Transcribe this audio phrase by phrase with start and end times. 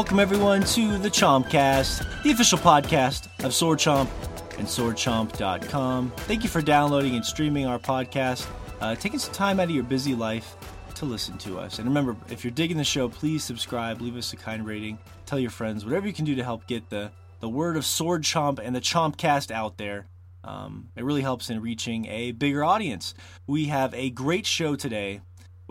[0.00, 4.08] Welcome everyone to the Chompcast, the official podcast of Sword Chomp
[4.56, 6.10] and SwordChomp.com.
[6.16, 8.48] Thank you for downloading and streaming our podcast,
[8.80, 10.56] uh, taking some time out of your busy life
[10.94, 11.78] to listen to us.
[11.78, 15.38] And remember, if you're digging the show, please subscribe, leave us a kind rating, tell
[15.38, 18.58] your friends, whatever you can do to help get the, the word of Sword Chomp
[18.58, 20.06] and the Chompcast out there.
[20.42, 23.12] Um, it really helps in reaching a bigger audience.
[23.46, 25.20] We have a great show today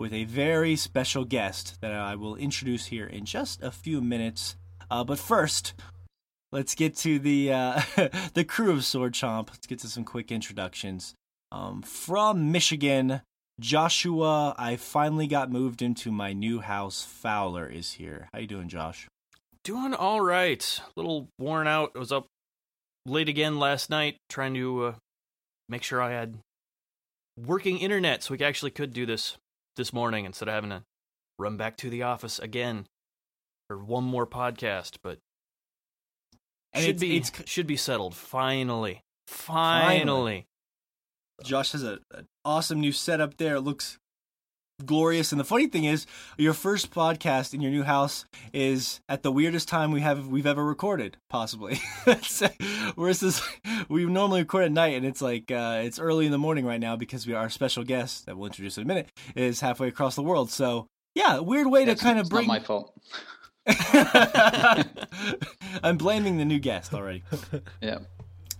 [0.00, 4.56] with a very special guest that I will introduce here in just a few minutes.
[4.90, 5.74] Uh, but first,
[6.52, 7.82] let's get to the uh,
[8.34, 9.50] the crew of Sword Chomp.
[9.50, 11.14] Let's get to some quick introductions.
[11.52, 13.20] Um, from Michigan,
[13.60, 14.54] Joshua.
[14.56, 17.04] I finally got moved into my new house.
[17.04, 18.30] Fowler is here.
[18.32, 19.06] How you doing, Josh?
[19.64, 20.80] Doing all right.
[20.82, 21.92] A little worn out.
[21.94, 22.26] I was up
[23.04, 24.94] late again last night trying to uh,
[25.68, 26.38] make sure I had
[27.36, 29.36] working internet so we actually could do this
[29.80, 30.84] this morning instead of having to
[31.38, 32.86] run back to the office again
[33.66, 34.98] for one more podcast.
[35.02, 35.18] But
[36.74, 39.02] And should it's- be it's- should be settled finally.
[39.26, 40.46] Finally.
[41.42, 43.56] Josh has a, an awesome new setup there.
[43.56, 43.98] It looks
[44.86, 45.32] glorious.
[45.32, 49.32] And the funny thing is, your first podcast in your new house is at the
[49.32, 51.80] weirdest time we have we've ever recorded, possibly.
[52.94, 53.42] Whereas this,
[53.88, 56.80] we normally record at night, and it's like uh, it's early in the morning right
[56.80, 60.14] now because we our special guest that we'll introduce in a minute is halfway across
[60.16, 60.50] the world.
[60.50, 62.46] So yeah, weird way to kind of bring.
[62.46, 62.92] not my fault.
[65.82, 67.22] I'm blaming the new guest already.
[67.80, 67.98] Yeah,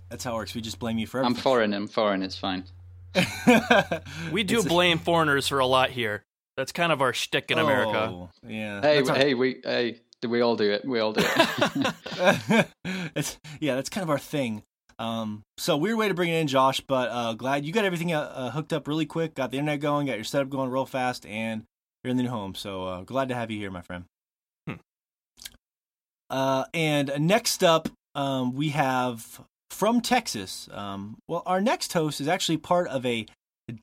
[0.09, 0.55] That's how it works.
[0.55, 1.37] We just blame you for Everything.
[1.37, 1.73] I'm foreign.
[1.73, 2.23] I'm foreign.
[2.23, 2.65] It's fine.
[4.31, 6.23] We do blame foreigners for a lot here.
[6.57, 8.09] That's kind of our shtick in America.
[8.11, 8.81] Oh, yeah.
[8.81, 10.85] Hey, That's our- hey, we, hey, we all do it.
[10.85, 12.65] We all do it.
[13.15, 14.63] it's yeah, that's kind of our thing.
[14.99, 18.13] Um, so weird way to bring it in, Josh, but uh, glad you got everything
[18.13, 20.85] uh, uh, hooked up really quick, got the internet going, got your setup going real
[20.85, 21.63] fast, and
[22.03, 22.53] you're in the new home.
[22.53, 24.05] So uh, glad to have you here, my friend.
[24.67, 24.75] Hmm.
[26.29, 30.69] Uh, and next up, um, we have from Texas.
[30.71, 33.25] Um, well, our next host is actually part of a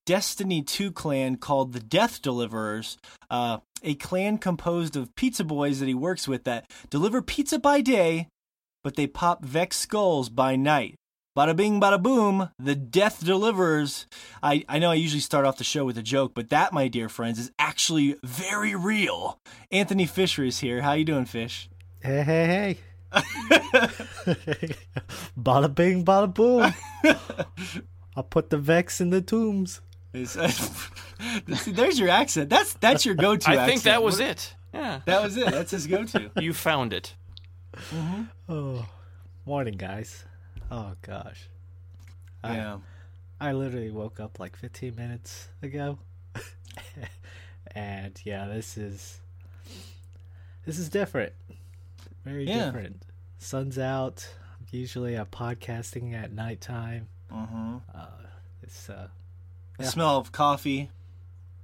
[0.04, 2.98] Destiny 2 clan called the Death Deliverers,
[3.30, 7.80] uh, a clan composed of pizza boys that he works with that deliver pizza by
[7.80, 8.28] day,
[8.84, 10.94] but they pop Vex skulls by night.
[11.36, 14.06] Bada bing, bada boom, the Death Deliverers.
[14.42, 16.88] I, I know I usually start off the show with a joke, but that, my
[16.88, 19.38] dear friends, is actually very real.
[19.70, 20.82] Anthony Fisher is here.
[20.82, 21.70] How you doing, Fish?
[22.02, 22.78] Hey, hey, hey.
[25.38, 26.72] bada bing, bada boom.
[28.16, 29.80] I'll put the Vex in the tombs.
[30.14, 32.50] See, there's your accent.
[32.50, 33.50] That's that's your go-to.
[33.50, 33.68] I accent.
[33.70, 34.54] think that was it.
[34.72, 35.00] Yeah.
[35.06, 35.50] That was it.
[35.50, 36.30] That's his go-to.
[36.40, 37.14] You found it.
[37.74, 38.22] Mm-hmm.
[38.48, 38.86] Oh,
[39.46, 40.24] morning, guys.
[40.70, 41.48] Oh, gosh.
[42.42, 42.78] I, yeah.
[43.40, 45.98] I literally woke up like 15 minutes ago.
[47.74, 49.20] and yeah, this is.
[50.64, 51.32] This is different.
[52.28, 52.66] Very Yeah.
[52.66, 53.02] different.
[53.38, 54.28] Sun's out.
[54.70, 57.08] Usually I'm podcasting at nighttime.
[57.32, 57.76] Mm-hmm.
[57.94, 58.06] Uh,
[58.62, 59.08] it's uh,
[59.78, 60.90] The smell of coffee.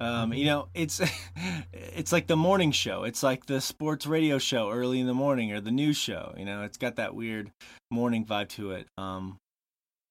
[0.01, 0.33] Um, Mm-hmm.
[0.39, 1.01] you know, it's
[1.73, 3.05] it's like the morning show.
[3.05, 6.35] It's like the sports radio show early in the morning or the news show.
[6.39, 7.53] You know, it's got that weird
[7.91, 8.89] morning vibe to it.
[8.97, 9.39] Um,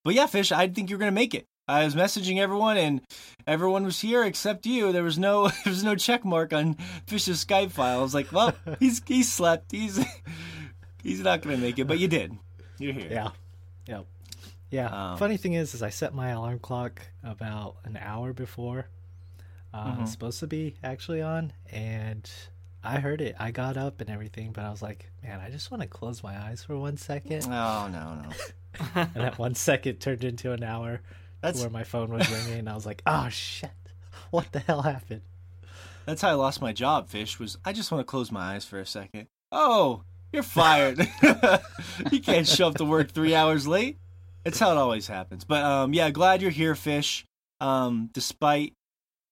[0.03, 1.47] but yeah, Fish, I think you're gonna make it.
[1.67, 3.01] I was messaging everyone, and
[3.47, 4.91] everyone was here except you.
[4.91, 6.75] There was no there was no check mark on
[7.07, 7.99] Fish's Skype file.
[7.99, 9.71] I was like, well, he's he slept.
[9.71, 10.03] He's
[11.01, 12.37] he's not gonna make it, but you did.
[12.79, 13.07] You're here.
[13.09, 13.29] Yeah.
[13.87, 14.05] Yep.
[14.71, 15.11] Yeah.
[15.11, 18.87] Um, Funny thing is, is I set my alarm clock about an hour before
[19.73, 20.01] uh, Mhm.
[20.01, 22.29] it's supposed to be actually on, and
[22.83, 23.35] I heard it.
[23.39, 26.21] I got up and everything, but I was like, man, I just want to close
[26.23, 27.43] my eyes for one second.
[27.45, 28.29] Oh no no.
[28.95, 30.99] and that one second turned into an hour
[31.43, 33.69] That's where my phone was ringing, and I was like, oh shit,
[34.31, 35.23] what the hell happened?
[36.05, 38.63] That's how I lost my job, Fish, was I just want to close my eyes
[38.63, 39.27] for a second.
[39.51, 41.05] Oh, you're fired.
[42.11, 43.97] you can't show up to work three hours late.
[44.45, 45.43] It's how it always happens.
[45.43, 47.25] But um yeah, glad you're here, Fish.
[47.59, 48.73] Um, despite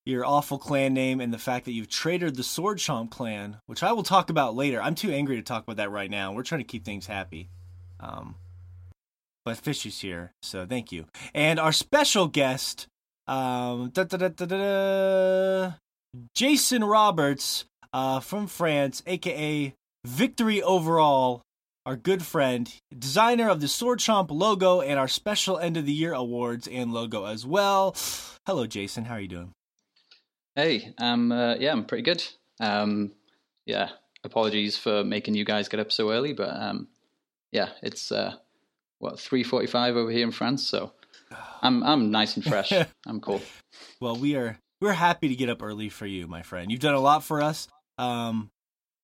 [0.05, 3.83] your awful clan name and the fact that you've traded the Sword Chomp clan, which
[3.83, 4.81] I will talk about later.
[4.81, 6.33] I'm too angry to talk about that right now.
[6.33, 7.49] We're trying to keep things happy.
[8.01, 8.35] Um
[9.45, 11.05] but Fish is here, so thank you.
[11.33, 12.87] And our special guest,
[13.27, 15.73] um, da, da, da,
[16.35, 19.73] Jason Roberts uh, from France, aka
[20.05, 21.41] Victory Overall,
[21.85, 25.93] our good friend, designer of the Sword Chomp logo and our special end of the
[25.93, 27.95] year awards and logo as well.
[28.45, 29.05] Hello, Jason.
[29.05, 29.53] How are you doing?
[30.55, 32.23] Hey, um, uh, yeah, I'm pretty good.
[32.59, 33.13] Um,
[33.65, 33.89] yeah,
[34.23, 36.87] apologies for making you guys get up so early, but um,
[37.51, 38.35] yeah, it's uh,
[39.01, 40.93] what three forty-five over here in France, so
[41.61, 42.71] I'm I'm nice and fresh.
[43.07, 43.41] I'm cool.
[43.99, 46.71] Well, we are we're happy to get up early for you, my friend.
[46.71, 47.67] You've done a lot for us.
[47.97, 48.49] Um,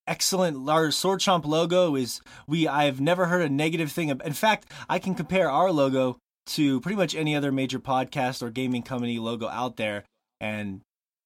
[0.08, 0.68] excellent.
[0.70, 2.68] Our Sword Chomp logo is we.
[2.68, 4.10] I've never heard a negative thing.
[4.10, 6.18] In fact, I can compare our logo
[6.48, 10.04] to pretty much any other major podcast or gaming company logo out there,
[10.40, 10.82] and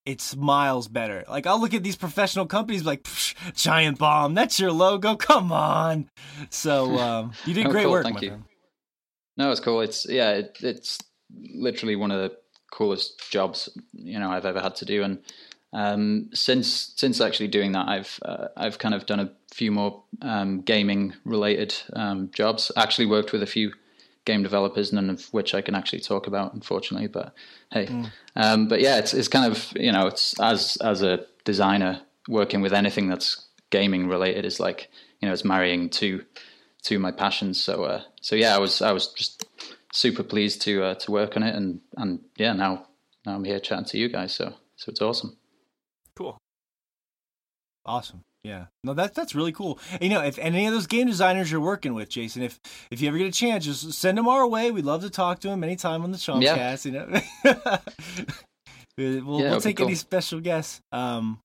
[0.06, 1.24] it's miles better.
[1.30, 3.08] Like I'll look at these professional companies like
[3.54, 4.34] Giant Bomb.
[4.34, 5.16] That's your logo.
[5.16, 6.10] Come on.
[6.50, 8.04] So um, you did Oh, great cool, work.
[8.04, 8.30] thank my you.
[8.30, 8.44] friend.
[9.42, 9.82] No, it's cool.
[9.82, 11.00] It's yeah, it, it's
[11.36, 12.38] literally one of the
[12.72, 15.18] coolest jobs you know I've ever had to do, and
[15.74, 20.04] um, since since actually doing that, I've uh, I've kind of done a few more
[20.22, 22.72] um, gaming related um, jobs.
[22.78, 23.74] Actually worked with a few
[24.26, 27.08] game developers, none of which I can actually talk about, unfortunately.
[27.08, 27.34] But
[27.72, 27.88] hey,
[28.36, 32.62] um, but yeah, it's it's kind of you know it's as as a designer working
[32.62, 36.24] with anything that's gaming related is like you know it's marrying two
[36.84, 37.62] to my passions.
[37.62, 39.46] So uh, so yeah, I was I was just
[39.94, 42.88] super pleased to uh, to work on it, and and yeah, now
[43.26, 44.34] now I'm here chatting to you guys.
[44.34, 45.38] So so it's awesome.
[46.16, 46.38] Cool.
[47.86, 48.24] Awesome.
[48.44, 48.66] Yeah.
[48.84, 49.80] No, that's that's really cool.
[49.94, 53.02] And, you know, if any of those game designers you're working with, Jason, if if
[53.02, 54.72] you ever get a chance, just send them our way.
[54.72, 56.86] We'd love to talk to them anytime on the Chompcast.
[56.86, 57.08] You know,
[58.98, 60.82] we'll, Yeah, we'll it'd be take any special guests.
[60.92, 61.40] Um,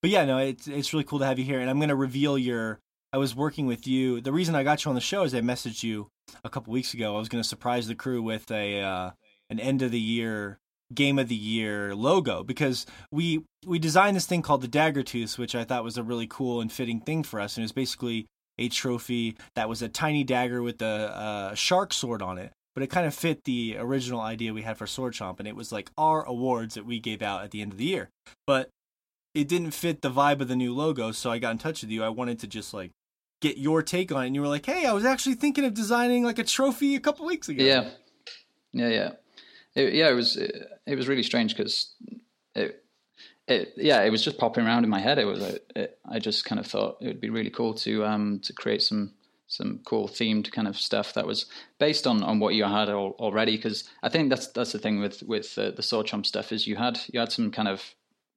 [0.00, 1.60] but yeah, no, it's it's really cool to have you here.
[1.60, 2.78] And I'm going to reveal your.
[3.12, 4.20] I was working with you.
[4.20, 6.08] The reason I got you on the show is I messaged you
[6.44, 7.14] a couple weeks ago.
[7.14, 9.10] I was going to surprise the crew with a uh,
[9.50, 10.58] an end of the year
[10.94, 15.38] game of the year logo because we we designed this thing called the Dagger Tooth,
[15.38, 17.72] which I thought was a really cool and fitting thing for us, and it was
[17.72, 18.26] basically
[18.58, 22.52] a trophy that was a tiny dagger with a, a shark sword on it.
[22.74, 25.54] But it kind of fit the original idea we had for Sword Chomp, and it
[25.54, 28.08] was like our awards that we gave out at the end of the year.
[28.46, 28.70] But
[29.34, 31.90] it didn't fit the vibe of the new logo, so I got in touch with
[31.90, 32.02] you.
[32.02, 32.90] I wanted to just like
[33.42, 35.74] get your take on it, and you were like, "Hey, I was actually thinking of
[35.74, 37.90] designing like a trophy a couple weeks ago." Yeah,
[38.72, 39.10] yeah, yeah,
[39.74, 40.08] it, yeah.
[40.08, 40.54] It was it,
[40.86, 41.94] it was really strange because
[42.54, 42.82] it,
[43.46, 45.18] it yeah it was just popping around in my head.
[45.18, 45.42] It was
[45.76, 48.80] it, I just kind of thought it would be really cool to um to create
[48.80, 49.12] some
[49.52, 51.44] some cool themed kind of stuff that was
[51.78, 53.56] based on, on what you had al- already.
[53.56, 56.66] Because I think that's that's the thing with with uh, the Sword Chomp stuff is
[56.66, 57.94] you had you had some kind of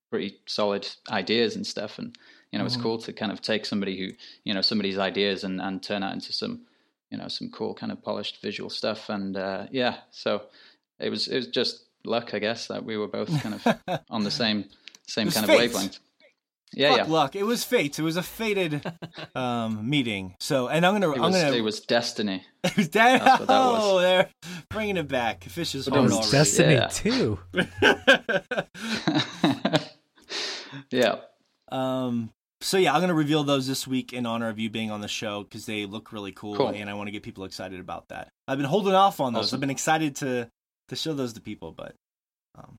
[0.09, 2.17] pretty solid ideas and stuff, and
[2.51, 4.13] you know it's cool to kind of take somebody who
[4.43, 6.61] you know somebody's ideas and and turn that into some
[7.11, 9.09] you know some cool kind of polished visual stuff.
[9.09, 10.43] And uh, yeah, so
[10.99, 14.23] it was it was just luck, I guess, that we were both kind of on
[14.23, 14.65] the same
[15.07, 15.53] same kind fate.
[15.53, 15.99] of wavelength.
[16.73, 17.13] Yeah, Fuck yeah.
[17.13, 17.35] luck.
[17.37, 17.99] It was fate.
[17.99, 18.81] It was a fated
[19.35, 20.35] um, meeting.
[20.41, 21.55] So, and I'm gonna, It I'm was, gonna.
[21.55, 22.43] it was destiny.
[22.65, 23.23] It was that.
[23.23, 23.81] That's what that was.
[23.83, 24.29] Oh, they're
[24.69, 25.43] bringing it back.
[25.45, 26.31] Fish is It hard was already.
[26.31, 26.87] Destiny Yeah.
[26.87, 27.39] too.
[30.91, 31.15] yeah.
[31.71, 32.31] Um.
[32.61, 35.07] So yeah, I'm gonna reveal those this week in honor of you being on the
[35.07, 36.69] show because they look really cool, Cool.
[36.69, 38.29] and I want to get people excited about that.
[38.47, 39.47] I've been holding off on those.
[39.47, 39.57] Awesome.
[39.57, 40.49] I've been excited to
[40.89, 41.95] to show those to people, but
[42.55, 42.77] um,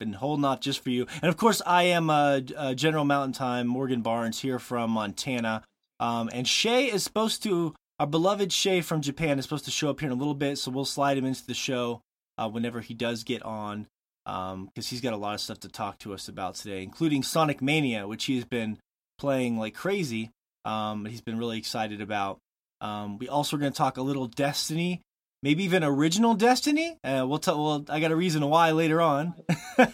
[0.00, 1.06] been holding off just for you.
[1.22, 5.62] And of course, I am uh, uh, General Mountain Time Morgan Barnes here from Montana.
[6.00, 9.90] Um, and Shea is supposed to, our beloved Shea from Japan is supposed to show
[9.90, 12.00] up here in a little bit, so we'll slide him into the show
[12.36, 13.86] uh, whenever he does get on,
[14.24, 17.60] because he's got a lot of stuff to talk to us about today, including Sonic
[17.60, 18.78] Mania, which he's been
[19.18, 20.30] playing like crazy.
[20.64, 22.38] Um, he's been really excited about.
[22.80, 25.02] Um, we also are going to talk a little Destiny,
[25.44, 26.98] maybe even original Destiny.
[27.04, 27.62] Uh, we'll tell.
[27.62, 29.34] Well, I got a reason why later on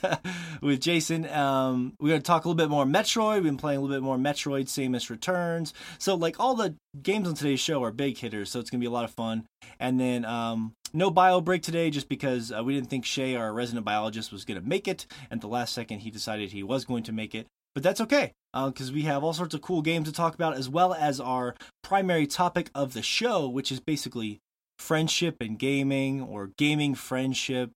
[0.63, 1.29] with Jason.
[1.29, 3.35] Um, we're to talk a little bit more Metroid.
[3.35, 5.75] We've been playing a little bit more Metroid, Samus Returns.
[5.99, 8.51] So like all the games on today's show are big hitters.
[8.51, 9.45] So it's to be a lot of fun.
[9.79, 13.53] And then um, no bio break today, just because uh, we didn't think Shea, our
[13.53, 15.07] resident biologist, was going to make it.
[15.31, 17.47] And at the last second, he decided he was going to make it.
[17.75, 20.69] But that's okay, because we have all sorts of cool games to talk about, as
[20.69, 21.55] well as our
[21.85, 24.41] primary topic of the show, which is basically
[24.81, 27.71] friendship and gaming or gaming friendship.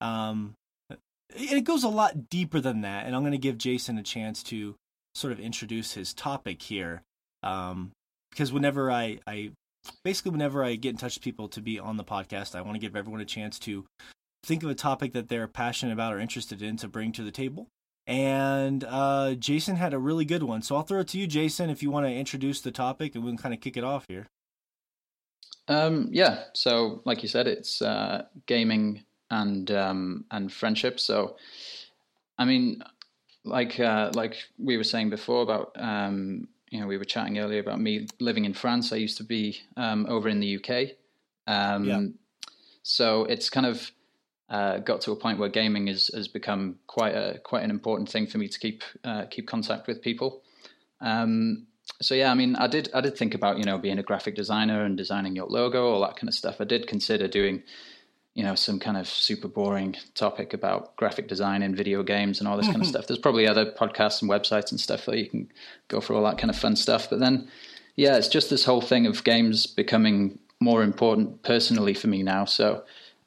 [0.00, 0.54] Um,
[1.34, 3.06] it goes a lot deeper than that.
[3.06, 4.74] And I'm going to give Jason a chance to
[5.14, 7.02] sort of introduce his topic here.
[7.42, 7.92] Um,
[8.30, 9.52] because whenever I, I
[10.04, 12.74] basically, whenever I get in touch with people to be on the podcast, I want
[12.74, 13.84] to give everyone a chance to
[14.44, 17.30] think of a topic that they're passionate about or interested in to bring to the
[17.30, 17.68] table.
[18.06, 20.62] And uh, Jason had a really good one.
[20.62, 23.24] So I'll throw it to you, Jason, if you want to introduce the topic and
[23.24, 24.26] we can kind of kick it off here.
[25.68, 26.44] Um, yeah.
[26.52, 31.00] So, like you said, it's uh, gaming and um, and friendship.
[31.00, 31.36] So,
[32.38, 32.82] I mean,
[33.44, 37.60] like uh, like we were saying before about um, you know we were chatting earlier
[37.60, 38.92] about me living in France.
[38.92, 40.96] I used to be um, over in the UK.
[41.46, 42.06] Um, Yeah.
[42.82, 43.90] So it's kind of
[44.48, 48.08] uh, got to a point where gaming is, has become quite a quite an important
[48.08, 50.42] thing for me to keep uh, keep contact with people.
[51.00, 51.66] Um,
[52.00, 54.34] so yeah, I mean, I did I did think about you know being a graphic
[54.34, 56.60] designer and designing your logo, all that kind of stuff.
[56.60, 57.62] I did consider doing
[58.36, 62.46] you know, some kind of super boring topic about graphic design in video games and
[62.46, 63.06] all this kind of stuff.
[63.06, 65.50] There's probably other podcasts and websites and stuff where you can
[65.88, 67.08] go for all that kind of fun stuff.
[67.08, 67.48] But then,
[67.96, 72.44] yeah, it's just this whole thing of games becoming more important personally for me now.
[72.44, 72.84] So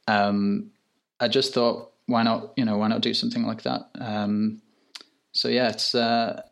[0.08, 0.70] um,
[1.20, 3.90] I just thought, why not, you know, why not do something like that?
[4.00, 4.62] Um,
[5.32, 6.44] so yeah, it's uh,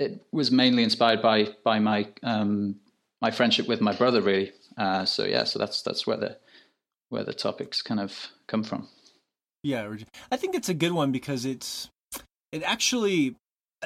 [0.00, 2.76] it was mainly inspired by by my um,
[3.20, 4.52] my friendship with my brother, really.
[4.76, 6.38] Uh, so yeah, so that's that's where the
[7.10, 8.88] where the topics kind of come from.
[9.62, 9.94] Yeah,
[10.32, 11.88] I think it's a good one because it's
[12.50, 13.36] it actually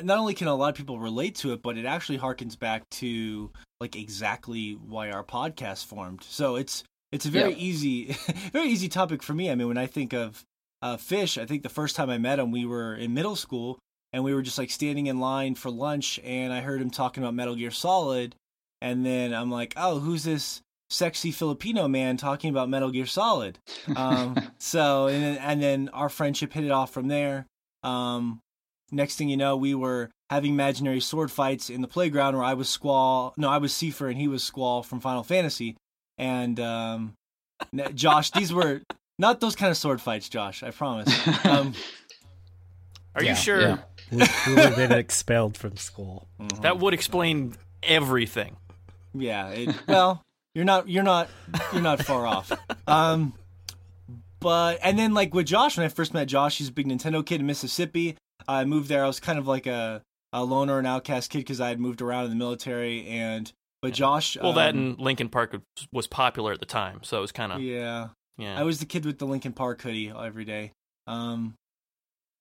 [0.02, 2.88] not only can a lot of people relate to it, but it actually harkens back
[2.90, 6.22] to like exactly why our podcast formed.
[6.22, 7.58] So it's it's a very yeah.
[7.58, 8.04] easy
[8.52, 9.50] very easy topic for me.
[9.50, 10.44] I mean, when I think of
[10.80, 13.80] uh, fish, I think the first time I met him, we were in middle school
[14.14, 17.22] and we were just like standing in line for lunch, and I heard him talking
[17.22, 18.36] about Metal Gear Solid,
[18.80, 23.58] and then I'm like, oh, who's this sexy Filipino man talking about Metal Gear Solid.
[23.96, 27.46] Um, so and then, and then our friendship hit it off from there.
[27.82, 28.40] Um,
[28.90, 32.54] next thing you know, we were having imaginary sword fights in the playground where I
[32.54, 35.76] was Squall, no, I was Seifer and he was Squall from Final Fantasy.
[36.16, 37.14] And um,
[37.94, 38.80] Josh, these were
[39.18, 40.62] not those kind of sword fights, Josh.
[40.62, 41.12] I promise.
[41.44, 41.74] Um,
[43.14, 43.60] Are yeah, you sure?
[43.60, 43.78] Yeah.
[44.10, 46.28] We, we would have been expelled from school.
[46.40, 46.62] Mm-hmm.
[46.62, 48.56] That would explain everything.
[49.14, 49.48] Yeah.
[49.50, 50.22] It, well,
[50.54, 51.28] you're not you're not
[51.72, 52.52] you're not far off.
[52.86, 53.34] Um
[54.40, 57.24] but and then like with Josh when I first met Josh, he's a big Nintendo
[57.24, 58.16] kid in Mississippi.
[58.46, 59.04] I moved there.
[59.04, 62.02] I was kind of like a a loner and outcast kid because I had moved
[62.02, 65.56] around in the military and but Josh Well, um, that and Linkin Park
[65.92, 68.08] was popular at the time, so it was kind of Yeah.
[68.36, 68.58] Yeah.
[68.58, 70.72] I was the kid with the Linkin Park hoodie every day.
[71.06, 71.54] Um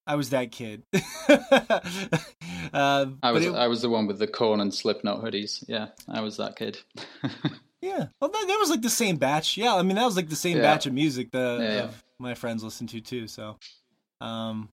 [0.06, 0.84] I was that kid.
[1.30, 5.64] uh, I was it, I was the one with the Korn and Slipknot hoodies.
[5.68, 6.80] Yeah, I was that kid.
[7.84, 9.58] Yeah, well, that, that, was like the same batch.
[9.58, 10.64] Yeah, I mean that was like the same yeah.
[10.64, 11.90] batch of music that yeah, yeah.
[12.18, 13.28] my friends listened to too.
[13.28, 13.58] So,
[14.22, 14.70] um,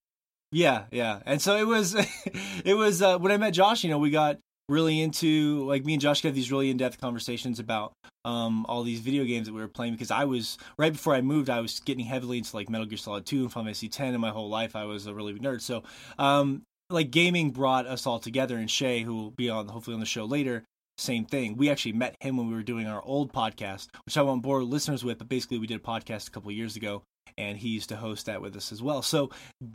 [0.52, 1.96] yeah, yeah, and so it was,
[2.64, 3.82] it was uh, when I met Josh.
[3.82, 4.38] You know, we got
[4.70, 7.92] really into like me and Josh got these really in depth conversations about
[8.24, 11.20] um all these video games that we were playing because I was right before I
[11.20, 14.12] moved I was getting heavily into like Metal Gear Solid 2 and Final Fantasy 10
[14.12, 15.82] and my whole life I was a really big nerd so
[16.18, 20.00] um like gaming brought us all together and Shea who will be on hopefully on
[20.00, 20.64] the show later
[21.00, 21.56] same thing.
[21.56, 24.62] We actually met him when we were doing our old podcast, which I won't bore
[24.62, 27.02] listeners with, but basically we did a podcast a couple years ago,
[27.38, 29.02] and he used to host that with us as well.
[29.02, 29.30] So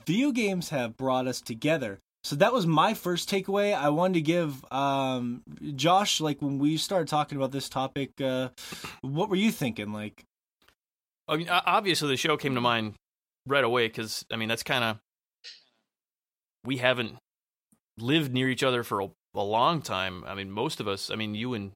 [0.06, 2.00] video games have brought us together.
[2.26, 3.76] So that was my first takeaway.
[3.76, 5.44] I wanted to give um,
[5.76, 8.50] Josh, like when we started talking about this topic, uh,
[9.02, 9.94] what were you thinking?
[9.94, 10.26] Like,
[11.28, 12.96] I mean, obviously the show came to mind
[13.46, 14.98] right away because I mean that's kind of
[16.64, 17.18] we haven't
[18.00, 20.24] lived near each other for a a long time.
[20.26, 21.74] I mean, most of us, I mean, you and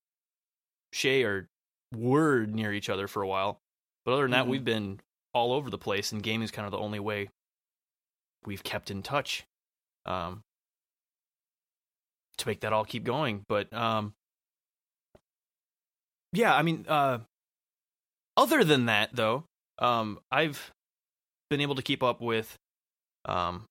[0.91, 1.47] Shea are
[1.95, 3.59] were near each other for a while,
[4.03, 4.49] but other than that, mm-hmm.
[4.49, 4.99] we've been
[5.31, 7.29] all over the place, and gaming is kind of the only way
[8.45, 9.45] we've kept in touch
[10.05, 10.41] um,
[12.37, 13.43] to make that all keep going.
[13.47, 14.13] But um,
[16.33, 17.19] yeah, I mean, uh,
[18.37, 19.43] other than that, though,
[19.79, 20.71] um, I've
[21.49, 22.55] been able to keep up with
[23.25, 23.65] um,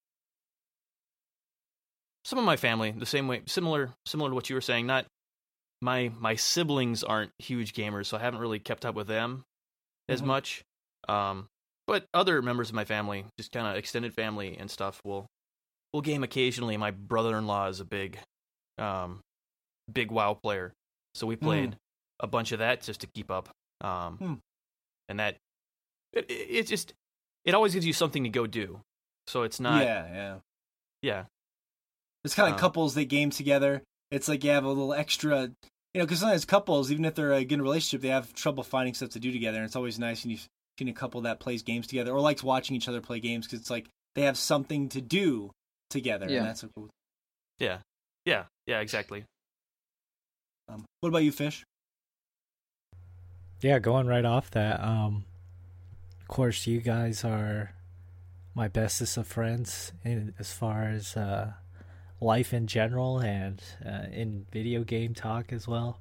[2.28, 5.06] some of my family the same way similar similar to what you were saying not
[5.80, 9.44] my my siblings aren't huge gamers so i haven't really kept up with them
[10.11, 10.28] as mm-hmm.
[10.28, 10.62] much
[11.08, 11.47] um
[11.87, 15.25] but other members of my family just kind of extended family and stuff will
[15.92, 18.18] will game occasionally my brother-in-law is a big
[18.78, 19.21] um
[19.92, 20.73] big wow player
[21.14, 21.76] so we played mm.
[22.21, 23.49] a bunch of that just to keep up
[23.80, 24.38] um mm.
[25.09, 25.37] and that
[26.12, 26.92] it, it, it just
[27.45, 28.80] it always gives you something to go do
[29.26, 30.35] so it's not yeah yeah
[31.02, 31.25] yeah
[32.25, 33.83] it's kind of uh, couples that game together.
[34.11, 35.42] It's like you have a little extra,
[35.95, 38.95] you know, because sometimes couples, even if they're a good relationship, they have trouble finding
[38.95, 39.59] stuff to do together.
[39.59, 40.47] And it's always nice when you've
[40.78, 43.61] seen a couple that plays games together or likes watching each other play games because
[43.61, 45.50] it's like they have something to do
[45.90, 46.26] together.
[46.28, 46.38] Yeah.
[46.38, 46.88] And that's so cool.
[47.59, 47.78] Yeah.
[48.25, 48.45] Yeah.
[48.66, 49.25] Yeah, exactly.
[50.68, 51.64] Um, what about you, Fish?
[53.61, 54.83] Yeah, going right off that.
[54.83, 55.25] Um,
[56.21, 57.73] of course, you guys are
[58.54, 61.52] my bestest of friends in, as far as uh,
[62.21, 65.99] life in general and uh, in video game talk as well.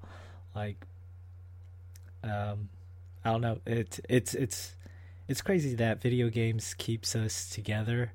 [0.56, 0.86] Like,
[2.24, 2.70] um,
[3.24, 3.60] I don't know.
[3.66, 4.76] It's it's it's
[5.28, 8.14] it's crazy that video games keeps us together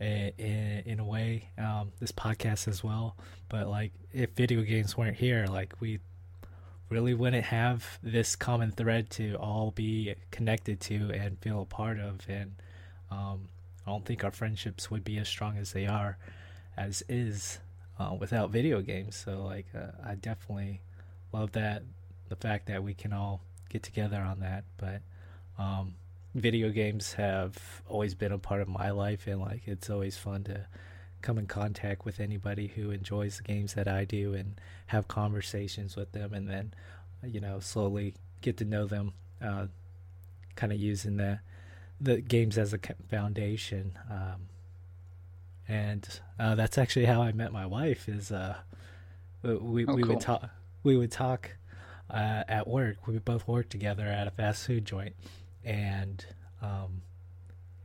[0.00, 1.48] in, in, a way.
[1.58, 3.16] Um, this podcast as well.
[3.48, 6.00] But like, if video games weren't here, like we
[6.88, 11.98] really wouldn't have this common thread to all be connected to and feel a part
[11.98, 12.20] of.
[12.28, 12.54] And
[13.10, 13.48] um,
[13.86, 16.18] I don't think our friendships would be as strong as they are
[16.76, 17.58] as is
[17.98, 19.16] uh, without video games.
[19.16, 20.80] So like uh, I definitely
[21.32, 21.82] love that
[22.28, 24.64] the fact that we can all get together on that.
[24.76, 25.00] But
[25.58, 25.94] um,
[26.36, 30.44] video games have always been a part of my life, and like it's always fun
[30.44, 30.66] to
[31.22, 35.96] come in contact with anybody who enjoys the games that I do and have conversations
[35.96, 36.74] with them, and then
[37.24, 39.12] you know slowly get to know them,
[39.42, 39.66] uh,
[40.54, 41.40] kind of using the
[42.00, 42.78] the games as a
[43.08, 43.98] foundation.
[44.10, 44.48] Um,
[45.68, 48.08] and uh, that's actually how I met my wife.
[48.08, 48.56] Is uh,
[49.42, 50.14] we oh, we cool.
[50.14, 50.50] would talk
[50.82, 51.50] we would talk
[52.10, 53.06] uh, at work.
[53.06, 55.16] We both worked together at a fast food joint,
[55.66, 56.24] and
[56.62, 57.02] um,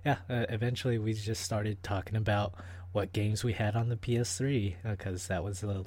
[0.06, 2.54] yeah, uh, eventually we just started talking about
[2.92, 5.86] what games we had on the PS3 because that was the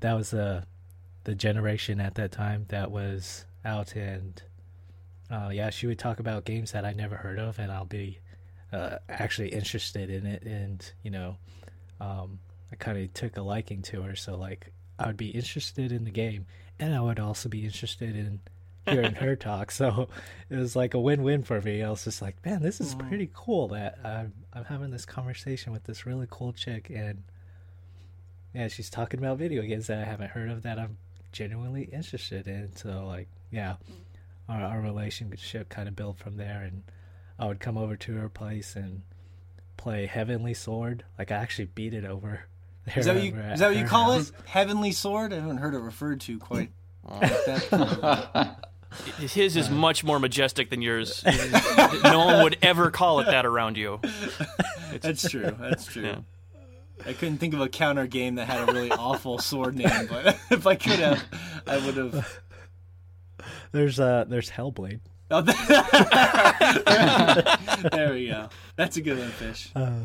[0.00, 0.64] that was the
[1.24, 3.94] the generation at that time that was out.
[3.96, 4.40] And
[5.30, 8.20] uh, yeah, she would talk about games that I never heard of, and I'll be
[8.72, 11.36] uh, actually interested in it, and you know,
[12.00, 12.38] um,
[12.70, 16.04] I kind of took a liking to her, so like I would be interested in
[16.04, 16.46] the game,
[16.78, 18.40] and I would also be interested in
[18.88, 19.70] hearing her talk.
[19.70, 20.08] So
[20.50, 21.82] it was like a win-win for me.
[21.82, 25.72] I was just like, man, this is pretty cool that I'm I'm having this conversation
[25.72, 27.22] with this really cool chick, and
[28.54, 30.96] yeah, she's talking about video games that I haven't heard of that I'm
[31.32, 32.74] genuinely interested in.
[32.74, 33.94] So like, yeah, mm.
[34.48, 36.82] our, our relationship kind of built from there, and
[37.38, 39.02] I would come over to her place and
[39.76, 41.04] play Heavenly Sword.
[41.18, 42.42] Like I actually beat it over.
[42.96, 44.30] Is that what you, is that what you call it?
[44.46, 45.32] Heavenly Sword?
[45.32, 46.70] I haven't heard it referred to quite.
[47.04, 48.64] like that.
[49.18, 51.22] His is much more majestic than yours.
[52.04, 54.00] no one would ever call it that around you.
[55.00, 55.54] That's true.
[55.58, 56.04] That's true.
[56.04, 56.18] Yeah.
[57.06, 60.38] I couldn't think of a counter game that had a really awful sword name, but
[60.50, 61.22] if I could have,
[61.66, 62.40] I would have.
[63.72, 65.00] There's uh there's Hellblade.
[65.30, 65.42] Oh,
[67.92, 68.48] there we go.
[68.76, 69.70] That's a good one, fish.
[69.76, 70.04] Uh,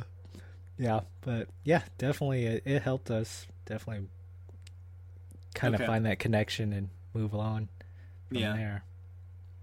[0.78, 4.08] yeah, but yeah, definitely it, it helped us definitely
[5.56, 5.84] kind Okay.
[5.84, 7.70] of find that connection and move on
[8.34, 8.56] from Yeah.
[8.56, 8.84] there.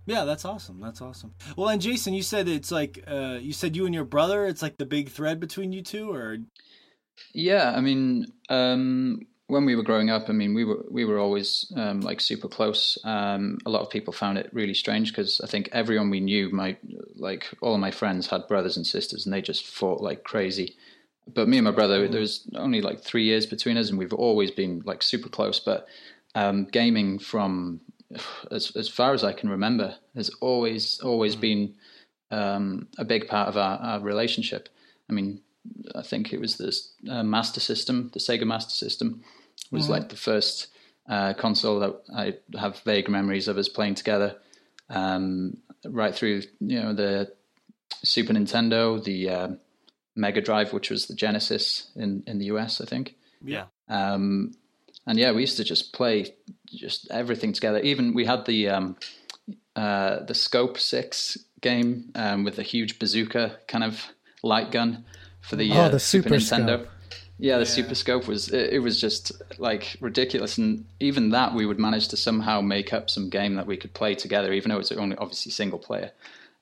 [0.06, 0.80] Yeah, that's awesome.
[0.80, 1.35] That's awesome.
[1.56, 4.46] Well, and Jason, you said it's like uh, you said you and your brother.
[4.46, 6.38] It's like the big thread between you two, or
[7.33, 11.18] Yeah, I mean, um, when we were growing up, I mean, we were we were
[11.18, 12.98] always um, like super close.
[13.04, 16.50] Um, a lot of people found it really strange because I think everyone we knew,
[16.50, 16.76] my
[17.14, 20.76] like all of my friends had brothers and sisters, and they just fought like crazy.
[21.33, 24.12] But me and my brother, there was only like three years between us, and we've
[24.14, 25.61] always been like super close.
[25.61, 25.87] But
[26.35, 27.80] um, gaming from
[28.50, 31.74] as as far as I can remember has always always been
[32.30, 34.68] um, a big part of our, our relationship.
[35.08, 35.40] I mean,
[35.94, 39.22] I think it was this uh, Master System, the Sega Master System,
[39.70, 40.68] was like the first
[41.08, 44.36] uh, console that I have vague memories of us playing together.
[44.88, 47.32] Um, right through, you know, the
[48.02, 49.48] Super Nintendo, the uh,
[50.16, 53.16] Mega Drive, which was the Genesis in in the US, I think.
[53.42, 53.66] Yeah.
[53.88, 54.52] Um,
[55.06, 56.34] and yeah, we used to just play
[56.74, 57.78] just everything together.
[57.80, 58.96] Even we had the um,
[59.76, 64.04] uh, the Scope Six game um, with the huge bazooka kind of
[64.42, 65.04] light gun
[65.40, 66.78] for the, Oh, uh, the Super Super Nintendo.
[66.80, 66.88] Scope.
[67.38, 71.64] Yeah, the Super Scope was it, it was just like ridiculous, and even that we
[71.64, 74.78] would manage to somehow make up some game that we could play together, even though
[74.78, 76.12] it's only obviously single player.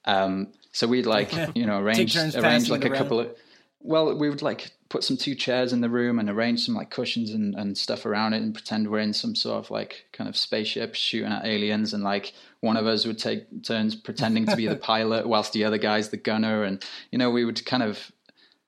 [0.04, 3.34] Um, so we'd like you know arrange arrange like it a couple of
[3.80, 6.90] well, we would like put some two chairs in the room and arrange some like
[6.90, 10.28] cushions and, and stuff around it and pretend we're in some sort of like kind
[10.28, 14.56] of spaceship shooting at aliens and like one of us would take turns pretending to
[14.56, 17.82] be the pilot whilst the other guy's the gunner and you know we would kind
[17.82, 18.10] of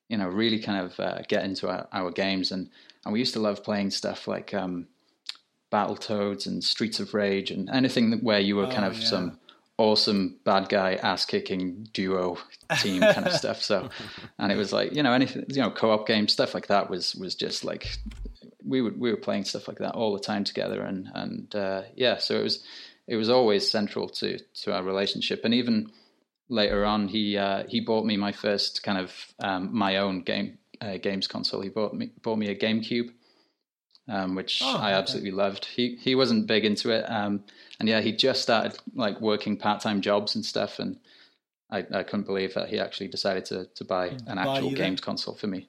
[0.08, 2.68] you know really kind of uh, get into our, our games and
[3.04, 4.86] and we used to love playing stuff like um
[5.72, 9.04] Battletoads and Streets of Rage and anything where you were kind Oh, of yeah.
[9.06, 9.39] some
[9.80, 12.36] awesome bad guy ass kicking duo
[12.80, 13.62] team kind of stuff.
[13.62, 13.88] So,
[14.38, 16.90] and it was like you know anything you know co op game stuff like that
[16.90, 17.96] was was just like
[18.64, 21.82] we would we were playing stuff like that all the time together and and uh,
[21.96, 22.62] yeah, so it was
[23.08, 25.90] it was always central to to our relationship and even
[26.48, 30.58] later on he uh, he bought me my first kind of um, my own game
[30.80, 31.62] uh, games console.
[31.62, 33.10] He bought me bought me a GameCube
[34.08, 34.98] um, which Oh, I okay.
[34.98, 35.64] absolutely loved.
[35.64, 37.44] He he wasn't big into it, um,
[37.80, 40.98] and yeah, he just started like working part time jobs and stuff, and
[41.70, 45.34] I, I couldn't believe that he actually decided to to buy an actual games console
[45.34, 45.68] for me.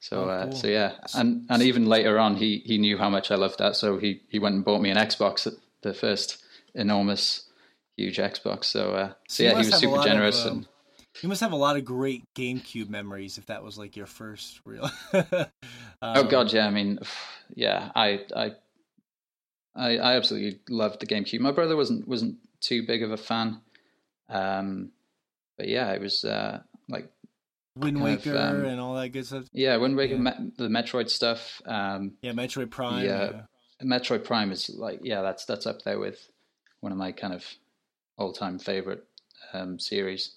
[0.00, 3.30] So Oh, uh, so yeah, and and even later on, he he knew how much
[3.30, 6.42] I loved that, so he he went and bought me an Xbox, the first
[6.74, 7.48] enormous,
[7.96, 8.64] huge Xbox.
[8.64, 10.68] So uh, So so yeah, he was super lot of, generous um, and.
[11.22, 14.60] you must have a lot of great GameCube memories if that was like your first
[14.64, 14.88] real.
[16.00, 16.66] Oh Um, god, yeah.
[16.66, 17.00] I mean,
[17.56, 17.90] yeah.
[17.96, 18.52] I, I,
[19.78, 21.40] I, I absolutely loved the GameCube.
[21.40, 23.60] My brother wasn't wasn't too big of a fan,
[24.28, 24.90] um,
[25.56, 27.10] but yeah, it was uh, like
[27.76, 29.44] Wind kind of, Waker um, and all that good stuff.
[29.52, 30.20] yeah, Wind Waker, Yeah.
[30.20, 31.62] met the Metroid stuff.
[31.66, 33.04] Um, Yeah, Metroid Prime.
[33.04, 33.30] Yeah.
[33.30, 33.40] yeah.
[33.84, 36.30] Metroid Prime is like yeah, that's that's up there with
[36.80, 37.44] one of my kind of
[38.16, 39.04] all time favorite
[39.52, 40.34] um, series.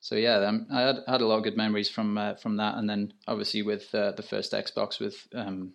[0.00, 2.76] So yeah, um, I had had a lot of good memories from uh, from that,
[2.76, 5.72] and then obviously with uh, the first Xbox, with um,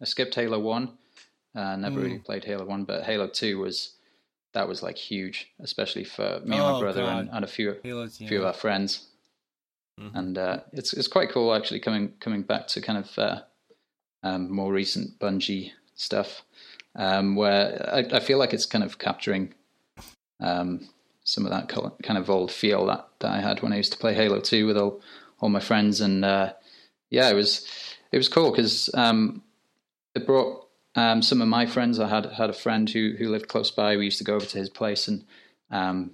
[0.00, 0.96] I skipped Halo One.
[1.54, 2.24] Uh, never really Mm.
[2.24, 3.94] played Halo One, but Halo Two was
[4.52, 7.76] that was like huge, especially for me and Oh, my brother and, and a few
[7.82, 9.08] Halo's, few of our friends
[10.00, 10.10] Mhm.
[10.14, 13.42] and uh, it's it's quite cool actually coming coming back to kind of uh,
[14.22, 16.42] um, more recent Bungie stuff,
[16.96, 19.54] um, where I, I feel like it's kind of capturing
[20.40, 20.88] um,
[21.22, 23.98] some of that kind of old feel that, that I had when I used to
[23.98, 25.00] play Halo Two with all
[25.40, 26.54] all my friends, and uh,
[27.10, 27.68] yeah, it was
[28.10, 29.42] it was cool because um,
[30.14, 30.63] it brought
[30.96, 31.98] um, some of my friends.
[32.00, 33.96] I had had a friend who who lived close by.
[33.96, 35.24] We used to go over to his place and
[35.70, 36.12] um,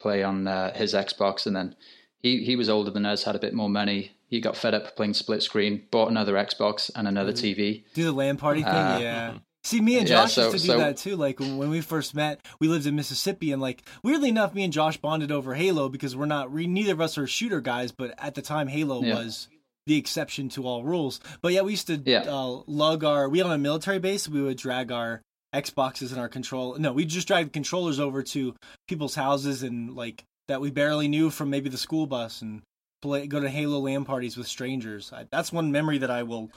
[0.00, 1.76] play on uh, his Xbox, and then
[2.18, 4.12] he he was older than us, had a bit more money.
[4.28, 7.84] He got fed up playing split screen, bought another Xbox and another TV.
[7.94, 9.34] Do the LAN party thing, Uh, yeah.
[9.62, 11.16] See, me and yeah, Josh so- used to do so- that too.
[11.16, 14.64] Like when when we first met, we lived in Mississippi, and like weirdly enough, me
[14.64, 17.92] and Josh bonded over Halo because we're not, we, neither of us are shooter guys,
[17.92, 19.14] but at the time, Halo Yeah.
[19.16, 19.48] was
[19.86, 21.20] the exception to all rules.
[21.42, 22.22] But yeah, we used to Yeah.
[22.22, 25.22] uh, lug our, we had on a military base, we would drag our
[25.54, 26.76] Xboxes and our control.
[26.78, 28.54] No, we just drag the controllers over to
[28.88, 32.62] people's houses and like that we barely knew from maybe the school bus and
[33.00, 35.12] play, go to Halo LAN parties with strangers.
[35.12, 36.50] I, that's one memory that I will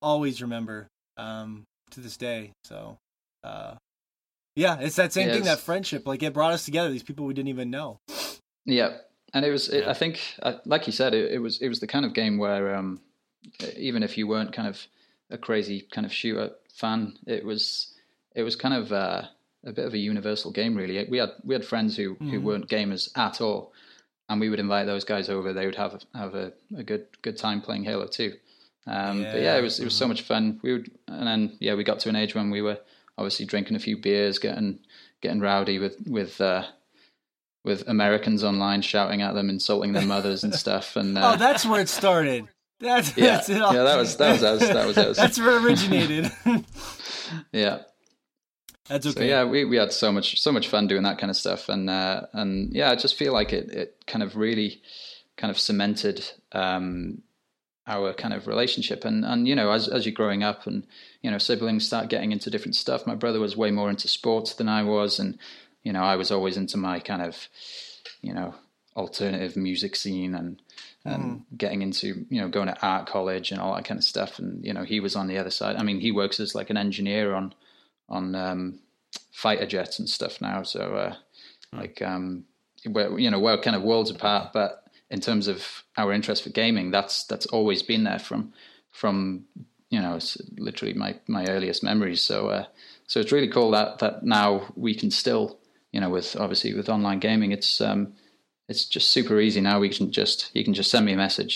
[0.00, 2.52] always remember um, to this day.
[2.64, 2.98] So,
[3.44, 3.74] uh,
[4.54, 6.06] yeah, it's that same thing, that friendship.
[6.06, 6.88] Like it brought us together.
[6.90, 7.98] These people we didn't even know.
[8.64, 8.96] Yeah,
[9.34, 9.68] and it was.
[9.68, 9.90] It, Yeah.
[9.90, 11.58] I think, uh, like you said, it, it was.
[11.60, 13.00] It was the kind of game where, um,
[13.76, 14.86] even if you weren't kind of
[15.30, 17.92] a crazy kind of shooter fan, it was.
[18.34, 19.22] It was kind of uh,
[19.64, 21.06] a bit of a universal game, really.
[21.08, 22.42] We had we had friends who who Mhm.
[22.42, 23.72] weren't gamers at all,
[24.28, 25.52] and we would invite those guys over.
[25.52, 28.34] They would have a, have a, a good good time playing Halo too.
[28.86, 29.58] Um, But yeah, Yeah.
[29.58, 30.60] it was it was so much fun.
[30.62, 32.78] We would, and then yeah, we got to an age when we were
[33.18, 34.78] obviously drinking a few beers, getting
[35.22, 36.64] getting rowdy with with uh,
[37.66, 40.94] with Americans online, shouting at them, insulting their mothers and stuff.
[40.94, 42.46] And uh, oh, that's where it started.
[42.78, 43.60] That's, yeah, that's it.
[43.60, 43.74] all.
[43.74, 44.60] yeah, that was that was us.
[44.60, 45.16] That was us.
[45.16, 46.30] that's where it originated.
[47.52, 47.80] yeah.
[48.88, 49.28] that's So okay.
[49.28, 51.90] yeah, we, we had so much so much fun doing that kind of stuff, and
[51.90, 54.80] uh, and yeah, I just feel like it it kind of really
[55.36, 57.22] kind of cemented um,
[57.86, 60.86] our kind of relationship, and and you know as as you're growing up, and
[61.22, 63.06] you know siblings start getting into different stuff.
[63.06, 65.38] My brother was way more into sports than I was, and
[65.86, 67.48] you know I was always into my kind of
[68.20, 68.56] you know
[68.96, 70.60] alternative music scene and
[71.04, 74.40] and getting into you know going to art college and all that kind of stuff.
[74.40, 75.76] And you know he was on the other side.
[75.76, 77.54] I mean he works as like an engineer on
[78.08, 78.80] on um
[79.30, 80.64] fighter jets and stuff now.
[80.64, 81.14] So uh
[81.72, 82.46] like um
[82.84, 84.52] we're you know we're kind of worlds apart.
[84.52, 88.52] But in terms of our interest for gaming that's that's always been there from
[88.90, 89.44] from
[89.88, 92.22] you know it's literally my my earliest memories.
[92.22, 92.64] So uh
[93.06, 95.60] so it's really cool that that now we can still
[95.96, 98.12] you know with obviously with online gaming it's um
[98.68, 99.78] it's just super easy now.
[99.80, 101.54] We can just you can just send me a message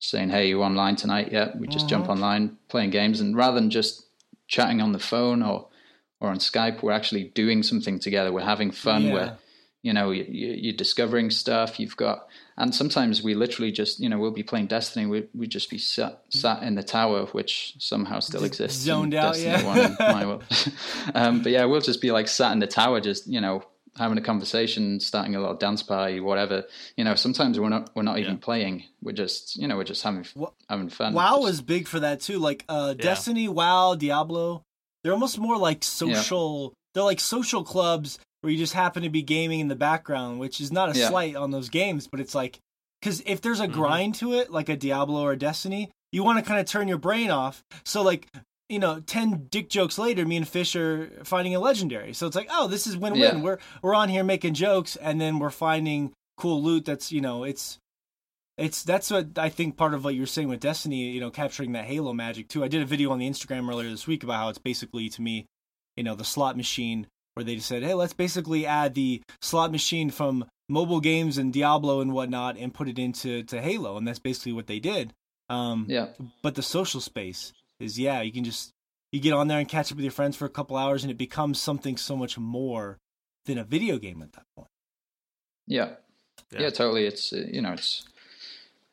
[0.00, 3.70] saying, "Hey, you online tonight?" Yeah, we just jump online playing games, and rather than
[3.70, 4.04] just
[4.48, 5.68] chatting on the phone or
[6.20, 8.32] or on Skype, we're actually doing something together.
[8.32, 9.02] We're having fun.
[9.04, 9.12] Yeah.
[9.14, 9.32] We're
[9.82, 11.78] you know you, you- you're discovering stuff.
[11.80, 12.26] You've got
[12.60, 15.06] and sometimes we literally just you know we'll be playing Destiny.
[15.06, 18.78] We we just be sat sat in the tower, which somehow still exists.
[18.80, 19.96] zoned out, Destiny yeah.
[19.98, 20.44] 1 my world.
[21.14, 23.62] um, but yeah, we'll just be like sat in the tower, just you know
[23.98, 26.62] having a conversation, starting a little dance party, whatever.
[26.96, 28.40] You know, sometimes we're not we're not even Yeah.
[28.40, 28.84] playing.
[29.02, 30.24] We're just you know we're just having
[30.68, 31.14] having fun.
[31.14, 32.38] WoW Just- was big for that too.
[32.38, 33.02] Like uh, Yeah.
[33.02, 34.62] Destiny, WoW, Diablo.
[35.02, 36.72] They're almost more like social.
[36.94, 40.60] They're like social clubs where you just happen to be gaming in the background, which
[40.60, 41.08] is not a Yeah.
[41.08, 42.58] slight on those games, but it's like
[43.00, 43.72] because if there's a Mhm.
[43.72, 46.88] grind to it, like a Diablo or a Destiny, you want to kind of turn
[46.88, 47.62] your brain off.
[47.84, 48.28] So like.
[48.68, 52.12] You know, ten dick jokes later, me and Fish are finding a legendary.
[52.14, 53.20] So it's like, oh, this is win-win.
[53.20, 53.40] Yeah.
[53.42, 56.84] We're we're on here making jokes, and then we're finding cool loot.
[56.84, 57.78] That's you know, it's
[58.56, 61.72] it's that's what I think part of what you're saying with Destiny, you know, capturing
[61.72, 62.62] that Halo magic too.
[62.62, 65.20] I did a video on the Instagram earlier this week about how it's basically to
[65.20, 65.46] me,
[65.96, 69.72] you know, the slot machine where they just said, hey, let's basically add the slot
[69.72, 74.06] machine from mobile games and Diablo and whatnot and put it into to Halo, and
[74.06, 75.12] that's basically what they did.
[75.48, 76.08] Um, yeah,
[76.42, 78.70] but the social space is yeah, you can just
[79.12, 81.10] you get on there and catch up with your friends for a couple hours, and
[81.10, 82.98] it becomes something so much more
[83.46, 84.68] than a video game at that point.
[85.66, 85.90] yeah,
[86.52, 86.60] Yeah.
[86.62, 87.06] yeah, totally.
[87.06, 88.04] It's uh, you know it's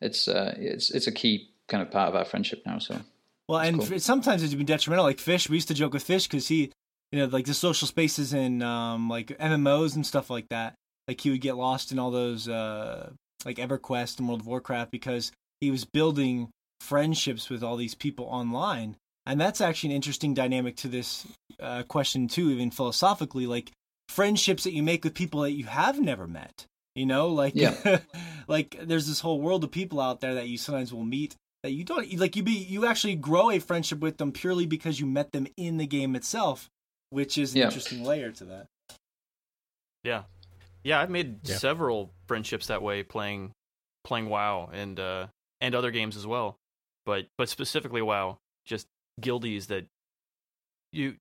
[0.00, 2.78] it's uh, it's it's a key kind of part of our friendship now.
[2.78, 3.00] So
[3.48, 3.98] Well, and cool.
[4.00, 5.04] sometimes it's been detrimental.
[5.04, 6.72] Like Fish, we used to joke with Fish because he,
[7.12, 10.74] you know, like the social spaces in um, like MMOs and stuff like that.
[11.06, 13.10] Like he would get lost in all those uh,
[13.44, 18.26] like EverQuest and World of Warcraft because he was building friendships with all these people
[18.26, 18.96] online.
[19.26, 21.26] And that's actually an interesting dynamic to this
[21.60, 23.46] uh, question too, even philosophically.
[23.46, 23.72] Like
[24.08, 26.66] friendships that you make with people that you have never met.
[26.94, 28.00] You know, like Yeah.
[28.48, 31.72] like there's this whole world of people out there that you sometimes will meet that
[31.72, 35.06] you don't like you be you actually grow a friendship with them purely because you
[35.06, 36.68] met them in the game itself,
[37.10, 37.64] which is an Yeah.
[37.66, 38.66] interesting layer to that.
[40.04, 40.24] Yeah,
[40.84, 41.00] yeah.
[41.00, 41.56] I've made Yeah.
[41.56, 43.52] several friendships that way playing
[44.04, 45.26] playing WoW and uh,
[45.60, 46.56] and other games as well.
[47.04, 48.86] But but specifically WoW, just
[49.20, 49.86] guildies that
[50.92, 51.16] you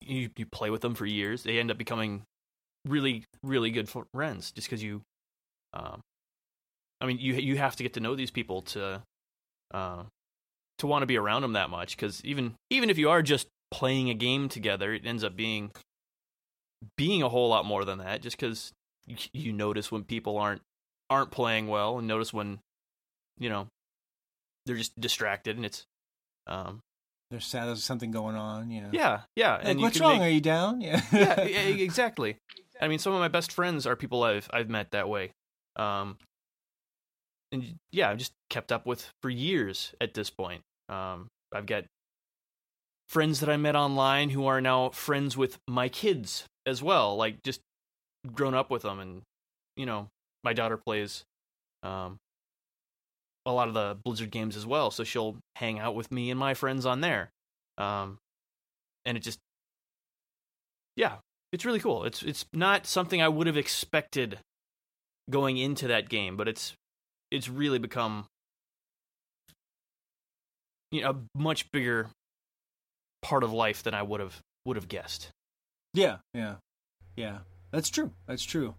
[0.00, 1.42] you you play with them for years.
[1.42, 2.24] They end up becoming
[2.84, 5.02] really really good friends just because you.
[5.72, 6.00] Um,
[7.00, 9.02] I mean, you you have to get to know these people to
[9.72, 10.04] uh,
[10.78, 13.48] to want to be around them that much because even even if you are just
[13.74, 15.70] playing a game together, it ends up being
[16.96, 18.72] being a whole lot more than that just because
[19.06, 20.60] you, you notice when people aren't
[21.10, 22.58] aren't playing well and notice when
[23.38, 23.66] you know
[24.66, 25.84] they're just distracted and it's
[26.46, 26.80] um
[27.30, 28.90] There's sad there's something going on, you know.
[28.92, 30.18] yeah yeah Like, and what's wrong?
[30.18, 30.80] make- Are you down?
[30.80, 31.00] Yeah.
[31.12, 32.36] yeah, yeah, exactly.
[32.80, 35.30] I mean, some of my best friends are people I've I've met that way,
[35.76, 36.16] um,
[37.52, 40.62] and yeah, I've just kept up with for years at this point.
[40.88, 41.84] Um, I've got
[43.08, 47.42] friends that I met online who are now friends with my kids as well, like
[47.42, 47.60] just
[48.32, 49.22] grown up with them, and
[49.76, 50.08] you know,
[50.42, 51.24] my daughter plays
[51.82, 52.16] um,
[53.46, 56.38] a lot of the Blizzard games as well, so she'll hang out with me and
[56.38, 57.30] my friends on there,
[57.78, 58.18] um,
[59.04, 59.38] and it just
[60.96, 61.16] yeah,
[61.52, 62.04] it's really cool.
[62.04, 64.38] It's it's not something I would have expected
[65.30, 66.74] going into that game, but it's
[67.30, 68.26] it's really become
[70.90, 72.08] you know a much bigger
[73.24, 75.30] part of life than I would have would have guessed.
[75.94, 76.56] Yeah, yeah,
[77.16, 77.38] yeah.
[77.72, 78.12] That's true.
[78.26, 78.74] That's true.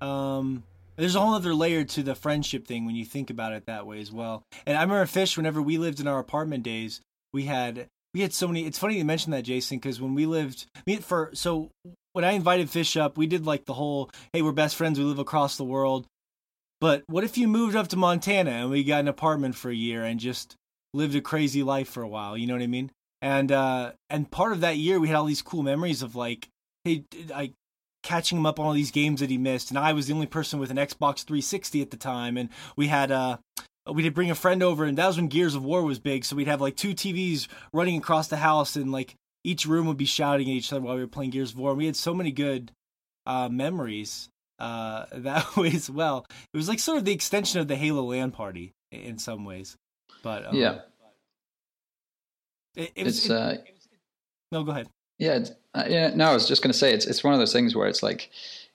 [0.00, 0.64] Um,
[0.96, 3.86] there's a whole other layer to the friendship thing when you think about it that
[3.86, 4.42] way as well.
[4.66, 5.36] And I remember Fish.
[5.36, 7.00] Whenever we lived in our apartment days,
[7.32, 8.66] we had we had so many.
[8.66, 10.66] It's funny you mention that, Jason, because when we lived,
[11.02, 11.70] for so
[12.12, 14.98] when I invited Fish up, we did like the whole, hey, we're best friends.
[14.98, 16.06] We live across the world.
[16.80, 19.74] But what if you moved up to Montana and we got an apartment for a
[19.74, 20.56] year and just
[20.94, 22.38] lived a crazy life for a while?
[22.38, 22.90] You know what I mean?
[23.22, 26.48] And uh, and part of that year, we had all these cool memories of like,
[26.84, 27.04] hey,
[27.34, 27.52] I
[28.02, 30.26] catching him up on all these games that he missed, and I was the only
[30.26, 33.36] person with an Xbox 360 at the time, and we had uh
[33.92, 36.24] we did bring a friend over, and that was when Gears of War was big,
[36.24, 39.96] so we'd have like two TVs running across the house, and like each room would
[39.96, 41.70] be shouting at each other while we were playing Gears of War.
[41.70, 42.72] And we had so many good
[43.26, 44.28] uh, memories
[44.58, 46.26] uh, that way as well.
[46.52, 49.76] It was like sort of the extension of the Halo LAN party in some ways,
[50.22, 50.80] but um, yeah,
[52.76, 53.18] it, it was.
[53.18, 53.54] it's it- uh,
[54.52, 54.88] no, go ahead.
[55.18, 56.12] yeah, uh, yeah.
[56.14, 58.02] No, I was just going to say it's it's one of those things where it's
[58.02, 58.30] like,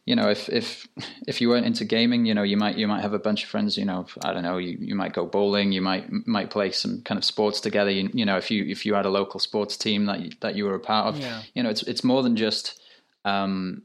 [0.06, 0.88] you know, if if
[1.28, 3.50] if you weren't into gaming, you know, you might you might have a bunch of
[3.50, 3.78] friends.
[3.78, 7.02] You know, I don't know, you, you might go bowling, you might might play some
[7.02, 7.92] kind of sports together.
[7.92, 10.56] You, you know, if you if you had a local sports team that you, that
[10.56, 11.42] you were a part of, Yeah.
[11.54, 12.80] you know, it's it's more than just
[13.26, 13.82] um,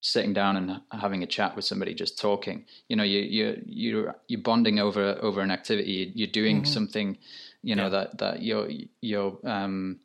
[0.00, 2.66] sitting down and having a chat with somebody, just talking.
[2.88, 6.12] You know, you you you're you're bonding over over an activity.
[6.14, 6.66] You're doing Mhm.
[6.68, 7.18] something,
[7.64, 7.88] you know, Yeah.
[7.90, 8.68] that that you're
[9.00, 10.00] you're um,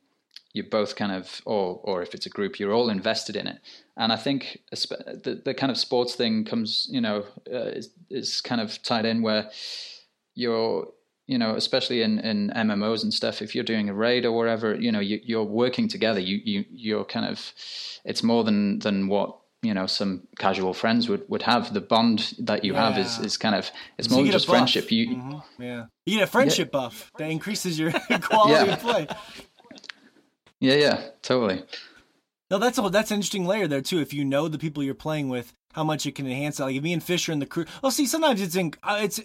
[0.52, 3.60] you're both kind of, or or if it's a group, you're all invested in it.
[3.96, 8.40] And I think the the kind of sports thing comes, you know, uh, is is
[8.40, 9.50] kind of tied in where
[10.34, 10.88] you're
[11.26, 14.74] you know, especially in, in MMOs and stuff, if you're doing a raid or whatever,
[14.74, 16.18] you know, you, you're working together.
[16.18, 17.52] You, you, you're kind of,
[18.04, 21.74] it's more than, than what, you know, some casual friends would, would have.
[21.74, 24.36] The bond that you have is, is kind of, it's So more you than get
[24.36, 24.90] a just friendship.
[24.90, 25.42] You, Mhm.
[25.58, 27.92] Yeah, you get a friendship buff that increases your
[28.22, 28.74] quality Yeah.
[28.74, 29.06] of play.
[30.60, 31.62] yeah, yeah, totally.
[32.50, 34.00] No, that's a that's an interesting layer there too.
[34.00, 36.64] If you know the people you're playing with, how much it can enhance that.
[36.64, 37.64] Like if me and fisher and the crew.
[37.82, 39.20] Well, see, sometimes it's in, uh, it's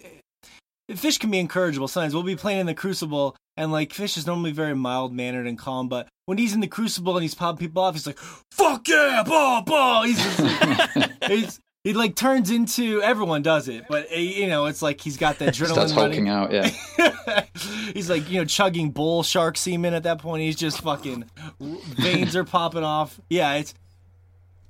[0.94, 4.26] Fish can be incorrigible Sometimes we'll be playing in the Crucible, and like Fish is
[4.26, 7.66] normally very mild mannered and calm, but when he's in the Crucible and he's popping
[7.66, 8.18] people off, he's like,
[8.50, 14.10] "Fuck yeah, ball, ball." He's, just, he's he like turns into everyone does it, but
[14.12, 16.28] uh, you know it's like he's got that Starts adrenaline hulking running.
[16.28, 16.52] out.
[16.52, 17.44] Yeah.
[17.94, 20.42] he's like you know chugging bull shark semen at that point.
[20.42, 23.20] He's just fucking veins are popping off.
[23.30, 23.72] Yeah, it's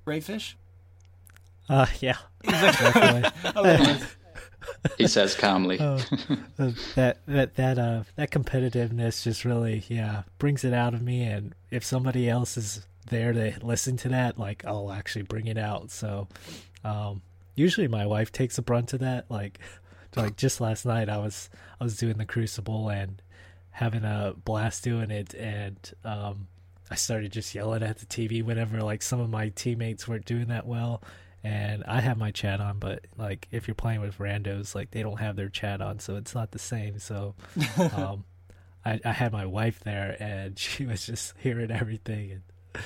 [0.04, 0.56] right fish.
[1.68, 3.32] Uh, yeah, He's like,
[4.98, 5.78] he says calmly.
[5.78, 6.00] Uh,
[6.94, 11.22] that that that uh that competitiveness just really yeah brings it out of me.
[11.22, 15.58] And if somebody else is there to listen to that like I'll actually bring it
[15.58, 15.90] out.
[15.90, 16.28] So
[16.84, 17.22] um
[17.54, 19.30] usually my wife takes the brunt of that.
[19.30, 19.58] Like
[20.14, 21.50] like just last night I was
[21.80, 23.20] I was doing the crucible and
[23.70, 25.34] having a blast doing it.
[25.34, 26.48] And um
[26.90, 30.48] I started just yelling at the TV whenever like some of my teammates weren't doing
[30.48, 31.02] that well
[31.46, 35.02] and I have my chat on, but like if you're playing with randos, like they
[35.02, 36.98] don't have their chat on, so it's not the same.
[36.98, 37.34] So,
[37.96, 38.24] um,
[38.84, 42.82] I, I had my wife there, and she was just hearing everything, and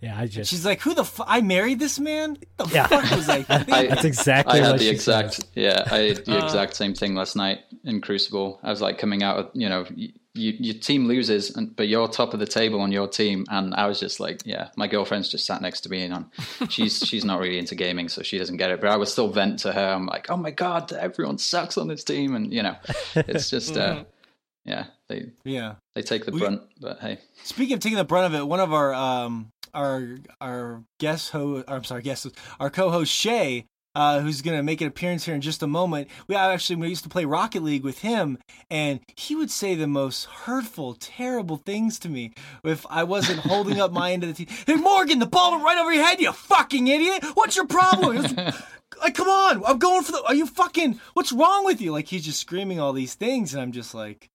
[0.00, 1.26] Yeah, I just She's like, "Who the fuck?
[1.28, 2.36] I married this man?
[2.56, 2.86] The Yeah.
[2.88, 3.44] fuck was I?
[3.48, 5.44] I- that's exactly I had what the she exact says.
[5.54, 6.44] yeah, I had the Uh.
[6.44, 8.58] exact same thing last night in Crucible.
[8.64, 11.88] I was like coming out with you know y- you, your team loses, and, but
[11.88, 14.86] you're top of the table on your team, and I was just like, yeah, my
[14.86, 16.24] girlfriend's just sat next to me, and
[16.70, 18.80] she's she's not really into gaming, so she doesn't get it.
[18.80, 19.88] But I would still vent to her.
[19.92, 22.76] I'm like, oh my god, everyone sucks on this team, and you know,
[23.14, 24.04] it's just uh,
[24.64, 25.74] yeah, they yeah.
[25.94, 28.60] they take the We- brunt, but hey, Speaking of taking the brunt of it, one
[28.60, 32.26] of our um our our guest host, I'm sorry, guest
[32.58, 36.08] our co-host Shea, uh, who's gonna make an appearance here in just a moment.
[36.26, 38.38] We actually we used to play Rocket League with him,
[38.70, 42.32] and he would say the most hurtful, terrible things to me
[42.64, 44.56] if I wasn't holding up my end of the team.
[44.66, 47.24] Hey Morgan, the ball went right over your head, you fucking idiot!
[47.34, 48.16] What's your problem?
[48.16, 48.32] Was-
[49.02, 50.22] like, come on, I'm going for the.
[50.26, 51.00] Are you fucking?
[51.14, 51.92] What's wrong with you?
[51.92, 54.28] Like he's just screaming all these things, and I'm just like.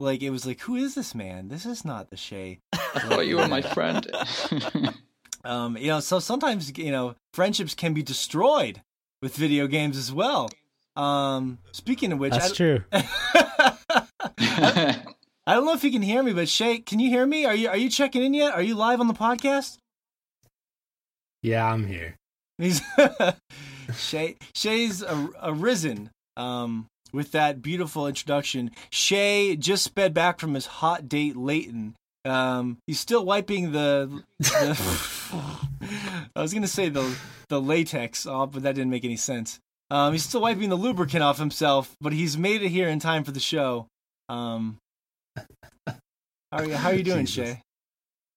[0.00, 1.48] Like it was like, who is this man?
[1.48, 2.58] This is not the Shea.
[2.72, 4.10] I thought you were my friend.
[5.44, 8.80] Um, you know, so sometimes you know friendships can be destroyed
[9.24, 10.50] with video games as well.
[10.96, 12.84] Um, speaking of which, That's I, true.
[15.46, 17.46] I don't know if you can hear me, but Shea, can you hear me?
[17.46, 18.52] Are you are you checking in yet?
[18.52, 19.78] Are you live on the podcast?
[21.42, 22.16] Yeah, I'm here.
[22.58, 22.82] He's
[23.96, 24.36] Shea.
[24.54, 26.10] Shea's a, arisen.
[26.36, 31.94] Um, with that beautiful introduction, Shea just sped back from his hot date, Leighton.
[32.24, 34.22] Um, he's still wiping the.
[34.38, 35.08] the
[36.36, 37.14] I was gonna say the
[37.48, 39.58] the latex off, but that didn't make any sense.
[39.90, 43.22] Um, he's still wiping the lubricant off himself, but he's made it here in time
[43.24, 43.86] for the show.
[44.28, 44.78] Um,
[45.86, 45.92] how
[46.52, 46.74] are you?
[46.74, 47.48] How are you doing, Jesus.
[47.56, 47.60] Shea?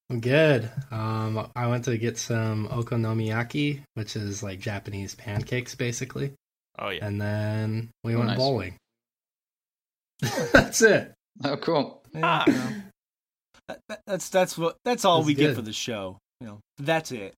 [0.10, 0.70] I'm good.
[0.92, 6.34] Um, I went to get some okonomiyaki, which is like Japanese pancakes, basically,
[6.80, 7.06] Oh yeah.
[7.06, 8.38] and then we Oh, went nice.
[8.38, 8.76] bowling.
[10.54, 11.14] That's it.
[11.44, 12.02] oh, cool.
[12.14, 12.70] Yeah, you know.
[13.68, 16.18] That- that- that's that's what that's all That's we get for the show.
[16.42, 17.34] You know, that's it.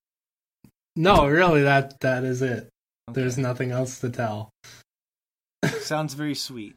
[0.95, 2.69] No, really, that that is it.
[3.09, 3.21] Okay.
[3.21, 4.49] There's nothing else to tell.
[5.81, 6.75] Sounds very sweet.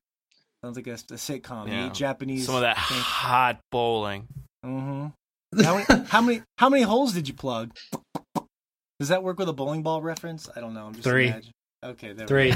[0.64, 1.68] Sounds like a, a sitcom.
[1.68, 1.86] Yeah.
[1.86, 2.46] eat Japanese.
[2.46, 4.26] Some of that hot bowling.
[4.64, 5.08] hmm
[5.62, 7.76] How many, how many how many holes did you plug?
[8.98, 10.48] Does that work with a bowling ball reference?
[10.56, 10.86] I don't know.
[10.86, 11.28] I'm just Three.
[11.28, 11.52] imagine-
[11.84, 12.50] Okay, there Three.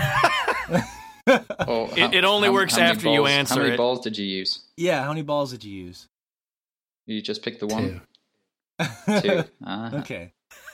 [0.70, 0.80] We go.
[1.66, 3.76] Oh, It- it only works many after you answer How many it.
[3.76, 4.60] balls did you use?
[4.76, 6.06] yeah, how many balls did you use?
[7.06, 8.02] You just picked the one,
[8.80, 9.20] Two.
[9.20, 9.44] two.
[9.64, 9.94] Ah.
[10.00, 10.32] okay,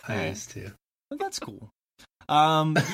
[0.08, 0.70] I used two.
[1.10, 1.70] well, that's cool.
[2.28, 2.76] Um,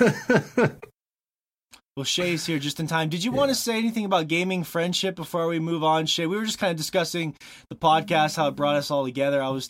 [1.96, 3.09] Well, Shea's here just in time.
[3.09, 6.27] Did you want to say anything about gaming friendship before we move on, Shea?
[6.27, 7.35] We were just kind of discussing
[7.70, 9.42] the podcast, how it brought us all together.
[9.42, 9.68] I was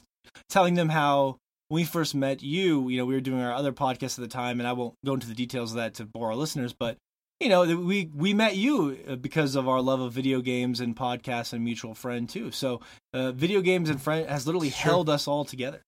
[0.50, 3.72] telling them how when we first met you, you know, we were doing our other
[3.72, 6.26] podcast at the time, and I won't go into the details of that to bore
[6.28, 6.98] our listeners, but
[7.40, 10.96] you know, we we met you uh, because of our love of video games and
[10.96, 12.50] podcasts and mutual friend too.
[12.50, 12.80] So,
[13.14, 15.82] uh, video games and friend has literally held us all together.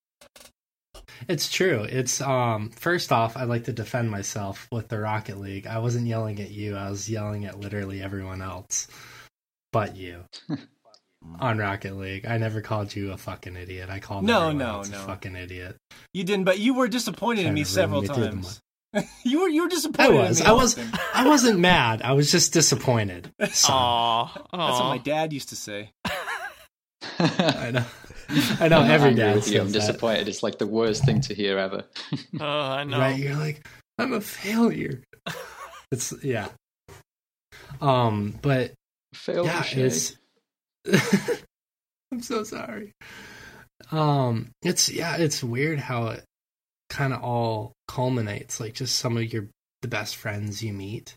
[1.29, 1.83] It's true.
[1.83, 5.67] It's um first off, I'd like to defend myself with the Rocket League.
[5.67, 6.77] I wasn't yelling at you.
[6.77, 8.87] I was yelling at literally everyone else
[9.73, 10.25] but you.
[11.39, 13.91] On Rocket League, I never called you a fucking idiot.
[13.91, 14.99] I called No, no, no.
[15.01, 15.77] fucking idiot.
[16.15, 18.61] You didn't, but you were disappointed in me several me times.
[19.24, 20.16] you were you were disappointed.
[20.16, 20.59] I disappointed.
[20.59, 20.79] was.
[20.79, 21.00] I was.
[21.14, 22.03] I wasn't mad.
[22.03, 23.33] I was just disappointed.
[23.53, 23.74] son.
[23.74, 25.90] Aw, That's what my dad used to say.
[27.18, 27.85] I know.
[28.61, 28.81] I know.
[28.81, 29.61] I'm Every dad with you.
[29.61, 29.79] I'm says that.
[29.81, 30.29] disappointed.
[30.29, 31.85] It's like the worst thing to hear ever.
[32.40, 32.98] Oh, I know.
[32.98, 33.18] Right?
[33.18, 33.66] You're like,
[33.98, 35.03] I'm a failure.
[35.92, 36.48] it's yeah.
[37.81, 38.72] Um, but
[39.14, 40.16] Failed yeah, it's.
[42.12, 42.92] I'm so sorry.
[43.92, 46.24] Um, it's yeah, it's weird how it
[46.88, 48.61] kind of all culminates.
[48.61, 49.48] Like just some of your
[49.83, 51.14] the best friends you meet,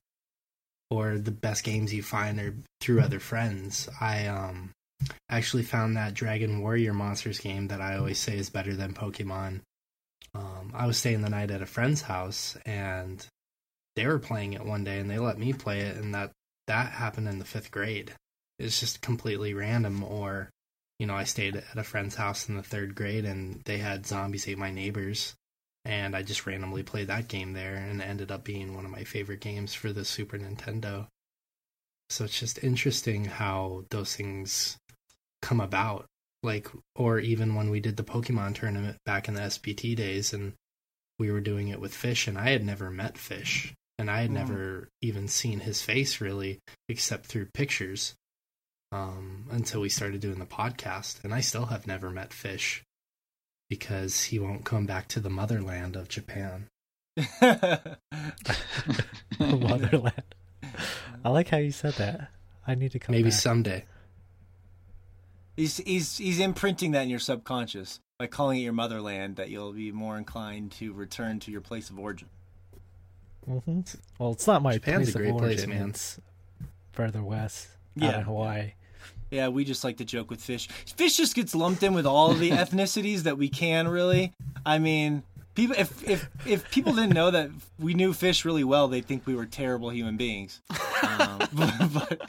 [0.90, 3.88] or the best games you find, are through other friends.
[4.02, 4.72] I um
[5.30, 9.62] actually found that Dragon Warrior Monsters game that I always say is better than Pokemon.
[10.34, 13.26] Um, I was staying the night at a friend's house and
[13.96, 16.32] they were playing it one day and they let me play it and that
[16.66, 18.14] that happened in the fifth grade.
[18.58, 20.50] It's just completely random or
[21.00, 24.08] you know, I stayed at a friend's house in the third grade and they had
[24.08, 25.36] Zombies Ate My Neighbors
[25.86, 28.92] and I just randomly played that game there and it ended up being one of
[28.92, 31.08] my favorite games for the Super Nintendo.
[32.10, 34.78] So it's just interesting how those things
[35.42, 36.06] come about.
[36.42, 40.54] Like, or even when we did the Pokemon tournament back in the SBT days and
[41.20, 44.32] we were doing it with Fish, and I had never met Fish, and I had
[44.32, 44.34] Mm.
[44.34, 46.60] never even seen his face really,
[46.90, 48.16] except through pictures,
[48.92, 51.24] um, until we started doing the podcast.
[51.24, 52.84] And I still have never met Fish
[53.70, 56.68] because he won't come back to the motherland of Japan.
[59.40, 60.24] Motherland.
[61.24, 62.30] I like how you said that.
[62.68, 63.40] I need to come Maybe back.
[63.40, 63.86] someday.
[65.56, 69.36] He's he's he's imprinting that in your subconscious by calling it your motherland.
[69.36, 72.30] That you'll be more inclined to return to your place of origin.
[73.46, 73.82] hmm
[74.18, 75.70] Well, it's not my Japan's place a great of place, origin.
[75.70, 75.90] man.
[75.90, 76.20] It's
[76.94, 77.68] further west,
[78.02, 78.18] out Yeah.
[78.20, 78.74] in Hawaii.
[79.34, 80.68] Yeah, we just like to joke with fish.
[80.68, 84.32] Fish just gets lumped in with all of the ethnicities that we can really.
[84.66, 85.24] I mean,
[85.56, 89.26] people if if if people didn't know that we knew fish really well, they'd think
[89.26, 90.62] we were terrible human beings.
[91.20, 91.48] Um,
[91.94, 92.22] but,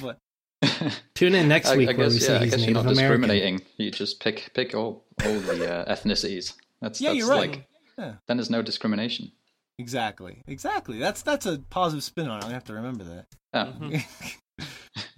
[0.00, 0.18] but
[1.14, 2.80] Tune in next week I where guess, we say yeah, I he's guess you're not
[2.86, 3.20] American.
[3.22, 3.60] discriminating.
[3.78, 6.54] You just pick pick all all the uh, ethnicities.
[6.82, 7.50] That's Yeah, that's you're right.
[7.52, 7.66] like
[7.98, 8.12] Yeah.
[8.28, 9.32] then there's no discrimination.
[9.78, 10.98] exactly, exactly.
[10.98, 12.44] That's that's a positive spin on it.
[12.46, 13.26] I have to remember that.
[13.54, 14.02] Yeah.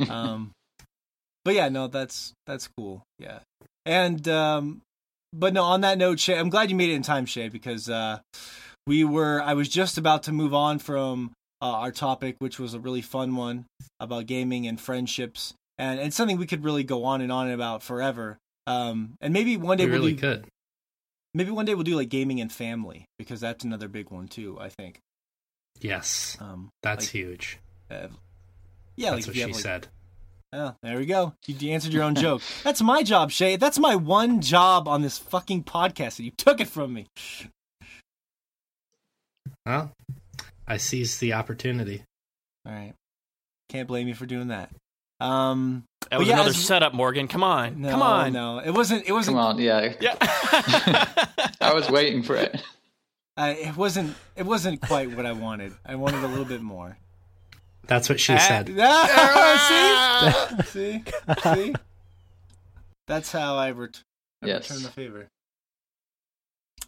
[0.09, 0.53] Um
[1.47, 3.39] but yeah no that's that's cool yeah
[3.87, 4.83] and um
[5.33, 7.89] but no on that note shea i'm glad you made it in time shea because
[7.89, 8.19] uh
[8.85, 11.31] we were i was just about to move on from
[11.63, 13.65] uh, our topic which was a really fun one
[14.01, 17.81] about gaming and friendships and it's something we could really go on and on about
[17.81, 20.47] forever um and maybe one day We we'll really do, could.
[21.33, 24.59] maybe one day we'll do like gaming and family because that's another big one too
[24.61, 24.99] i think
[25.81, 27.59] Yes, um that's like, huge.
[27.91, 28.09] uh,
[28.97, 29.89] yeah That's like what you she like, said.
[30.53, 31.35] Oh, there we go.
[31.47, 32.41] You you answered your own joke.
[32.65, 33.57] That's my job, Shea.
[33.57, 37.07] That's my one job on this fucking podcast, and you took it from me.
[39.65, 39.93] Well,
[40.67, 42.03] I seized the opportunity.
[42.65, 42.95] All right.
[43.69, 44.71] Can't blame you for doing that.
[45.21, 47.27] Um, That was yeah, another as- setup, Morgan.
[47.27, 47.81] Come on.
[47.83, 48.33] no, Come on.
[48.33, 49.05] no, it wasn't.
[49.09, 49.37] It wasn't.
[49.37, 49.95] Come on, yeah.
[50.01, 50.15] Yeah.
[51.61, 52.63] I was waiting for it.
[53.39, 54.17] Uh, it wasn't.
[54.35, 55.75] It wasn't quite what I wanted.
[55.85, 56.97] I wanted a little bit more.
[57.87, 58.39] That's what she Ah.
[58.39, 58.77] said.
[58.79, 61.05] Ah, see, see,
[61.55, 61.75] see.
[63.07, 64.03] That's how I, ret-
[64.43, 64.69] I Yes.
[64.71, 65.29] return the favor.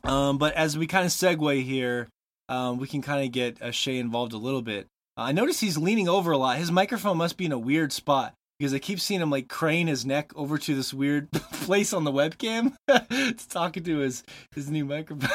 [0.05, 2.09] Um, but as we kind of segue here,
[2.49, 4.87] um, we can kind of get uh, Shea involved a little bit.
[5.17, 6.57] Uh, I notice he's leaning over a lot.
[6.59, 9.87] His microphone must be in a weird spot because I keep seeing him like crane
[9.87, 12.75] his neck over to this weird place on the webcam.
[12.89, 14.23] it's talking to his
[14.55, 15.29] his new microphone.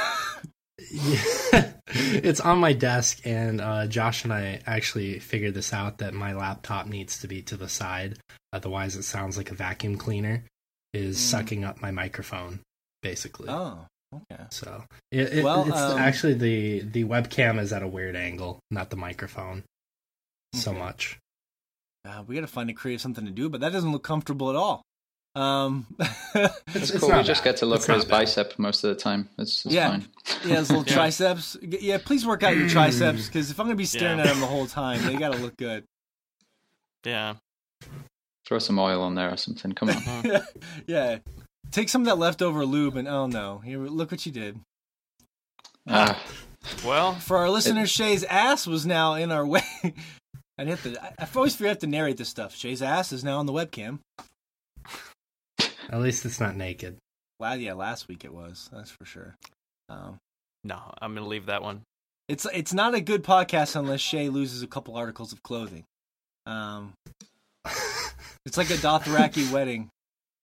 [0.79, 1.71] Yeah.
[1.87, 6.33] it's on my desk, and uh, Josh and I actually figured this out that my
[6.33, 8.17] laptop needs to be to the side.
[8.51, 10.43] Otherwise, it sounds like a vacuum cleaner
[10.93, 11.19] is Mm.
[11.19, 12.59] sucking up my microphone,
[13.01, 13.49] basically.
[13.49, 14.43] oh, okay.
[14.51, 18.59] So it, it, Well, it's um, actually the the webcam is at a weird angle,
[18.71, 19.63] not the microphone
[20.53, 21.17] so much.
[22.05, 24.49] Uh, we got to find a creative something to do, but that doesn't look comfortable
[24.49, 24.83] at all.
[25.35, 27.09] Um, It's, it's cool.
[27.09, 27.51] not We just bad.
[27.51, 28.11] get to look It's at his bad.
[28.11, 29.29] bicep most of the time.
[29.39, 29.89] It's, it's Yeah.
[29.89, 30.07] fine.
[30.45, 30.93] Yeah, his little Yeah.
[30.93, 31.57] triceps.
[31.61, 34.25] Yeah, please work out your triceps because if I'm gonna be staring Yeah.
[34.25, 35.85] at them the whole time, they gotta look good.
[37.05, 37.35] yeah.
[38.45, 39.71] Throw some oil on there or something.
[39.71, 40.41] Come on.
[40.87, 41.19] yeah,
[41.71, 44.59] take some of that leftover lube and oh no, here look what you did.
[45.87, 46.21] Ah,
[46.85, 49.61] Well, For our listeners, Shea's ass was now in our way.
[50.57, 51.01] I have to.
[51.03, 52.53] I I always forget to narrate this stuff.
[52.55, 53.99] Shea's ass is now on the webcam.
[55.89, 56.97] At least it's not naked.
[57.39, 58.69] Well, yeah, last week it was.
[58.71, 59.35] That's for sure.
[59.89, 60.17] Um,
[60.63, 61.81] no, I'm going to leave that one.
[62.29, 65.83] it's it's not a good podcast unless Shea loses a couple articles of clothing.
[66.45, 66.93] Um,
[68.45, 69.87] It's like a Dothraki wedding.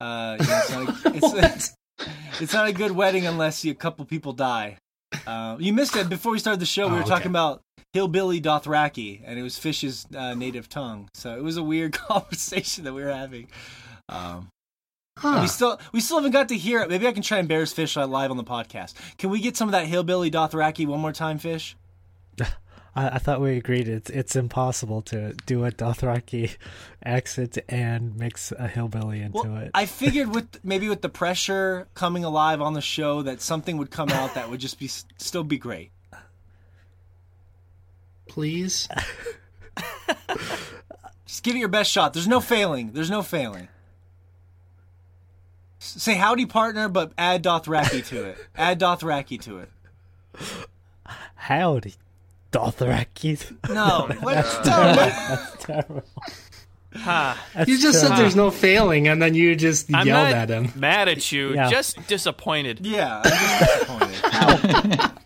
[0.01, 1.75] Uh, you know, it's, not a, it's,
[2.41, 4.79] it's not a good wedding unless you, a couple people die.
[5.27, 6.87] Uh, you missed it before we started the show.
[6.87, 7.11] We Oh, were okay.
[7.11, 7.61] talking about
[7.93, 11.11] hillbilly Dothraki, and it was Fish's uh, native tongue.
[11.13, 13.49] So it was a weird conversation that we were having.
[14.09, 14.49] Um,
[15.19, 15.41] Huh.
[15.43, 16.89] We still we still haven't got to hear it.
[16.89, 18.95] Maybe I can try and embarrass Fish uh, live on the podcast.
[19.19, 21.77] Can we get some of that hillbilly Dothraki one more time, Fish?
[22.41, 26.57] I, I thought we agreed it's it's impossible to do a Dothraki
[27.05, 29.71] accent and mix a hillbilly into Well, it.
[29.75, 33.91] I figured with maybe with the pressure coming alive on the show that something would
[33.91, 35.91] come out that would just be still be great.
[38.27, 38.89] Please.
[41.27, 42.13] Just give it your best shot.
[42.13, 42.93] There's no failing.
[42.93, 43.69] There's no failing.
[45.81, 48.39] S- Say howdy partner, but add Dothraki to it.
[48.55, 49.71] Add Dothraki to it.
[51.35, 51.95] Howdy,
[52.53, 53.69] Dothraki.
[53.73, 54.37] No, what?
[54.65, 56.03] no, That's terrible.
[56.97, 57.47] Ha.
[57.55, 60.49] That's You just said there's no failing, and then you just I'm yelled not at
[60.51, 60.73] him.
[60.75, 61.71] mad at you, Yeah.
[61.71, 62.85] just disappointed.
[62.85, 65.01] Yeah, I'm just disappointed.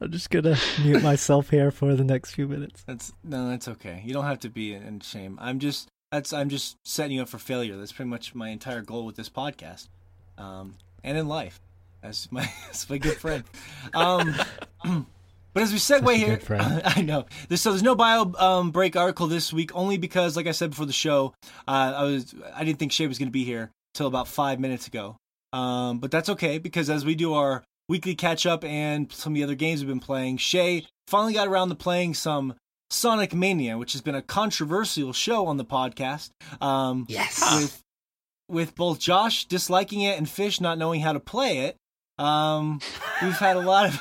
[0.00, 2.82] I'm just gonna mute myself here for the next few minutes.
[2.86, 4.00] That's no, that's okay.
[4.04, 5.36] You don't have to be in, in shame.
[5.42, 7.76] I'm just that's I'm just setting you up for failure.
[7.76, 9.88] That's pretty much my entire goal with this podcast,
[10.36, 11.60] um, and in life,
[12.02, 13.44] as my as my good friend.
[13.94, 14.34] Um,
[15.54, 16.40] but as we segue here.
[16.84, 17.26] I know.
[17.48, 20.70] There's, so there's no bio um, break article this week, only because, like I said
[20.70, 21.34] before the show,
[21.66, 24.60] uh, I was I didn't think Shea was going to be here till about five
[24.60, 25.16] minutes ago.
[25.52, 29.34] Um, but that's okay because as we do our weekly catch up and some of
[29.34, 32.54] the other games we've been playing, Shea finally got around to playing some
[32.90, 36.30] Sonic Mania, which has been a controversial show on the podcast.
[36.60, 37.40] Um, Yes.
[37.60, 37.82] with
[38.48, 41.76] with both Josh disliking it and Fish not knowing how to play it,
[42.18, 42.80] um,
[43.22, 44.00] we've had a lot of.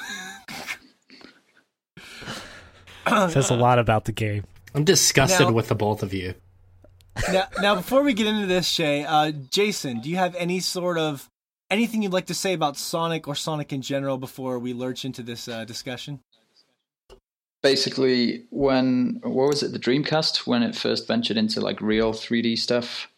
[3.31, 4.43] Says a lot about the game.
[4.73, 6.33] I'm disgusted Now- with the both of you.
[7.31, 10.97] now, now, before we get into this, Shea, uh, Jason, do you have any sort
[10.99, 11.27] of
[11.71, 15.23] anything you'd like to say about Sonic or Sonic in general before we lurch into
[15.23, 16.19] this uh, discussion?
[17.61, 22.57] Basically when what was it the dreamcast when it first ventured into like real 3d
[22.57, 23.09] stuff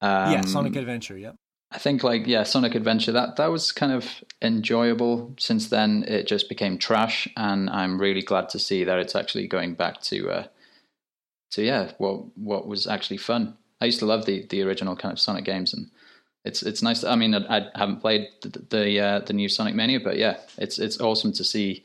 [0.00, 1.16] um, yeah, Sonic Adventure.
[1.16, 1.36] Yep.
[1.72, 6.26] i think like yeah sonic adventure that that was kind of enjoyable since then it
[6.26, 10.30] just became trash and i'm really glad to see that it's actually going back to
[10.30, 10.46] uh
[11.50, 15.12] to yeah what what was actually fun i used to love the the original kind
[15.12, 15.90] of sonic games and
[16.44, 17.04] it's it's nice.
[17.04, 20.36] I mean, I, I haven't played the the, uh, the new Sonic Mania, but yeah,
[20.58, 21.84] it's it's awesome to see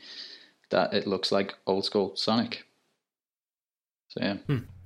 [0.70, 2.66] that it looks like old school Sonic.
[4.10, 4.38] So yeah,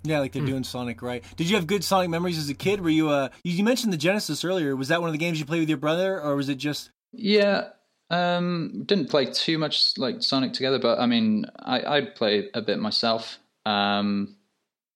[0.04, 1.24] Yeah, like they're doing Sonic right.
[1.38, 2.82] Did you have good Sonic memories as a kid?
[2.82, 4.76] Were you uh you, you mentioned the Genesis earlier.
[4.76, 6.92] Was that one of the games you played with your brother or was it just
[7.14, 7.70] yeah.
[8.10, 12.62] Um, didn't play too much like Sonic together, but I mean, I I'd play a
[12.62, 13.40] bit myself.
[13.66, 14.36] Um,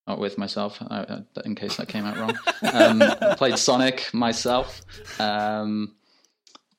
[0.08, 2.38] not with myself, uh, in case that came out wrong.
[2.74, 3.02] Um,
[3.38, 4.82] played Sonic myself.
[5.20, 5.96] Um,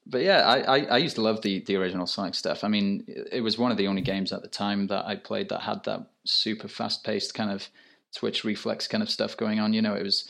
[0.09, 2.65] but yeah, I, I, I used to love the, the original Sonic stuff.
[2.65, 5.51] I mean, it, was one of the only games at the time that I played
[5.51, 7.69] that had that super fast paced kind of
[8.15, 9.75] twitch reflex kind of stuff going on.
[9.75, 10.27] You know, it was,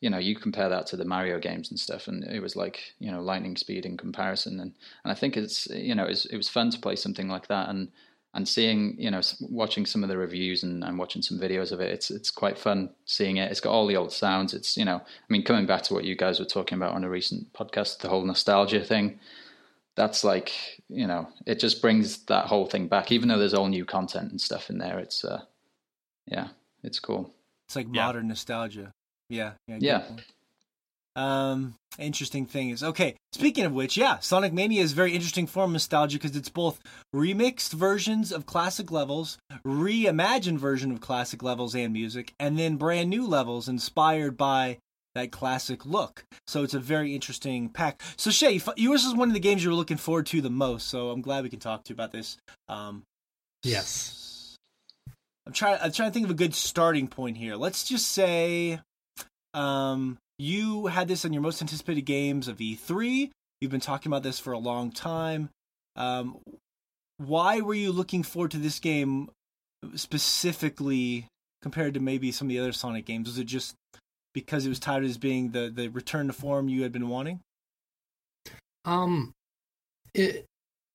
[0.00, 2.94] you know, you compare that to the Mario games and stuff, and it was like,
[2.98, 4.60] you know, lightning speed in comparison.
[4.60, 7.28] And, and I think it's, you know, it was, it was fun to play something
[7.28, 7.70] like that.
[7.70, 7.88] And,
[8.34, 11.80] and seeing, you know, watching some of the reviews and, and watching some videos of
[11.80, 13.50] it, it's it's quite fun seeing it.
[13.50, 14.52] It's got all the old sounds.
[14.54, 17.04] It's you know, I mean, coming back to what you guys were talking about on
[17.04, 19.18] a recent podcast, the whole nostalgia thing.
[19.96, 20.52] That's like,
[20.88, 23.12] you know, it just brings that whole thing back.
[23.12, 25.42] Even though there's all new content and stuff in there, it's uh,
[26.26, 26.48] yeah,
[26.82, 27.32] it's cool.
[27.68, 28.06] it's like Yeah.
[28.06, 28.92] modern nostalgia?
[29.28, 29.52] Yeah.
[29.68, 29.78] Yeah.
[29.80, 30.02] Yeah.
[31.16, 33.14] Um, interesting thing is okay.
[33.32, 36.48] Speaking of which, yeah, Sonic Mania is a very interesting form of nostalgia because it's
[36.48, 36.80] both
[37.14, 43.10] remixed versions of classic levels, reimagined version of classic levels and music, and then brand
[43.10, 44.78] new levels inspired by
[45.14, 46.24] that classic look.
[46.48, 48.02] So it's a very interesting pack.
[48.16, 50.88] So Shea, yours is one of the games you were looking forward to the most.
[50.88, 52.36] So I'm glad we can talk to you about this.
[52.68, 53.04] Um,
[53.64, 54.56] Yes.
[55.46, 55.78] I'm trying.
[55.82, 57.56] I'm trying to think of a good starting point here.
[57.56, 58.80] Let's just say,
[59.52, 63.30] um, you had this on your most anticipated games of E3.
[63.60, 65.50] You've been talking about this for a long time.
[65.96, 66.38] Um,
[67.18, 69.30] why were you looking forward to this game
[69.94, 71.26] specifically
[71.62, 73.28] compared to maybe some of the other Sonic games?
[73.28, 73.74] Was it just
[74.32, 77.40] because it was touted as being the the return to form you had been wanting?
[78.84, 79.32] Um,
[80.12, 80.44] it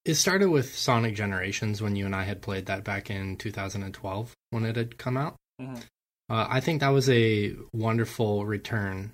[0.05, 4.33] it started with Sonic Generations when you and I had played that back in 2012
[4.49, 5.35] when it had come out.
[5.61, 5.83] Mhm.
[6.29, 9.13] Uh, I think that was a wonderful return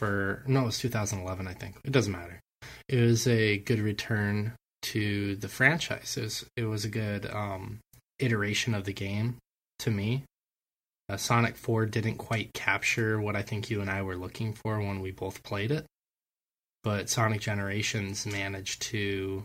[0.00, 1.46] for no, it was 2011.
[1.46, 2.40] I think it doesn't matter.
[2.88, 6.16] It was a good return to the franchise.
[6.16, 7.78] It was, it was a good um,
[8.18, 9.36] iteration of the game
[9.80, 10.24] to me.
[11.08, 14.78] Uh, Sonic 4 didn't quite capture what I think you and I were looking for
[14.78, 15.86] when we both played it
[16.82, 19.44] but Sonic Generations managed to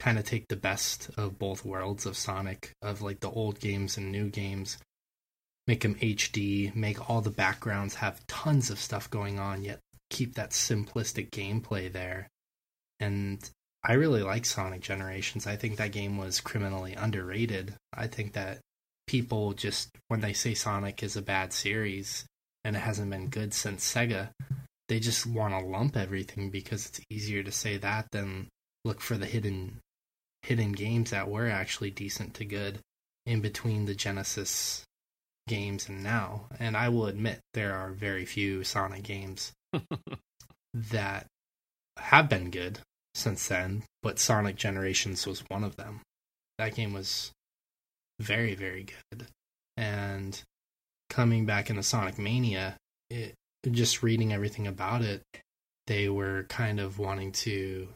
[0.00, 3.96] kind of take the best of both worlds of Sonic, of like the old games
[3.96, 4.76] and new games,
[5.66, 9.80] make them HD, make all the backgrounds have tons of stuff going on, yet
[10.10, 12.28] keep that simplistic gameplay there.
[13.00, 13.38] And
[13.84, 15.46] I really like Sonic Generations.
[15.46, 17.74] I think that game was criminally underrated.
[17.92, 18.60] I think that
[19.06, 22.24] people just, when they say Sonic is a bad series
[22.64, 24.30] and it hasn't been good since Sega,
[24.88, 28.48] they just want to lump everything because it's easier to say that than
[28.84, 29.80] look for the hidden
[30.42, 32.78] hidden games that were actually decent to good
[33.24, 34.84] in between the Genesis
[35.48, 36.46] games and now.
[36.58, 39.52] And I will admit there are very few Sonic games
[40.74, 41.26] that
[41.98, 42.80] have been good
[43.14, 46.00] since then, but Sonic Generations was one of them.
[46.58, 47.32] That game was
[48.20, 49.26] very very good.
[49.76, 50.40] And
[51.10, 52.76] coming back into Sonic Mania,
[53.10, 53.34] it
[53.70, 55.22] just reading everything about it,
[55.86, 57.88] they were kind of wanting to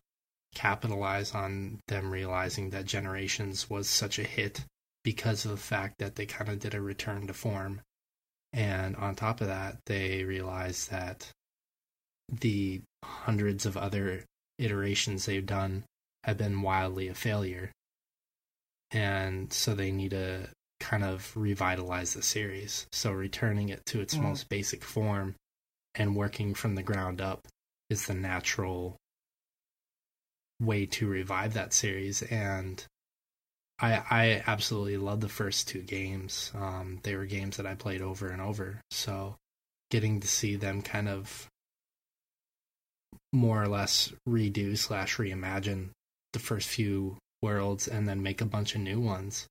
[0.55, 4.65] capitalize on them realizing that Generations was such a hit
[5.05, 7.81] because of the fact that they kind of did a return to form.
[8.53, 11.31] And on top of that, they realized that
[12.29, 14.25] the hundreds of other
[14.59, 15.85] iterations they've done
[16.25, 17.71] have been wildly a failure.
[18.91, 20.51] And so they need to
[20.81, 22.87] kind of revitalize the series.
[22.93, 24.23] So returning it to its Mhm.
[24.23, 25.35] most basic form
[25.95, 27.47] and working from the ground up
[27.91, 28.97] is the natural
[30.61, 32.85] way to revive that series and
[33.81, 36.51] I I absolutely love the first two games.
[36.55, 38.81] Um, they were games that I played over and over.
[38.91, 39.37] So
[39.91, 41.48] getting to see them kind of
[43.33, 45.91] more or less redo slash reimagine
[46.33, 49.47] the first few worlds and then make a bunch of new ones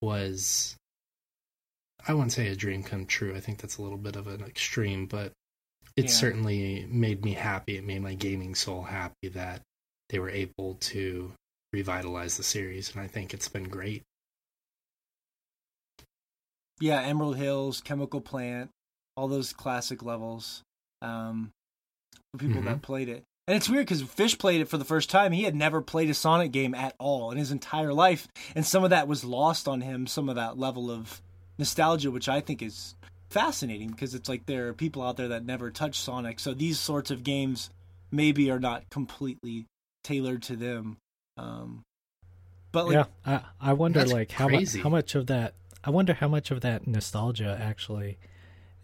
[0.00, 0.76] was
[2.06, 3.34] I wouldn't say a dream come true.
[3.34, 5.32] I think that's a little bit of an extreme, but
[5.96, 6.10] it Yeah.
[6.10, 7.76] certainly made me happy.
[7.76, 9.62] It made my gaming soul happy that
[10.08, 11.32] they were able to
[11.72, 14.04] revitalize the series, and I think it's been great.
[16.80, 18.70] Yeah, Emerald Hills, Chemical Plant,
[19.16, 20.62] all those classic levels.
[21.02, 21.50] Um,
[22.32, 25.08] for people that played it, and it's weird because Fish played it for the first
[25.08, 25.32] time.
[25.32, 28.84] He had never played a Sonic game at all in his entire life, and some
[28.84, 30.06] of that was lost on him.
[30.06, 31.22] Some of that level of
[31.58, 32.94] nostalgia, which I think is
[33.30, 36.78] fascinating because it's like there are people out there that never touched Sonic, so these
[36.78, 37.70] sorts of games
[38.10, 39.64] maybe are not completely
[40.04, 40.98] tailored to them.
[41.36, 41.82] Um,
[42.72, 46.12] but like, yeah, I I wonder like how much how much of that I wonder
[46.12, 48.18] how much of that nostalgia actually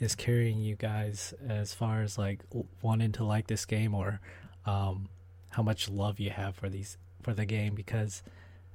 [0.00, 2.40] is carrying you guys as far as like
[2.82, 4.20] wanting to like this game or
[4.66, 5.08] um
[5.50, 8.22] how much love you have for these for the game because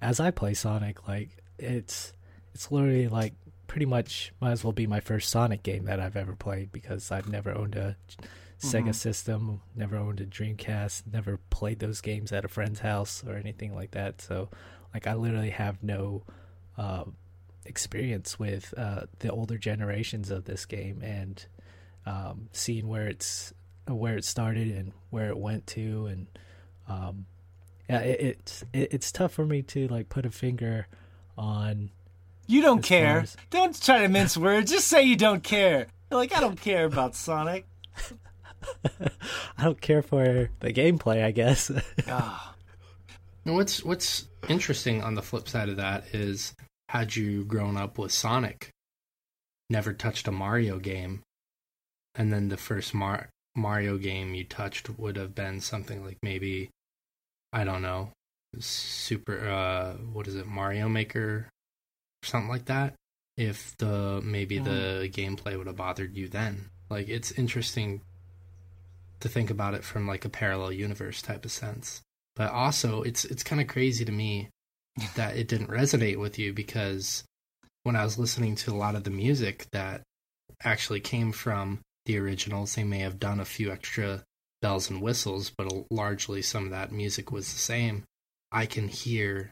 [0.01, 2.13] as I play Sonic like it's
[2.53, 3.34] it's literally like
[3.67, 7.11] pretty much might as well be my first Sonic game that I've ever played because
[7.11, 7.95] I've never owned a
[8.59, 8.95] Sega Mhm.
[8.95, 13.74] system, never owned a Dreamcast, never played those games at a friend's house or anything
[13.74, 14.20] like that.
[14.22, 14.49] So,
[14.93, 16.24] like, I literally have no
[16.78, 17.05] uh,
[17.66, 21.45] experience with uh, the older generations of this game and
[22.05, 23.53] um, seeing where it's
[23.88, 26.28] where it started and where it went to, and
[26.88, 27.26] um,
[27.89, 30.88] yeah, it, it's it, it's tough for me to like put a finger
[31.38, 31.89] on.
[32.47, 33.20] You don't care.
[33.22, 34.72] as- Don't try to mince words.
[34.72, 35.88] Just say you don't care.
[36.10, 37.68] Like, I don't care about Sonic.
[39.57, 41.72] I don't care for the gameplay, I guess.
[42.07, 42.55] Ah,
[43.43, 46.53] what's what's interesting on the flip side of that is
[46.90, 48.72] had you grown up with Sonic,
[49.70, 51.22] never touched a Mario game,
[52.16, 56.70] and then the first Mar- Mario game you touched would have been something like maybe
[57.54, 58.12] I don't know,
[58.58, 61.48] super uh what is it, Mario Maker?
[62.24, 62.96] Or something like that.
[63.38, 66.72] If the maybe the gameplay would have bothered you then.
[66.90, 68.02] Like it's interesting
[69.20, 72.02] to think about it from like a parallel universe type of sense.
[72.36, 74.50] But also it's it's kind of crazy to me
[75.16, 77.24] that it didn't resonate with you because
[77.84, 80.02] when I was listening to a lot of the music that
[80.64, 84.24] actually came from the originals, they may have done a few extra
[84.62, 88.04] bells and whistles, but largely some of that music was the same.
[88.52, 89.52] I can hear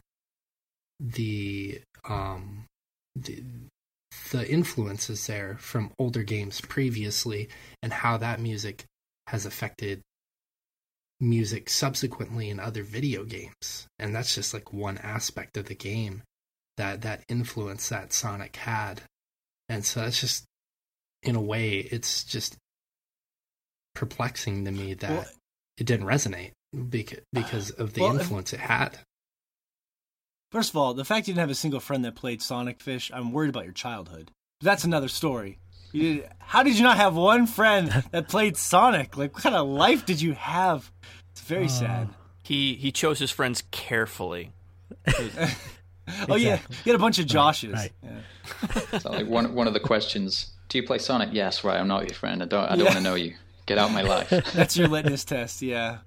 [1.00, 2.64] the um
[3.14, 3.42] the,
[4.32, 7.48] the influences there from older games previously
[7.82, 8.84] and how that music
[9.28, 10.00] has affected
[11.20, 16.22] music subsequently in other video games and that's just like one aspect of the game
[16.76, 19.02] that that influence that sonic had
[19.68, 20.44] and so that's just
[21.24, 22.56] in a way it's just
[23.94, 25.24] perplexing to me that Well-
[25.76, 26.52] it didn't resonate
[26.88, 28.98] because uh, because of the Well, influence it had
[30.50, 33.10] First of all, the fact you didn't have a single friend that played Sonic Fish,
[33.12, 34.30] I'm worried about your childhood.
[34.62, 35.58] That's another story.
[35.92, 39.16] You how did you not have one friend that played Sonic?
[39.16, 40.90] Like, what kind of life did you have?
[41.32, 42.08] It's very Uh, sad.
[42.42, 44.52] He he chose his friends carefully.
[46.26, 47.74] Oh yeah, he had a bunch of Joshes.
[47.74, 47.92] right.
[48.02, 48.98] Yeah.
[48.98, 51.30] So like one one of the questions: Do you play Sonic?
[51.32, 51.78] Yes, right.
[51.78, 52.42] I'm not your friend.
[52.42, 52.64] I don't.
[52.64, 52.84] I don't Yeah.
[52.84, 53.34] want to know you.
[53.66, 54.30] Get out of my life.
[54.54, 55.60] That's your litmus test.
[55.60, 55.98] Yeah.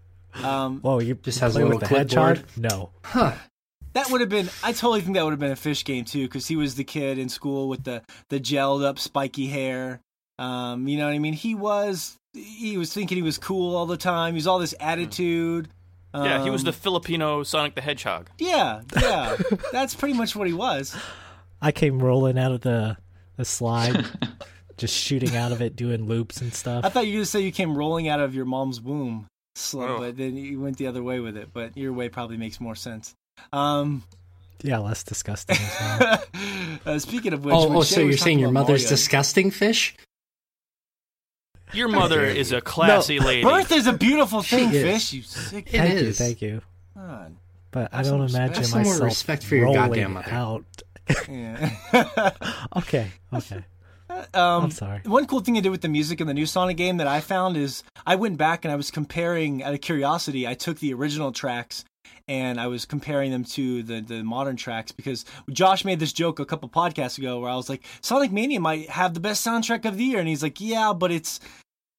[0.44, 2.36] Um, Whoa, you Just has a play with little the hedgehog?
[2.38, 2.58] clipboard.
[2.74, 2.90] No.
[3.04, 3.34] huh
[3.94, 4.50] That would have been.
[4.64, 6.84] I totally think that would have been a fish game too, because he was the
[6.84, 10.00] kid in school with the the gelled up spiky hair.
[10.40, 11.34] Um, you know what I mean?
[11.34, 14.34] He was he was thinking he was cool all the time.
[14.34, 15.68] He was all this attitude.
[16.14, 18.30] yeah, he was Um, the Filipino Sonic the Hedgehog.
[18.40, 19.38] Yeah, yeah.
[19.72, 20.96] That's pretty much what he was.
[21.62, 22.98] I came rolling out of the
[23.38, 24.06] the slide,
[24.78, 26.86] just shooting out of it, doing loops and stuff.
[26.86, 29.98] I thought you were gonna say you came rolling out of your mom's womb, slow,
[29.98, 30.00] Oh.
[30.00, 31.50] but then you went the other way with it.
[31.54, 33.14] But your way probably makes more sense.
[33.54, 34.04] Um,
[34.64, 36.24] yeah, less disgusting as well.
[36.96, 39.96] uh, speaking of which, oh, oh so you're saying your mother's Mario- disgusting fish
[41.74, 43.44] Your mother is a classy lady.
[43.44, 44.84] Birth is a beautiful thing, is.
[44.84, 45.14] fish.
[45.14, 45.68] You sick.
[45.68, 46.62] It thank you, thank you.
[46.96, 47.36] God.
[47.72, 50.32] But I don't imagine Have some more myself respect for your rolling goddamn mother.
[50.32, 50.66] out.
[52.78, 53.64] Okay, okay.
[54.10, 55.02] um, I'm sorry.
[55.06, 57.22] One cool thing I did with the music in the new Sonic game that I
[57.22, 60.48] found is I went back and I was comparing out of curiosity.
[60.48, 61.84] I took the original tracks
[62.32, 66.40] and I was comparing them to the the modern tracks because Josh made this joke
[66.40, 69.84] a couple podcasts ago where I was like, Sonic Mania might have the best soundtrack
[69.84, 71.42] of the year, and he's like, Yeah, but it's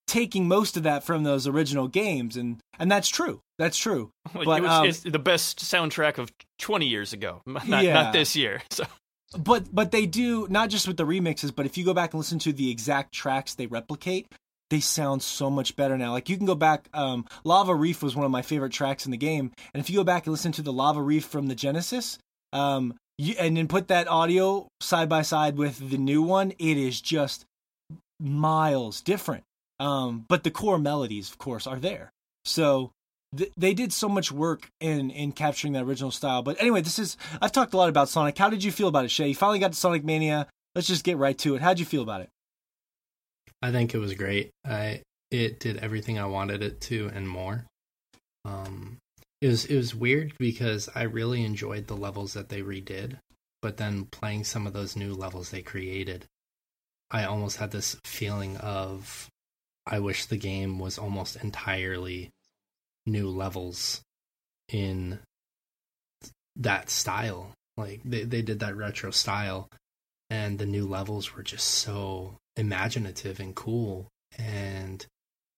[0.07, 3.41] taking most of that from those original games, and and that's true.
[3.59, 4.11] That's true.
[4.33, 7.93] But, it was um, it's the best soundtrack of 20 years ago, not, Yeah.
[7.93, 8.63] not this year.
[8.71, 8.85] So
[9.39, 12.19] but but they do not just with the remixes but if you go back and
[12.21, 14.27] listen to the exact tracks they replicate
[14.73, 16.13] they sound so much better now.
[16.13, 16.89] Like you can go back.
[16.95, 19.97] Um, Lava Reef was one of my favorite tracks in the game, and if you
[19.97, 22.19] go back and listen to the Lava Reef from the Genesis,
[22.55, 26.79] um, you, and then put that audio side by side with the new one, it
[26.79, 27.45] is just
[28.19, 29.45] miles different.
[29.79, 32.11] Um, but the core melodies, of course, are there.
[32.47, 32.93] So
[33.37, 36.43] th- they did so much work in in capturing that original style.
[36.43, 38.39] But anyway, this is I've talked a lot about Sonic.
[38.39, 39.29] How did you feel about it, Shea?
[39.29, 40.47] You finally got to Sonic Mania.
[40.75, 41.61] Let's just get right to it.
[41.61, 42.31] How'd you feel about it?
[43.63, 44.51] I think it was great.
[44.65, 47.65] I it did everything I wanted it to and more.
[48.45, 48.99] Um,
[49.41, 53.19] it was it was weird because I really enjoyed the levels that they redid,
[53.63, 56.27] but then playing some of those new levels they created,
[57.11, 59.29] I almost had this feeling of
[59.87, 62.31] I wish the game was almost entirely
[63.07, 64.03] new levels
[64.69, 65.21] in
[66.57, 67.53] that style.
[67.77, 69.69] Like they they did that retro style
[70.31, 75.07] and the new levels were just so imaginative and cool and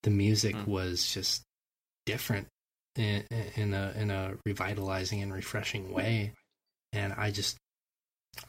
[0.02, 0.66] the music Mm.
[0.68, 1.42] was just
[2.06, 2.46] different
[2.96, 3.24] in,
[3.56, 6.32] in a in a revitalizing and refreshing way.
[6.92, 7.56] And i just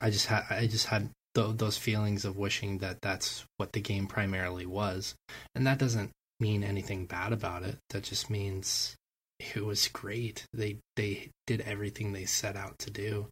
[0.02, 3.82] i just had i just had th- those feelings of wishing that that's what the
[3.82, 5.16] game primarily was.
[5.56, 7.78] And that doesn't mean anything bad about it.
[7.92, 8.96] That just means
[9.40, 10.46] it was great.
[10.54, 13.28] They they did everything they set out to do.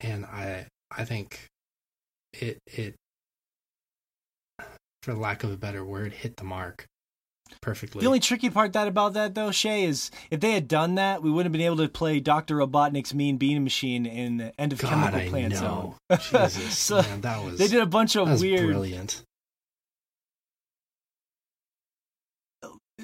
[0.00, 1.46] And i i think
[2.32, 2.94] it it
[5.02, 6.86] for lack of a better word hit the mark
[7.60, 10.94] perfectly The only tricky part that about that though, Shea, is if they had done
[10.94, 14.60] that, we wouldn't have been able to play Doctor Robotnik's Mean Bean Machine in the
[14.60, 15.96] End of God, Chemical I Plant know.
[16.10, 16.18] Zone.
[16.48, 18.66] Jesus, So, man, that was They did a bunch that of was weird.
[18.66, 19.24] brilliant.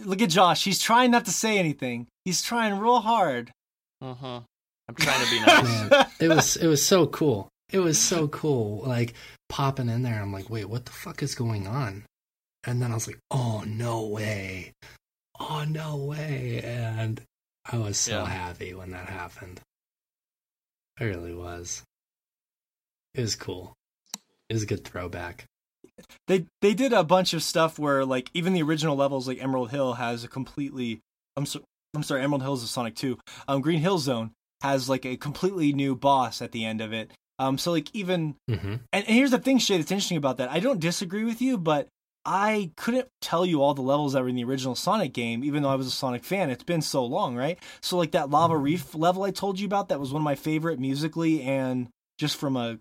[0.05, 0.63] Look at Josh.
[0.65, 2.07] He's trying not to say anything.
[2.25, 3.51] He's trying real hard.
[4.01, 4.41] Uh-huh.
[4.89, 5.91] I'm trying to be nice.
[5.91, 7.49] Man, it was it was so cool.
[7.71, 8.83] It was so cool.
[8.87, 9.15] Like
[9.49, 12.05] popping in there, I'm like, wait, what the fuck is going on?
[12.65, 14.73] And then I was like, oh no way,
[15.39, 17.23] oh no way, and
[17.71, 18.27] I was so Yeah.
[18.27, 19.61] happy when that happened.
[20.99, 21.83] I really was.
[23.15, 23.75] It was cool.
[24.49, 25.45] It was a good throwback.
[26.29, 29.71] they they did a bunch of stuff where like even the original levels like Emerald
[29.71, 31.01] Hill has a completely
[31.37, 31.63] I'm so,
[31.95, 33.19] I'm sorry Emerald Hill is a Sonic 2.
[33.49, 34.33] Um Green Hill Zone
[34.63, 37.11] has like a completely new boss at the end of it.
[37.39, 38.69] Um so like even Mm-hmm.
[38.69, 40.51] and, and here's the thing Shea that's interesting about that.
[40.51, 41.89] I don't disagree with you but
[42.29, 45.63] I couldn't tell you all the levels that were in the original Sonic game, even
[45.63, 46.51] though I was a Sonic fan.
[46.51, 47.57] It's been so long, right?
[47.81, 50.35] So, like that Lava Reef level I told you about, that was one of my
[50.35, 52.79] favorite musically and just from a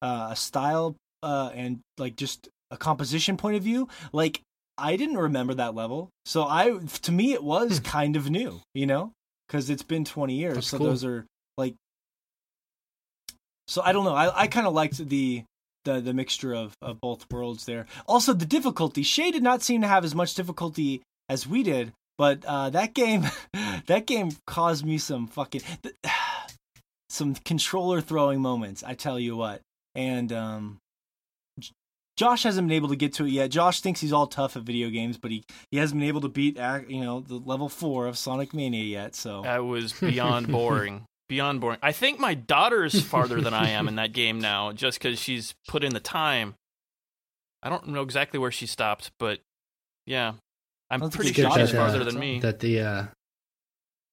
[0.00, 3.86] uh, a style uh, and like just a composition point of view.
[4.14, 4.40] Like
[4.78, 8.86] I didn't remember that level, so I to me it was kind of new, you
[8.86, 9.12] know,
[9.46, 10.54] because it's been twenty years.
[10.54, 10.86] That's so cool.
[10.86, 11.26] those are
[11.58, 11.74] like,
[13.70, 14.14] so I don't know.
[14.14, 15.44] I I kind of liked the.
[15.86, 17.86] The, the mixture of, of both worlds there.
[18.06, 19.02] Also, the difficulty.
[19.02, 21.00] Shea did not seem to have as much difficulty
[21.30, 23.24] as we did, but uh, that game,
[23.86, 25.62] that game caused me some fucking
[27.08, 28.84] some controller throwing moments.
[28.84, 29.62] I tell you what.
[29.94, 30.80] And um,
[32.20, 33.50] Josh hasn't been able to get to it yet.
[33.50, 36.28] Josh thinks he's all tough at video games, but he, he hasn't been able to
[36.28, 39.14] beat you know the level four of Sonic Mania yet.
[39.14, 41.06] So That was beyond boring.
[41.30, 41.78] Beyond boring.
[41.80, 45.54] I think my daughter's farther than I am in that game now, just because she's
[45.68, 46.56] put in the time.
[47.62, 49.38] I don't know exactly where she stopped, but
[50.06, 50.32] yeah,
[50.90, 52.40] I'm don't pretty it's sure she's that, uh, farther than me.
[52.40, 53.04] That the uh,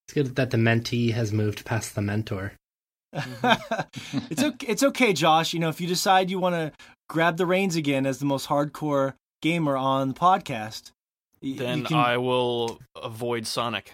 [0.05, 2.53] it's good that the mentee has moved past the mentor.
[3.13, 4.67] it's okay.
[4.67, 5.55] It's okay, Josh.
[5.55, 6.71] You know, if you decide you want to
[7.09, 10.91] grab the reins again as the most hardcore gamer on the podcast,
[11.41, 13.91] y- Then can, I will avoid Sonic.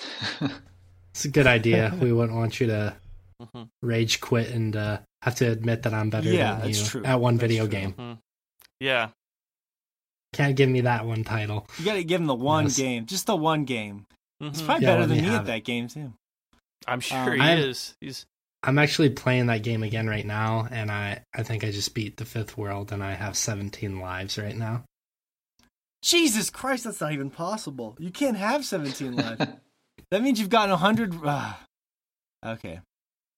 [1.10, 1.96] It's a good idea.
[2.00, 2.96] we wouldn't want you to
[3.42, 3.68] Mhm.
[3.80, 7.04] rage quit and uh, have to admit that I'm better Yeah, than that's you true.
[7.04, 7.70] at one That's video true.
[7.72, 7.92] game.
[7.94, 8.18] Mhm.
[8.80, 9.10] Yeah,
[10.34, 11.66] Can't give me that one title.
[11.78, 12.76] you got to give him the one Yes.
[12.76, 14.06] game, just the one game.
[14.40, 14.64] It's Mhm.
[14.66, 16.12] probably Yeah, better than me me at have that game too.
[16.86, 17.94] I'm sure Um, he I- is.
[18.00, 18.26] He's
[18.62, 22.18] I'm actually playing that game again right now, and I, I think I just beat
[22.18, 24.84] the fifth world, and I have 17 lives right now.
[26.02, 27.96] Jesus Christ, that's not even possible.
[27.98, 29.46] You can't have 17 lives.
[30.10, 31.14] that means you've gotten 100.
[31.24, 31.52] Uh,
[32.44, 32.80] okay.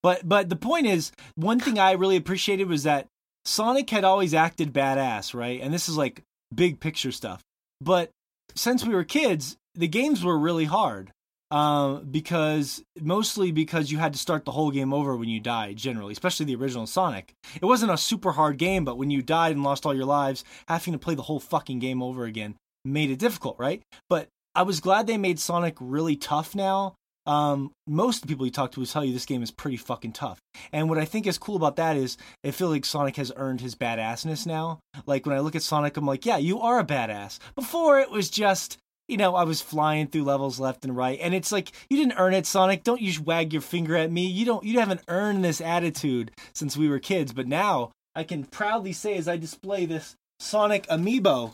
[0.02, 3.06] But but the point is, one thing I really appreciated was that
[3.44, 5.60] Sonic had always acted badass, right?
[5.60, 6.22] And this is like
[6.54, 7.42] big picture stuff.
[7.80, 8.10] But
[8.54, 11.12] since we were kids, the games were really hard.
[11.50, 15.76] Um, because mostly because you had to start the whole game over when you died,
[15.76, 17.34] generally, especially the original Sonic.
[17.60, 20.44] It wasn't a super hard game, but when you died and lost all your lives,
[20.66, 22.54] having to play the whole fucking game over again
[22.86, 23.82] made it difficult, right?
[24.08, 26.94] But I was glad they made Sonic really tough now
[27.26, 29.76] um, most of the people you talk to will tell you this game is pretty
[29.76, 30.40] fucking tough.
[30.72, 33.60] And what I think is cool about that is I feel like Sonic has earned
[33.60, 34.80] his badassness now.
[35.06, 37.38] Like when I look at Sonic, I'm like, yeah, you are a badass.
[37.54, 38.78] Before it was just,
[39.08, 42.18] you know, I was flying through levels left and right, and it's like you didn't
[42.18, 42.82] earn it, Sonic.
[42.82, 44.26] Don't you wag your finger at me.
[44.26, 44.64] You don't.
[44.64, 47.32] You haven't earned this attitude since we were kids.
[47.32, 51.52] But now I can proudly say, as I display this Sonic amiibo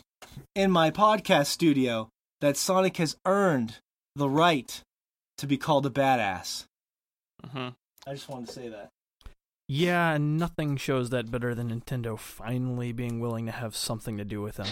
[0.55, 2.09] in my podcast studio,
[2.41, 3.77] that Sonic has earned
[4.15, 4.83] the right
[5.37, 6.65] to be called a badass.
[7.45, 7.69] Mm-hmm.
[8.07, 8.89] I just wanted to say that.
[9.67, 14.25] Yeah, and nothing shows that better than Nintendo finally being willing to have something to
[14.25, 14.67] do with him.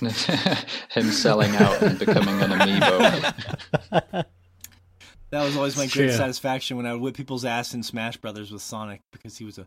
[0.90, 4.24] Him selling out and becoming an amiibo.
[5.32, 6.12] That was always my great true.
[6.12, 9.56] satisfaction when I would whip people's ass in Smash Brothers with Sonic because he was
[9.56, 9.66] a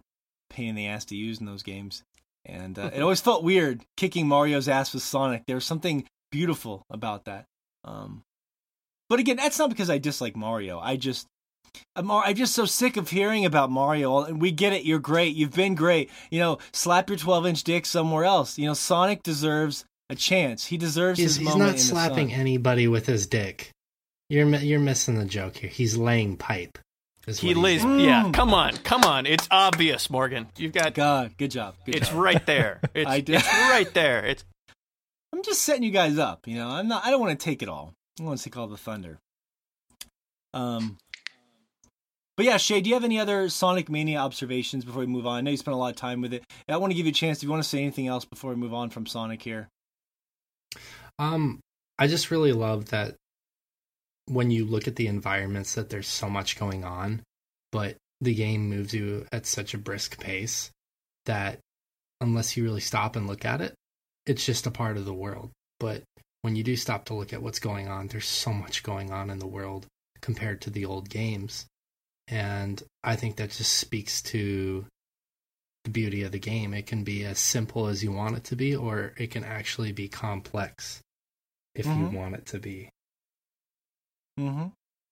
[0.51, 2.03] pain in the ass to use in those games.
[2.45, 5.47] And uh, it always felt weird kicking Mario's ass with Sonic.
[5.47, 6.05] There was something
[6.36, 7.45] beautiful about that.
[7.86, 8.23] Um,
[9.09, 10.79] but again, that's not because I dislike Mario.
[10.79, 11.27] I just
[11.95, 14.23] I'm, I'm just so sick of hearing about Mario.
[14.23, 14.83] And we get it.
[14.83, 15.36] You're great.
[15.36, 16.09] You've been great.
[16.31, 18.57] You know, slap your 12 inch dick somewhere else.
[18.57, 20.65] You know, Sonic deserves a chance.
[20.65, 22.39] He deserves He's, his he's moment not in the slapping sun.
[22.39, 23.69] anybody with his dick.
[24.29, 25.69] You're you're missing the joke here.
[25.69, 26.77] He's laying pipe.
[27.27, 27.83] is He lays.
[27.83, 27.99] doing.
[28.01, 28.33] Yeah, Mm.
[28.33, 29.25] come on, come on.
[29.27, 30.47] It's obvious, Morgan.
[30.57, 30.93] You've got.
[30.95, 31.75] God, good job.
[31.86, 32.17] Good It's job.
[32.17, 32.81] right there.
[32.95, 33.36] It's, I did.
[33.36, 34.25] it's right there.
[34.25, 34.43] It's
[35.36, 36.47] I'm just setting you guys up.
[36.47, 37.05] You know, I'm not.
[37.05, 37.93] I don't want to take it all.
[38.17, 39.19] I want to take all the thunder.
[40.53, 40.97] Um.
[42.38, 45.38] But yeah, Shea, do you have any other Sonic Mania observations before we move on?
[45.38, 46.43] I know you spent a lot of time with it.
[46.67, 48.49] I want to give you a chance if you want to say anything else before
[48.51, 49.69] we move on from Sonic here.
[51.19, 51.59] Um,
[51.97, 53.15] I just really love that
[54.27, 57.23] when you look at the environments that there's so much going on,
[57.71, 60.71] but the game moves you at such a brisk pace
[61.25, 61.59] that
[62.19, 63.75] unless you really stop and look at it,
[64.26, 65.51] it's just a part of the world.
[65.80, 66.03] But
[66.41, 69.30] when you do stop to look at what's going on, there's so much going on
[69.30, 69.86] in the world
[70.21, 71.65] compared to the old games.
[72.28, 74.86] And I think that just speaks to
[75.84, 76.73] the beauty of the game.
[76.73, 79.91] It can be as simple as you want it to be, or it can actually
[79.91, 81.01] be complex
[81.76, 81.99] if Mhm.
[82.11, 82.89] you want it to be.
[84.39, 84.67] Mm-hmm.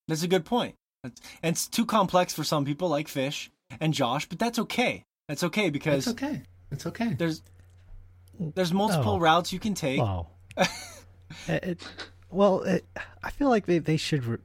[0.07, 0.75] That's a good point.
[1.03, 5.03] That's, and it's too complex for some people, like Fish and Josh, but that's okay.
[5.27, 6.41] That's okay because It's okay.
[6.71, 7.13] It's okay.
[7.13, 7.41] there's
[8.39, 9.19] there's multiple No.
[9.19, 9.99] routes you can take.
[9.99, 10.27] Wow.
[11.47, 11.81] it,
[12.29, 12.85] well, it,
[13.23, 14.25] I feel like they, they should.
[14.25, 14.37] Re-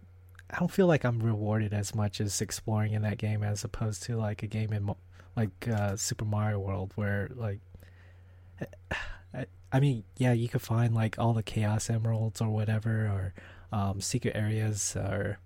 [0.51, 4.03] I don't feel like I'm rewarded as much as exploring in that game as opposed
[4.05, 4.95] to like a game in
[5.36, 7.61] like uh, Super Mario World where like.
[9.34, 13.34] I, I mean, yeah, you could find like all the Chaos Emeralds or whatever, or
[13.76, 15.39] um, secret areas, or.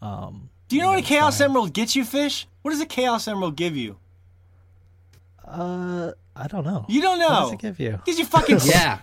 [0.00, 2.46] Um, Do you know what a Chaos Emerald gets you, Fish?
[2.62, 3.98] What does a Chaos Emerald give you?
[5.46, 6.84] Uh, I don't know.
[6.88, 7.40] You don't What know.
[7.44, 8.00] does it give you?
[8.04, 8.98] Gives you fucking yeah.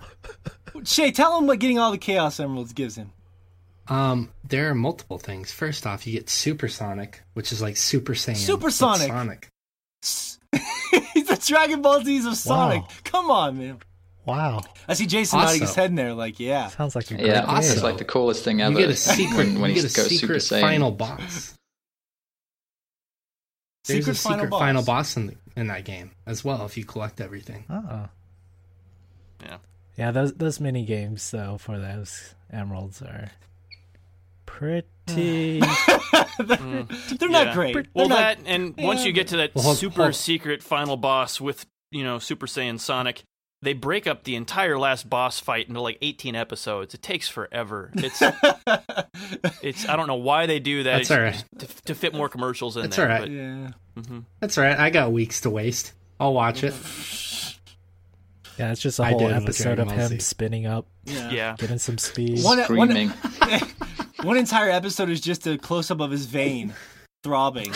[0.86, 3.12] Shea, tell him what getting all the Chaos Emeralds gives him.
[3.88, 5.52] Um, there are multiple things.
[5.52, 8.34] First off, you get Supersonic, which is like Super Saiyan.
[8.34, 9.08] but Supersonic.
[9.08, 9.50] Sonic.
[11.14, 12.82] He's the Dragon Ball Z's of Sonic.
[12.84, 12.88] Wow.
[13.04, 13.80] Come on, man.
[14.26, 16.68] Wow, I see Jason Also- nodding his head in there, like, yeah.
[16.70, 17.50] sounds like a great Yeah, game.
[17.50, 18.72] Also- it's like the coolest thing ever.
[18.72, 19.36] You get a secret.
[19.38, 20.62] when, when you he get a goes Super secret Saiyan.
[20.62, 21.54] final boss.
[23.86, 24.60] There's Secret a secret final boss.
[24.60, 27.66] final boss in, the, in that game as well if you collect everything.
[27.70, 28.08] Oh.
[29.44, 29.58] Yeah.
[29.98, 33.30] Yeah, those those mini games though for those emeralds are
[34.46, 35.60] pretty they're
[36.40, 37.18] Mm.
[37.20, 37.44] they're Yeah.
[37.44, 37.76] not great.
[37.94, 40.64] well, They're not- that and once you get to that Well, hold- super hold- secret
[40.64, 43.24] final boss with you know Super Saiyan Sonic,
[43.64, 46.94] they break up the entire last boss fight into like 18 episodes.
[46.94, 47.92] It takes forever.
[47.96, 48.22] It's
[49.62, 50.98] it's I don't know why they do that.
[51.08, 51.44] That's all right.
[51.60, 53.12] to, to fit more commercials in That's there.
[53.12, 53.30] all right.
[53.30, 53.72] yeah.
[53.96, 54.26] But, mhm.
[54.40, 54.78] That's all right.
[54.78, 55.94] I got weeks to waste.
[56.20, 56.74] I'll watch it.
[58.60, 60.20] Yeah, it's just a I whole episode of him Z.
[60.20, 61.32] spinning up, Yeah.
[61.32, 61.56] Yeah.
[61.58, 62.44] getting some speed.
[62.44, 63.10] One, one, Screaming.
[64.22, 66.72] one entire episode is just a close up of his vein
[67.24, 67.72] throbbing.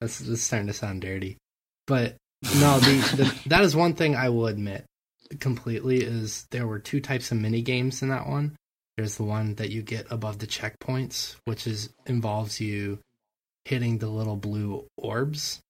[0.00, 1.38] That's, that's starting to sound dirty.
[1.86, 2.16] But
[2.60, 4.84] no, the, the that is one thing I will admit
[5.40, 8.56] completely is there were two types of mini games in that one.
[8.96, 12.98] There's the one that you get above the checkpoints, which is involves you
[13.64, 15.60] hitting the little blue orbs,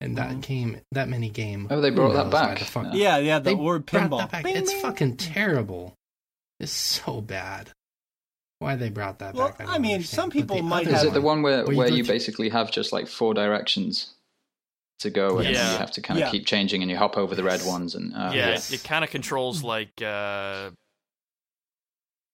[0.00, 0.42] and that Mhm.
[0.42, 1.68] game that mini game.
[1.70, 2.58] Oh, they brought that back.
[2.58, 4.18] the fuck- yeah, yeah, the They word brought pinball.
[4.18, 4.44] that back.
[4.44, 4.82] Bing, It's bing.
[4.82, 5.94] fucking terrible.
[6.60, 7.70] It's so bad.
[8.58, 9.60] Why they brought that Well, back?
[9.60, 10.16] I don't mean, understand.
[10.22, 12.48] some people might Is have- it the one where, Where you where go you basically
[12.50, 14.13] have just like four directions
[15.00, 15.72] to go and Yeah.
[15.72, 16.30] you have to kind of Yeah.
[16.30, 18.72] keep changing and you hop over the red ones and uh, yeah, yes.
[18.72, 20.70] it, kind of controls like uh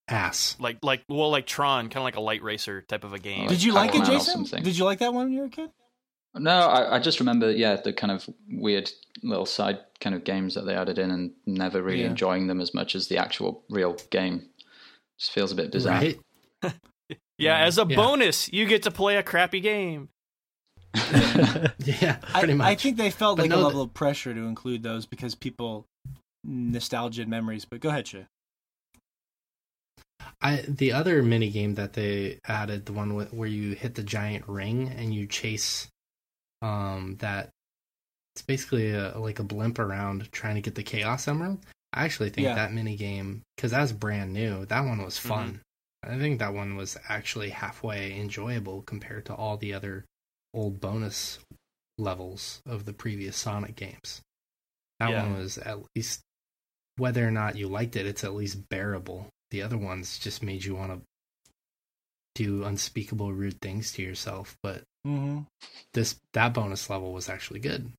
[0.09, 0.57] ass?
[0.61, 3.49] like like well like Tron, kind of like a light racer type of a game.
[3.49, 4.21] Did you like it, Jason?
[4.47, 4.63] something.
[4.63, 5.71] Did you like that one when you were a kid?
[6.35, 8.89] No, I, I just remember, yeah, the kind of weird
[9.25, 12.07] little side kind of games that they added in, and never really Yeah.
[12.11, 14.49] enjoying them as much as the actual real game.
[15.19, 15.99] Just feels a bit bizarre.
[16.01, 16.21] Right?
[16.63, 16.71] yeah,
[17.39, 17.59] Yeah.
[17.65, 17.97] as a Yeah.
[17.97, 20.11] bonus, you get to play a crappy game.
[21.85, 22.67] Yeah, I, pretty much.
[22.67, 25.35] I think they felt But like a no, level of pressure to include those because
[25.35, 25.87] people
[26.45, 27.65] nostalgia and memories.
[27.65, 28.27] But go ahead, Shea.
[30.43, 34.03] I the other mini game that they added, the one with, where you hit the
[34.03, 35.89] giant ring and you chase,
[36.63, 37.51] um, that
[38.35, 41.59] it's basically a, like a blimp around trying to get the Chaos Emerald.
[41.93, 42.55] I actually think Yeah.
[42.55, 45.61] that mini game, because that's brand new, that one was fun.
[46.05, 46.15] Mm-hmm.
[46.15, 50.07] I think that one was actually halfway enjoyable compared to all the other
[50.55, 51.39] old bonus
[51.99, 54.23] levels of the previous Sonic games.
[54.99, 55.23] That Yeah.
[55.23, 56.21] one was at least,
[56.97, 59.29] whether or not you liked it, it's at least bearable.
[59.51, 61.01] The other ones just made you want to
[62.35, 65.41] do unspeakable rude things to yourself, but Mm-hmm.
[65.95, 67.91] this that bonus level was actually good.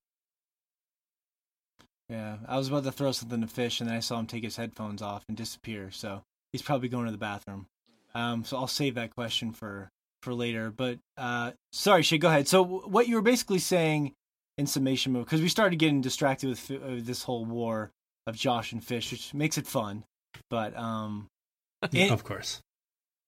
[2.09, 4.43] Yeah, I was about to throw something to fish, and then I saw him take
[4.43, 5.91] his headphones off and disappear.
[5.91, 7.67] So he's probably going to the bathroom.
[8.13, 9.89] Um, so I'll save that question for
[10.22, 10.72] for later.
[10.76, 12.47] But uh, sorry, Shea, go ahead.
[12.47, 14.13] So what you were basically saying
[14.57, 17.91] in summation mode, because we started getting distracted with uh, this whole war
[18.28, 20.03] of Josh and Fish, which makes it fun.
[20.49, 21.28] But um,
[21.91, 22.61] It- of course.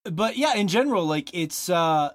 [0.04, 2.12] but yeah, in general, like it's uh,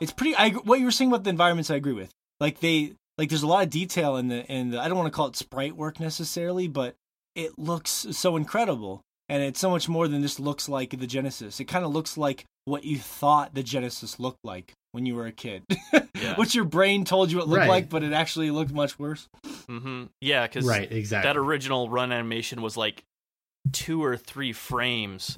[0.00, 0.34] it's pretty.
[0.36, 2.10] I what you were saying about the environments, I agree with.
[2.40, 4.80] Like they like there's a lot of detail in the in the.
[4.80, 6.94] I don't want to call it sprite work necessarily, but
[7.34, 11.60] it looks so incredible, and it's so much more than just looks like the Genesis.
[11.60, 15.26] It kind of looks like what you thought the Genesis looked like when you were
[15.26, 15.62] a kid.
[16.16, 16.34] Yeah.
[16.36, 17.68] what your brain told you it looked Right.
[17.68, 19.28] like, but it actually looked much worse.
[19.68, 21.28] hmm Yeah, because Right, exactly.
[21.28, 23.02] that original run animation was like
[23.72, 25.36] two or three frames.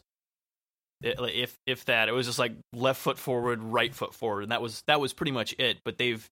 [1.02, 4.62] If if that, it was just like left foot forward, right foot forward, and that
[4.62, 5.78] was that was pretty much it.
[5.84, 6.24] But they've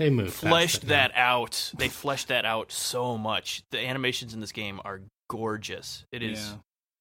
[0.00, 1.70] they moved fleshed it that out.
[1.78, 3.62] They fleshed that out so much.
[3.70, 6.04] The animations in this game are gorgeous.
[6.10, 6.40] It is.
[6.48, 6.56] Yeah.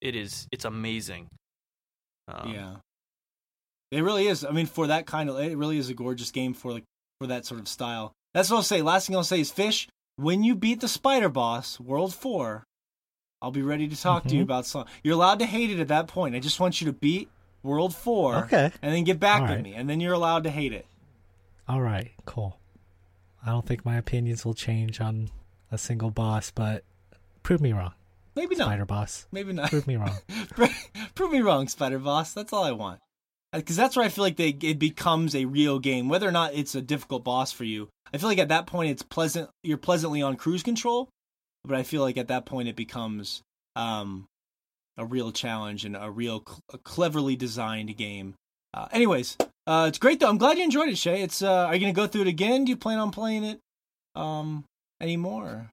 [0.09, 0.47] It is.
[0.51, 1.27] It's amazing.
[2.27, 2.75] Um, yeah,
[3.91, 4.45] it really is.
[4.45, 6.83] I mean, for that kind of, it really is a gorgeous game for like
[7.19, 8.11] for that sort of style.
[8.33, 8.81] That's what I'll say.
[8.83, 9.87] Last thing I'll say is, Fish,
[10.17, 12.63] when you beat the Spider Boss, World Four,
[13.41, 14.43] I'll be ready to talk to you Mhm.
[14.43, 14.89] about Sonic.
[15.03, 16.35] You're allowed to hate it at that point.
[16.35, 17.29] I just want you to beat
[17.63, 18.71] World Four, Okay.
[18.81, 19.63] and then get back All with right.
[19.63, 20.85] me, and then you're allowed to hate it.
[21.67, 22.58] All right, cool.
[23.45, 25.29] I don't think my opinions will change on
[25.71, 26.83] a single boss, but
[27.43, 27.93] prove me wrong,
[28.35, 28.65] Maybe not.
[28.65, 29.27] Spider Boss.
[29.31, 29.69] Maybe not.
[29.69, 30.15] Prove me wrong.
[31.15, 32.33] Prove me wrong, Spider Boss.
[32.33, 32.99] That's all I want.
[33.51, 36.53] Because that's where I feel like they it becomes a real game, whether or not
[36.53, 37.89] it's a difficult boss for you.
[38.13, 39.49] I feel like at that point it's pleasant.
[39.63, 41.09] You're pleasantly on cruise control,
[41.63, 43.41] but I feel like at that point it becomes
[43.75, 44.27] um,
[44.97, 48.35] a real challenge and a real cl- a cleverly designed game.
[48.73, 49.35] Uh, anyways,
[49.67, 50.29] uh, it's great though.
[50.29, 51.21] I'm glad you enjoyed it, Shea.
[51.21, 52.65] It's uh, are you gonna go through it again?
[52.65, 53.59] Do you plan on playing it
[54.15, 54.65] um,
[55.01, 55.69] anymore?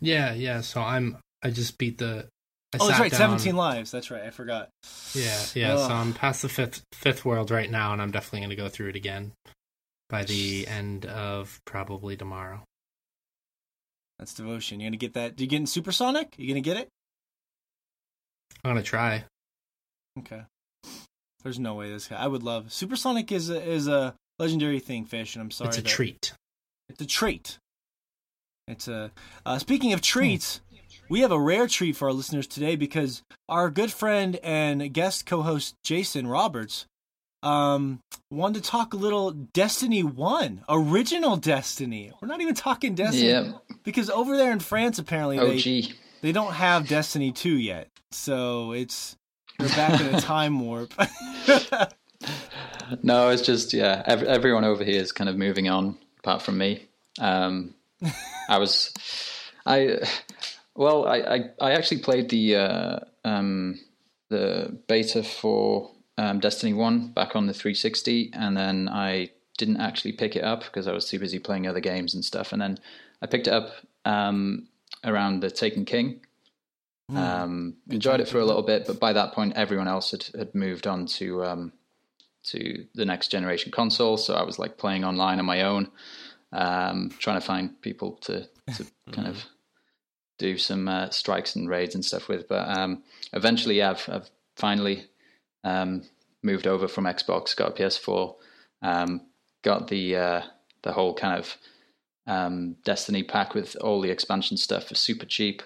[0.00, 0.60] Yeah, yeah.
[0.60, 1.18] So I'm.
[1.42, 2.28] I just beat the.
[2.74, 3.10] I oh, that's right.
[3.10, 3.90] down- 17 lives.
[3.90, 4.22] That's right.
[4.22, 4.68] I forgot.
[5.14, 5.74] Yeah, yeah.
[5.74, 5.88] Ugh.
[5.88, 8.68] So I'm past the fifth fifth world right now, and I'm definitely going to go
[8.68, 9.32] through it again
[10.08, 12.62] by the end of probably tomorrow.
[14.18, 14.80] That's devotion.
[14.80, 15.36] You're gonna get that.
[15.36, 16.34] Do you get in Supersonic?
[16.36, 16.88] You gonna get it?
[18.64, 19.24] I'm gonna try.
[20.18, 20.42] Okay.
[21.42, 22.16] There's no way this guy.
[22.16, 25.68] I would love Supersonic is a, is a legendary thing, fish, and I'm sorry.
[25.68, 26.32] it's a that- treat.
[26.88, 27.58] It's a treat.
[28.66, 29.10] It's a.
[29.46, 30.60] Uh, speaking of treats,
[31.08, 35.26] we have a rare treat for our listeners today because our good friend and guest
[35.26, 36.86] co-host Jason Roberts
[37.44, 38.00] um
[38.32, 42.12] wanted to talk a little Destiny One, original Destiny.
[42.20, 43.52] We're not even talking Destiny Yeah,
[43.84, 45.92] because over there in France, apparently they OG.
[46.22, 47.88] they don't have Destiny 2 yet.
[48.10, 49.14] So it's
[49.58, 50.92] they're back in a time warp.
[53.02, 54.02] No, it's just yeah.
[54.06, 56.88] Ev- everyone over here is kind of moving on, apart from me.
[57.20, 57.74] Um,
[58.48, 58.92] I was,
[59.66, 59.98] I,
[60.74, 63.78] well, I, I, I actually played the uh, um,
[64.30, 70.12] the beta for um, Destiny One back on the 360, and then I didn't actually
[70.12, 72.52] pick it up because I was too busy playing other games and stuff.
[72.52, 72.78] And then
[73.20, 73.70] I picked it up
[74.04, 74.68] um,
[75.04, 76.20] around the Taken King.
[77.14, 80.54] Um, enjoyed it for a little bit, but by that point, everyone else had, had
[80.54, 81.72] moved on to um,
[82.44, 84.16] to the next generation console.
[84.16, 85.90] So I was like playing online on my own,
[86.52, 88.46] um, trying to find people to
[88.76, 89.46] to kind of
[90.38, 92.46] do some uh, strikes and raids and stuff with.
[92.46, 93.02] But um,
[93.32, 95.06] eventually, I've, I've finally
[95.64, 96.02] um,
[96.42, 98.34] moved over from Xbox, got a PS4,
[98.82, 99.22] um,
[99.62, 100.42] got the uh,
[100.82, 101.56] the whole kind of
[102.26, 105.62] um, Destiny pack with all the expansion stuff for super cheap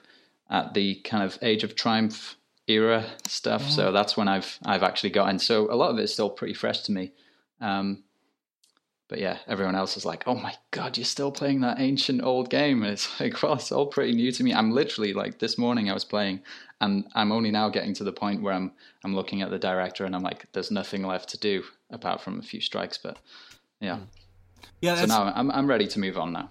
[0.52, 2.36] at the kind of Age of Triumph
[2.68, 3.68] era stuff.
[3.68, 5.38] So that's when I've I've actually gotten.
[5.40, 7.12] So a lot of it is still pretty fresh to me.
[7.60, 8.04] Um,
[9.08, 12.50] but yeah, everyone else is like, "Oh my god, you're still playing that ancient old
[12.50, 14.52] game?" And it's like, well, it's all pretty new to me.
[14.52, 16.40] I'm literally like this morning I was playing,
[16.80, 18.72] and I'm only now getting to the point where I'm
[19.04, 22.38] I'm looking at the director and I'm like, "There's nothing left to do apart from
[22.38, 23.18] a few strikes." But
[23.80, 24.00] yeah,
[24.82, 26.50] Yeah, so now I'm I'm ready to move on now.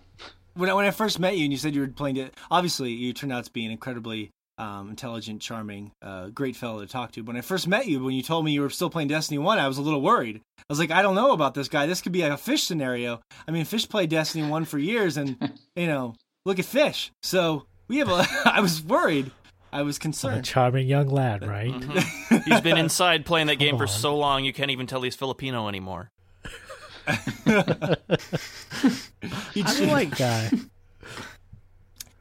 [0.56, 2.91] When I, when I first met you and you said you were playing it, obviously
[2.91, 7.12] you turned out to be an incredibly um, intelligent, charming, uh, great fellow to talk
[7.14, 7.22] to.
[7.22, 9.58] When I first met you, when you told me you were still playing Destiny One,
[9.58, 10.41] I was a little worried.
[10.60, 11.88] I was like, I don't know about this guy.
[11.88, 13.22] This could be like a fish scenario.
[13.47, 17.12] I mean, Fish played Destiny One for years, and you know, look at Fish.
[17.24, 18.26] So we have a.
[18.45, 19.32] I was worried.
[19.74, 20.34] I was concerned.
[20.34, 20.45] A concerned.
[20.45, 21.74] charming young lad, right?
[22.45, 25.70] He's been inside playing that game for so long you can't even tell he's Filipino
[25.70, 26.10] anymore.
[29.54, 30.49] He, I'm a white guy.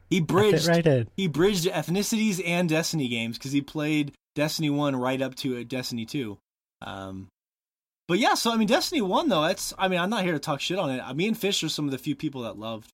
[0.09, 0.67] he bridged.
[0.67, 1.07] right in.
[1.15, 5.63] He bridged ethnicities and Destiny games because he played Destiny One right up to uh,
[5.63, 6.37] Destiny Two.
[6.81, 7.27] Um,
[8.07, 10.39] but yeah, so I mean, Destiny One though, that's I mean, I'm not here to
[10.39, 11.15] talk shit on it.
[11.15, 12.91] Me and Fish are some of the few people that loved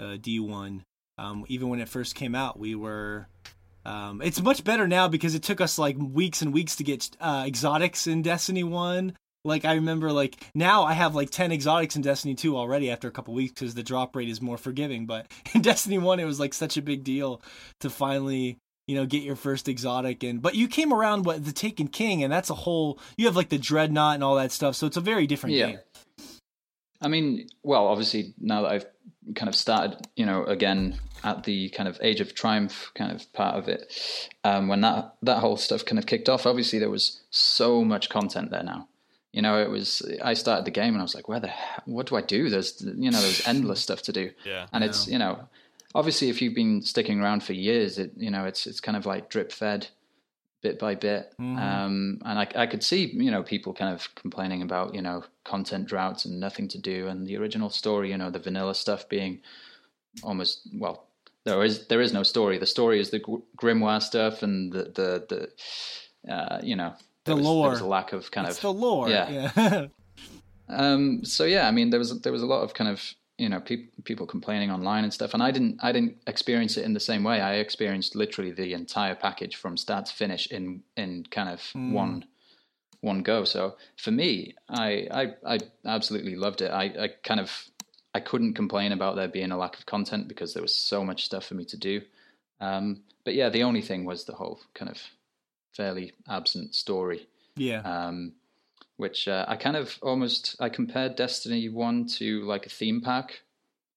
[0.00, 0.84] uh, D One.
[1.18, 3.28] Um, even when it first came out, we were.
[3.86, 7.10] Um, it's much better now because it took us like weeks and weeks to get
[7.20, 9.14] uh, exotics in Destiny One.
[9.44, 13.08] Like I remember, like now I have like ten exotics in Destiny Two already after
[13.08, 15.04] a couple weeks because the drop rate is more forgiving.
[15.06, 17.42] But in Destiny One, it was like such a big deal
[17.80, 20.22] to finally, you know, get your first exotic.
[20.22, 22.98] And but you came around what the Taken King, and that's a whole.
[23.18, 25.66] You have like the Dreadnought and all that stuff, so it's a very different Yeah.
[25.66, 25.78] game.
[27.02, 28.86] I mean, well, obviously now that I've
[29.34, 33.30] kind of started, you know, again at the kind of Age of Triumph kind of
[33.34, 33.92] part of it,
[34.42, 38.08] um, when that that whole stuff kind of kicked off, obviously there was so much
[38.08, 38.88] content there now.
[39.34, 41.82] You know, it was I started the game and I was like, where the hell,
[41.86, 42.48] what do I do?
[42.50, 44.30] There's you know, there's endless stuff to do.
[44.44, 44.66] Yeah.
[44.72, 45.48] And it's you know,
[45.94, 49.06] obviously if you've been sticking around for years, it you know, it's it's kind of
[49.06, 49.88] like drip fed
[50.62, 51.34] bit by bit.
[51.38, 55.24] Um, and I, I could see, you know, people kind of complaining about, you know,
[55.44, 59.08] content droughts and nothing to do, and the original story, you know, the vanilla stuff
[59.08, 59.40] being
[60.22, 61.06] almost well,
[61.44, 62.58] there is there is no story.
[62.58, 65.10] The story is the gr- grimoire stuff and the the
[66.26, 66.94] the uh, you know
[67.24, 67.64] The was, lore.
[67.66, 69.08] There was a lack of kind It's of the lore.
[69.08, 69.50] Yeah.
[69.56, 69.86] yeah.
[70.68, 73.48] um, so yeah, I mean, there was there was a lot of kind of you
[73.48, 76.94] know pe- people complaining online and stuff, and I didn't I didn't experience it in
[76.94, 77.40] the same way.
[77.40, 82.26] I experienced literally the entire package from start to finish in in kind of one
[83.00, 83.44] one go.
[83.44, 86.70] So for me, I I, I absolutely loved it.
[86.70, 87.68] I, I kind of
[88.14, 91.24] I couldn't complain about there being a lack of content because there was so much
[91.24, 92.00] stuff for me to do.
[92.60, 94.98] Um, but yeah, the only thing was the whole kind of
[95.76, 97.80] fairly absent story yeah.
[97.80, 98.32] um,
[98.96, 103.42] which uh, I kind of almost I compared Destiny One to like a theme park.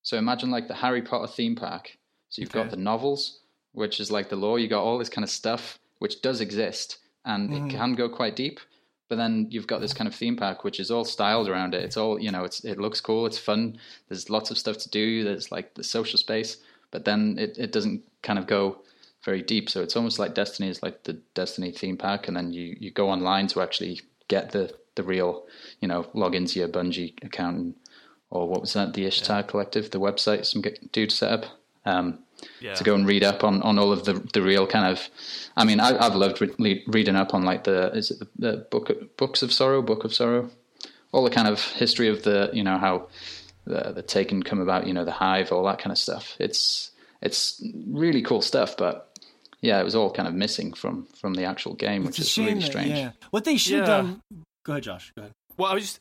[0.03, 1.97] So imagine like the Harry Potter theme park.
[2.29, 2.61] So you've Okay.
[2.63, 3.39] got the novels,
[3.73, 4.57] which is like the lore.
[4.59, 7.67] You got all this kind of stuff which does exist, and Mhm.
[7.67, 8.59] it can go quite deep.
[9.09, 11.83] But then you've got this kind of theme park, which is all styled around it.
[11.83, 12.43] It's all you know.
[12.43, 13.25] It's it looks cool.
[13.25, 13.77] It's fun.
[14.09, 15.23] There's lots of stuff to do.
[15.23, 16.57] There's like the social space,
[16.91, 18.81] but then it, it doesn't kind of go
[19.27, 19.69] very deep.
[19.69, 22.89] So it's almost like Destiny is like the Destiny theme park, and then you, you
[22.91, 25.43] go online to actually get the, the real,
[25.81, 27.75] you know, log into your Bungie account, and,
[28.29, 31.45] or what was that, the Ishtar Collective, the website some dude set up.
[31.85, 32.19] Um,
[32.61, 32.75] Yeah.
[32.75, 35.09] to go and read up on, on all of the the real kind of.
[35.55, 38.57] I mean, I, I've loved re- reading up on like the is it the, the
[38.71, 40.49] book books of sorrow, book of sorrow,
[41.11, 43.07] all the kind of history of the you know how
[43.65, 46.35] the the taken come about, you know the hive, all that kind of stuff.
[46.39, 46.91] It's
[47.21, 49.06] it's really cool stuff, but
[49.67, 52.21] yeah, it was all kind of missing from from the actual game, which it's a
[52.21, 52.89] is shame really that- strange.
[52.89, 53.11] yeah.
[53.31, 53.97] What they should have Yeah.
[53.97, 54.21] done.
[54.65, 55.11] Go ahead, Josh.
[55.15, 55.33] Go ahead.
[55.57, 55.99] Well, I was just.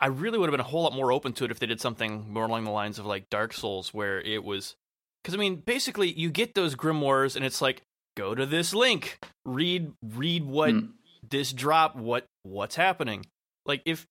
[0.00, 1.80] I really would have been a whole lot more open to it if they did
[1.80, 4.74] something more along the lines of like Dark Souls, where it was.
[5.22, 7.82] Because I mean, basically, you get those grimoires, and it's like,
[8.16, 10.86] go to this link, read, read what Hmm.
[11.28, 13.26] this drop, what what's happening.
[13.66, 14.06] Like if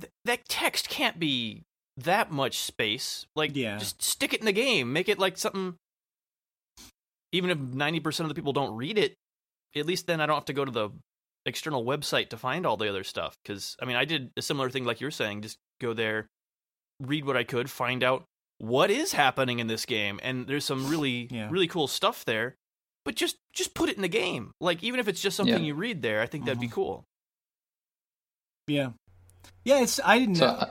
[0.00, 1.62] th- that text can't be
[1.96, 3.78] that much space, like Yeah.
[3.78, 5.76] just stick it in the game, make it like something.
[7.32, 9.14] Even if ninety percent of the people don't read it,
[9.76, 10.90] at least then I don't have to go to the
[11.46, 13.36] external website to find all the other stuff.
[13.42, 16.26] Because I mean, I did a similar thing like you're saying, just go there,
[17.00, 18.24] read what I could, find out
[18.58, 21.48] what is happening in this game, and there's some really Yeah.
[21.50, 22.56] really cool stuff there.
[23.04, 24.52] But just just put it in the game.
[24.60, 25.68] Like even if it's just something Yeah.
[25.68, 26.72] you read there, I think that'd be Mhm.
[26.72, 27.04] cool.
[28.66, 28.90] Yeah.
[29.64, 30.52] Yeah, it's I didn't So know.
[30.52, 30.70] uh,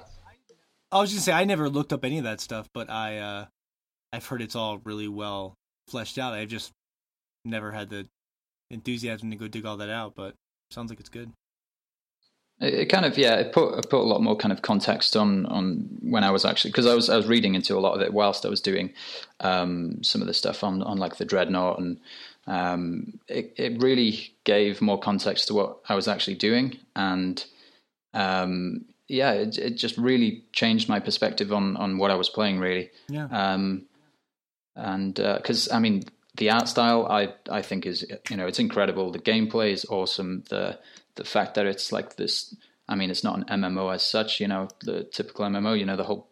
[0.91, 3.17] I was just gonna say I never looked up any of that stuff, but I
[3.17, 3.45] uh
[4.13, 5.55] I've heard it's all really well
[5.89, 6.33] fleshed out.
[6.33, 6.71] I've just
[7.45, 8.07] never had the
[8.71, 10.35] enthusiasm to go dig all that out, but
[10.71, 11.31] sounds like it's good.
[12.61, 15.15] It, it kind of yeah, it put it put a lot more kind of context
[15.15, 17.95] on on when I was actually because I was I was reading into a lot
[17.95, 18.93] of it whilst I was doing
[19.39, 21.99] um, some of the stuff on on like the dreadnought and
[22.47, 27.43] um, it it really gave more context to what I was actually doing and
[28.13, 32.59] um, yeah, it, it just really changed my perspective on on what I was playing.
[32.59, 33.27] Really, Yeah.
[33.31, 33.85] um,
[34.79, 36.03] and because I mean
[36.35, 39.11] the art style, I I think is you know it's incredible.
[39.11, 40.43] The gameplay is awesome.
[40.49, 40.79] The
[41.15, 42.55] the fact that it's like this.
[42.87, 44.39] I mean, it's not an MMO as such.
[44.39, 45.77] You know, the typical MMO.
[45.77, 46.29] You know, the whole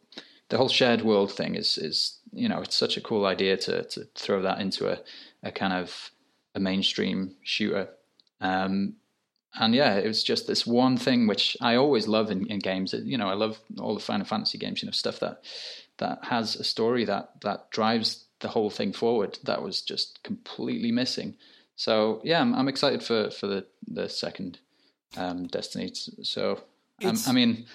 [0.50, 3.84] the whole shared world thing is is you know it's such a cool idea to
[3.84, 5.00] to throw that into a
[5.44, 6.12] a kind of
[6.56, 7.90] a mainstream shooter.
[8.42, 8.96] Um,
[9.60, 12.94] and yeah, it was just this one thing which I always love in, in games.
[12.94, 14.82] You know, I love all the Final Fantasy games.
[14.82, 15.44] You know, stuff that
[15.98, 19.40] that has a story that that drives the whole thing forward.
[19.44, 21.36] That was just completely missing.
[21.76, 24.60] So yeah, I'm, I'm excited for for the the second
[25.16, 25.92] um, Destiny.
[26.24, 26.62] So
[27.04, 27.66] um, I mean,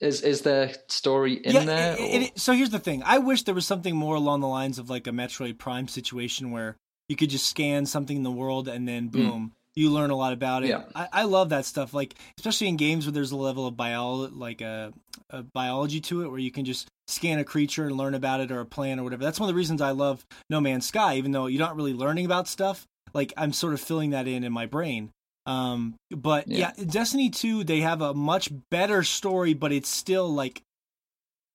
[0.00, 1.96] is is there story in there?
[1.98, 3.02] it- it- so here's the thing.
[3.04, 6.50] I wish there was something more along the lines of like a Metroid Prime situation
[6.52, 6.76] where
[7.08, 10.32] you could just scan something in the world and then boom, you learn a lot
[10.32, 10.70] about it.
[10.70, 10.82] Yeah.
[10.94, 11.94] I, I love that stuff.
[11.94, 14.92] Like especially in games where there's a level of bio like a,
[15.30, 18.50] a biology to it where you can just scan a creature and learn about it
[18.50, 19.22] or a plant or whatever.
[19.22, 21.94] That's one of the reasons I love No Man's Sky, even though you're not really
[21.94, 22.86] learning about stuff.
[23.14, 25.10] Like I'm sort of filling that in in my brain.
[25.46, 26.72] Um, but yeah.
[26.76, 26.84] Yeah.
[26.84, 30.62] Destiny 2, they have a much better story, but it's still like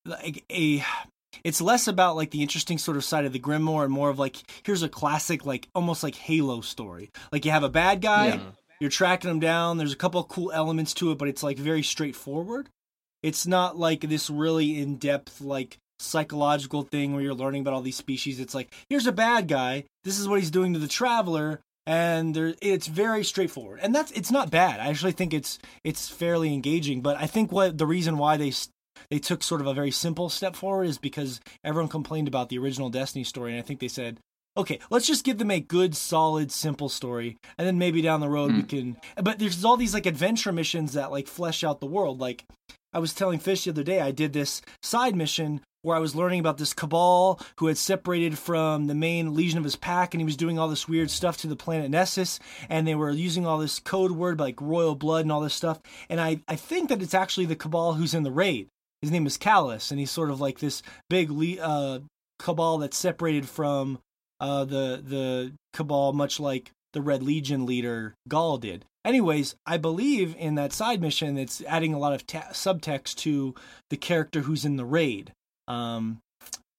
[0.05, 0.83] like a
[1.43, 4.19] it's less about like the interesting sort of side of the grimoire and more of
[4.19, 7.09] like here's a classic like almost like halo story.
[7.31, 8.39] Like you have a bad guy Yeah.
[8.79, 11.57] you're tracking him down there's a couple of cool elements to it but it's like
[11.57, 12.69] very straightforward.
[13.21, 17.95] It's not like this really in-depth like psychological thing where you're learning about all these
[17.97, 18.39] species.
[18.39, 22.33] It's like here's a bad guy this is what he's doing to the traveler and
[22.35, 23.79] there it's very straightforward.
[23.81, 24.79] And that's it's not bad.
[24.79, 28.51] I actually think it's it's fairly engaging but i think what the reason why they
[29.09, 32.57] they took sort of a very simple step forward is because everyone complained about the
[32.57, 34.19] original destiny story and i think they said
[34.55, 38.29] okay let's just give them a good solid simple story and then maybe down the
[38.29, 38.67] road we hmm.
[38.67, 42.45] can but there's all these like adventure missions that like flesh out the world like
[42.93, 46.15] I was telling Fish the other day, I did this side mission where I was
[46.15, 50.21] learning about this cabal who had separated from the main legion of his pack, and
[50.21, 52.39] he was doing all this weird stuff to the planet Nessus,
[52.69, 55.81] and they were using all this code word like royal blood and all this stuff.
[56.09, 58.69] And I, I think that it's actually the cabal who's in the raid.
[59.03, 61.99] His name is Calus, and he's sort of like this big le- uh,
[62.39, 63.99] cabal that's separated from
[64.39, 68.85] uh, the the cabal, much like the Red Legion leader Ghaul did.
[69.03, 73.53] Anyways, I believe in that side mission, it's adding a lot of ta- subtext to
[73.89, 75.33] the character who's in the raid.
[75.67, 76.19] Um,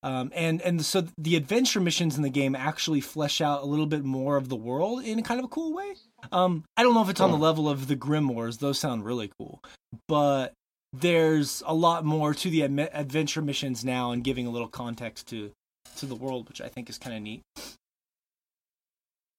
[0.02, 3.84] um, and and so the adventure missions in the game actually flesh out a little
[3.84, 5.96] bit more of the world in kind of a cool way.
[6.32, 9.30] Um, I don't know if it's on the level of the Grimoires; those sound really
[9.38, 9.60] cool,
[10.08, 10.54] but
[11.00, 15.52] there's a lot more to the adventure missions now, and giving a little context to
[15.96, 17.42] to the world, which I think is kind of neat.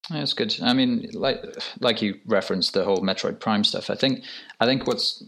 [0.09, 0.55] That's good.
[0.61, 1.43] I mean, like
[1.79, 3.89] like you referenced the whole Metroid Prime stuff.
[3.89, 4.23] I think
[4.59, 5.23] I think what's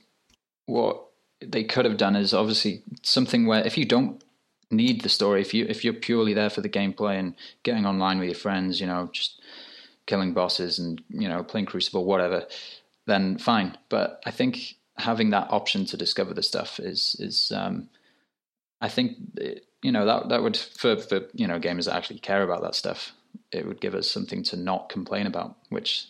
[0.66, 1.04] what
[1.42, 4.24] they could have done is obviously something where if you don't
[4.70, 8.20] need the story, if you if you're purely there for the gameplay and getting online
[8.20, 9.42] with your friends, you know, just
[10.06, 12.46] killing bosses and you know playing Crucible, whatever,
[13.08, 13.78] then fine.
[13.90, 17.90] But I think having that option to discover the stuff is is um,
[18.82, 22.20] I think it, you know that that would for for you know gamers that actually
[22.20, 23.14] care about that stuff
[23.52, 26.08] it would give us something to not complain about, which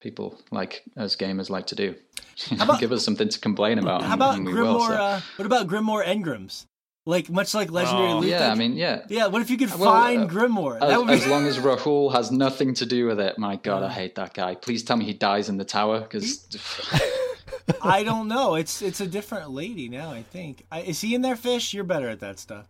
[0.00, 1.94] people like as gamers like to do.
[2.60, 4.02] about- give us something to complain about.
[4.02, 4.62] How and- about and Grimoire?
[4.62, 6.64] will, so- uh, what about Grimoire engrams?
[7.06, 8.18] Like much like legendary Oh.
[8.18, 8.28] loot.
[8.30, 8.52] yeah, deck?
[8.52, 9.02] I mean, yeah.
[9.08, 9.26] yeah.
[9.28, 10.76] What if you could Well, find uh, Grimoire?
[10.76, 13.56] As, that would be as long as Rahool has nothing to do with it, my
[13.56, 14.54] God, I hate that guy.
[14.54, 16.46] Please tell me he dies in the tower because
[17.82, 18.54] I don't know.
[18.54, 20.10] It's it's a different lady now.
[20.10, 20.64] I think.
[20.70, 21.36] I, is he in there?
[21.36, 22.66] Fish, you're better at that stuff.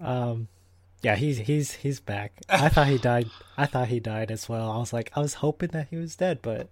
[0.00, 0.48] Um,
[1.02, 2.32] yeah, he's he's he's back.
[2.48, 3.30] I thought he died.
[3.56, 4.70] I thought he died as well.
[4.70, 6.68] I was like, I was hoping that he was dead, but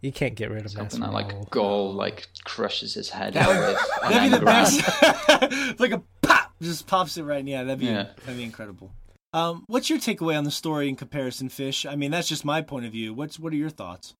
[0.00, 1.48] you can't get rid of something Master that like Rahool.
[1.50, 5.78] Ghaul like crushes his head That'd That'd be the grabs- best.
[5.80, 7.40] like a pop, just pops it right.
[7.40, 7.46] in.
[7.46, 8.08] Yeah, that'd be Yeah.
[8.20, 8.90] that'd be incredible.
[9.32, 11.84] Um, what's your takeaway on the story in comparison, Fish?
[11.86, 13.12] I mean, that's just my point of view.
[13.12, 14.14] What's what are your thoughts?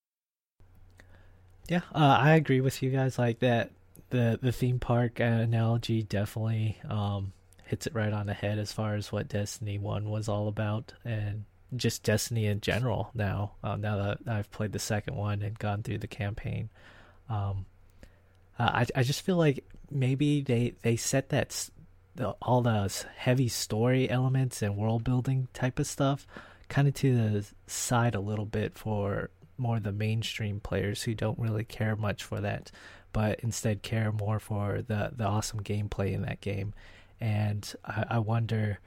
[1.69, 3.19] Yeah, uh, I agree with you guys.
[3.19, 3.71] Like that,
[4.11, 7.33] the the theme park analogy definitely um,
[7.65, 10.93] hits it right on the head as far as what Destiny One was all about,
[11.05, 13.11] and just Destiny in general.
[13.15, 16.69] Now, uh, now that I've played the second one and gone through the campaign,
[17.31, 17.65] um,
[18.59, 21.71] uh, I I just feel like maybe they they set that
[22.17, 26.27] the, all the heavy story elements and world building type of stuff
[26.69, 31.39] kind of to the side a little bit for more the mainstream players who don't
[31.39, 32.71] really care much for that,
[33.13, 36.75] but instead care more for the the awesome gameplay in that game.
[37.21, 38.81] And I, I wonder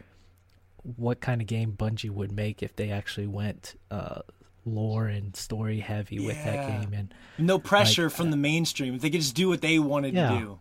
[0.95, 4.22] what kind of game Bungie would make if they actually went uh,
[4.65, 8.95] lore and story heavy with that game and No pressure Like, from the mainstream.
[8.95, 10.30] If they could just do what they wanted Yeah.
[10.30, 10.60] to do.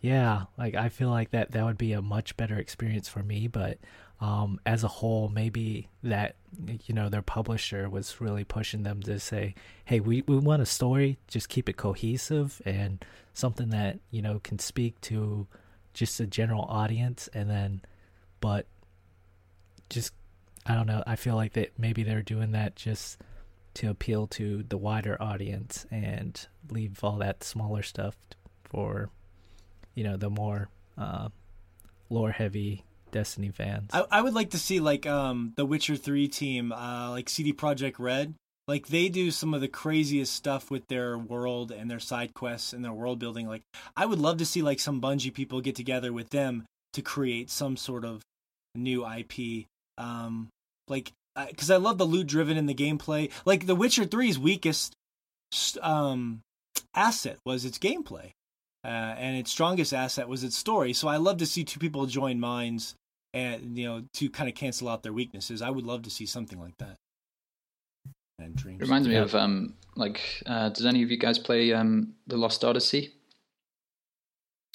[0.00, 3.48] Yeah, like I feel like that that would be a much better experience for me,
[3.48, 3.78] but
[4.20, 6.36] um as a whole maybe that
[6.86, 10.66] you know their publisher was really pushing them to say, "Hey, we we want a
[10.66, 15.46] story, just keep it cohesive and something that, you know, can speak to
[15.92, 17.28] just a general audience.
[17.34, 17.82] And then
[18.40, 18.66] but
[19.90, 20.12] just
[20.64, 23.18] I don't know, I feel like that maybe they're doing that just
[23.74, 28.16] to appeal to the wider audience and leave all that smaller stuff
[28.64, 29.10] for
[29.94, 31.28] you know the more uh,
[32.08, 32.84] lore heavy
[33.16, 33.88] Destiny fans.
[33.94, 37.54] I, I would like to see like um the Witcher Three team, uh like CD
[37.54, 38.34] Projekt Red.
[38.68, 42.74] Like they do some of the craziest stuff with their world and their side quests
[42.74, 43.48] and their world building.
[43.48, 43.62] Like
[43.96, 47.48] I would love to see like some Bungie people get together with them to create
[47.48, 48.20] some sort of
[48.74, 49.64] new IP.
[49.96, 50.50] Um,
[50.86, 51.12] like
[51.48, 53.30] because I love the loot driven in the gameplay.
[53.46, 54.94] Like The Witcher 3's weakest
[55.80, 56.42] um
[56.94, 58.32] asset was its gameplay.
[58.84, 60.92] Uh, and its strongest asset was its story.
[60.92, 62.94] So I love to see two people join minds
[63.36, 65.60] and you know to kind of cancel out their weaknesses.
[65.60, 66.96] I would love to see something like that.
[68.38, 68.80] And dreams.
[68.80, 69.22] It reminds me Yeah.
[69.22, 73.12] of um like uh, does any of you guys play um the Lost Odyssey?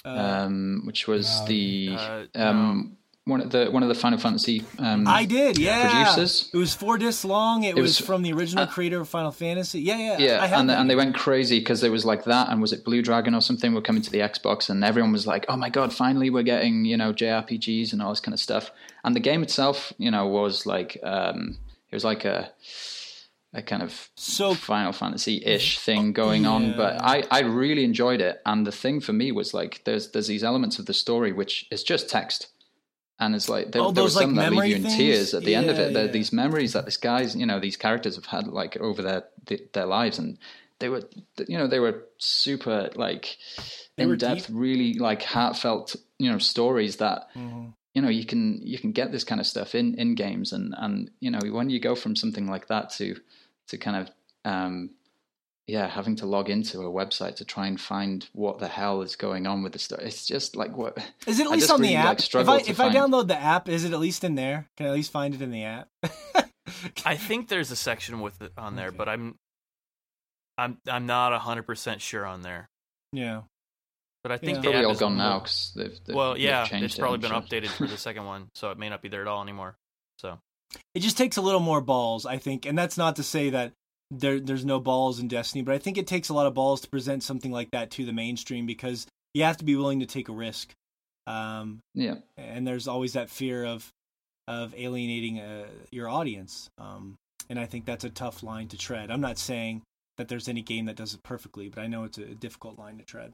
[0.05, 0.09] Uh,
[0.45, 1.45] Um, which was No.
[1.47, 1.97] the
[2.35, 5.91] Uh, um one of the one of the Final Fantasy um I did, yeah.
[6.05, 6.49] producers.
[6.53, 7.63] It was four discs long.
[7.63, 9.81] It, It was, was- from the original uh, creator of Final Fantasy.
[9.81, 10.17] Yeah, yeah.
[10.17, 12.73] Yeah, I and they, and they went crazy because there was like that, and was
[12.73, 15.55] it Blue Dragon or something were coming to the Xbox, and everyone was like, "Oh
[15.57, 18.71] my god, finally we're getting you know JRPGs and all this kind of stuff."
[19.03, 21.57] And the game itself, you know, was like um,
[21.91, 22.51] it was like a
[23.53, 28.21] a kind of so Final Fantasy ish thing going on, but I, I really enjoyed
[28.21, 28.41] it.
[28.45, 31.65] And the thing for me was like there's there's these elements of the story which
[31.69, 32.47] is just text,
[33.21, 34.95] and it's like there, Oh, there were those, like, some that leave you in things?
[34.97, 35.93] tears at the end of it.
[35.93, 36.11] There are yeah.
[36.11, 39.23] these memories that this guys, you know, these characters have had like over their
[39.73, 40.37] their lives, and
[40.79, 41.03] they were
[41.47, 43.37] you know they were super like
[43.95, 44.55] They were in depth, deep.
[44.57, 47.73] really like heartfelt you know stories that Mhm.
[47.93, 50.73] you know you can you can get this kind of stuff in in games and
[50.77, 53.15] and you know when you go from something like that to
[53.67, 54.09] to kind of
[54.51, 54.89] um
[55.71, 59.15] yeah having to log into a website to try and find what the hell is
[59.15, 61.81] going on with the story it's just like what Is it at least just on
[61.81, 62.19] the app?
[62.33, 64.67] like, if I to if I download the app, is it at least in there?
[64.77, 65.87] Can I at least find it in the app?
[67.05, 68.97] I think there's a section with it on there, Okay.
[68.97, 69.35] but I'm
[70.57, 72.69] I'm I'm not hundred percent sure on there.
[73.13, 73.41] yeah.
[74.23, 74.61] But I think Yeah.
[74.61, 76.97] the probably app all is gone now because they've, they've Well, they've yeah, changed it's
[76.97, 77.41] probably I'm been sure.
[77.41, 79.75] updated for the second one, so it may not be there at all anymore.
[80.19, 80.37] So
[80.93, 83.73] It just takes a little more balls, I think, and that's not to say that
[84.11, 86.81] there there's no balls in Destiny, but I think it takes a lot of balls
[86.81, 90.05] to present something like that to the mainstream because you have to be willing to
[90.05, 90.73] take a risk.
[91.27, 93.89] Um, yeah and there's always that fear of
[94.47, 96.69] of alienating uh, your audience.
[96.77, 97.15] Um,
[97.49, 99.11] and I think that's a tough line to tread.
[99.11, 99.81] I'm not saying
[100.17, 102.97] that there's any game that does it perfectly, but I know it's a difficult line
[102.97, 103.31] to tread.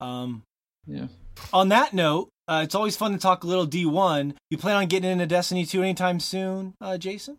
[0.00, 0.42] Um,
[0.86, 1.06] yeah
[1.52, 4.34] on that note, uh, it's always fun to talk a little D1.
[4.50, 7.38] You plan on getting into Destiny 2 anytime soon, uh, Jason?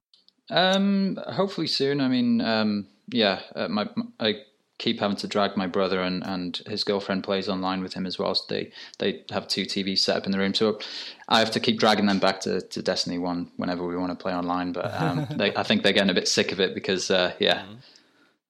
[0.49, 2.01] Um, hopefully soon.
[2.01, 3.87] I mean, um, yeah, uh, my
[4.19, 4.41] I
[4.77, 8.19] keep having to drag my brother and, and his girlfriend plays online with him as
[8.19, 8.35] well.
[8.35, 10.79] So they they have two TVs set up in the room, so
[11.27, 14.21] I have to keep dragging them back to, to Destiny One whenever we want to
[14.21, 14.71] play online.
[14.71, 17.61] But um, they, I think they're getting a bit sick of it because uh, yeah.
[17.63, 17.77] Mhm.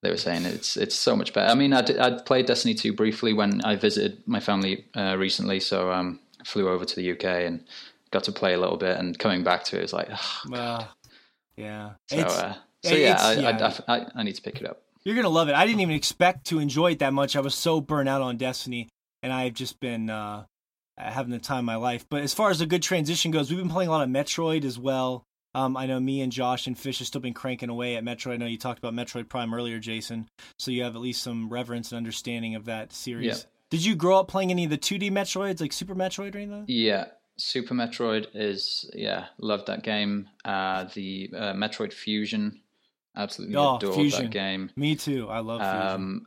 [0.02, 1.50] They were saying it's it's so much better.
[1.52, 5.60] I mean, I'd, I'd played Destiny 2 briefly when I visited my family uh, recently,
[5.60, 7.66] so um, I flew over to the UK and
[8.12, 8.96] got to play a little bit.
[8.96, 10.86] And coming back to it, it was like, ugh, Uh,
[11.58, 11.92] yeah.
[12.10, 13.74] so, It's, uh, so yeah, I, yeah.
[13.88, 14.82] I, I, I need to pick it up.
[15.04, 15.56] You're gonna love it.
[15.56, 17.36] I didn't even expect to enjoy it that much.
[17.36, 18.90] I was so burnt out on Destiny,
[19.24, 20.46] and I've just been uh,
[20.98, 22.06] having the time of my life.
[22.10, 24.64] But as far as a good transition goes, we've been playing a lot of Metroid
[24.66, 25.24] as well.
[25.56, 28.34] Um, I know me and Josh and Fish have still been cranking away at Metroid.
[28.34, 30.28] I know you talked about Metroid Prime earlier, Jason,
[30.60, 33.26] so you have at least some reverence and understanding of that series.
[33.26, 33.44] Yeah.
[33.70, 36.66] Did you grow up playing any of the 2D Metroids, like Super Metroid or anything?
[36.68, 37.06] Yeah,
[37.38, 40.28] Super Metroid is yeah, loved that game.
[40.44, 42.62] Uh, the uh, Metroid Fusion,
[43.16, 44.24] absolutely Oh, adored Fusion.
[44.26, 44.72] that game.
[44.76, 45.28] Me too.
[45.30, 45.88] I love Fusion.
[46.02, 46.26] Um,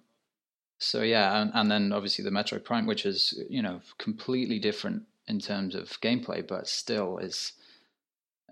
[0.79, 5.03] so yeah, and, and then obviously the Metroid Prime, which is you know completely different
[5.27, 7.53] in terms of gameplay, but still is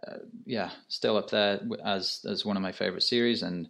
[0.07, 3.69] uh, yeah, still up there as as one of my favorite series, and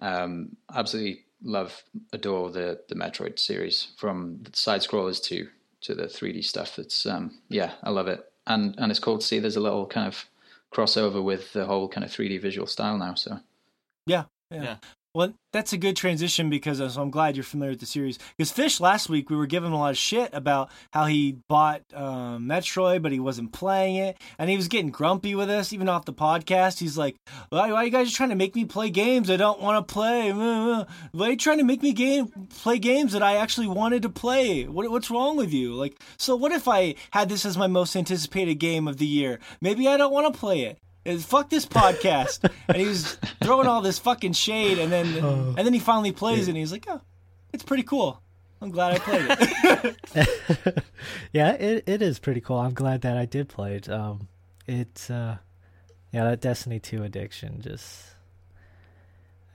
[0.00, 1.82] um, absolutely love
[2.12, 5.48] adore the the Metroid series from the side scrollers to
[5.82, 6.78] to the 3D stuff.
[6.78, 9.86] It's um, yeah, I love it, and and it's cool to see there's a little
[9.86, 10.24] kind of
[10.72, 13.14] crossover with the whole kind of 3D visual style now.
[13.14, 13.38] So
[14.06, 14.24] yeah.
[14.50, 14.76] Yeah.
[15.14, 18.18] Well, that's a good transition because uh, so I'm glad you're familiar with the series.
[18.34, 21.82] Because Fish last week we were giving a lot of shit about how he bought
[21.92, 25.90] um, Metroid, but he wasn't playing it, and he was getting grumpy with us even
[25.90, 26.78] off the podcast.
[26.78, 27.16] He's like,
[27.50, 29.92] "Why, why are you guys trying to make me play games I don't want to
[29.92, 30.32] play?
[30.32, 30.86] Why
[31.26, 34.64] are you trying to make me game play games that I actually wanted to play?
[34.64, 35.74] What, what's wrong with you?
[35.74, 39.40] Like, so what if I had this as my most anticipated game of the year?
[39.60, 43.66] Maybe I don't want to play it." Is fuck this podcast and he was throwing
[43.66, 45.54] all this fucking shade and then Oh.
[45.56, 47.00] and then he finally plays it and he's like oh
[47.52, 48.22] it's pretty cool
[48.60, 49.26] i'm glad i played
[50.14, 50.84] it
[51.32, 52.58] yeah, it it is pretty cool.
[52.58, 53.88] I'm glad that I did play it.
[53.88, 54.28] Um,
[54.68, 55.38] it's uh,
[56.12, 58.04] yeah, that Destiny two addiction just.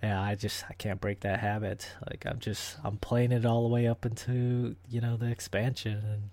[0.03, 1.87] Yeah, I just I can't break that habit.
[2.09, 5.93] Like I'm just I'm playing it all the way up into you know the expansion,
[5.93, 6.29] and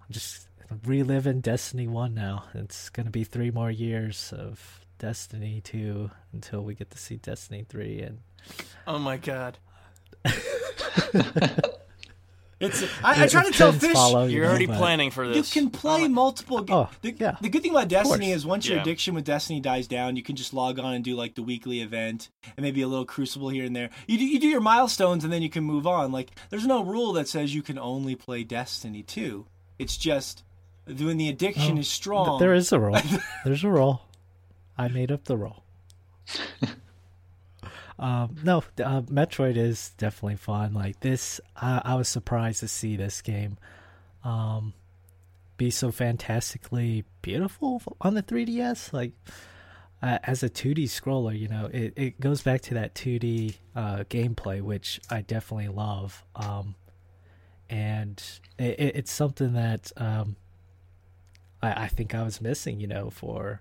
[0.00, 0.46] I'm just
[0.84, 2.44] reliving Destiny one now.
[2.54, 7.64] It's gonna be three more years of Destiny two until we get to see Destiny
[7.68, 8.18] three, and
[8.86, 9.58] Oh my god.
[12.60, 15.54] it's i, I try to tell fish follow, you You're already but- planning for this.
[15.54, 17.36] you can play Oh multiple ga- Oh, the, yeah.
[17.40, 18.36] the good thing about destiny course.
[18.36, 21.16] is once your addiction with destiny dies down you can just log on and do
[21.16, 24.38] like the weekly event and maybe a little crucible here and there you do, you
[24.38, 27.52] do your milestones and then you can move on like there's no rule that says
[27.54, 29.44] you can only play destiny 2
[29.80, 30.44] it's just
[30.86, 32.98] when the addiction Oh, is strong There is a rule.
[33.44, 34.02] There's a rule.
[34.76, 35.62] I made up the rule.
[37.98, 40.72] um, no, uh, Metroid is definitely fun.
[40.74, 43.58] Like this, I, I was surprised to see this game
[44.24, 44.72] um,
[45.56, 48.92] be so fantastically beautiful on the 3DS.
[48.92, 49.12] Like
[50.02, 54.04] uh, as a 2D scroller, you know, it, it goes back to that 2D uh,
[54.10, 56.24] gameplay, which I definitely love.
[56.34, 56.74] Um,
[57.70, 58.22] and
[58.58, 60.36] it, it, it's something that um,
[61.62, 63.60] I, I think I was missing, you know, for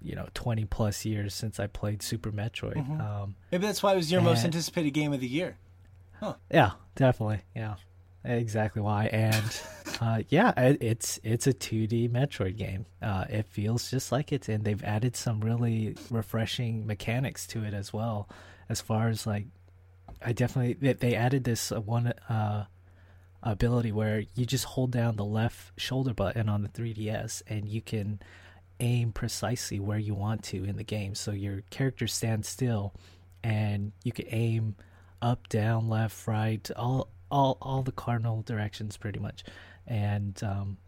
[0.00, 2.76] you know twenty plus years since I played Super Metroid.
[2.76, 3.00] Mhm.
[3.00, 5.56] Um, maybe that's why it was your most anticipated game of the year
[6.50, 7.74] yeah, definitely, yeah,
[8.24, 9.06] exactly why.
[9.06, 9.60] And
[10.00, 12.86] uh, yeah, it, it's it's a two D Metroid game.
[13.02, 17.74] Uh, it feels just like it, and they've added some really refreshing mechanics to it
[17.74, 18.28] as well.
[18.68, 19.46] As far as like,
[20.24, 22.64] I definitely they, they added this one uh,
[23.42, 27.80] ability where you just hold down the left shoulder button on the 3DS and you
[27.80, 28.20] can
[28.80, 31.14] aim precisely where you want to in the game.
[31.14, 32.94] So your character stands still
[33.42, 34.76] and you can aim
[35.22, 39.44] up, down, left, right, all all all the cardinal directions pretty much.
[39.86, 40.78] And um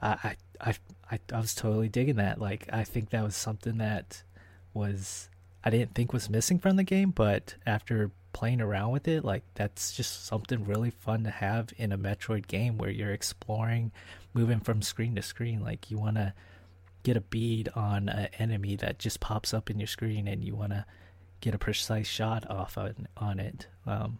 [0.00, 0.74] I I
[1.10, 2.40] I I, was totally digging that.
[2.40, 4.22] Like I think that was something that
[4.72, 5.28] was
[5.62, 9.44] I didn't think was missing from the game, but after playing around with it, like
[9.54, 13.92] that's just something really fun to have in a Metroid game where you're exploring,
[14.34, 15.62] moving from screen to screen.
[15.62, 16.34] Like you want to
[17.02, 20.54] get a bead on an enemy that just pops up in your screen, and you
[20.54, 20.84] want to
[21.40, 23.68] get a precise shot off on, on it.
[23.86, 24.18] Um,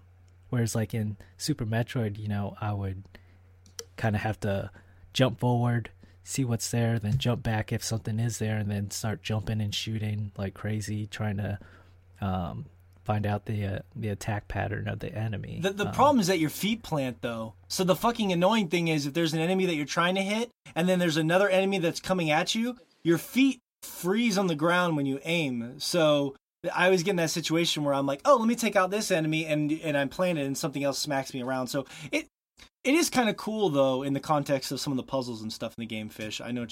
[0.48, 3.02] whereas like in Super Metroid, you know, I would
[3.96, 4.70] kind of have to
[5.12, 5.90] jump forward,
[6.22, 9.74] see what's there, then jump back if something is there, and then start jumping and
[9.74, 11.58] shooting like crazy, trying to
[12.20, 12.66] um,
[13.04, 15.60] find out the uh, the attack pattern of the enemy.
[15.62, 17.54] The, the Um, problem is that your feet plant though.
[17.68, 20.50] So the fucking annoying thing is if there's an enemy that you're trying to hit
[20.74, 24.96] and then there's another enemy that's coming at you, your feet freeze on the ground
[24.96, 25.74] when you aim.
[25.78, 26.34] So
[26.74, 29.10] I always get in that situation where I'm like, oh, let me take out this
[29.10, 31.66] enemy and and I'm it and something else smacks me around.
[31.68, 32.26] So it
[32.82, 35.52] it is kind of cool though in the context of some of the puzzles and
[35.52, 36.08] stuff in the game.
[36.08, 36.66] Fish, I know.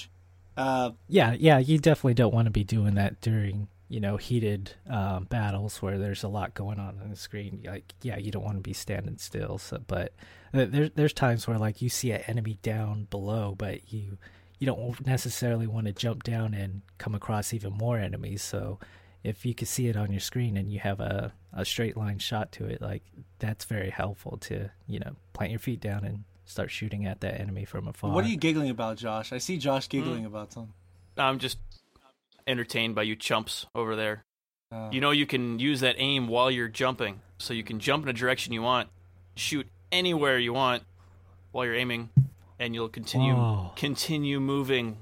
[0.55, 4.73] Uh, yeah, yeah, you definitely don't want to be doing that during you know heated
[4.89, 7.62] um, battles where there's a lot going on on the screen.
[7.62, 9.59] Like, yeah, you don't want to be standing still.
[9.59, 10.14] So, but
[10.55, 14.16] uh, there's there's times where like you see an enemy down below, but you
[14.59, 18.40] you don't necessarily want to jump down and come across even more enemies.
[18.40, 18.78] So,
[19.24, 22.19] if you can see it on your screen and you have a a straight line
[22.19, 23.02] shot to it, like
[23.40, 27.39] that's very helpful to you know plant your feet down and start shooting at that
[27.39, 28.10] enemy from afar.
[28.10, 29.35] what are you giggling about, Josh?
[29.35, 30.73] I see Josh giggling about something.
[31.19, 31.59] I'm just
[32.47, 34.24] entertained by you chumps over there.
[34.70, 38.05] Uh, You know you can use that aim while you're jumping, so you can jump
[38.05, 38.89] in a direction you want,
[39.36, 40.82] shoot anywhere you want
[41.51, 42.09] while you're aiming,
[42.59, 43.73] and you'll continue Whoa.
[43.77, 44.98] continue moving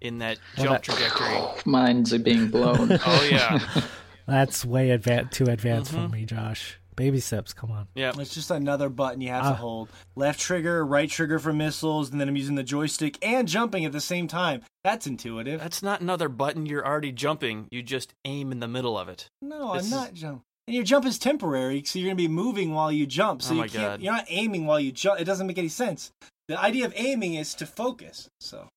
[0.00, 1.62] in that Well, jump that- trajectory.
[1.70, 2.98] Minds are being blown.
[3.04, 3.58] Oh yeah,
[4.26, 6.02] That's way advan- too advanced Mhm.
[6.04, 6.78] for me, Josh.
[6.94, 7.88] Baby steps, come on.
[7.94, 8.12] yeah.
[8.18, 9.50] It's just another button you have Ah.
[9.50, 9.88] to hold.
[10.14, 13.92] Left trigger, right trigger for missiles, and then I'm using the joystick and jumping at
[13.92, 14.62] the same time.
[14.84, 15.60] That's intuitive.
[15.60, 16.66] That's not another button.
[16.66, 17.66] You're already jumping.
[17.70, 19.28] You just aim in the middle of it.
[19.40, 20.42] no, this I'm is- not jumping.
[20.68, 23.42] And your jump is temporary, so you're gonna be moving while you jump.
[23.42, 23.82] So Oh you my can't.
[23.82, 24.02] God.
[24.02, 25.18] You're not aiming while you jump.
[25.20, 26.12] It doesn't make any sense.
[26.46, 28.28] The idea of aiming is to focus.
[28.40, 28.68] So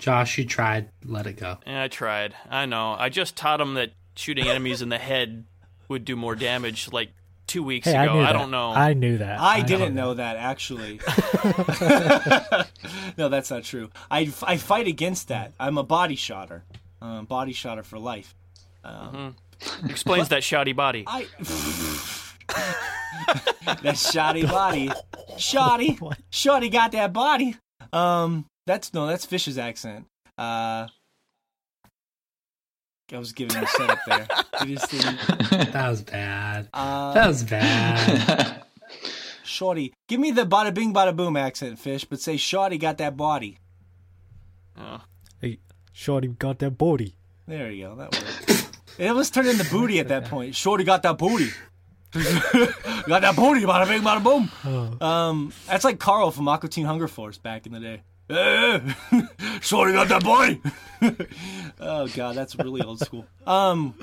[0.00, 0.88] Josh, you tried.
[1.04, 1.58] Let it go.
[1.66, 2.34] Yeah, I tried.
[2.48, 2.96] I know.
[2.98, 5.44] I just taught him that shooting enemies in the head
[5.90, 7.10] would do more damage like
[7.46, 8.14] two weeks Hey, I ago.
[8.14, 8.38] knew I, that.
[8.38, 8.70] don't know.
[8.70, 9.40] I knew that.
[9.40, 11.00] I know didn't know that actually.
[13.18, 13.90] no, that's not true.
[14.10, 15.52] I, I fight against that.
[15.58, 16.64] I'm a body shotter.
[17.02, 18.34] Um, body shotter for life.
[18.84, 19.36] Um,
[19.84, 21.04] Explains that shoddy body.
[21.06, 21.26] I
[23.82, 24.90] that shoddy body,
[25.36, 26.18] shoddy, What?
[26.30, 27.56] shoddy got that body.
[27.92, 30.06] Um, that's no, that's Fish's accent.
[30.38, 30.86] Uh,
[33.12, 34.26] I was giving you a setup there.
[34.66, 35.18] You just didn't.
[35.72, 36.68] That was bad.
[36.72, 38.62] Uh, That was bad.
[39.44, 43.16] Shorty, give me the bada bing bada boom accent, Fish, but say Shorty got that
[43.16, 43.58] body.
[44.78, 45.00] Oh.
[45.40, 45.58] Hey,
[45.92, 47.14] Shorty got that body.
[47.46, 47.94] There you go.
[47.96, 48.78] That worked.
[48.98, 50.54] it almost turned into booty at that point.
[50.54, 51.50] Shorty got that booty.
[52.12, 54.50] got that booty, bada bing bada boom.
[54.64, 58.02] Oh, Um, that's like Carl from Aqua Teen Hunger Force back in the day.
[58.36, 58.80] Eh,
[59.60, 60.60] Shorty got that body.
[61.80, 63.26] oh god, that's really old school.
[63.46, 63.94] Um,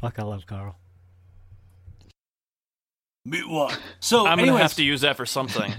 [0.00, 0.76] fuck, I love Carl.
[3.26, 3.78] meet what?
[4.00, 5.72] So, I'm gonna anyways, have to use that for something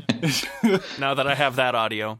[0.99, 2.19] now that I have that audio.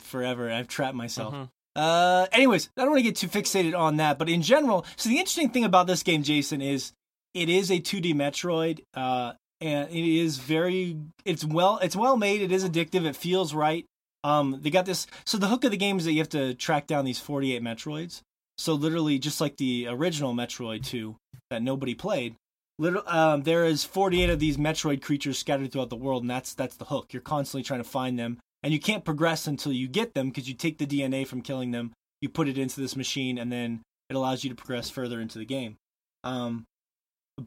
[0.00, 0.50] forever.
[0.52, 1.32] I've trapped myself.
[1.34, 1.48] Mhm.
[1.74, 5.08] Uh, anyways, I don't want to get too fixated on that, but in general, so
[5.08, 6.92] the interesting thing about this game, Jason, is
[7.34, 12.42] it is a 2D Metroid, uh, and it is very, it's well, it's well made.
[12.42, 13.04] It is addictive.
[13.06, 13.86] It feels right.
[14.24, 15.06] Um, they got this.
[15.24, 17.62] So the hook of the game is that you have to track down these 48
[17.62, 18.22] Metroids.
[18.56, 21.16] So literally, just like the original Metroid 2
[21.50, 22.34] that nobody played,
[22.80, 26.54] Little, um, there is 48 of these Metroid creatures scattered throughout the world, and that's
[26.54, 27.12] that's the hook.
[27.12, 30.48] You're constantly trying to find them, and you can't progress until you get them because
[30.48, 33.82] you take the DNA from killing them, you put it into this machine, and then
[34.08, 35.76] it allows you to progress further into the game.
[36.22, 36.66] Um,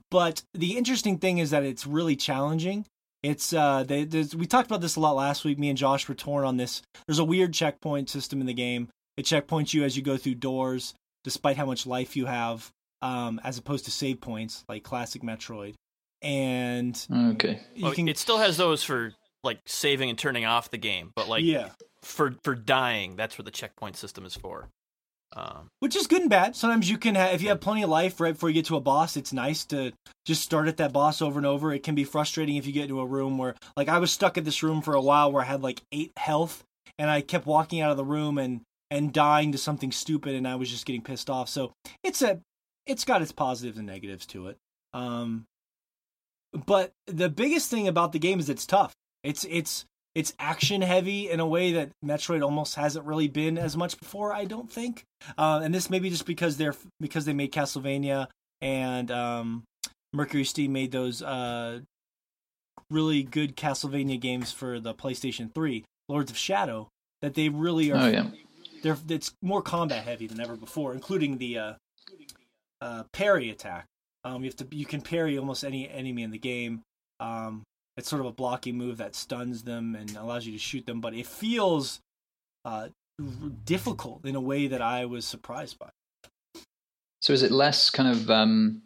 [0.09, 2.85] but the interesting thing is that it's really challenging.
[3.23, 5.59] It's uh, they, there's, we talked about this a lot last week.
[5.59, 6.81] Me and Josh were torn on this.
[7.07, 8.89] There's a weird checkpoint system in the game.
[9.17, 10.93] It checkpoints you as you go through doors,
[11.23, 12.71] despite how much life you have
[13.01, 15.75] um, as opposed to save points like classic Metroid.
[16.21, 17.61] And okay.
[17.75, 21.11] you Well, can, it still has those for like saving and turning off the game,
[21.15, 21.69] but like yeah,
[22.03, 24.69] for for dying, that's what the checkpoint system is for.
[25.33, 26.57] Um, which is good and bad.
[26.57, 28.75] Sometimes you can have, if you have plenty of life right before you get to
[28.75, 29.93] a boss, it's nice to
[30.25, 31.71] just start at that boss over and over.
[31.71, 34.37] It can be frustrating if you get into a room where, like, I was stuck
[34.37, 36.65] at this room for a while where I had like eight health,
[36.97, 40.45] and I kept walking out of the room and and dying to something stupid, and
[40.45, 41.47] I was just getting pissed off.
[41.47, 41.71] So
[42.03, 42.41] it's a,
[42.85, 44.57] it's got its positives and negatives to it.
[44.93, 45.45] Um,
[46.65, 48.93] but the biggest thing about the game is it's tough.
[49.23, 53.77] It's it's it's action heavy in a way that Metroid almost hasn't really been as
[53.77, 54.33] much before.
[54.33, 55.03] I don't think,
[55.37, 58.27] uh, and this may be just because they're because they made Castlevania
[58.61, 59.63] and um,
[60.15, 61.79] MercurySteam made those uh,
[62.89, 66.89] really good Castlevania games for the PlayStation Three, Lords of Shadow.
[67.21, 67.97] That they really are.
[67.97, 68.27] Oh yeah.
[68.83, 71.73] They're it's more combat heavy than ever before, including the uh,
[72.81, 73.85] uh, parry attack.
[74.23, 76.81] Um, you have to you can parry almost any enemy in the game.
[77.19, 77.63] Um,
[78.01, 80.99] it's sort of a blocking move that stuns them and allows you to shoot them,
[80.99, 82.01] but it feels
[82.65, 82.87] uh,
[83.19, 85.89] r- difficult in a way that I was surprised by.
[87.21, 88.81] So is it less kind of um,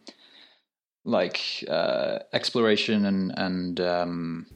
[1.06, 1.40] like
[1.70, 4.48] uh, exploration and and um,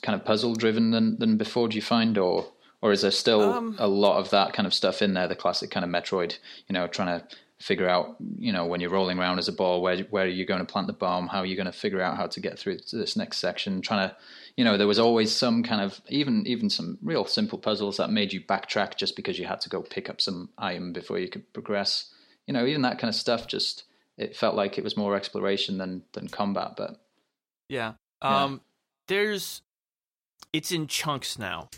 [0.00, 1.68] kind of puzzle driven than than before?
[1.68, 2.46] Do you find, or
[2.80, 5.28] or is there still Um, a lot of that kind of stuff in there?
[5.28, 6.38] The classic kind of Metroid,
[6.68, 7.26] you know, trying to
[7.58, 10.44] figure out, you know, when you're rolling around as a ball, where where are you
[10.44, 11.28] going to plant the bomb?
[11.28, 13.80] How are you going to figure out how to get through to this next section?
[13.80, 14.16] Trying to,
[14.56, 18.10] you know, there was always some kind of even even some real simple puzzles that
[18.10, 21.28] made you backtrack just because you had to go pick up some item before you
[21.28, 22.12] could progress.
[22.46, 23.46] You know, even that kind of stuff.
[23.46, 23.84] Just
[24.18, 26.72] it felt like it was more exploration than than combat.
[26.76, 27.00] But
[27.68, 27.94] Yeah.
[28.22, 28.44] Yeah.
[28.44, 28.60] Um
[29.08, 29.62] there's
[30.52, 31.70] it's in chunks now.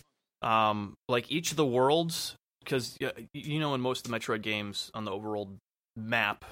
[0.43, 2.35] Um like each of the worlds
[2.65, 2.99] cuz
[3.33, 5.57] you know in most of the Metroid games on the overworld
[5.99, 6.45] map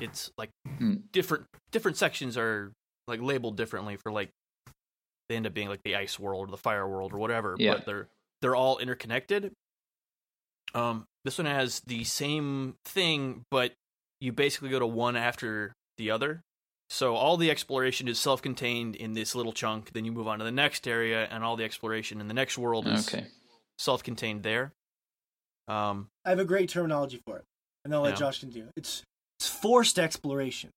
[0.00, 0.96] it's like Hmm.
[1.12, 2.72] different different sections are
[3.06, 4.30] like labeled differently for like
[5.28, 7.74] they end up being like the ice world or the fire world or whatever Yeah.
[7.74, 8.08] but they're
[8.42, 9.52] they're all interconnected.
[10.74, 13.72] Um this one has the same thing but
[14.20, 16.42] you basically go to one after the other.
[16.90, 19.92] So all the exploration is self-contained in this little chunk.
[19.92, 22.56] Then you move on to the next area, and all the exploration in the next
[22.56, 23.26] world is okay,
[23.78, 24.72] self-contained there.
[25.68, 27.44] Um, I have a great terminology for it,
[27.88, 28.16] and I'll let Yeah.
[28.16, 28.68] Josh continue.
[28.76, 29.02] It's
[29.40, 30.68] it's forced exploration.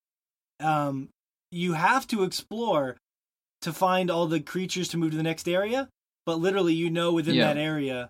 [0.60, 1.10] Um,
[1.52, 2.96] you have to explore
[3.62, 5.90] to find all the creatures to move to the next area,
[6.26, 7.48] but literally, you know, within Yeah.
[7.54, 8.10] that area,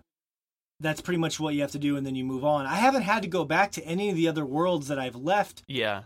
[0.78, 2.66] that's pretty much what you have to do, and then you move on.
[2.66, 5.62] I haven't had to go back to any of the other worlds that I've left
[5.66, 6.04] yeah,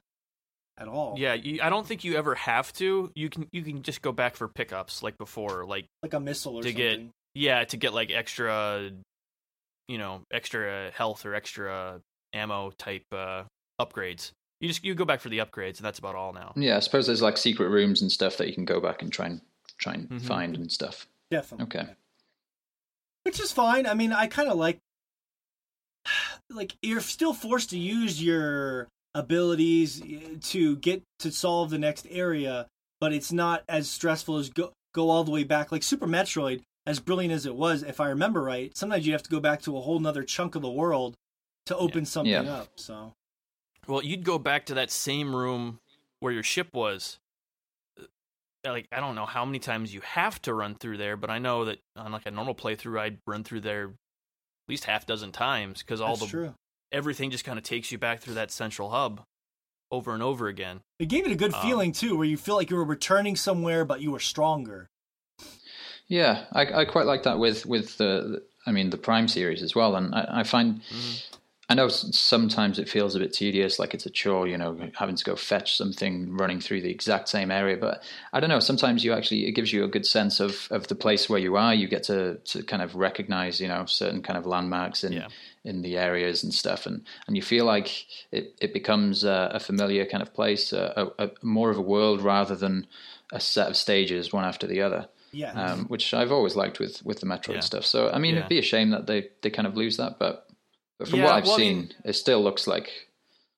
[0.78, 1.16] at all.
[1.18, 1.34] yeah.
[1.34, 3.10] You, I don't think you ever have to.
[3.14, 6.56] You can you can just go back for pickups like before, like like a missile
[6.56, 7.04] or To something.
[7.04, 8.90] get- yeah, to get like extra,
[9.88, 12.00] you know, extra health or extra
[12.36, 13.42] ammo type uh,
[13.80, 14.30] upgrades.
[14.60, 16.52] You just you go back for the upgrades, and that's about all now.
[16.56, 19.12] Yeah, I suppose there's like secret rooms and stuff that you can go back and
[19.12, 19.40] try and
[19.78, 20.20] try and Mhm.
[20.22, 21.06] find and stuff.
[21.30, 21.64] Definitely.
[21.80, 21.92] Okay.
[23.24, 23.86] which is fine.
[23.88, 24.78] I mean, I kind of like
[26.50, 30.00] like you're still forced to use your abilities
[30.50, 32.66] to get to solve the next area,
[33.00, 35.72] but it's not as stressful as go go all the way back.
[35.72, 39.22] Like Super Metroid, as brilliant as it was, if I remember right, sometimes you have
[39.24, 41.14] to go back to a whole nother chunk of the world
[41.66, 42.52] to open something Yeah.
[42.60, 42.68] up.
[42.76, 43.12] So
[43.86, 45.78] Well, you'd go back to that same room
[46.20, 47.18] where your ship was.
[48.00, 48.04] Uh,
[48.64, 51.38] Like I don't know how many times you have to run through there, but I
[51.38, 55.30] know that on like a normal playthrough, I'd run through there at least half dozen
[55.32, 56.54] times because all that's the true.
[56.90, 59.22] everything just kind of takes you back through that central hub
[59.92, 60.80] over and over again.
[60.98, 63.36] It gave it a good Um, feeling too, where you feel like you were returning
[63.36, 64.88] somewhere, but you were stronger.
[66.08, 69.74] Yeah, I, I quite like that with with the, I mean, the Prime series as
[69.76, 69.94] well.
[69.94, 70.80] And I, I find,
[71.68, 75.16] I know sometimes it feels a bit tedious, like it's a chore, you know, having
[75.16, 77.76] to go fetch something, running through the exact same area.
[77.76, 78.60] But I don't know.
[78.60, 81.56] Sometimes you actually it gives you a good sense of of the place where you
[81.56, 81.74] are.
[81.74, 85.26] You get to to kind of recognize, you know, certain kind of landmarks in Yeah.
[85.64, 89.58] in the areas and stuff, and and you feel like it it becomes a, a
[89.58, 92.86] familiar kind of place, a, a, a more of a world rather than
[93.32, 95.50] a set of stages one after the other Yeah.
[95.52, 97.60] um, which I've always liked with with the Metroid Yeah.
[97.60, 97.84] stuff.
[97.84, 98.40] So I mean, Yeah.
[98.42, 100.45] it'd be a shame that they they kind of lose that, but
[100.98, 103.08] but from Yeah, what I've well, seen, it still looks like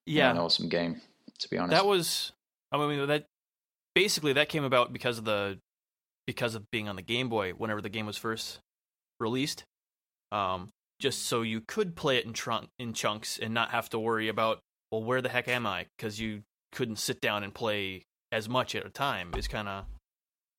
[0.06, 1.00] Yeah, an awesome game.
[1.40, 2.32] To be honest, that was.
[2.72, 3.26] I mean that
[3.94, 5.58] basically that came about because of the
[6.26, 8.60] because of being on the Game Boy whenever the game was first
[9.20, 9.64] released.
[10.30, 10.68] Um,
[11.00, 14.28] just so you could play it in trunk in chunks and not have to worry
[14.28, 14.58] about
[14.90, 16.42] well where the heck am I because you
[16.72, 18.02] couldn't sit down and play
[18.32, 19.32] as much at a time.
[19.36, 19.84] Is kind of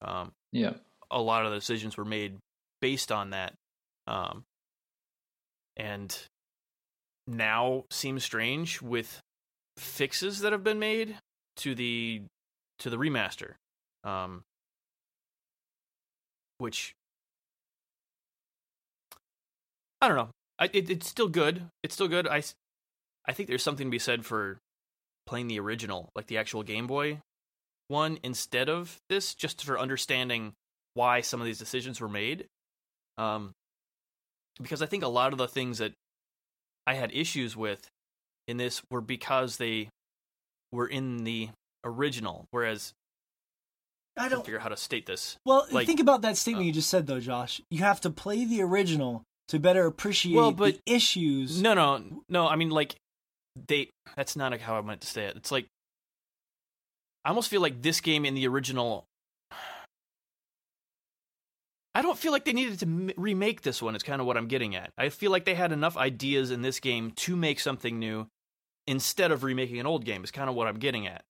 [0.02, 0.74] um, yeah,
[1.12, 2.38] a lot of the decisions were made
[2.82, 3.54] based on that.
[4.08, 4.44] Um,
[5.78, 6.18] and
[7.30, 9.22] now seems strange with
[9.78, 11.16] fixes that have been made
[11.58, 12.22] to the
[12.80, 13.54] to the remaster.
[14.04, 14.44] Um,
[16.58, 16.94] which
[20.02, 20.30] I don't know.
[20.58, 21.64] I, it, it's still good.
[21.84, 22.28] It's still good.
[22.28, 22.44] i
[23.26, 24.60] i think there's something to be said for
[25.26, 27.22] playing the original, like the actual Game Boy
[27.90, 30.54] one, instead of this, just for understanding
[30.94, 32.46] why some of these decisions were made.
[33.18, 33.52] Um,
[34.62, 35.94] because I think a lot of the things that
[36.90, 37.88] I had issues with
[38.48, 39.90] in this were because they
[40.72, 41.50] were in the
[41.86, 42.94] original, whereas
[44.18, 45.38] I don't figure out how to state this.
[45.46, 47.62] Well, Like, think about that statement uh, you just said, though, Josh.
[47.70, 51.62] You have to play the original to better appreciate Well, but- the issues.
[51.62, 52.48] No, no, no.
[52.48, 52.96] I mean, like
[53.68, 53.92] they.
[54.16, 55.36] That's not how I meant to say it.
[55.38, 55.68] It's like
[57.24, 59.06] I almost feel like this game in the original.
[62.00, 63.94] I don't feel like they needed to m- remake this one.
[63.94, 64.94] It's kind of what I'm getting at.
[64.98, 68.28] I feel like they had enough ideas in this game to make something new
[68.88, 70.24] instead of remaking an old game.
[70.24, 71.24] Is kind of what I'm getting at.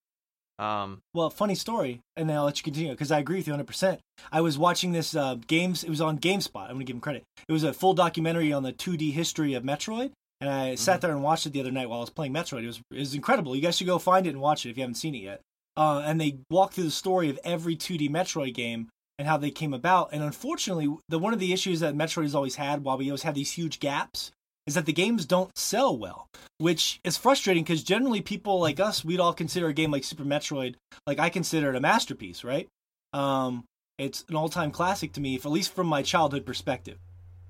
[0.60, 3.54] Um, Well, funny story, and then I'll let you continue because I agree with you
[3.54, 3.98] 100%.
[4.30, 5.82] I was watching this uh, games.
[5.82, 6.62] It was on GameSpot.
[6.62, 7.24] I'm going to give him credit.
[7.48, 11.10] It was a full documentary on the 2D history of Metroid, and I sat there
[11.10, 12.62] and watched it the other night while I was playing Metroid.
[12.62, 13.56] It was it was incredible.
[13.56, 15.40] You guys should go find it and watch it if you haven't seen it yet.
[15.76, 18.88] Uh, and they walk through the story of every 2D Metroid game
[19.20, 20.08] and how they came about.
[20.12, 23.22] And unfortunately, the one of the issues that Metroid has always had, while we always
[23.22, 24.32] have these huge gaps,
[24.66, 26.26] is that the games don't sell well,
[26.58, 30.24] which is frustrating because generally people like us, we'd all consider a game like Super
[30.24, 30.74] Metroid,
[31.06, 32.66] like I consider it a masterpiece, right?
[33.12, 33.64] Um,
[33.98, 36.96] it's an all-time classic to me, if, at least from my childhood perspective.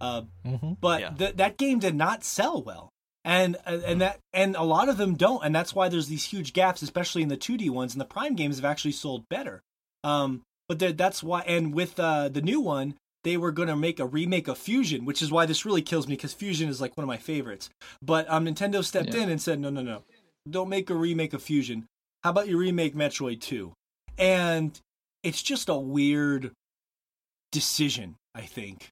[0.00, 0.72] Uh, Mm-hmm.
[0.80, 1.10] but Yeah.
[1.10, 2.88] th- that game did not sell well,
[3.24, 6.24] and uh, and that and a lot of them don't, and that's why there's these
[6.24, 7.92] huge gaps, especially in the 2D ones.
[7.94, 9.60] And the Prime games have actually sold better.
[10.02, 10.40] Um,
[10.70, 12.94] but that's why, and with uh, the new one,
[13.24, 16.06] they were going to make a remake of Fusion, which is why this really kills
[16.06, 17.68] me because Fusion is like one of my favorites.
[18.00, 19.22] But um, Nintendo stepped Yeah.
[19.22, 20.04] in and said, no, no, no,
[20.48, 21.86] don't make a remake of Fusion.
[22.22, 23.72] How about you remake Metroid 2?
[24.16, 24.78] And
[25.24, 26.52] it's just a weird
[27.50, 28.90] decision, I think,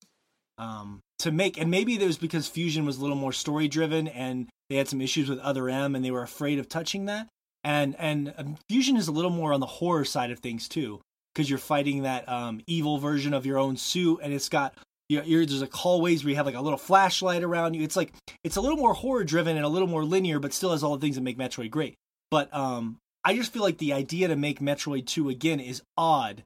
[0.58, 1.58] um, to make.
[1.60, 4.88] And maybe it was because Fusion was a little more story driven and they had
[4.88, 7.28] some issues with Other M and they were afraid of touching that.
[7.64, 11.00] And and um, Fusion is a little more on the horror side of things too,
[11.38, 14.74] because you're fighting that um, evil version of your own suit, and it's got
[15.08, 17.84] you're, you're, there's like hallways where you have like a little flashlight around you.
[17.84, 18.12] It's like
[18.42, 20.96] it's a little more horror driven and a little more linear, but still has all
[20.96, 21.94] the things that make Metroid great.
[22.28, 26.42] But um, I just feel like the idea to make Metroid 2 again is odd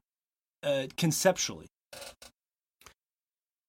[0.61, 1.65] uh, conceptually.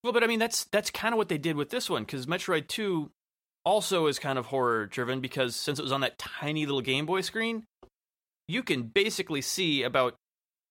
[0.03, 2.27] Well, but I mean that's that's kind of what they did with this one because
[2.27, 3.13] Metroid Two
[3.65, 7.07] also is kind of horror driven because since it was on that tiny little Game
[7.07, 7.65] Boy screen,
[8.47, 10.17] you can basically see about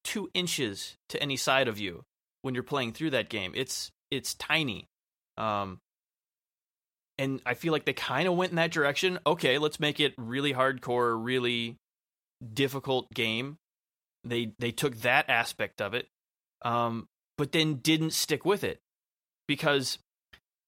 [0.04, 2.04] two inches to any side of you
[2.42, 3.54] when you're playing through that game.
[3.56, 4.86] It's it's tiny,
[5.38, 5.80] um,
[7.18, 9.20] and I feel like they kind of went in that direction.
[9.26, 11.78] Okay, let's make it really hardcore, really
[12.54, 13.58] difficult game.
[14.24, 16.08] They they took that aspect of it,
[16.64, 17.08] um,
[17.38, 18.80] but then didn't stick with it
[19.48, 19.98] because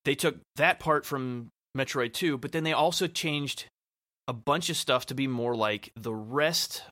[0.06, 3.66] they took that part from Metroid 2, but then they also changed
[4.28, 6.84] a bunch of stuff to be more like the rest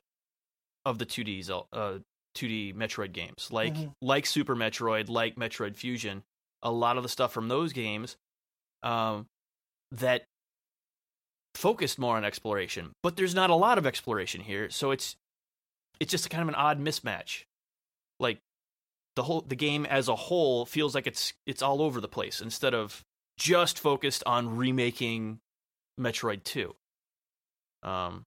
[0.84, 1.98] of the 2D uh,
[2.34, 3.92] 2D Metroid games, like Mhm.
[4.00, 6.24] like Super Metroid, like Metroid Fusion.
[6.62, 8.16] A lot of the stuff from those games
[8.82, 9.26] um,
[9.92, 10.24] that
[11.54, 15.16] focused more on exploration, but there's not a lot of exploration here, so it's
[16.00, 17.44] it's just kind of an odd mismatch.
[18.18, 18.40] Like
[19.16, 22.40] the whole the game as a whole feels like it's it's all over the place
[22.40, 23.04] instead of
[23.38, 25.38] just focused on remaking
[26.00, 26.74] Metroid 2.
[27.82, 28.24] Um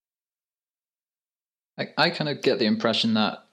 [1.77, 3.46] I, I kind of get the impression that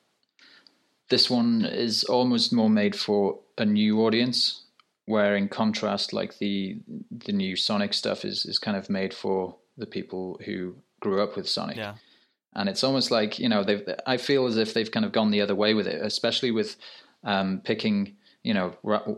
[1.11, 4.65] this one is almost more made for a new audience,
[5.07, 6.79] where in contrast, like the
[7.11, 11.37] the new Sonic stuff is is kind of made for the people who grew up
[11.37, 11.77] with Sonic.
[11.77, 11.95] yeah.
[12.55, 15.31] and it's almost like you know they've i feel as if they've kind of gone
[15.31, 16.77] the other way with it especially with
[17.25, 18.75] um, picking you know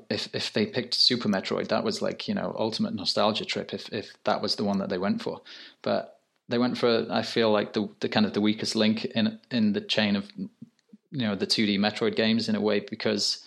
[0.08, 3.92] if if they picked super metroid that was like you know ultimate nostalgia trip if
[3.92, 5.40] if that was the one that they went for
[5.82, 9.38] but they went for i feel like the the kind of the weakest link in
[9.50, 10.30] in the chain of
[11.16, 13.44] you know the 2d metroid games in a way because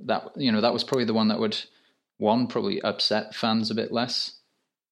[0.00, 1.56] that you know that was probably the one that would
[2.18, 4.32] one probably upset fans a bit less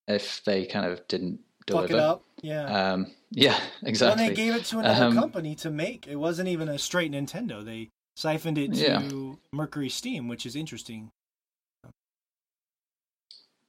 [0.07, 2.25] if they kind of didn't Fuck deliver it up.
[2.43, 2.93] Yeah.
[2.93, 4.25] um, yeah, exactly.
[4.27, 6.07] And they gave it to another Um, company to make.
[6.07, 7.65] It wasn't even a straight Nintendo.
[7.65, 9.03] They siphoned it to Yeah.
[9.55, 11.11] MercurySteam, which is interesting.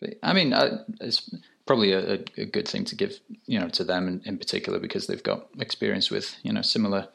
[0.01, 1.29] But, I mean, uh, it's
[1.65, 4.79] probably a, a- a good thing to give, you know, to them in, in particular
[4.79, 7.07] because they've got experience with, you know, similar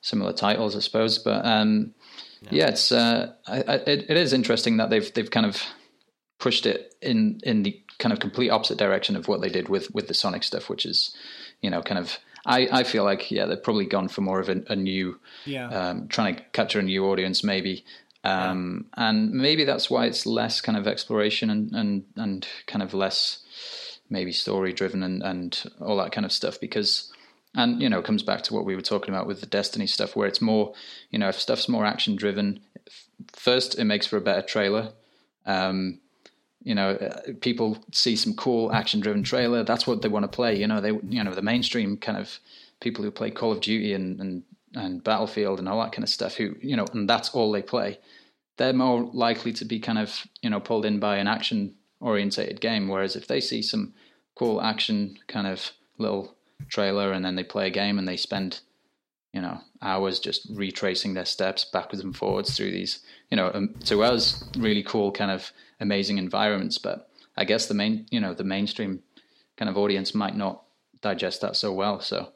[0.00, 1.18] similar titles, I suppose.
[1.18, 1.94] But um,
[2.50, 2.68] yeah.
[2.68, 5.62] it's uh, I, I, it, it is interesting that they've they've kind of
[6.38, 9.92] pushed it in in the kind of complete opposite direction of what they did with
[9.94, 11.14] with the Sonic stuff, which is,
[11.60, 12.18] you know, kind of.
[12.46, 15.68] I, I feel like yeah they've probably gone for more of a, a new Yeah.
[15.68, 17.84] um, trying to capture a new audience maybe
[18.24, 22.94] um, and maybe that's why it's less kind of exploration and, and, and kind of
[22.94, 23.42] less
[24.10, 27.12] maybe story driven and, and all that kind of stuff because
[27.58, 29.86] and you know it comes back to what we were talking about with the destiny
[29.86, 30.72] stuff where it's more
[31.10, 32.60] you know if stuff's more action driven
[33.32, 34.92] first it makes for a better trailer.
[35.44, 36.00] Um,
[36.62, 40.36] you know uh, people see some cool action driven trailer that's what they want to
[40.36, 42.38] play you know they you know the mainstream kind of
[42.80, 44.42] people who play call of duty and and,
[44.74, 47.62] and battlefield and all that kind of stuff who you know and that's all they
[47.62, 47.98] play.
[48.56, 52.60] They're more likely to be kind of you know pulled in by an action orientated
[52.60, 53.94] game whereas if they see some
[54.36, 56.37] cool action kind of little
[56.68, 58.60] trailer and then they play a game and they spend
[59.32, 63.74] you know hours just retracing their steps backwards and forwards through these you know um,
[63.84, 66.78] to us really cool kind of amazing environments.
[66.78, 69.02] But i guess the main you know the mainstream
[69.56, 70.62] kind of audience might not
[71.02, 72.00] digest that so well.
[72.00, 72.32] So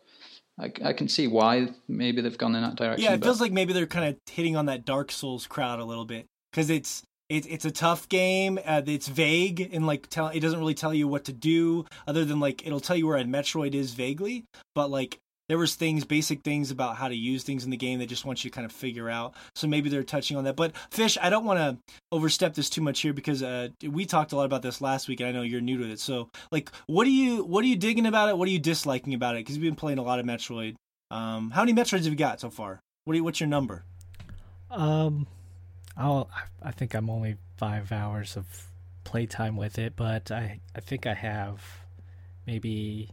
[0.60, 3.40] i, I can see why maybe they've gone in that direction Yeah, it but- feels
[3.40, 6.68] like maybe they're kind of hitting on that Dark Souls crowd a little bit because
[6.70, 8.58] it's it, it's a tough game.
[8.64, 12.24] Uh, it's vague and like tell it doesn't really tell you what to do other
[12.24, 14.44] than like it'll tell you where a Metroid is vaguely,
[14.74, 15.18] but like
[15.48, 18.24] there was things, basic things about how to use things in the game that just
[18.24, 19.34] want you to kind of figure out.
[19.54, 20.56] So maybe they're touching on that.
[20.56, 21.78] But Fish, I don't want to
[22.10, 25.20] overstep this too much here because uh, we talked a lot about this last week,
[25.20, 26.00] and I know you're new to it.
[26.00, 28.36] So like, what are you what are you digging about it?
[28.36, 29.40] What are you disliking about it?
[29.40, 30.74] Because you've been playing a lot of Metroid.
[31.10, 32.80] Um, how many Metroids have you got so far?
[33.04, 33.84] What you, what's your number?
[34.70, 35.26] Um,
[36.02, 36.28] I'll,
[36.62, 38.46] I think I'm only five hours of
[39.04, 41.62] playtime with it, but I, I think I have
[42.46, 43.08] maybe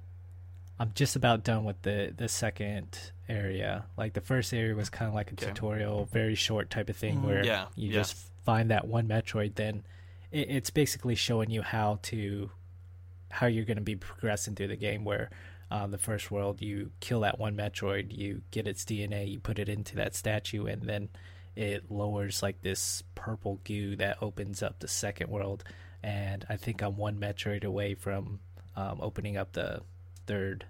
[0.80, 2.98] I'm just about done with the the second
[3.28, 3.86] area.
[3.98, 5.48] Like the first area was kind of like a Okay.
[5.48, 7.24] tutorial, very short type of thing Mhm.
[7.24, 8.00] where Yeah, you yeah.
[8.02, 9.56] just find that one Metroid.
[9.56, 9.84] Then
[10.32, 12.50] it, it's basically showing you how to
[13.32, 15.04] how you're going to be progressing through the game.
[15.06, 15.30] Where
[15.70, 19.60] uh, the first world, you kill that one Metroid, you get its DNA, you put
[19.60, 21.10] it into that statue, and then
[21.60, 25.66] it lowers like this purple goo that opens up the second world.
[26.02, 28.40] And I think I'm one Metroid away from
[28.78, 29.82] um, opening up the
[30.26, 30.66] third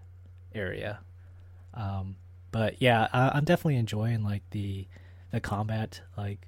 [0.56, 1.00] area.
[1.76, 2.16] Um,
[2.52, 4.88] but yeah, I, I'm definitely enjoying like the
[5.30, 6.02] the combat.
[6.18, 6.48] Like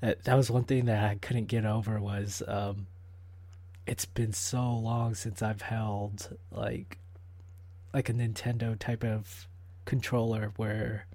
[0.00, 2.86] that, that was one thing that I couldn't get over was um,
[3.86, 6.96] it's been so long since I've held like
[7.92, 9.46] like a Nintendo type of
[9.84, 11.06] controller where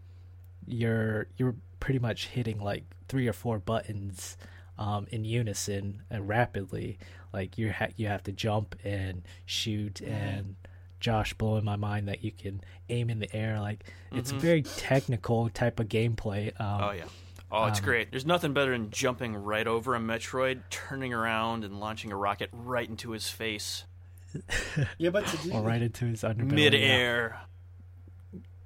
[0.67, 4.37] you're you're pretty much hitting like three or four buttons
[4.79, 6.97] um, in unison and rapidly.
[7.33, 10.55] Like you ha- you have to jump and shoot and
[11.01, 13.59] Josh blowing my mind that you can aim in the air.
[13.59, 13.83] Like
[14.13, 14.39] it's a Mhm.
[14.39, 16.57] very technical type of gameplay.
[16.61, 17.05] Um, Oh yeah.
[17.51, 18.11] Oh, it's Um, great.
[18.11, 22.49] There's nothing better than jumping right over a Metroid, turning around, and launching a rocket
[22.53, 23.83] right into his face,
[24.97, 26.37] Yeah, but to do or right into his underbelly.
[26.49, 26.55] yeah.
[26.55, 27.39] midair.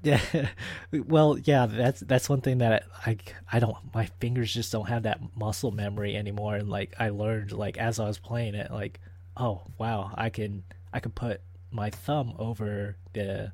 [0.03, 0.21] Yeah.
[0.91, 3.17] well, yeah, that's that's one thing that I
[3.51, 7.51] I don't my fingers just don't have that muscle memory anymore and like I learned
[7.51, 8.99] like as I was playing it like
[9.37, 10.63] oh wow, I can
[10.93, 11.41] I can put
[11.71, 13.51] my thumb over the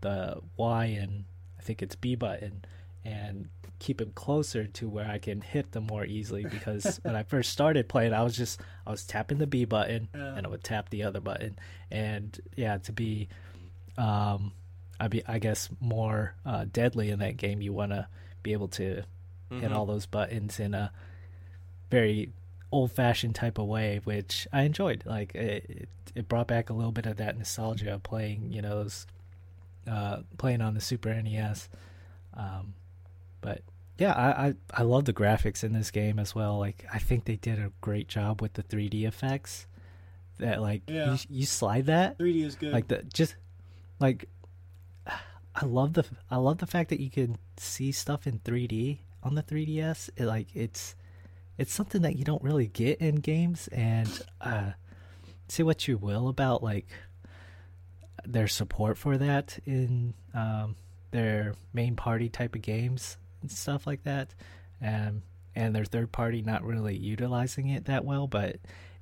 [0.00, 1.24] the Y and
[1.58, 2.64] I think it's B button
[3.04, 3.48] and
[3.78, 7.50] keep it closer to where I can hit them more easily because when I first
[7.50, 10.34] started playing I was just I was tapping the B button Yeah.
[10.36, 11.58] and I would tap the other button
[11.90, 13.28] and yeah to be
[13.98, 14.52] um
[15.00, 17.60] I be I guess more uh, deadly in that game.
[17.62, 18.06] You want to
[18.42, 19.04] be able to hit
[19.50, 19.74] Mhm.
[19.74, 20.92] all those buttons in a
[21.90, 22.32] very
[22.72, 25.02] old fashioned type of way, which I enjoyed.
[25.06, 28.62] Like it, it, it brought back a little bit of that nostalgia of playing, you
[28.62, 29.06] know, those,
[29.88, 31.68] uh, playing on the Super NES.
[32.34, 32.74] Um,
[33.40, 33.62] but
[33.98, 36.58] yeah, I, I I love the graphics in this game as well.
[36.58, 39.66] Like I think they did a great job with the 3D effects.
[40.38, 41.12] That like Yeah.
[41.12, 42.72] you, you slide that 3D is good.
[42.72, 43.34] like the just
[43.98, 44.26] like
[45.54, 49.34] I love the I love the fact that you can see stuff in 3D on
[49.34, 50.10] the 3DS.
[50.16, 50.94] It, like it's
[51.58, 54.72] it's something that you don't really get in games and uh
[55.48, 56.86] say what you will about like
[58.24, 60.76] their support for that in um
[61.10, 64.34] their main party type of games and stuff like that.
[64.82, 65.22] Um
[65.56, 68.56] and their third party not really utilizing it that well, but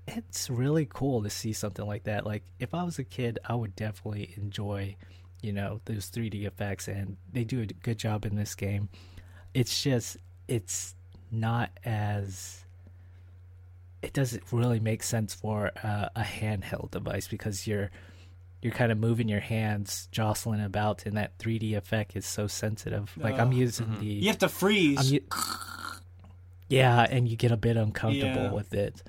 [0.06, 2.24] it's really cool to see something like that.
[2.24, 4.96] Like if I was a kid, I would definitely enjoy,
[5.42, 8.88] you know, those 3D effects and they do a good job in this game.
[9.54, 10.16] It's just
[10.48, 10.94] it's
[11.30, 12.64] not as
[14.02, 17.90] it doesn't really make sense for uh, a handheld device because you're
[18.62, 23.12] you're kind of moving your hands jostling about and that 3D effect is so sensitive.
[23.16, 24.00] Like I'm using Mhm.
[24.00, 25.12] the you have to freeze.
[25.12, 25.24] U-
[26.68, 28.52] yeah, and you get a bit uncomfortable Yeah.
[28.52, 29.02] with it,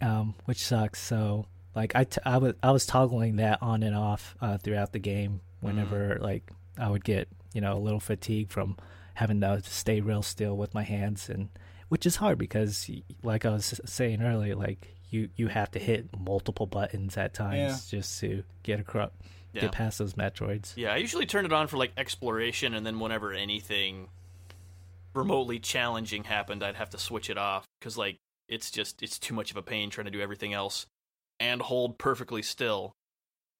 [0.00, 1.00] um, which sucks.
[1.00, 4.92] So, like, I, t- I was I was toggling that on and off uh, throughout
[4.92, 5.40] the game.
[5.60, 6.22] Whenever mm-hmm.
[6.22, 8.76] like I would get you know a little fatigue from
[9.14, 11.48] having to stay real still with my hands, and
[11.88, 12.90] which is hard because,
[13.22, 17.90] like I was saying earlier, like you you have to hit multiple buttons at times
[17.90, 19.10] just to get across
[19.52, 19.62] Yeah.
[19.62, 20.74] get past those Metroids.
[20.76, 24.08] Yeah, I usually turn it on for like exploration, and then whenever anything
[25.14, 28.18] remotely challenging happened, I'd have to switch it off because like
[28.48, 30.86] it's just it's too much of a pain trying to do everything else
[31.40, 32.94] and hold perfectly still.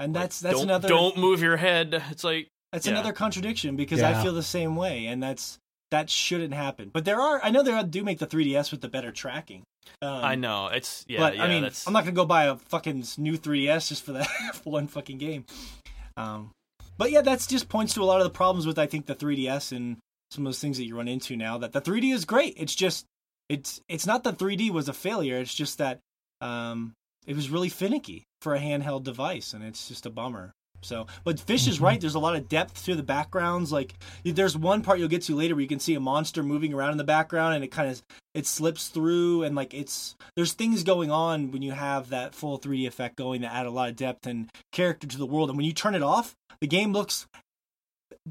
[0.00, 2.02] And Like, that's that's don't, another don't move your head.
[2.10, 2.92] It's like That's Yeah.
[2.92, 5.58] another contradiction because I feel the same way, and that's
[5.90, 6.90] that shouldn't happen.
[6.92, 9.62] But there are I know they do make the 3DS with the better tracking.
[10.02, 11.18] Um, I know it's yeah.
[11.18, 14.04] but yeah, I mean, that's, I'm not gonna go buy a fucking new 3DS just
[14.04, 15.46] for that for one fucking game.
[16.16, 16.50] Um,
[16.98, 19.14] but yeah, that's just points to a lot of the problems with I think the
[19.14, 19.96] 3DS and
[20.30, 21.56] some of those things that you run into now.
[21.56, 22.54] That the 3D is great.
[22.58, 23.06] It's just
[23.48, 25.38] it's it's not that 3D was a failure.
[25.38, 26.00] It's just that
[26.42, 26.92] um,
[27.26, 30.52] it was really finicky for a handheld device, and it's just a bummer.
[30.80, 31.94] So, but Fish is right.
[31.94, 32.00] Mm-hmm.
[32.02, 33.72] There's a lot of depth to the backgrounds.
[33.72, 33.94] Like,
[34.24, 36.92] there's one part you'll get to later where you can see a monster moving around
[36.92, 38.02] in the background, and it kind of
[38.34, 42.58] it slips through, and like it's there's things going on when you have that full
[42.58, 45.48] 3D effect going that add a lot of depth and character to the world.
[45.48, 47.26] And when you turn it off, the game looks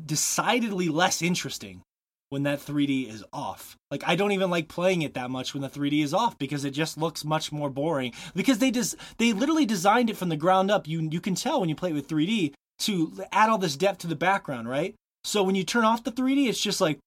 [0.06, 1.82] decidedly less interesting
[2.30, 3.78] when that 3D is off.
[3.92, 6.66] Like I don't even like playing it that much when the 3D is off because
[6.66, 8.14] it just looks much more boring.
[8.36, 10.88] Because they just they literally designed it from the ground up.
[10.88, 14.00] You you can tell when you play it with 3D to add all this depth
[14.00, 14.96] to the background, right?
[15.24, 17.00] So when you turn off the 3D, it's just like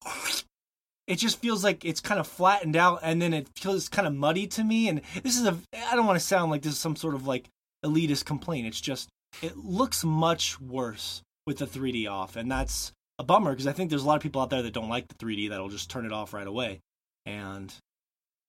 [1.06, 4.14] it just feels like it's kind of flattened out and then it feels kind of
[4.14, 5.58] muddy to me and this is a
[5.90, 7.48] I don't want to sound like this is some sort of like
[7.84, 8.66] elitist complaint.
[8.66, 9.08] It's just
[9.42, 13.90] it looks much worse with the 3D off and that's a bummer because I think
[13.90, 16.06] there's a lot of people out there that don't like the 3D that'll just turn
[16.06, 16.80] it off right away.
[17.26, 17.72] And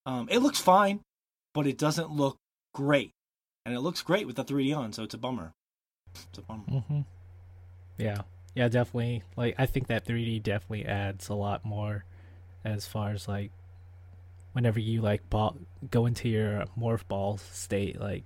[0.06, 1.02] um, it looks fine,
[1.53, 2.38] but it doesn't look
[2.73, 3.11] great.
[3.65, 5.52] And it looks great with the 3D on, so it's a bummer.
[6.30, 6.64] It's a bummer.
[6.64, 7.02] hmm
[7.98, 8.22] Yeah,
[8.56, 9.23] yeah, definitely.
[9.35, 12.06] Like, I think that 3D definitely adds a lot more,
[12.64, 13.52] as far as like,
[14.53, 15.57] whenever you like ball,
[15.91, 18.23] go into your morph ball state, like,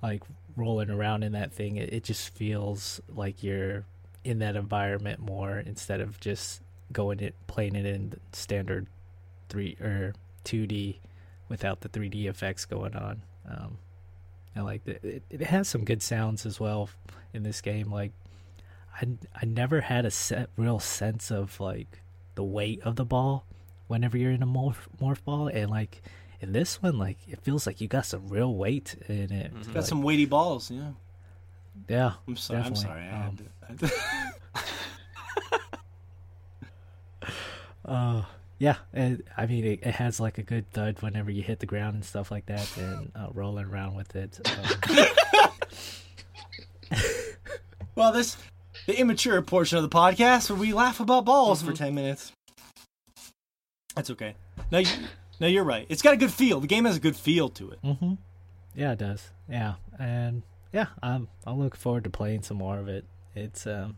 [0.00, 0.22] like
[0.56, 3.84] rolling around in that thing, it, it just feels like you're
[4.26, 6.60] in that environment more instead of just
[6.92, 8.86] going it playing it in standard
[9.48, 10.12] three or
[10.44, 10.96] 2D
[11.48, 13.22] without the 3D effects going on.
[13.48, 13.78] Um,
[14.54, 16.88] and like the, it, it has some good sounds as well
[17.32, 17.90] in this game.
[17.90, 18.12] Like
[19.00, 19.06] I
[19.40, 22.02] I never had a set real sense of like
[22.34, 23.44] the weight of the ball
[23.86, 26.02] whenever you're in a morph, morph ball, and like
[26.40, 29.54] in this one, like it feels like you got some real weight in it.
[29.54, 29.66] Mhm.
[29.66, 30.90] Got Like, some weighty balls, yeah.
[31.88, 32.12] Yeah.
[32.26, 32.60] I'm sorry.
[32.62, 32.84] I'm Definitely.
[32.84, 33.02] sorry.
[33.02, 33.92] I had Um, to, I had to-
[37.84, 38.22] Uh,
[38.58, 41.66] yeah, and, I mean it, it has like a good thud whenever you hit the
[41.66, 44.40] ground and stuff like that, and uh, rolling around with it.
[44.44, 45.06] Um,
[47.94, 48.36] Well, this
[48.86, 52.30] the immature portion of the podcast where we laugh about balls for ten minutes.
[53.94, 54.34] That's okay.
[54.70, 54.88] No, you,
[55.40, 55.86] no, you're right.
[55.88, 56.60] It's got a good feel.
[56.60, 57.78] The game has a good feel to it.
[57.82, 58.14] hmm
[58.74, 59.30] Yeah, it does.
[59.48, 60.42] Yeah, and
[60.76, 63.06] yeah, I'm I'm looking forward to playing some more of it.
[63.34, 63.96] It's um,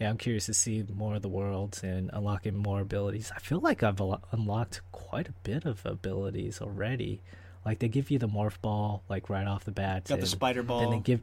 [0.00, 3.30] yeah, I'm curious to see more of the worlds and unlocking more abilities.
[3.36, 7.20] I feel like I've al- unlocked quite a bit of abilities already.
[7.66, 10.04] Like they give you the morph ball like right off the bat.
[10.04, 11.20] Got the spider Then they give,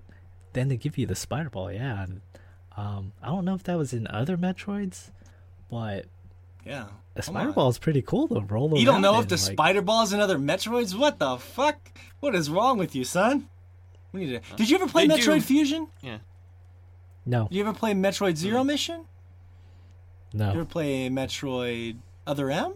[0.54, 1.72] then they give you the spider ball.
[1.72, 2.22] Yeah, and
[2.78, 5.10] um, I don't know if that was in other Metroids,
[5.72, 6.06] but
[6.64, 6.86] yeah.
[7.16, 9.82] the spider ball is pretty cool to roll You don't know if the like- spider
[9.82, 10.96] ball is in other Metroids?
[10.96, 11.92] What the fuck?
[12.20, 13.50] What is wrong with you, son?
[14.12, 14.56] We need to.
[14.56, 15.42] Did you ever play They Metroid do.
[15.42, 15.88] Fusion?
[16.02, 16.18] Yeah.
[17.26, 18.68] No, Did you ever play Metroid Zero mm-hmm.
[18.68, 19.06] Mission?
[20.34, 22.74] no, You ever play Metroid Other M?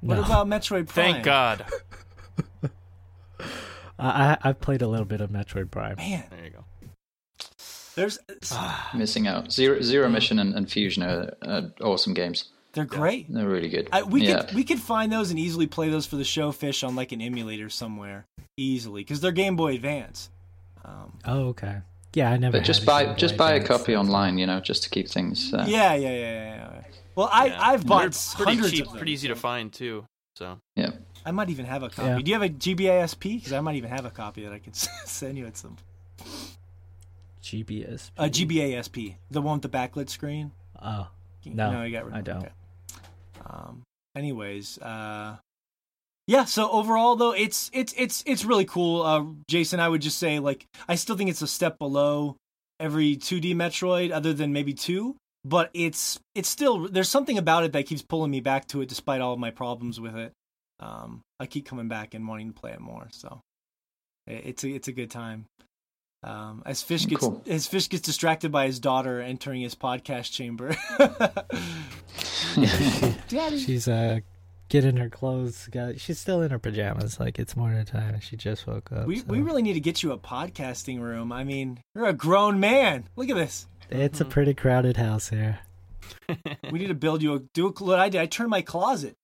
[0.00, 1.12] What about Metroid Prime?
[1.12, 1.66] Thank God.
[3.98, 5.96] I I I've played a little bit of Metroid Prime.
[5.96, 6.64] Man, There you go.
[7.94, 8.18] there's
[8.52, 8.90] ah.
[8.94, 9.52] Missing out.
[9.52, 12.50] Zero Zero Mission and, and Fusion are, are awesome games.
[12.72, 13.32] they're great.
[13.32, 13.88] They're really good.
[13.92, 14.42] I, we yeah.
[14.42, 17.12] could we could find those and easily play those for the show fish on like
[17.12, 18.26] an emulator somewhere
[18.60, 20.30] easily because they're Game Boy Advance.
[20.84, 21.78] Um, Oh, okay.
[22.14, 22.58] Yeah, I never.
[22.58, 25.52] but just buy just buy a copy online, you know, just to keep things.
[25.54, 26.82] Uh, yeah, yeah, yeah, yeah, yeah.
[27.14, 27.68] Well, I Yeah.
[27.68, 28.98] I've bought They're pretty hundreds cheap, of them.
[28.98, 30.04] pretty easy to find too.
[30.36, 30.90] So yeah.
[31.24, 32.08] I might even have a copy.
[32.08, 32.18] Yeah.
[32.18, 33.20] Do you have a GBASP?
[33.38, 34.74] Because I might even have a copy that I could
[35.04, 35.76] send you at some.
[37.42, 38.10] GBS.
[38.18, 40.52] Uh, GBASP, the one with the backlit screen.
[40.82, 41.08] Oh,
[41.42, 42.24] You- No, no, you got rid of I it.
[42.24, 42.36] don't.
[42.38, 42.52] Okay.
[43.46, 43.82] Um.
[44.16, 45.36] Anyways, uh,
[46.30, 46.44] yeah.
[46.44, 49.02] So overall, though, it's it's it's it's really cool.
[49.02, 52.36] Uh, Jason, I would just say like I still think it's a step below
[52.78, 55.16] every 2D Metroid, other than maybe two.
[55.44, 58.88] But it's it's still there's something about it that keeps pulling me back to it,
[58.88, 60.32] despite all of my problems with it.
[60.78, 63.08] Um, I keep coming back and wanting to play it more.
[63.10, 63.40] So
[64.28, 65.46] it- it's a it's a good time.
[66.22, 67.42] Um, as fish gets Cool.
[67.48, 70.76] as fish gets distracted by his daughter entering his podcast chamber.
[73.28, 73.58] Daddy.
[73.58, 74.20] she's uh
[74.70, 75.68] getting her clothes.
[75.70, 77.20] Got she's still in her pajamas.
[77.20, 79.06] Like it's morning time, she just woke up.
[79.06, 81.30] We so- we really need to get you a podcasting room.
[81.30, 83.04] I mean, you're a grown man.
[83.16, 83.66] Look at this.
[83.90, 85.58] It's a pretty crowded house here.
[86.70, 88.20] We need to build you a do a, what I did.
[88.20, 89.16] I turned my closet.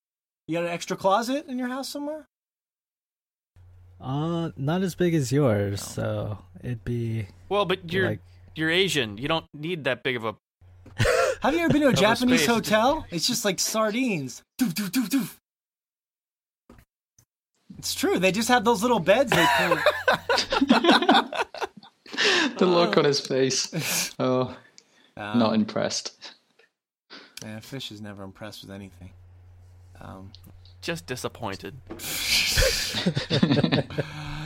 [0.46, 2.26] You got an extra closet in your house somewhere?
[4.00, 8.20] Uh, not as big as yours, so it'd be well, but you're like
[8.54, 9.16] you're Asian.
[9.18, 10.34] You don't need that big of a.
[11.46, 12.52] Have you ever been to a Of Japanese space.
[12.52, 13.06] hotel?
[13.08, 14.42] It's just like sardines.
[14.60, 15.36] Doof, doof, doof, doof.
[17.78, 18.18] It's true.
[18.18, 19.76] They just have those little beds they pull.
[22.58, 24.12] the look on his face.
[24.18, 24.56] Oh,
[25.16, 26.34] Um, not impressed.
[27.44, 29.10] yeah, Fish is never impressed with anything.
[30.00, 30.32] Um,
[30.82, 31.76] Just disappointed.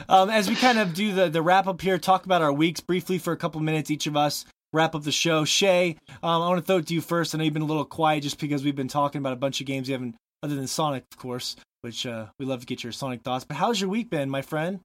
[0.06, 2.80] um, as we kind of do the, the wrap up here, talk about our weeks
[2.80, 5.44] briefly for a couple minutes, each of us wrap up the show.
[5.44, 7.34] Shea, um, I want to throw it to you first.
[7.34, 9.60] I know you've been a little quiet just because we've been talking about a bunch
[9.60, 12.82] of games you haven't, other than Sonic, of course, which uh, we love to get
[12.82, 13.44] your Sonic thoughts.
[13.44, 14.80] But how's your week been, my friend?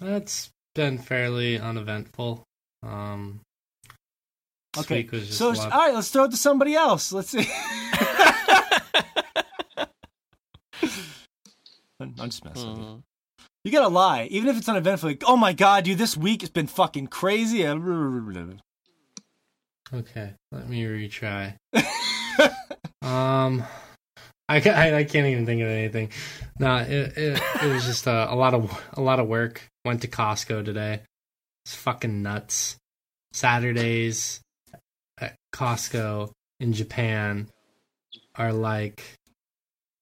[0.00, 2.44] That's been fairly uneventful.
[2.84, 3.40] Um,
[4.74, 7.12] this Okay, week was just so lot- all right, let's throw it to somebody else.
[7.12, 7.48] Let's see.
[12.00, 13.02] I'm just messing with
[13.64, 13.72] you.
[13.72, 15.10] Gotta lie, even if it's uneventful.
[15.10, 17.66] Like, oh my god, dude, this week has been fucking crazy.
[19.92, 21.54] Okay, let me retry.
[23.08, 23.64] Um,
[24.48, 26.10] I, I I can't even think of anything.
[26.58, 29.66] No, it it, it was just a, a lot of a lot of work.
[29.84, 31.00] Went to Costco today.
[31.64, 32.76] It's fucking nuts.
[33.32, 34.40] Saturdays
[35.18, 36.30] at Costco
[36.60, 37.48] in Japan
[38.34, 39.02] are like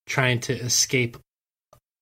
[0.06, 1.16] trying to escape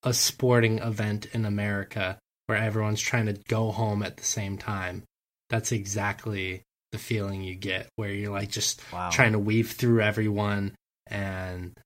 [0.04, 5.02] a sporting event in America where everyone's trying to go home at the same time.
[5.50, 6.62] That's exactly
[6.92, 9.10] the feeling you get where you're like just Wow.
[9.10, 10.74] trying to weave through everyone
[11.08, 11.76] and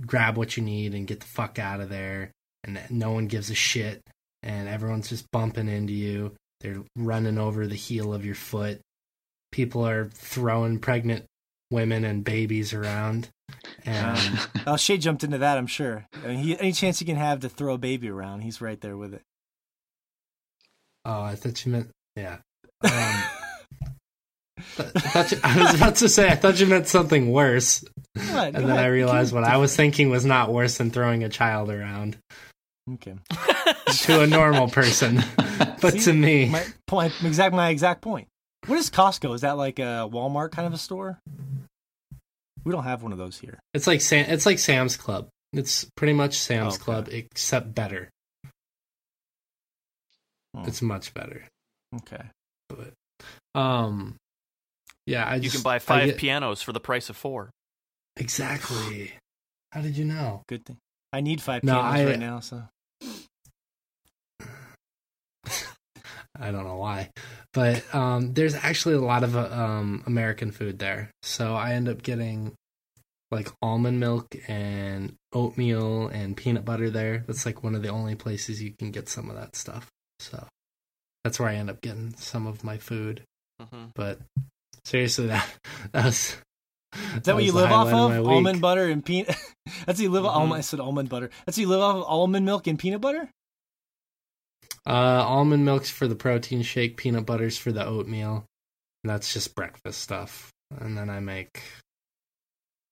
[0.00, 2.30] grab what you need and get the fuck out of there
[2.64, 4.02] and no one gives a shit
[4.42, 8.80] and everyone's just bumping into you they're running over the heel of your foot
[9.50, 11.24] people are throwing pregnant
[11.70, 13.28] women and babies around
[13.84, 15.58] and Oh, Shea jumped into that.
[15.58, 16.06] I'm sure.
[16.24, 18.80] I mean, he, any chance he can have to throw a baby around, he's right
[18.80, 19.22] there with it.
[21.04, 22.38] oh i thought you meant yeah
[22.84, 22.90] um,
[24.78, 27.84] I, thought you, I was about to say i thought you meant something worse
[28.14, 28.54] What?
[28.54, 31.70] and then i realized what i was thinking was not worse than throwing a child
[31.70, 32.16] around
[32.94, 33.14] Okay.
[34.04, 35.22] to a normal person
[35.80, 38.27] but See, to me My, my exact my exact point.
[38.66, 39.34] What is Costco?
[39.34, 41.18] Is that like a Walmart kind of a store?
[42.64, 43.58] We don't have one of those here.
[43.72, 44.26] It's like Sam.
[44.28, 45.28] It's like Sam's Club.
[45.52, 46.84] It's pretty much Sam's Okay.
[46.84, 48.10] Club except better.
[50.54, 50.64] Hmm.
[50.66, 51.44] It's much better.
[51.96, 52.22] Okay.
[52.68, 52.92] But
[53.58, 54.16] um,
[55.06, 57.50] yeah, I You just can buy five get- pianos for the price of four.
[58.16, 59.12] exactly.
[59.72, 60.42] How did you know?
[60.48, 60.78] Good thing.
[61.12, 62.64] I need five No, pianos I- right now, so
[66.40, 67.10] I don't know why,
[67.52, 71.10] but um, there's actually a lot of uh, um, American food there.
[71.22, 72.54] So I end up getting
[73.30, 77.24] like almond milk and oatmeal and peanut butter there.
[77.26, 79.86] That's like one of the only places you can get some of that stuff.
[80.20, 80.46] So
[81.24, 83.22] that's where I end up getting some of my food.
[83.60, 84.20] hmm But
[84.84, 85.46] seriously, that
[85.92, 86.36] that was.
[87.16, 88.26] Is that what you live off of?
[88.26, 89.28] Almond butter and peanut.
[89.84, 90.24] That's what you live.
[90.24, 90.30] Mhm.
[90.34, 90.54] Almond.
[90.54, 91.28] I said almond butter.
[91.44, 93.28] That's what you live off of almond milk and peanut butter.
[94.88, 98.46] Uh, almond milk's for the protein shake, peanut butter's for the oatmeal.
[99.04, 100.50] And that's just breakfast stuff.
[100.80, 101.62] And then I make.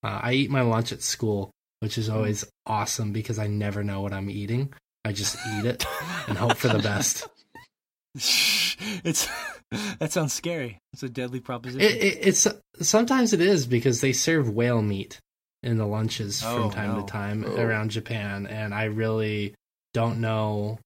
[0.03, 1.49] Uh, I eat my lunch at school,
[1.79, 4.71] which is always awesome because I never know what I'm eating.
[5.03, 5.85] I just eat it
[6.27, 7.27] and hope for the best.
[9.03, 9.27] It's
[9.99, 10.77] that sounds scary.
[10.93, 11.81] It's a deadly proposition.
[11.81, 12.47] It, it, it's
[12.81, 15.19] sometimes it is because they serve whale meat
[15.63, 17.01] in the lunches Oh, from time no.
[17.01, 17.55] to time Oh.
[17.59, 19.55] around Japan, and I really
[19.93, 20.79] don't know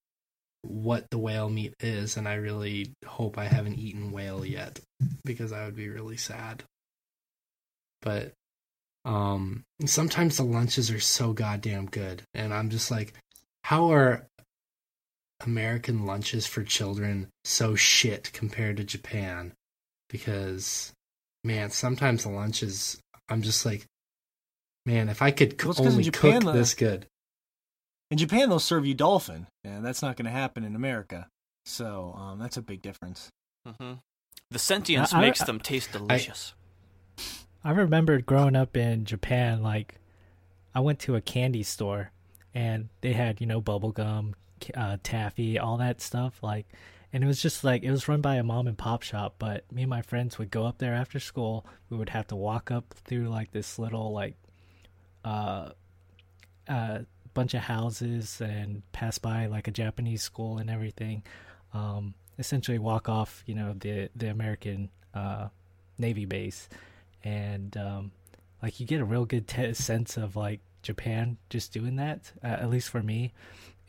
[0.63, 4.79] what the whale meat is, and I really hope I haven't eaten whale yet
[5.25, 6.63] because I would be really sad.
[8.01, 8.33] But
[9.05, 13.13] um, sometimes the lunches are so goddamn good, and I'm just like,
[13.63, 14.27] how are
[15.43, 19.53] American lunches for children so shit compared to Japan?
[20.09, 20.91] Because
[21.43, 23.85] man, sometimes the lunches I'm just like,
[24.85, 27.07] man, if I could Well, it's 'cause in only Japan, cook the- this good.
[28.11, 31.27] In Japan, they'll serve you dolphin, and that's not going to happen in America.
[31.65, 33.29] So um, that's a big difference.
[33.65, 33.93] hmm
[34.51, 36.53] The sentience I- I- makes them taste delicious.
[37.63, 39.95] I remember growing up in Japan, like
[40.73, 42.11] I went to a candy store
[42.55, 44.33] and they had, you know, bubble gum,
[44.75, 46.41] uh, taffy, all that stuff.
[46.41, 46.65] Like,
[47.13, 49.71] and it was just like, it was run by a mom and pop shop, but
[49.71, 51.65] me and my friends would go up there after school.
[51.91, 54.35] We would have to walk up through like this little, like,
[55.23, 55.69] uh,
[56.67, 56.99] uh,
[57.33, 61.23] bunch of houses and pass by like a Japanese school and everything.
[61.73, 65.47] Um, essentially walk off, you know, the, the American, uh,
[65.97, 66.67] Navy base
[67.23, 68.11] and um,
[68.61, 72.47] like you get a real good te- sense of like Japan just doing that, uh,
[72.47, 73.33] at least for me.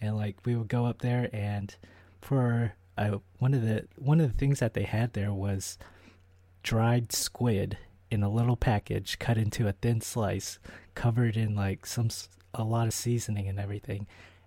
[0.00, 1.74] And like we would go up there, and
[2.20, 5.78] for uh, one of the one of the things that they had there was
[6.62, 7.78] dried squid
[8.10, 10.58] in a little package, cut into a thin slice,
[10.94, 12.08] covered in like some
[12.54, 14.06] a lot of seasoning and everything.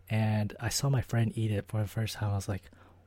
[0.10, 2.32] And I saw my friend eat it for the first time.
[2.32, 2.64] I was like,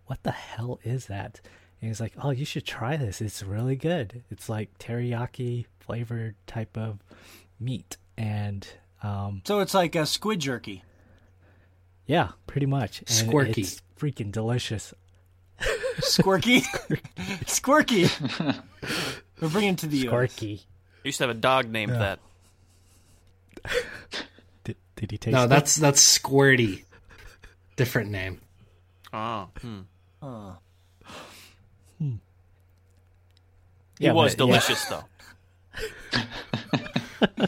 [0.06, 1.40] "What the hell is that?"
[1.80, 3.20] And he's like, "Oh, you should try this.
[3.20, 4.24] It's really good.
[4.30, 6.98] It's like teriyaki flavored type of
[7.60, 8.66] meat." And
[9.02, 10.82] um, So it's like a squid jerky.
[12.06, 12.98] yeah, pretty much.
[13.00, 13.58] And Squirky.
[13.58, 14.92] It's freaking delicious.
[16.00, 16.62] Squirky,
[17.46, 18.08] squirky.
[19.40, 20.12] We're bringing it to the US.
[20.34, 20.60] Squirky.
[21.04, 22.16] I used to have a dog named Yeah.
[23.64, 23.78] that.
[24.98, 25.48] Did, did he taste No, it?
[25.48, 26.84] that's that's Squirty.
[27.76, 28.40] Different name.
[29.12, 29.80] Oh, hmm.
[30.22, 30.52] Uh,
[31.98, 32.18] He
[34.04, 34.52] Yeah, was but- yeah.
[34.52, 35.04] delicious though.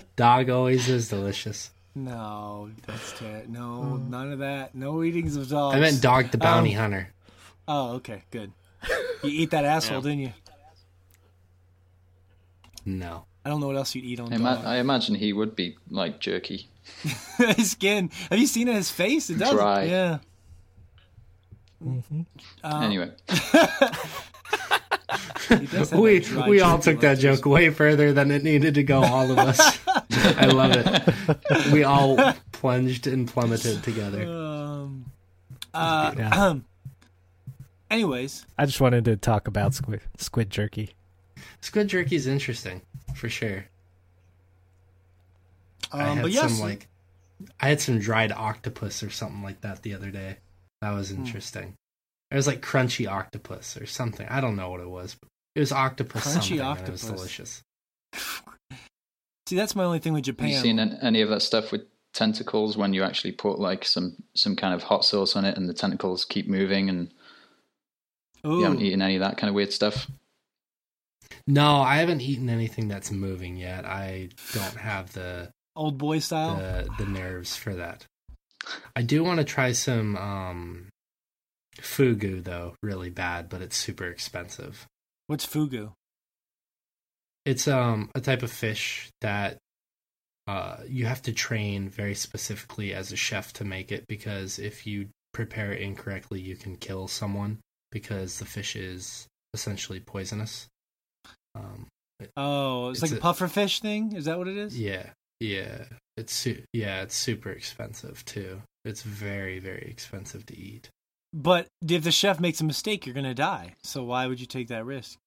[0.16, 1.70] Dog always is delicious.
[1.94, 4.74] no, that's ter- no, none of that.
[4.74, 5.76] No eatings of dogs.
[5.76, 7.08] I meant Dog the Bounty Um, Hunter.
[7.68, 8.52] Oh, okay, good.
[9.22, 10.02] You eat that asshole, Yeah.
[10.02, 10.32] didn't you?
[12.84, 13.24] No.
[13.44, 14.64] I don't know what else you'd eat on I, ima- dog.
[14.64, 16.68] I imagine he would be like jerky.
[17.56, 18.10] his skin.
[18.30, 19.30] Have you seen his face?
[19.30, 19.52] It does.
[19.52, 19.84] Dry.
[19.84, 20.18] Yeah.
[21.82, 22.26] Mhm.
[22.62, 23.10] Um, anyway,
[25.48, 28.82] he does have We we all took that joke way further than it needed to
[28.82, 29.02] go.
[29.02, 29.78] All of us.
[29.88, 31.72] I love it.
[31.72, 32.18] We all
[32.52, 34.26] plunged and plummeted together.
[34.28, 35.06] Um.
[35.72, 36.14] Uh.
[36.18, 36.54] Yeah.
[37.90, 40.90] Anyways, I just wanted to talk about squid squid jerky.
[41.62, 42.82] Squid jerky is interesting
[43.14, 43.64] for sure.
[45.92, 46.88] I um, had but yes, some like
[47.60, 50.38] I had some dried octopus or something like that the other day.
[50.82, 51.18] That was Hmm.
[51.24, 51.74] interesting.
[52.30, 54.26] It was like crunchy octopus or something.
[54.28, 55.16] I don't know what it was.
[55.20, 57.02] But it was octopus Crunchy something and it octopus.
[57.02, 57.62] was delicious.
[59.48, 60.48] see, that's my only thing with Japan.
[60.50, 60.78] have Japan.
[60.78, 64.56] you seen any of that stuff with tentacles when you actually put like some some
[64.56, 67.12] kind of hot sauce on it and the tentacles keep moving and
[68.46, 70.06] Ooh, you haven't eaten any of that kind of weird stuff?
[71.46, 73.84] No, I haven't eaten anything that's moving yet.
[73.84, 75.50] I don't have the
[75.80, 76.56] old boy style.
[76.56, 78.06] the, the nerves for that.
[78.94, 80.88] I do want to try some um
[81.80, 84.86] fugu though, really bad, but it's super expensive.
[85.26, 85.92] What's fugu?
[87.46, 89.56] It's um a type of fish that
[90.46, 94.84] uh, you have to train very specifically as a chef to make it because if
[94.86, 97.58] you prepare it incorrectly, you can kill someone
[97.92, 100.66] because the fish is essentially poisonous.
[101.54, 101.86] Um,
[102.36, 104.12] Oh, it's, It's like a a- puffer fish thing.
[104.14, 104.78] Is that what it is?
[104.78, 105.84] yeah, yeah,
[106.16, 108.62] it's su- yeah, it's super expensive too.
[108.84, 110.88] It's very very expensive to eat.
[111.32, 113.74] But if the chef makes a mistake, you're gonna die.
[113.82, 115.18] So why would you take that risk?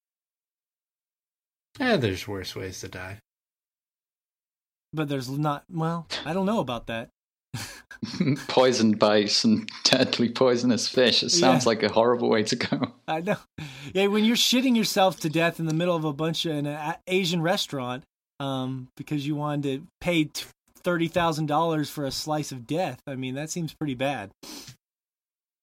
[1.80, 3.18] Yeah, there's worse ways to die.
[4.94, 5.64] But there's not.
[5.72, 7.10] Well, I don't know about that.
[8.48, 11.24] Poisoned by some deadly poisonous fish.
[11.24, 11.70] It sounds Yeah.
[11.70, 12.94] like a horrible way to go.
[13.08, 13.38] I know.
[13.94, 16.96] Yeah, when you're shitting yourself to death in the middle of a bunch of an
[17.08, 18.04] Asian restaurant,
[18.44, 20.30] um, because you wanted to pay
[20.84, 23.00] thirty thousand dollars for a slice of death.
[23.08, 24.32] I mean, that seems pretty bad.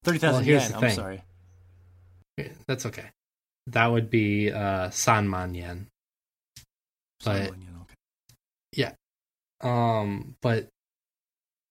[0.03, 0.73] Thirty thousand Well, yen.
[0.73, 0.95] I'm thing.
[0.95, 1.23] sorry.
[2.67, 3.05] That's okay.
[3.67, 5.87] That would be uh, Sanman yen.
[7.23, 8.95] But- you know, okay.
[9.63, 10.67] Um, but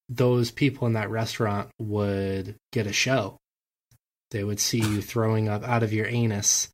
[0.09, 3.37] those people in that restaurant would get a show.
[4.31, 6.69] They would see you throwing up out of your anus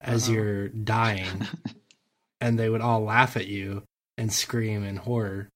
[0.00, 0.32] as Uh-huh.
[0.34, 1.48] you're dying,
[2.42, 3.84] and they would all laugh at you
[4.18, 5.48] and scream in horror,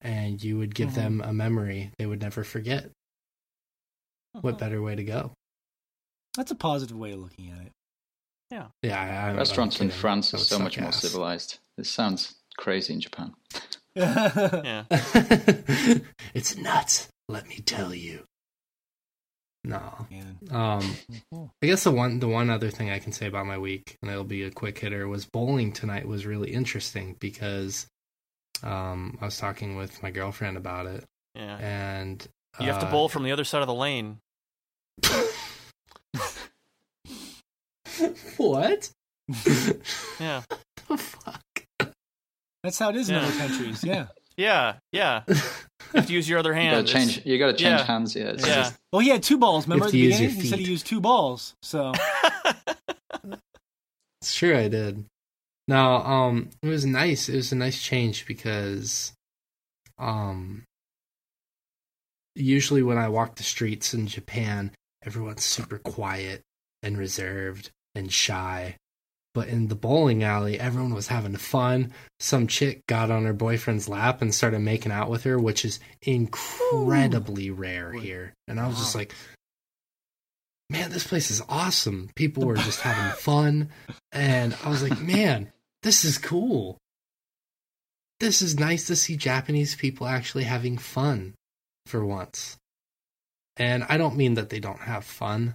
[0.00, 0.94] and you would give Mhm.
[0.94, 2.90] them a memory they would never forget.
[4.40, 5.32] What better way to go?
[6.36, 7.72] That's a positive way of looking at it.
[8.50, 9.90] Yeah, I, I'm, Restaurants in.
[9.90, 11.58] France are so suck much more civilized.
[11.76, 13.34] This sounds crazy in Japan.
[13.96, 14.84] Yeah.
[16.34, 17.08] it's nuts.
[17.28, 18.24] Let me tell you.
[19.68, 20.06] No.
[20.10, 20.38] Man.
[20.50, 20.96] Um,
[21.62, 24.10] I guess the one the one other thing I can say about my week, and
[24.10, 27.86] it'll be a quick hitter, was bowling tonight was really interesting because
[28.62, 31.04] um, I was talking with my girlfriend about it,
[31.34, 31.58] Yeah.
[31.58, 32.26] and
[32.58, 34.20] You have to uh, bowl from the other side of the lane.
[38.38, 38.90] what?
[40.18, 40.42] Yeah.
[40.88, 41.42] the fuck?
[42.64, 43.84] That's how it is in other countries.
[43.84, 44.06] Yeah.
[44.38, 44.76] Yeah.
[44.92, 45.24] Yeah.
[45.94, 46.86] You have to use your other You hand.
[46.86, 47.24] gotta change.
[47.24, 47.84] You gotta change yeah.
[47.84, 48.14] hands.
[48.14, 48.24] Yeah.
[48.32, 48.36] Yeah.
[48.36, 49.66] just- Well, he had two balls.
[49.66, 50.30] Remember at the beginning?
[50.30, 51.54] He said he used two balls.
[51.62, 51.92] So
[54.20, 55.04] It's true, I did.
[55.66, 57.28] No, um, it was nice.
[57.30, 59.12] It was a nice change because,
[59.98, 60.64] um,
[62.34, 64.72] usually when I walk the streets in Japan,
[65.04, 66.42] everyone's super quiet
[66.82, 68.76] and reserved and shy.
[69.38, 71.92] But in the bowling alley, everyone was having fun.
[72.18, 75.78] Some chick got on her boyfriend's lap and started making out with her, which is
[76.02, 78.00] incredibly rare Boy.
[78.00, 78.34] here.
[78.48, 79.14] And I was just like,
[80.68, 82.10] man, this place is awesome.
[82.16, 83.68] People were just having fun.
[84.10, 85.52] And I was like, man,
[85.84, 86.76] this is cool.
[88.18, 91.34] This is nice to see Japanese people actually having fun
[91.86, 92.56] for once.
[93.56, 95.54] And I don't mean that they don't have fun.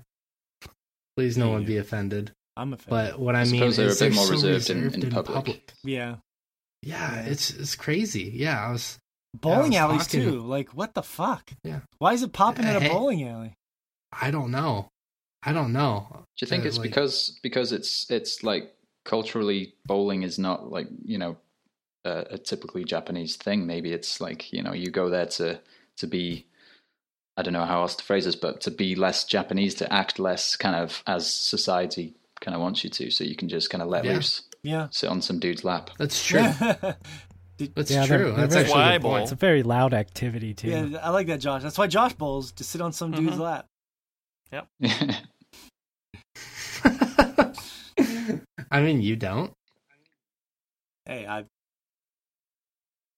[1.18, 2.32] Please, no Yeah, one be offended.
[2.56, 3.12] I'm offended.
[3.14, 4.84] But what I, I mean suppose they're is a bit they're more so reserved in-
[4.84, 5.74] reserved in public.
[5.84, 6.16] yeah,
[6.82, 7.22] Yeah, Yeah.
[7.24, 8.32] it's it's crazy.
[8.36, 9.00] Yeah, I was.
[9.34, 10.40] bowling I was alleys talking- too.
[10.42, 11.52] Like what the fuck?
[11.64, 11.80] Yeah.
[11.98, 13.54] Why is it popping at a bowling alley?
[14.12, 14.90] I don't know.
[15.46, 16.08] I don't know.
[16.12, 18.74] Do you think Uh, it's like- because because it's it's like
[19.06, 21.38] culturally bowling is not like you know
[22.06, 23.66] a, a typically Japanese thing?
[23.66, 25.60] Maybe it's like you know you go there to
[25.98, 26.46] to be
[27.36, 30.20] I don't know how else to phrase this, but to be less Japanese, to act
[30.20, 32.14] less kind of as society
[32.44, 34.14] kind of wants you to, so you can just kind of let Yeah.
[34.14, 34.88] loose, Yeah.
[34.92, 35.90] sit on some dude's lap.
[35.98, 36.42] That's true.
[36.60, 38.32] That's Yeah, they're- true.
[38.32, 39.12] they're That's actually Why a good bowl?
[39.14, 39.24] point.
[39.24, 40.68] It's a very loud activity too.
[40.70, 41.62] yeah, I like that, Josh.
[41.64, 43.40] That's why Josh bowls to sit on some dude's Mhm.
[43.40, 43.66] lap.
[44.52, 44.68] Yep.
[48.72, 49.54] I mean, you don't.
[51.06, 51.40] Hey, I,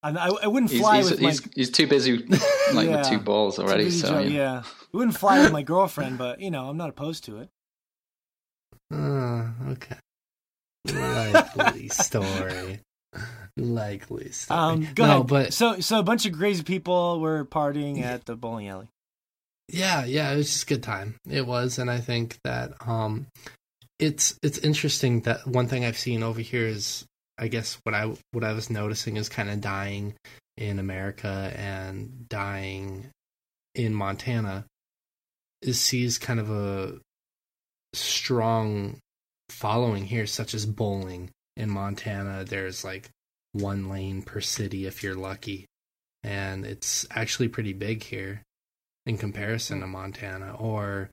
[0.03, 2.41] I, I, I wouldn't fly he's, with he's, my he's too busy like
[2.87, 2.97] Yeah.
[2.97, 3.89] with two balls already.
[3.89, 4.31] So joke, yeah.
[4.31, 7.49] yeah, I wouldn't fly with my girlfriend, but you know, I'm not opposed to it.
[8.93, 9.95] Uh, okay.
[10.93, 12.79] Likely story.
[13.57, 14.59] Likely story.
[14.59, 15.27] Um, go no, ahead.
[15.27, 18.87] but so, so a bunch of crazy people were partying at the bowling alley.
[19.69, 21.15] yeah, yeah, it was just a good time.
[21.29, 23.27] It was, and I think that um,
[23.97, 27.05] it's it's interesting that one thing I've seen over here is,
[27.37, 30.13] I guess what I what I was noticing is kind of dying
[30.57, 33.07] in America and dying
[33.73, 34.65] in Montana
[35.61, 36.99] is sees kind of a
[37.97, 38.99] strong
[39.49, 42.43] following here, such as bowling in Montana.
[42.43, 43.09] There's like
[43.53, 45.65] one lane per city if you're lucky,
[46.23, 48.41] and it's actually pretty big here
[49.05, 50.55] in comparison to Montana.
[50.55, 51.09] Or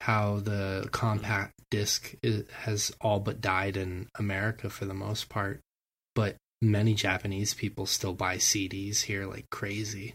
[0.00, 5.60] how the compact disc is, has all but died in America for the most part,
[6.14, 10.14] but many Japanese people still buy CDs here like crazy.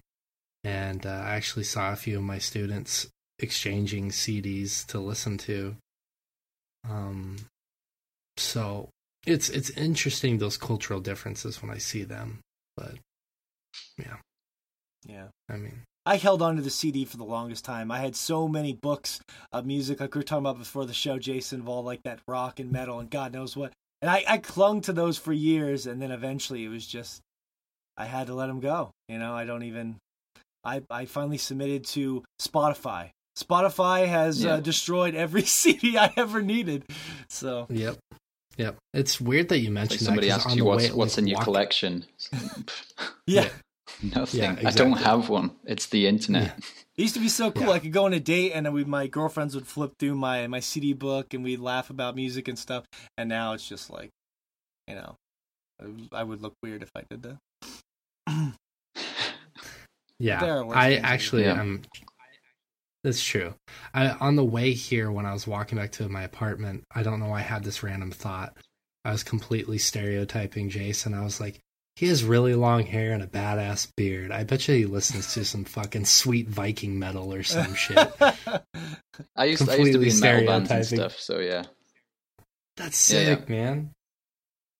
[0.63, 3.07] And uh, I actually saw a few of my students
[3.39, 5.75] exchanging CDs to listen to.
[6.89, 7.37] Um,
[8.37, 8.89] so
[9.25, 12.39] it's it's interesting those cultural differences when I see them.
[12.75, 12.95] But
[13.97, 14.17] Yeah.
[15.05, 15.27] Yeah.
[15.49, 17.91] I mean, I held on to the CD for the longest time.
[17.91, 19.19] I had so many books
[19.51, 22.19] of music, like we were talking about before the show, Jason, of all like that
[22.27, 23.73] rock and metal and God knows what.
[24.01, 27.21] And I, I clung to those for years, and then eventually it was just,
[27.97, 28.91] I had to let them go.
[29.09, 29.97] You know, I don't even,
[30.63, 33.11] I, I finally submitted to Spotify.
[33.39, 34.53] Spotify has Yeah.
[34.55, 36.83] uh, destroyed every CD I ever needed.
[37.29, 37.97] So, yep,
[38.57, 38.75] yep.
[38.93, 40.33] It's weird that you Like mentioned somebody that.
[40.33, 42.05] 'cause asks on you what's way- what's like, in your walk- collection.
[43.27, 43.49] yeah.
[44.01, 44.39] Nothing.
[44.41, 45.51] Yeah, I don't have one.
[45.65, 46.43] It's the internet.
[46.43, 46.65] Yeah.
[46.97, 47.67] It used to be so cool.
[47.67, 47.71] Yeah.
[47.73, 50.47] I could go on a date and then we, my girlfriends would flip through my,
[50.47, 52.85] my CD book and we'd laugh about music and stuff.
[53.17, 54.09] And now it's just like,
[54.87, 55.15] you know,
[55.81, 57.37] I- I would look weird if I did that.
[60.21, 61.07] Yeah, There are worse I things to do.
[61.13, 61.59] actually Yeah.
[61.61, 61.81] am.
[63.03, 63.53] That's true.
[63.93, 67.19] I on the way here when I was walking back to my apartment, I don't
[67.19, 68.57] know why I had this random thought.
[69.05, 71.13] I was completely stereotyping Jason.
[71.13, 71.61] I was like,
[71.95, 74.31] he has really long hair and a badass beard.
[74.31, 77.97] I bet you he listens to some fucking sweet Viking metal or some shit.
[79.35, 81.19] I used I used to be Completely in metal bands and stuff.
[81.19, 81.63] So yeah,
[82.77, 83.55] That's sick, yeah.
[83.55, 83.91] man.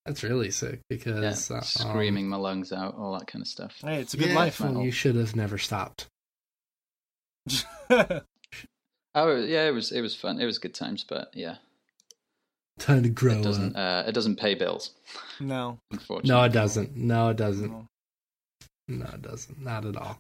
[0.06, 3.48] That's really sick yeah, because uh, um, screaming my lungs out, all that kind of
[3.48, 3.76] stuff.
[3.82, 4.60] hey, it's a good yeah, life.
[4.60, 4.76] man.
[4.76, 6.08] well, you should have never stopped.
[9.16, 10.40] Oh yeah, it was it was fun.
[10.40, 11.56] It was good times, but yeah,
[12.78, 14.06] Time to grow it doesn't up.
[14.06, 14.92] uh, it doesn't pay bills,
[15.40, 15.80] no.
[15.92, 16.30] unfortunately.
[16.30, 16.96] No, it doesn't.
[16.96, 17.72] No, it doesn't.
[17.72, 17.88] No,
[18.88, 19.62] No, it doesn't.
[19.62, 20.18] Not at all.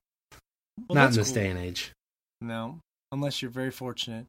[0.87, 1.35] Well, Not in this cool.
[1.35, 1.91] day and age.
[2.41, 2.79] No,
[3.11, 4.25] unless you're very fortunate.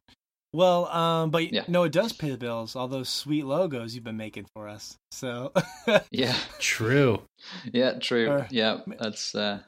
[0.53, 1.63] Well, um, but Yeah.
[1.67, 2.75] no, it does pay the bills.
[2.75, 4.95] All those sweet logos you've been making for us.
[5.11, 5.53] So,
[6.11, 7.23] Yeah, True.
[7.73, 8.29] yeah, true.
[8.29, 9.61] Or- yeah, that's uh,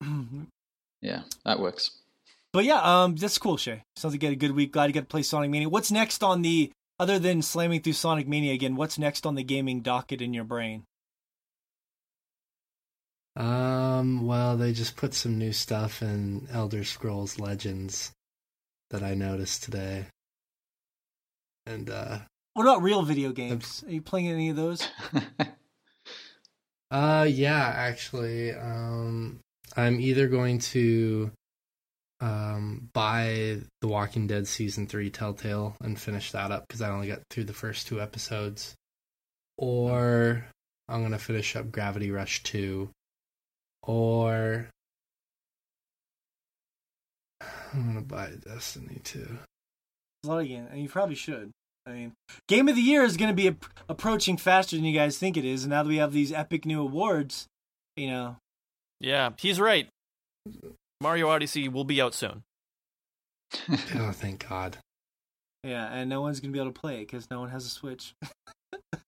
[1.02, 1.90] yeah, that works.
[2.54, 3.82] Yeah, um, that's cool, Shea.
[3.96, 4.72] Sounds like you had a good week.
[4.72, 5.68] Glad you got to play Sonic Mania.
[5.68, 8.76] What's next on the other than slamming through Sonic Mania again?
[8.76, 10.84] What's next on the gaming docket in your brain?
[13.36, 18.12] Um, well, they just put some new stuff in Elder Scrolls Legends
[18.90, 20.06] that I noticed today.
[21.66, 22.18] And uh
[22.54, 23.84] What about real video games?
[23.86, 24.88] Are you playing any of those?
[26.90, 29.38] uh yeah, actually, um
[29.76, 31.30] I'm either going to
[32.20, 37.08] um buy The Walking Dead season 3 Telltale and finish that up cuz I only
[37.08, 38.74] got through the first two episodes
[39.56, 40.46] or
[40.88, 42.90] I'm going to finish up Gravity Rush 2
[43.82, 44.68] or
[47.72, 49.18] I'm going to buy Destiny 2.
[49.18, 49.28] There's
[50.24, 51.50] a lot of games, and you probably should.
[51.86, 52.12] I mean,
[52.48, 55.36] Game of the Year is going to be ap- approaching faster than you guys think
[55.36, 57.46] it is, and now that we have these epic new awards,
[57.96, 58.36] you know,
[59.00, 59.88] Yeah, he's right.
[61.00, 62.42] Mario Odyssey will be out soon.
[63.96, 64.76] Oh, thank God.
[65.64, 67.66] yeah, and no one's going to be able to play it because no one has
[67.66, 68.14] a Switch.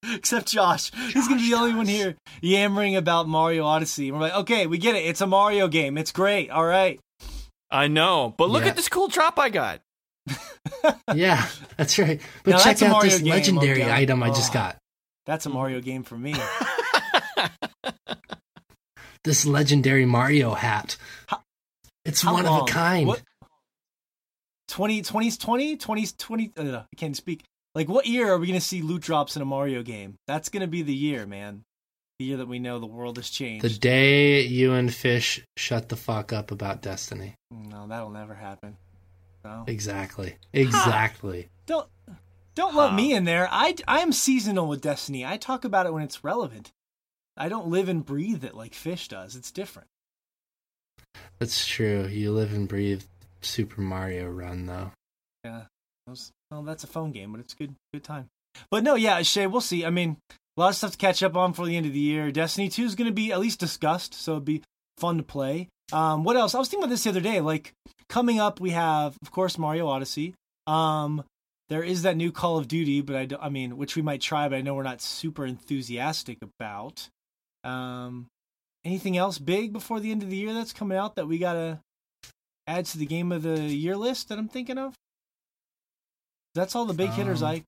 [0.12, 0.90] Except Josh.
[1.12, 4.08] He's going to be the only one here yammering about Mario Odyssey.
[4.08, 5.06] And we're like, okay, we get it.
[5.06, 5.96] It's a Mario game.
[5.96, 6.50] It's great.
[6.50, 6.98] All right.
[7.70, 8.70] I know, but look Yeah.
[8.70, 9.80] at this cool drop I got.
[11.14, 11.46] Yeah,
[11.76, 12.20] that's right.
[12.44, 13.92] But Now, check out this game, legendary okay.
[13.92, 14.54] item I just Oh.
[14.54, 14.76] got.
[15.26, 16.34] That's a Mario game for me.
[19.24, 20.96] This legendary Mario hat.
[21.28, 21.41] How-
[22.04, 22.62] It's How one long?
[22.62, 23.06] of a kind.
[23.06, 23.22] What?
[24.68, 27.44] 20, 20s, 20, 20s, 20, uh, I can't speak.
[27.74, 30.16] Like, what year are we going to see loot drops in a Mario game?
[30.26, 31.64] That's going to be the year, man.
[32.18, 33.64] The year that we know the world has changed.
[33.64, 37.34] The day you and Fish shut the fuck up about Destiny.
[37.50, 38.76] No, that'll never happen.
[39.44, 39.64] No.
[39.66, 40.36] Exactly.
[40.52, 41.48] Exactly.
[41.66, 41.88] Don't
[42.54, 42.96] don't let Huh.
[42.96, 43.48] me in there.
[43.50, 45.24] I I am seasonal with Destiny.
[45.26, 46.70] I talk about it when it's relevant.
[47.36, 49.34] I don't live and breathe it like Fish does.
[49.34, 49.88] It's different.
[51.38, 52.06] That's true.
[52.06, 53.02] You live and breathe
[53.40, 54.92] Super Mario Run, though.
[55.44, 55.62] Yeah.
[56.50, 58.28] Well, that's a phone game, but it's good good time.
[58.70, 59.84] But no, yeah, Shea, we'll see.
[59.84, 60.16] I mean,
[60.56, 62.30] a lot of stuff to catch up on for the end of the year.
[62.30, 64.62] Destiny 2 is going to be at least discussed, so it'd be
[64.98, 65.68] fun to play.
[65.92, 66.54] Um, what else?
[66.54, 67.40] I was thinking about this the other day.
[67.40, 67.72] Like
[68.08, 70.34] coming up, we have, of course, Mario Odyssey.
[70.66, 71.24] Um,
[71.68, 74.48] there is that new Call of Duty, but I, I mean, which we might try,
[74.48, 77.08] but I know we're not super enthusiastic about.
[77.64, 78.26] Um,
[78.84, 81.80] anything else big before the end of the year that's coming out that we gotta
[82.66, 84.94] add to the game of the year list that I'm thinking of?
[86.54, 87.42] That's all the big hitters.
[87.42, 87.64] Um, I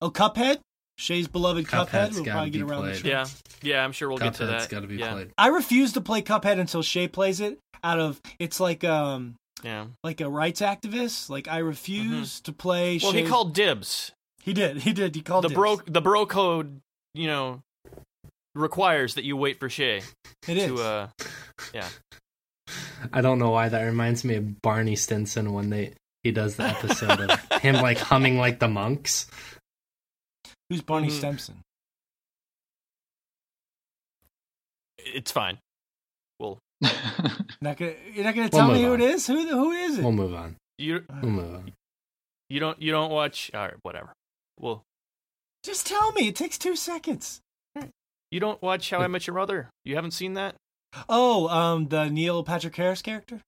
[0.00, 0.60] oh Cuphead,
[0.96, 1.88] Shea's beloved Cuphead.
[1.88, 3.04] Cuphead's We'll gotta probably get be around to played.
[3.04, 3.26] Yeah,
[3.62, 4.70] yeah, I'm sure we'll get to Cuphead's that.
[4.70, 5.30] got to be yeah, played.
[5.36, 7.58] I refuse to play Cuphead until Shea plays it.
[7.82, 9.86] Out of it's like um yeah.
[10.04, 11.30] like a rights activist.
[11.30, 12.96] Like I refuse to play.
[12.96, 13.06] Mm-hmm.
[13.06, 14.12] Well, he called dibs.
[14.42, 14.78] He did.
[14.78, 15.14] He did.
[15.14, 15.58] He called the dibs.
[15.58, 16.80] bro the bro code,
[17.14, 17.60] you know,
[18.54, 20.02] requires that you wait for Shea
[20.48, 20.66] It is.
[20.66, 21.08] to uh
[21.74, 21.88] yeah.
[23.12, 26.64] I don't know why that reminds me of Barney Stinson when they he does the
[26.64, 29.26] episode of him like humming like the monks.
[30.68, 31.18] Who's Barney Mhm.
[31.18, 31.62] Stinson?
[34.98, 35.58] It's fine.
[37.62, 39.00] Not gonna, you're not gonna We'll tell me who on.
[39.02, 39.26] it is.
[39.26, 40.02] Who who is it?
[40.02, 40.56] We'll move on.
[40.78, 41.72] You We'll move on.
[42.48, 44.12] you don't you don't watch all right, whatever.
[44.58, 44.82] Well,
[45.62, 46.28] Just tell me.
[46.28, 47.40] It takes two seconds.
[48.30, 49.68] You don't watch How I Met Your Mother.
[49.84, 50.54] You haven't seen that?
[51.08, 53.40] Oh, um, the Neil Patrick Harris character.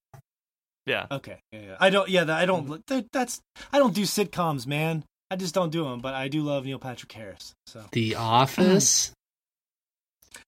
[0.85, 1.07] Yeah.
[1.11, 1.77] Okay, yeah, yeah.
[1.79, 2.09] I don't.
[2.09, 2.85] Yeah, I don't.
[2.87, 3.39] that- That's
[3.71, 5.03] I don't do sitcoms, man.
[5.31, 5.99] I just don't do them.
[6.01, 7.53] But I do love Neil Patrick Harris.
[7.67, 9.11] So The Office.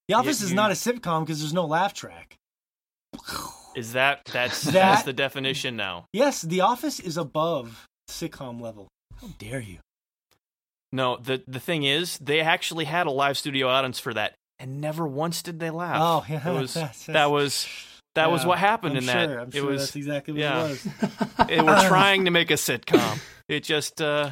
[0.07, 2.35] The Office Yeah, is not a sitcom because there's no laugh track.
[3.75, 6.05] Is that that's That- that's the definition now?
[6.13, 8.87] Yes, The Office is above sitcom level.
[9.21, 9.77] How dare you?
[10.95, 14.79] No, the the thing is, they actually had a live studio audience for that, and
[14.79, 15.97] never once did they laugh.
[15.99, 17.67] Oh, yeah, it was that's- that was
[18.15, 19.39] that was what happened I'm in sure, that.
[19.39, 20.65] I'm it sure was that's exactly what yeah.
[20.65, 20.87] it was.
[21.47, 23.19] they were trying to make a sitcom.
[23.49, 24.31] It just uh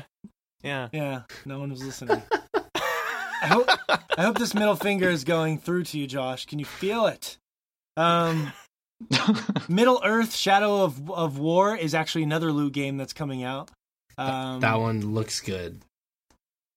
[0.63, 0.87] yeah.
[0.93, 2.21] Yeah, no one was listening.
[2.53, 3.69] I hope
[4.17, 6.45] I hope this middle finger is going through to you, Josh.
[6.45, 7.37] Can you feel it?
[7.97, 8.53] Um,
[9.67, 13.69] Middle Earth: Shadow of of War is actually another loot game that's coming out.
[14.17, 15.81] Um, that one looks good.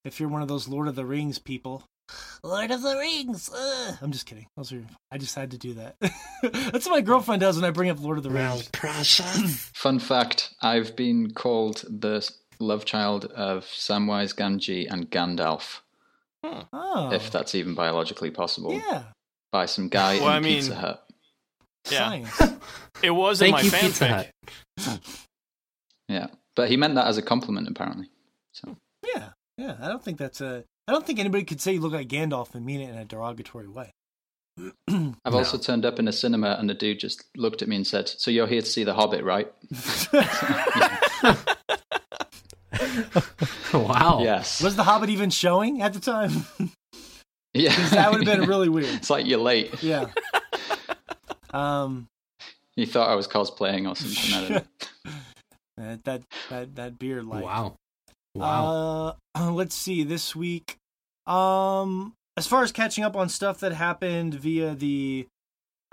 [0.06, 1.82] If you're one of those Lord of the Rings people,
[2.44, 3.50] Lord of the Rings.
[3.54, 3.98] ugh.
[4.00, 4.46] I'm just kidding.
[4.56, 4.84] Those are.
[5.10, 5.96] I just had to do that.
[6.42, 8.68] that's what my girlfriend does when I bring up Lord of the Rings.
[8.68, 9.70] precious.
[9.74, 12.28] Fun fact: I've been called the
[12.60, 15.80] love child of Samwise Gamgee and Gandalf,
[16.44, 19.02] Oh, if that's even biologically possible, yeah,
[19.50, 21.02] by some guy Well, in I mean- Pizza Hut.
[21.90, 22.24] Yeah.
[23.02, 24.30] It was in Thank my you, Pizza fanfic.
[24.80, 25.00] Hut.
[26.08, 28.08] Yeah, but he meant that as a compliment, apparently.
[28.54, 28.74] So
[29.14, 29.28] Yeah,
[29.58, 29.76] yeah.
[29.80, 30.64] I don't think that's a.
[30.88, 33.04] I don't think anybody could say you look like Gandalf and mean it in a
[33.04, 33.90] derogatory way.
[34.88, 35.14] I've No.
[35.38, 38.08] also turned up in a cinema, and the dude just looked at me and said,
[38.08, 39.52] "So you're here to see The Hobbit, right?"
[43.72, 44.20] wow.
[44.22, 44.62] Yes.
[44.62, 46.46] Was The Hobbit even showing at the time?
[47.54, 47.74] yeah.
[47.90, 48.86] that would have been really weird.
[48.94, 49.82] It's like you're late.
[49.82, 50.06] Yeah.
[51.52, 52.08] Um.
[52.76, 54.34] You thought I was cosplaying or something.
[54.34, 55.12] I don't know.
[55.78, 57.44] That that that, that beard light.
[57.44, 57.76] Wow.
[58.38, 59.16] Wow.
[59.34, 60.04] Uh, let's see.
[60.04, 60.78] This week,
[61.26, 65.26] um, as far as catching up on stuff that happened via the,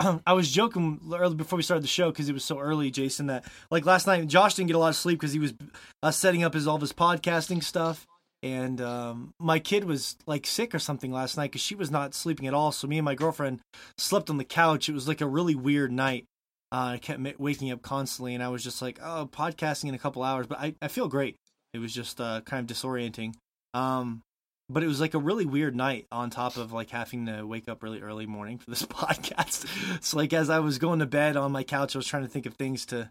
[0.26, 3.26] I was joking early before we started the show because it was so early, Jason.
[3.26, 5.54] That like last night, Josh didn't get a lot of sleep because he was
[6.02, 8.06] uh, setting up his all of his podcasting stuff,
[8.42, 12.14] and um, my kid was like sick or something last night because she was not
[12.14, 12.72] sleeping at all.
[12.72, 13.60] So me and my girlfriend
[13.96, 14.88] slept on the couch.
[14.88, 16.26] It was like a really weird night.
[16.70, 19.98] Uh, I kept waking up constantly, and I was just like, "Oh, podcasting in a
[19.98, 21.36] couple hours," but I, I feel great.
[21.74, 23.34] It was just uh, kind of disorienting.
[23.74, 24.22] Um,
[24.70, 27.68] but it was like a really weird night on top of like having to wake
[27.68, 29.66] up really early morning for this podcast.
[30.02, 32.28] so like as I was going to bed on my couch, I was trying to
[32.28, 33.10] think of things to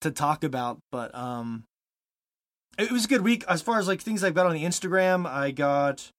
[0.00, 0.78] to talk about.
[0.90, 1.64] But um,
[2.78, 5.26] it was a good week as far as like things I've got on the Instagram.
[5.26, 6.10] I got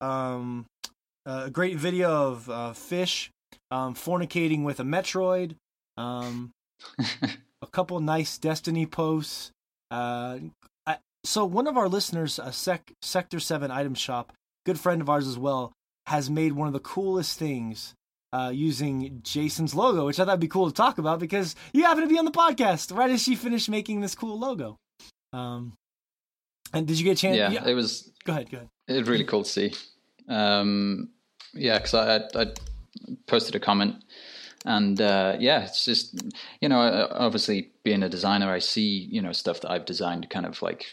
[0.00, 0.66] um
[1.26, 3.30] a great video of uh, fish
[3.70, 5.56] um, fornicating with a Metroid.
[5.96, 6.52] Um,
[6.98, 9.50] a couple nice Destiny posts.
[9.90, 10.38] Uh,
[11.24, 14.32] so one of our listeners, a sec, Sector Seven Item Shop,
[14.66, 15.72] good friend of ours as well,
[16.06, 17.94] has made one of the coolest things
[18.32, 21.84] uh, using Jason's logo, which I thought would be cool to talk about because you
[21.84, 24.76] happen to be on the podcast right as she finished making this cool logo.
[25.32, 25.72] Um,
[26.72, 27.36] and did you get a chance?
[27.36, 28.50] yeah, it was Go ahead.
[28.50, 28.68] Go ahead.
[28.88, 29.72] it was really cool to see.
[30.28, 31.10] Um,
[31.54, 32.46] yeah, because I, I I
[33.26, 33.96] posted a comment,
[34.64, 36.20] and uh, yeah, it's just
[36.60, 40.46] you know, obviously being a designer, I see you know stuff that I've designed kind
[40.46, 40.86] of like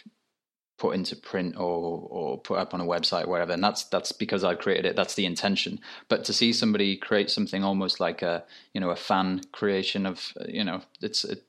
[0.81, 4.11] put into print or or put up on a website, or whatever, and that's that's
[4.11, 4.95] because i've created it.
[4.95, 5.79] That's the intention.
[6.09, 8.43] But to see somebody create something almost like a
[8.73, 11.43] you know a fan creation of you know it's it,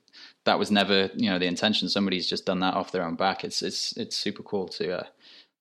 [0.45, 1.89] that was never you know the intention.
[1.89, 3.43] Somebody's just done that off their own back.
[3.43, 5.05] It's it's it's super cool to uh,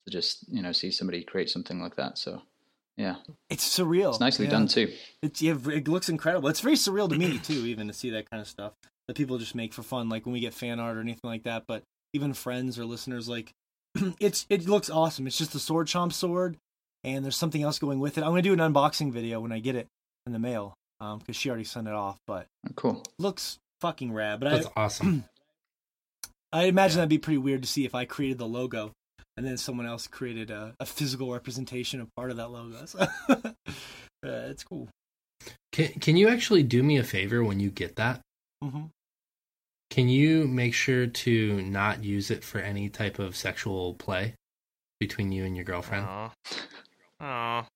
[0.04, 2.18] to just you know see somebody create something like that.
[2.18, 2.42] So
[2.98, 3.16] yeah,
[3.48, 4.10] It's surreal.
[4.10, 4.50] it's nicely Yeah.
[4.56, 4.92] done too.
[5.22, 6.48] It's yeah, it looks incredible.
[6.50, 8.72] It's very surreal to me too, even to see that kind of stuff
[9.08, 11.44] that people just make for fun, like when we get fan art or anything like
[11.44, 11.64] that.
[11.66, 11.82] But
[12.12, 13.54] even friends or listeners, like
[14.20, 15.26] it's it looks awesome.
[15.26, 16.56] It's just a sword chomp sword,
[17.04, 18.22] and there's something else going with it.
[18.22, 19.86] I'm gonna do an unboxing video when I get it
[20.26, 22.18] in the mail, um, because she already sent it off.
[22.26, 22.46] But
[22.76, 23.02] Cool.
[23.18, 24.40] looks fucking rad.
[24.40, 25.24] But That's I awesome.
[26.52, 27.00] I imagine Yeah.
[27.02, 28.92] that'd be pretty weird to see if I created the logo
[29.38, 32.84] and then someone else created a, a physical representation of part of that logo.
[32.84, 32.98] So,
[33.28, 33.52] uh,
[34.22, 34.88] it's cool.
[35.72, 38.20] Can Can you actually do me a favor when you get that?
[38.62, 38.84] hmm
[39.92, 44.32] Can you make sure to not use it for any type of sexual play
[45.00, 46.06] between you and your girlfriend?
[46.06, 46.30] Aw.
[47.20, 47.66] Aw.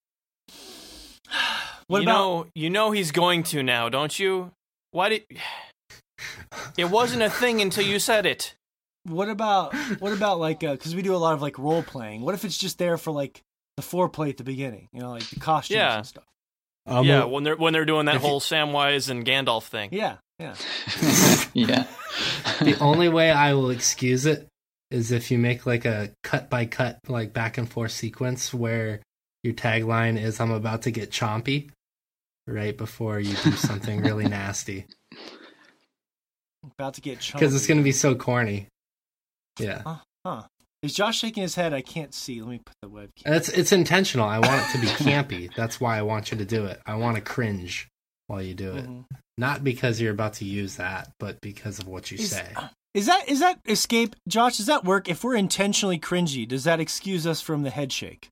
[1.88, 4.52] What you about know, you know he's going to now, don't you?
[4.92, 5.24] Why did?
[6.78, 8.54] It wasn't a thing until you said it.
[9.04, 12.22] What about what about like uh, because we do a lot of like role playing.
[12.22, 13.42] What if it's just there for like
[13.76, 14.88] the foreplay at the beginning?
[14.92, 15.96] You know, like the costumes Yeah.
[15.98, 16.24] and stuff.
[16.86, 19.90] I'm yeah, when they're when they're doing that If you- whole Samwise and Gandalf thing.
[19.92, 20.54] Yeah, yeah.
[21.54, 21.86] yeah.
[22.60, 24.46] the only way I will excuse it
[24.90, 29.00] is if you make like a cut by cut, like back and forth sequence where
[29.42, 31.70] your tagline is "I'm about to get chompy,"
[32.46, 34.86] right before you do something really nasty,
[36.78, 37.32] About to get chompy.
[37.34, 38.68] because it's going to be so corny.
[39.58, 39.82] Yeah,
[40.24, 40.42] Huh.
[40.82, 41.72] Is Josh shaking his head?
[41.72, 42.40] I can't see.
[42.42, 43.22] Let me put the webcam.
[43.26, 44.28] it's it's intentional.
[44.28, 45.52] I want it to be campy.
[45.56, 46.80] That's why I want you to do it.
[46.86, 47.88] I want to cringe
[48.26, 49.04] while you do it, Mhm.
[49.38, 52.52] Not because you're about to use that, but because of what you Is- say.
[52.94, 54.56] Is that is that escape, Josh?
[54.56, 55.06] Does that work?
[55.06, 58.28] If we're intentionally cringy, does that excuse us from the head shake?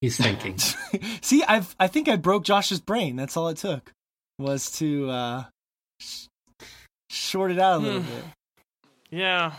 [0.00, 0.58] He's thinking.
[1.22, 3.16] See, I've I think I broke Josh's brain.
[3.16, 3.92] That's all it took
[4.38, 5.44] was to uh,
[6.00, 6.26] sh-
[7.10, 8.08] short it out a little Hmm.
[8.08, 8.24] bit.
[9.10, 9.52] Yeah.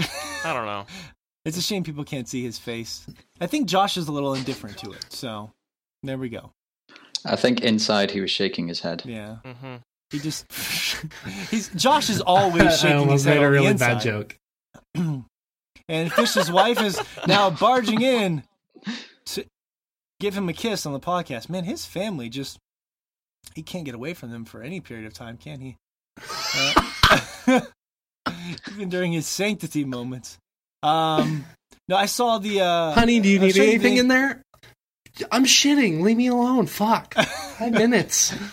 [0.00, 0.86] I don't know.
[1.44, 3.06] It's a shame people can't see his face.
[3.40, 5.06] I think Josh is a little indifferent to it.
[5.08, 5.50] So
[6.02, 6.52] there we go.
[7.24, 9.02] I think inside he was shaking his head.
[9.04, 9.76] Yeah, hmm
[10.10, 10.50] he just
[11.50, 14.00] he's Josh is always I shaking his almost head made a on the really bad
[14.00, 14.36] joke.
[15.88, 18.42] and Fish's wife is now barging in
[19.26, 19.44] to
[20.20, 21.48] give him a kiss on the podcast.
[21.50, 22.58] Man, his family just
[23.54, 25.76] he can't get away from them for any period of time, can he?
[26.54, 27.60] Uh,
[28.70, 30.38] even during his sanctity moments.
[30.82, 31.44] Um,
[31.88, 32.60] no, I saw the.
[32.60, 34.42] Uh, Honey, do you I'll need anything the- in there?
[35.32, 36.00] I'm shitting.
[36.02, 36.66] Leave me alone.
[36.66, 37.14] Fuck.
[37.58, 38.34] Five minutes.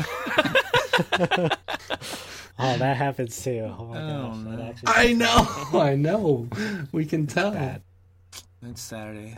[2.58, 3.70] Oh, that happens too.
[3.78, 4.92] Oh my Oh, gosh, no.
[4.94, 5.48] I know.
[5.80, 6.48] I know.
[6.94, 7.52] We can tell.
[7.52, 7.82] Bad.
[8.64, 9.36] It's Saturday.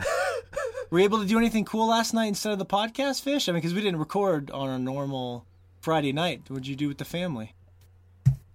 [0.90, 3.48] Were you able to do anything cool last night instead of the podcast, Fish?
[3.48, 5.44] I mean, because we didn't record on a normal
[5.80, 6.42] Friday night.
[6.46, 7.54] What'd you do with the family?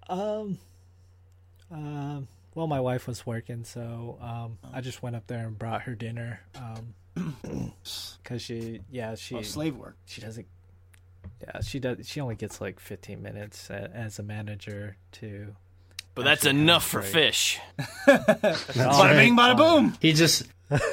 [0.08, 0.60] Um,
[1.70, 2.30] um.
[2.56, 5.94] Well, my wife was working, so um, I just went up there and brought her
[5.96, 6.40] dinner.
[6.56, 6.94] Um,
[8.24, 9.96] cause she, yeah, she, Oh, slave work.
[10.06, 10.48] she doesn't.
[11.42, 12.08] Yeah, she does.
[12.08, 15.56] She only gets like 15 minutes as a manager to.
[16.16, 17.60] But that's enough for fish.
[18.08, 19.96] Bada bing, bada boom.
[20.00, 20.44] He just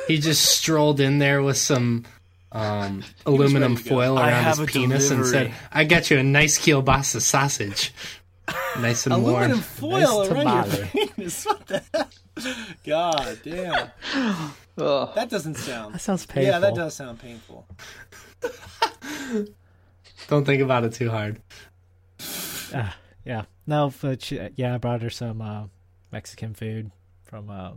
[0.09, 2.05] he just strolled in there with some
[2.53, 3.95] um, aluminum ready to go.
[3.97, 7.93] foil around his a penis and said, "I got you a nice kielbasa sausage,
[8.79, 11.47] nice and warm." Aluminum warm." foil Nice around your penis.
[11.55, 12.09] What the hell?
[12.87, 13.91] God damn.
[14.81, 15.95] Oh, That doesn't sound.
[15.95, 16.53] That sounds painful.
[16.53, 17.67] Yeah, that does sound painful.
[20.29, 21.41] Don't think about it too hard.
[22.75, 23.45] Ah, yeah.
[23.67, 25.65] No, but she, yeah, I brought her some uh,
[26.13, 26.91] Mexican food
[27.25, 27.75] from a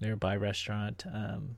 [0.00, 1.04] nearby restaurant.
[1.12, 1.56] Um,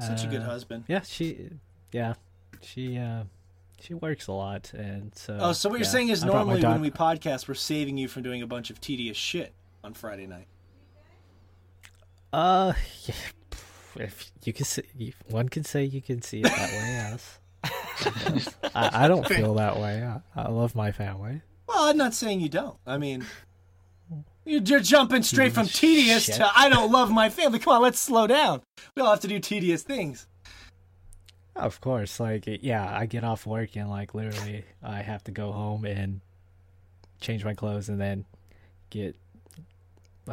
[0.00, 0.84] Such a good uh, husband.
[0.88, 1.50] Yeah, she,
[1.92, 2.14] yeah,
[2.62, 3.24] she, uh,
[3.80, 5.38] she works a lot, and so.
[5.40, 7.96] Oh, so what you're saying is I brought my normally when we podcast, we're saving
[7.98, 9.52] you from doing a bunch of tedious shit
[9.84, 10.46] on Friday night.
[12.32, 12.72] Uh,
[13.04, 13.14] yeah,
[13.96, 14.82] if you can say,
[15.28, 17.18] one can say you can see it that way.
[18.00, 18.54] Yes.
[18.76, 20.04] I, I don't feel that way.
[20.04, 21.42] I, I love my family.
[21.66, 22.76] Well, I'm not saying you don't.
[22.86, 23.26] I mean,
[24.44, 26.36] you're you're jumping straight from tedious Shit.
[26.36, 27.58] to I don't love my family.
[27.58, 28.62] Come on, let's slow down.
[28.94, 30.26] We all have to do tedious things.
[31.56, 35.52] Of course, like yeah, I get off work and like literally I have to go
[35.52, 36.20] home and
[37.20, 38.24] change my clothes and then
[38.90, 39.16] get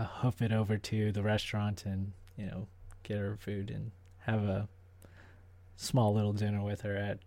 [0.04, 2.68] hoof it over to the restaurant and you know
[3.04, 3.92] get her food and
[4.26, 4.68] have a
[5.78, 7.20] small little dinner with her at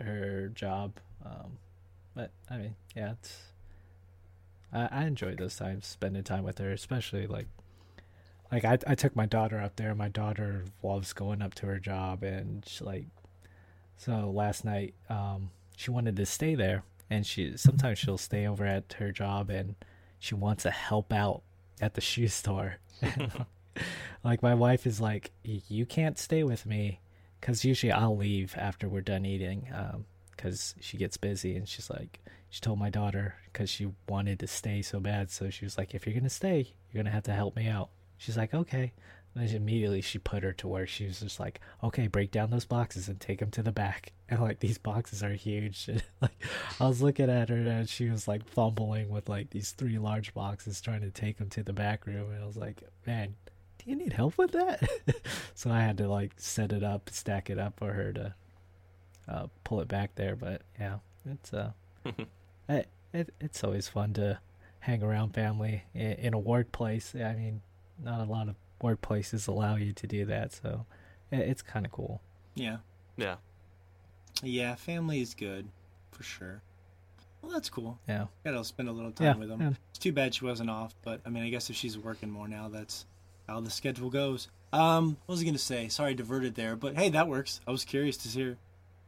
[0.00, 0.94] her job.
[1.24, 1.58] Um,
[2.14, 3.52] but I mean, yeah, it's
[4.72, 7.46] I, I enjoy those times spending time with her, especially like
[8.50, 9.94] like I I took my daughter up there.
[9.94, 13.06] My daughter loves going up to her job and she, like
[13.96, 18.64] so last night um she wanted to stay there and she sometimes she'll stay over
[18.64, 19.74] at her job and
[20.18, 21.42] she wants to help out
[21.80, 22.76] at the shoe store.
[24.24, 27.00] like my wife is like you can't stay with me
[27.40, 30.04] cuz usually I'll leave after we're done eating um
[30.36, 32.20] cuz she gets busy and she's like
[32.50, 35.94] she told my daughter cuz she wanted to stay so bad so she was like
[35.94, 37.90] if you're to stay you're to have to help me out.
[38.18, 38.92] She's like okay.
[39.34, 40.88] And then immediately she put her to work.
[40.88, 44.12] She was just like, "Okay, break down those boxes and take them to the back."
[44.32, 45.88] And like these boxes are huge.
[45.88, 46.46] And, like
[46.80, 50.32] I was looking at her and she was like fumbling with like these three large
[50.32, 52.32] boxes trying to take them to the back room.
[52.32, 53.34] And I was like, "Man,
[53.78, 54.88] do you need help with that?"
[55.54, 58.34] so I had to like set it up, stack it up for her to
[59.28, 60.36] uh, pull it back there.
[60.36, 60.98] But yeah,
[61.30, 61.72] it's uh,
[62.68, 64.38] it, it it's always fun to
[64.80, 67.14] hang around family in, in a workplace.
[67.14, 67.60] I mean,
[68.02, 70.86] not a lot of workplaces allow you to do that, so
[71.30, 72.20] it's kind of cool.
[72.54, 72.78] Yeah,
[73.16, 73.36] Yeah.
[74.42, 74.74] yeah.
[74.74, 75.68] Family is good
[76.10, 76.62] for sure.
[77.40, 77.98] Well, that's cool.
[78.08, 79.34] Yeah, Got to spend a little time yeah.
[79.36, 79.60] with them.
[79.60, 79.70] yeah.
[79.90, 82.46] It's too bad she wasn't off, but I mean, I guess if she's working more
[82.46, 83.06] now, that's
[83.48, 84.48] how the schedule goes.
[84.72, 85.88] Um, what was I going to say?
[85.88, 87.60] Sorry, I diverted there, but hey, that works.
[87.66, 88.58] I was curious to hear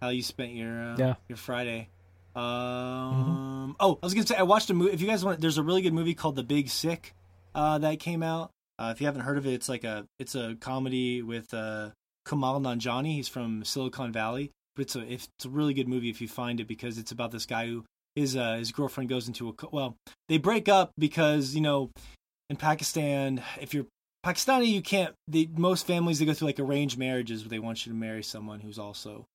[0.02, 1.14] how you spent your uh, Yeah.
[1.28, 1.88] your Friday.
[2.34, 4.92] Um, oh, I was going to say I watched a movie.
[4.92, 7.14] If you guys want, there's a really good movie called The Big Sick
[7.54, 8.50] uh, that came out.
[8.78, 11.90] Uh, if you haven't heard of it, it's like a it's a comedy with uh,
[12.26, 13.14] Kumail Nanjiani.
[13.14, 16.60] He's from Silicon Valley, but it's a it's a really good movie if you find
[16.60, 17.84] it because it's about this guy who
[18.14, 19.96] his uh, his girlfriend goes into a well
[20.28, 21.90] they break up because you know
[22.50, 23.86] in Pakistan if you're
[24.24, 27.84] Pakistani you can't the most families they go through like arranged marriages where they want
[27.84, 29.26] you to marry someone who's also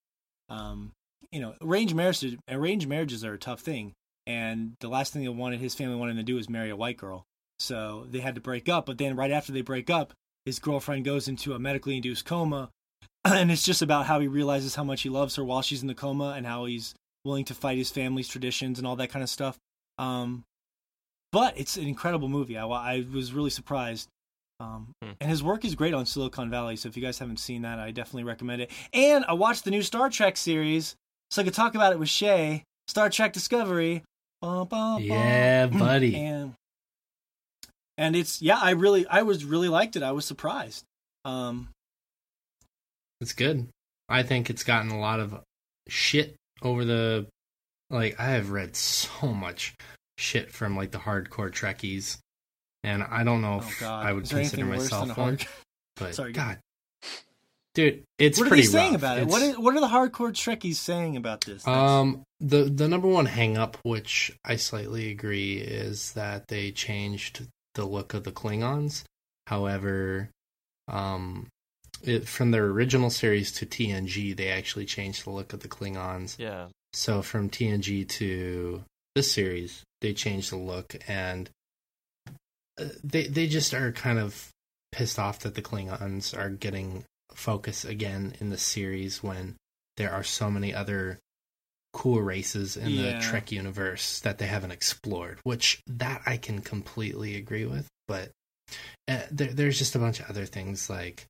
[0.49, 0.91] um
[1.31, 3.93] you know arranged marriages arranged marriages are a tough thing
[4.25, 6.97] and the last thing they wanted his family wanted to do was marry a white
[6.97, 7.25] girl
[7.59, 10.13] so they had to break up but then right after they break up
[10.45, 12.69] his girlfriend goes into a medically induced coma
[13.25, 15.87] and it's just about how he realizes how much he loves her while she's in
[15.87, 16.95] the coma and how he's
[17.25, 19.57] willing to fight his family's traditions and all that kind of stuff.
[19.97, 20.45] Um,
[21.31, 22.57] but it's an incredible movie.
[22.57, 24.07] I, I was really surprised.
[24.61, 25.11] Um, Hmm.
[25.21, 26.75] And his work is great on Silicon Valley.
[26.75, 28.71] So if you guys haven't seen that, I definitely recommend it.
[28.93, 30.95] And I watched the new Star Trek series,
[31.29, 32.63] so I could talk about it with Shea.
[32.87, 34.03] Star Trek Discovery.
[34.41, 35.03] Bum, bum, bum.
[35.03, 36.15] Yeah, buddy.
[36.15, 36.55] And
[37.99, 40.03] and it's yeah, I really I was really liked it.
[40.03, 40.83] I was surprised.
[41.25, 41.69] Um,
[43.21, 43.67] It's good.
[44.07, 45.39] I think it's gotten a lot of
[45.87, 47.27] shit over the
[47.89, 49.75] like I have read so much
[50.17, 52.17] shit from like the hardcore Trekkies.
[52.83, 55.27] And I don't know oh if God, I would consider anything worse than myself one.
[55.37, 55.47] hard-
[55.97, 56.59] But Sorry, God.
[57.75, 59.01] Dude, it's what are pretty they saying rough.
[59.01, 59.21] about it?
[59.23, 61.67] It's- What is, what are the hardcore Trekkies saying about this?
[61.67, 67.47] Um, the the number one hang up, which I slightly agree, is that they changed
[67.75, 69.03] the look of the Klingons.
[69.47, 70.29] However,
[70.87, 71.47] um,
[72.03, 76.37] it, from their original series to TNG, they actually changed the look of the Klingons.
[76.37, 76.67] Yeah.
[76.93, 78.83] So from TNG to
[79.15, 81.49] this series, they changed the look, and
[82.79, 84.49] uh, they they just are kind of
[84.91, 89.55] pissed off that the Klingons are getting focus again in the series when
[89.97, 91.19] there are so many other
[91.93, 93.17] cool races in Yeah.
[93.17, 95.39] the Trek universe that they haven't explored.
[95.43, 98.31] Which that I can completely agree with, but
[99.07, 101.25] uh, there, there's just a bunch of other things like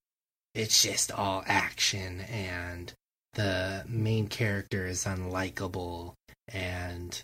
[0.53, 2.91] it's just all action and
[3.33, 6.13] the main character is unlikable
[6.47, 7.23] and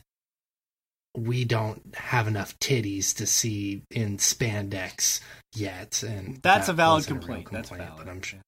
[1.18, 5.20] we don't have enough titties to see in spandex
[5.56, 7.52] yet and That's that a valid wasn't real complaint.
[7.52, 8.06] That's complaint, valid.
[8.06, 8.40] but i'm sure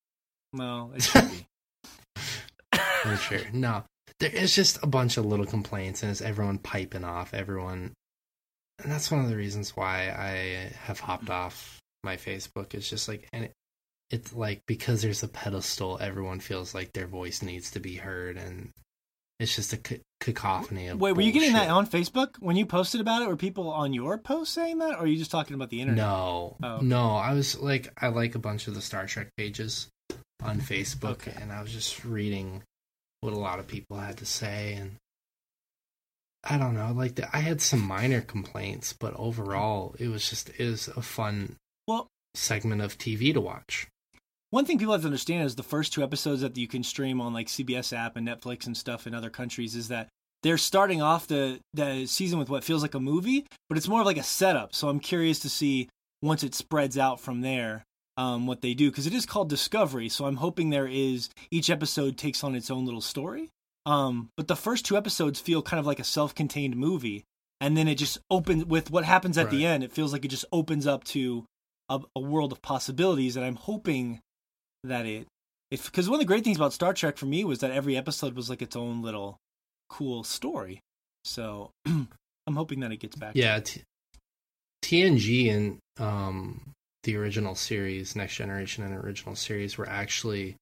[0.53, 1.48] well, it should be.
[3.06, 3.84] i'm sure no
[4.20, 7.94] there is just a bunch of little complaints and it's everyone piping off everyone
[8.84, 13.08] and that's one of the reasons why i have hopped off my facebook it's just
[13.08, 13.54] like and it,
[14.10, 18.38] it's like because there's a pedestal everyone feels like their voice needs to be heard
[18.38, 18.70] and
[19.40, 19.80] it's just a
[20.20, 23.28] cacophony of Wait, were you getting that on Facebook when you posted about it?
[23.28, 26.04] Were people on your post saying that, or are you just talking about the internet?
[26.04, 26.80] No, Oh.
[26.82, 27.12] no.
[27.12, 29.90] I was like, I like a bunch of the Star Trek pages
[30.42, 31.36] on Facebook, Okay.
[31.40, 32.64] and I was just reading
[33.22, 34.96] what a lot of people had to say, and
[36.44, 36.94] I don't know.
[36.94, 41.02] Like, the, I had some minor complaints, but overall, it was just it was a
[41.02, 41.56] fun
[41.88, 43.88] Well- segment of TV to watch.
[44.50, 47.20] One thing people have to understand is the first two episodes that you can stream
[47.20, 50.08] on like CBS app and Netflix and stuff in other countries is that
[50.42, 54.00] they're starting off the the season with what feels like a movie, but it's more
[54.00, 54.74] of like a setup.
[54.74, 55.90] So I'm curious to see
[56.22, 57.84] once it spreads out from there
[58.18, 60.10] um, what they do because it is called Discovery.
[60.10, 63.50] So I'm hoping there is each episode takes on its own little story.
[63.86, 67.24] Um, but the first two episodes feel kind of like a self-contained movie,
[67.62, 69.82] and then it just opens with what happens at the end.
[69.82, 71.46] It feels like it just opens up to
[71.88, 74.20] a, a world of possibilities, and I'm hoping
[74.84, 75.28] that it
[75.70, 78.36] because one of the great things about Star Trek for me was that every episode
[78.36, 79.38] was like its own little
[79.90, 80.82] cool story.
[81.24, 83.34] So I'm hoping that it gets back.
[83.34, 83.84] to Yeah, t-
[84.84, 86.74] TNG and um,
[87.08, 90.58] the original series, Next Generation and original series, were actually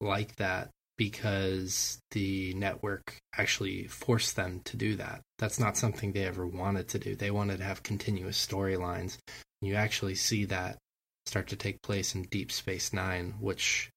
[0.00, 5.20] like that because the network actually forced them to do that.
[5.38, 7.14] That's not something they ever wanted to do.
[7.14, 9.18] They wanted to have continuous storylines.
[9.62, 10.78] You actually see that
[11.26, 13.88] start to take place in Deep Space Nine, which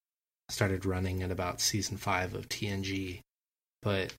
[0.50, 3.22] started running in about season five of TNG.
[3.82, 4.14] But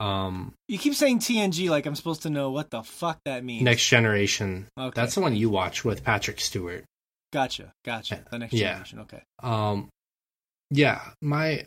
[0.00, 3.62] um, You keep saying TNG like I'm supposed to know what the fuck that means.
[3.62, 4.98] Next Generation, okay.
[4.98, 6.86] that's the one you watch with Patrick Stewart.
[7.32, 8.24] Gotcha, gotcha.
[8.30, 8.70] The next Yeah.
[8.72, 8.98] generation.
[9.00, 9.22] Okay.
[9.42, 9.88] Um,
[10.70, 11.66] yeah, my,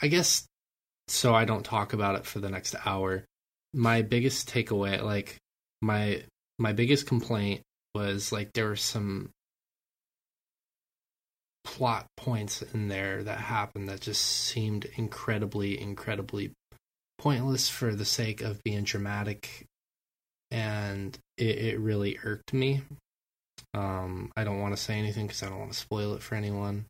[0.00, 0.46] I guess,
[1.08, 3.24] so I don't talk about it for the next hour.
[3.72, 5.36] My biggest takeaway, like
[5.82, 6.22] my
[6.58, 7.62] my biggest complaint
[7.94, 9.30] was like there were some
[11.64, 16.52] plot points in there that happened that just seemed incredibly, incredibly
[17.18, 19.66] pointless for the sake of being dramatic,
[20.50, 22.82] and it, it really irked me.
[23.74, 26.34] Um, I don't want to say anything because I don't want to spoil it for
[26.34, 26.86] anyone.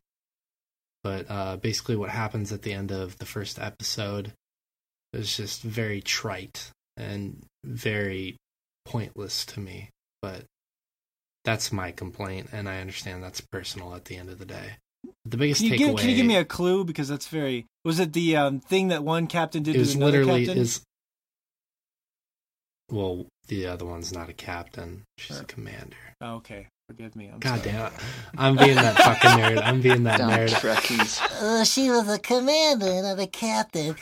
[1.03, 4.33] But uh, basically, what happens at the end of the first episode
[5.13, 8.35] is just very trite and very
[8.85, 9.89] pointless to me.
[10.21, 10.43] But
[11.45, 14.73] that's my complaint, and I understand that's personal at the end of the day.
[15.25, 17.65] The biggest Can you, takeaway give, can you give me a clue because that's very
[17.85, 20.61] was it the um, thing that one captain did it to was another literally captain?
[20.61, 20.81] is
[22.91, 25.95] well, the other one's not a captain; she's a commander.
[26.21, 27.27] Oh, okay, forgive me.
[27.31, 27.71] I'm God sorry.
[27.71, 27.93] damn it!
[28.37, 29.61] I'm being that fucking nerd.
[29.63, 30.49] I'm being that Damn nerd.
[30.49, 31.21] Trekkies.
[31.41, 33.95] Uh, she was a commander, not a captain.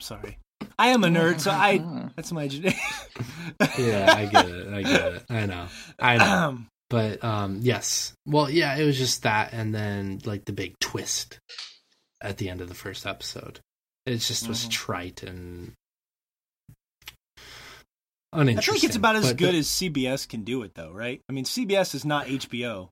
[0.00, 0.38] Sorry,
[0.78, 2.44] I am a nerd, so I that's my.
[3.78, 4.68] Yeah, I get it.
[4.72, 5.24] I get it.
[5.30, 5.66] I know.
[5.98, 6.24] I know.
[6.24, 8.12] Um, But um yes.
[8.26, 11.38] Well, yeah, it was just that and then like the big twist
[12.20, 13.60] at the end of the first episode.
[14.04, 14.70] It just was Mhm.
[14.70, 15.72] trite and I
[18.38, 18.74] uninteresting.
[18.74, 21.20] think it's about as good the- as CBS can do it, though, right?
[21.28, 22.90] I mean, CBS is not HBO.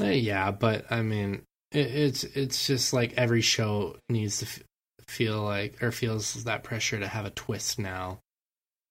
[0.00, 4.62] Eh, yeah, but I mean, it, it's it's just like every show needs to f-
[5.08, 8.20] feel like or feels that pressure to have a twist now,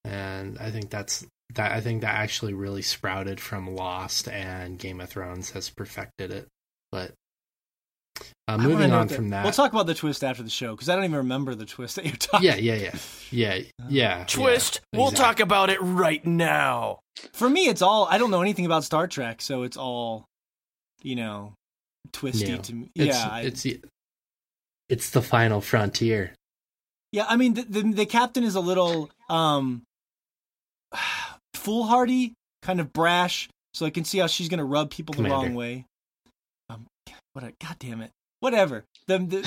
[0.04, 1.72] and I think that's that.
[1.72, 6.48] I think that actually really sprouted from Lost and Game of Thrones has perfected it.
[6.92, 7.14] But
[8.48, 10.96] uh, moving on from that, we'll talk about the twist after the show because I
[10.96, 12.48] don't even remember the twist that you're talking.
[12.48, 12.96] yeah, yeah, yeah,
[13.32, 14.24] yeah, yeah.
[14.28, 14.82] Twist.
[14.92, 15.26] yeah, we'll exactly.
[15.26, 17.00] talk about it right now.
[17.34, 20.26] For me, it's all I don't know anything about Star Trek, so it's all,
[21.04, 21.54] you know,
[22.12, 22.58] twisty New.
[22.58, 22.90] to me.
[22.96, 23.82] It's, yeah, I- it's the
[24.88, 26.34] it's the final frontier.
[27.12, 29.84] Yeah, I mean the, the the captain is a little um
[31.56, 35.54] foolhardy, kind of brash, so I can see how she's gonna rub people the wrong
[35.56, 35.86] way.
[37.34, 38.86] What a god damn it, whatever.
[39.08, 39.42] The the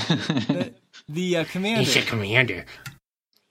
[0.48, 0.74] the,
[1.08, 1.82] the uh, commander.
[1.82, 2.64] He's a commander.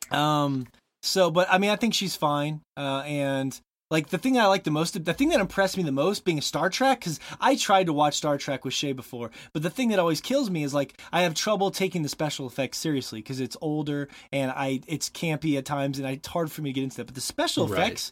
[0.10, 0.68] Um.
[1.04, 2.62] So, but I mean, I think she's fine.
[2.78, 3.60] Uh, and
[3.90, 6.24] like the thing that I like the most, the thing that impressed me the most,
[6.26, 9.64] being a Star Trek, because I tried to watch Star Trek with Shea before, but
[9.64, 12.78] the thing that always kills me is like I have trouble taking the special effects
[12.78, 16.70] seriously because it's older and I it's campy at times, and it's hard for me
[16.70, 17.06] to get into that.
[17.08, 17.80] But the special Right.
[17.82, 18.12] effects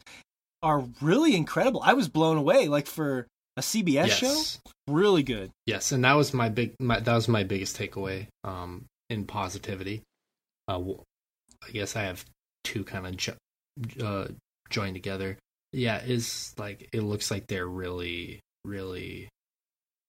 [0.64, 1.82] are really incredible.
[1.84, 2.68] I was blown away.
[2.68, 3.28] Like for
[3.60, 4.42] a CBS show,
[4.88, 5.52] really good.
[5.66, 6.76] Yes, and that was my big.
[6.80, 10.02] My, that was my biggest takeaway um, in positivity.
[10.68, 10.80] Uh,
[11.68, 12.24] I guess I have
[12.64, 14.28] two kind of jo- uh,
[14.70, 15.38] joined together.
[15.74, 19.28] Yeah, is like it looks like they're really, really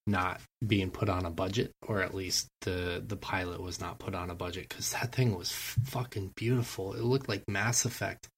[0.07, 4.15] not being put on a budget, or at least the the pilot was not put
[4.15, 6.95] on a budget because that thing was f- fucking beautiful.
[6.95, 8.29] It looked like Mass Effect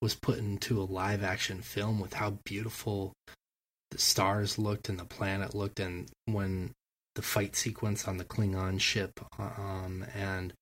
[0.00, 3.12] was put into a live action film with how beautiful
[3.90, 6.72] the stars looked and the planet looked and when
[7.14, 10.52] the fight sequence on the Klingon ship um and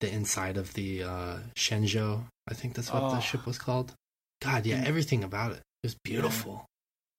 [0.00, 3.10] the inside of the uh Shenzhou I think that's what Oh.
[3.10, 3.94] the ship was called
[4.42, 4.86] god yeah Mm.
[4.86, 6.66] everything about it was beautiful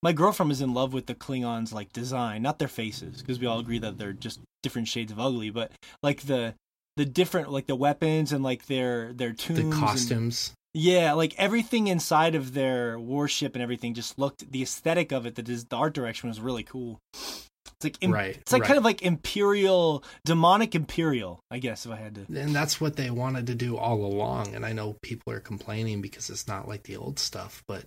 [0.02, 3.46] My girlfriend was in love with the Klingons' like design, not their faces, because we
[3.46, 6.54] all agree that they're just different shades of ugly, but like the
[6.96, 11.86] the different like the weapons and like their their tunes, the costumes yeah, like everything
[11.86, 15.94] inside of their warship and everything just looked the aesthetic of it, the, the art
[15.94, 17.00] direction was really cool.
[17.14, 18.68] It's like im- right it's like right.
[18.68, 22.26] kind of like imperial, demonic imperial, I guess if I had to.
[22.38, 26.00] and that's what they wanted to do all along and i know people are complaining
[26.00, 27.84] because it's not like the old stuff but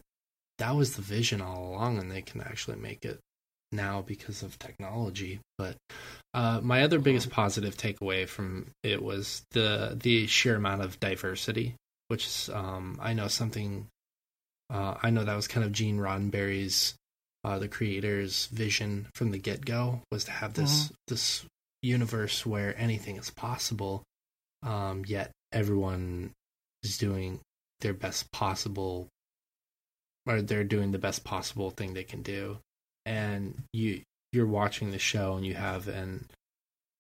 [0.58, 3.20] that was the vision all along and they can actually make it
[3.72, 5.76] now because of technology but
[6.34, 11.76] uh, my other biggest positive takeaway from it was the the sheer amount of diversity
[12.10, 13.88] which is um, i know something
[14.70, 16.96] uh, i know that was kind of gene roddenberry's
[17.46, 21.46] uh, the creator's vision from the get-go was to have this this
[21.82, 24.04] universe where anything is possible
[24.64, 26.32] um, yet everyone
[26.84, 27.40] is doing
[27.82, 29.08] their best possible
[30.26, 32.60] or they're doing the best possible thing they can do.
[33.06, 36.28] And you you're watching the show and you have an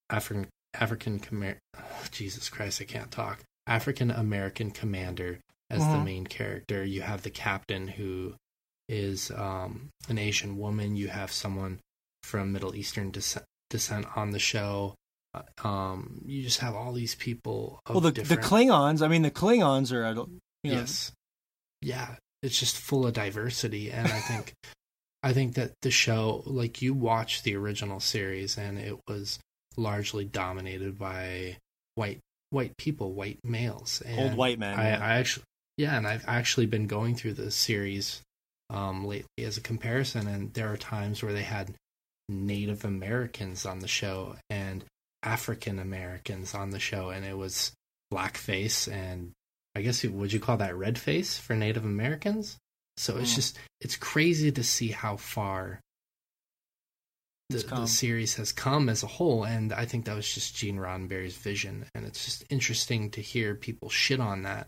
[0.09, 1.21] african african
[1.77, 3.39] oh, jesus christ i can't talk
[3.69, 5.39] african american commander
[5.69, 6.03] as the Mhm.
[6.05, 6.83] main character.
[6.83, 8.33] You have the captain who
[8.87, 10.95] is um, an asian woman.
[10.95, 11.79] You have someone
[12.23, 14.95] from middle eastern descent, descent on the show.
[15.35, 19.07] Uh, um you just have all these people of Well, the different the Klingons, I
[19.07, 21.11] mean, the Klingons are, I don't- you know, yes.
[21.81, 22.15] Yeah.
[22.41, 23.91] It's just full of diversity.
[23.91, 24.53] And i think
[25.23, 29.37] i think that the show like you watched the original series and it was
[29.77, 31.57] largely dominated by
[31.95, 32.19] white
[32.51, 34.77] white people white males and old white men.
[34.79, 34.99] I, yeah.
[35.01, 35.43] I actually
[35.77, 38.21] yeah and i've actually been going through the series
[38.69, 41.73] um lately as a comparison and there are times where they had
[42.27, 44.83] native americans on the show and
[45.23, 47.71] african americans on the show and it was
[48.13, 49.31] blackface and
[49.75, 52.57] i guess would you call that red face for native americans
[52.97, 53.35] So it's Mm.
[53.35, 55.79] just it's crazy to see how far
[57.49, 60.77] the, the series has come as a whole, and I think that was just Gene
[60.77, 64.67] Roddenberry's vision, and it's just interesting to hear people shit on that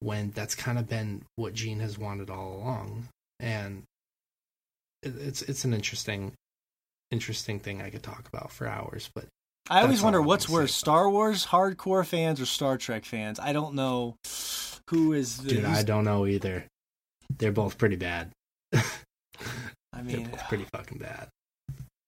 [0.00, 3.82] when that's kind of been what Gene has wanted all along, and
[5.02, 6.32] it, it's it's an interesting
[7.10, 9.26] interesting thing I could talk about for hours, but
[9.68, 10.74] I always wonder what's worse.
[10.74, 13.38] Star Wars hardcore fans or Star Trek fans.
[13.38, 14.16] I don't know
[14.88, 15.50] who is the.
[15.50, 16.64] dude, I don't know either.
[17.38, 18.30] They're both pretty bad.
[18.72, 18.82] I
[19.92, 21.28] They're mean, both pretty fucking bad.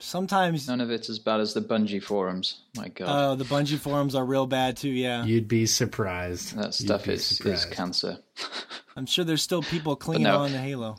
[0.00, 2.60] Sometimes None of it's as bad as the Bungie forums.
[2.76, 4.90] My God, oh, the Bungie forums are real bad too.
[4.90, 6.56] Yeah, You'd be surprised.
[6.56, 8.18] that stuff be is is cancer.
[8.96, 10.40] I'm sure there's still people clinging no.
[10.40, 10.98] on to Halo.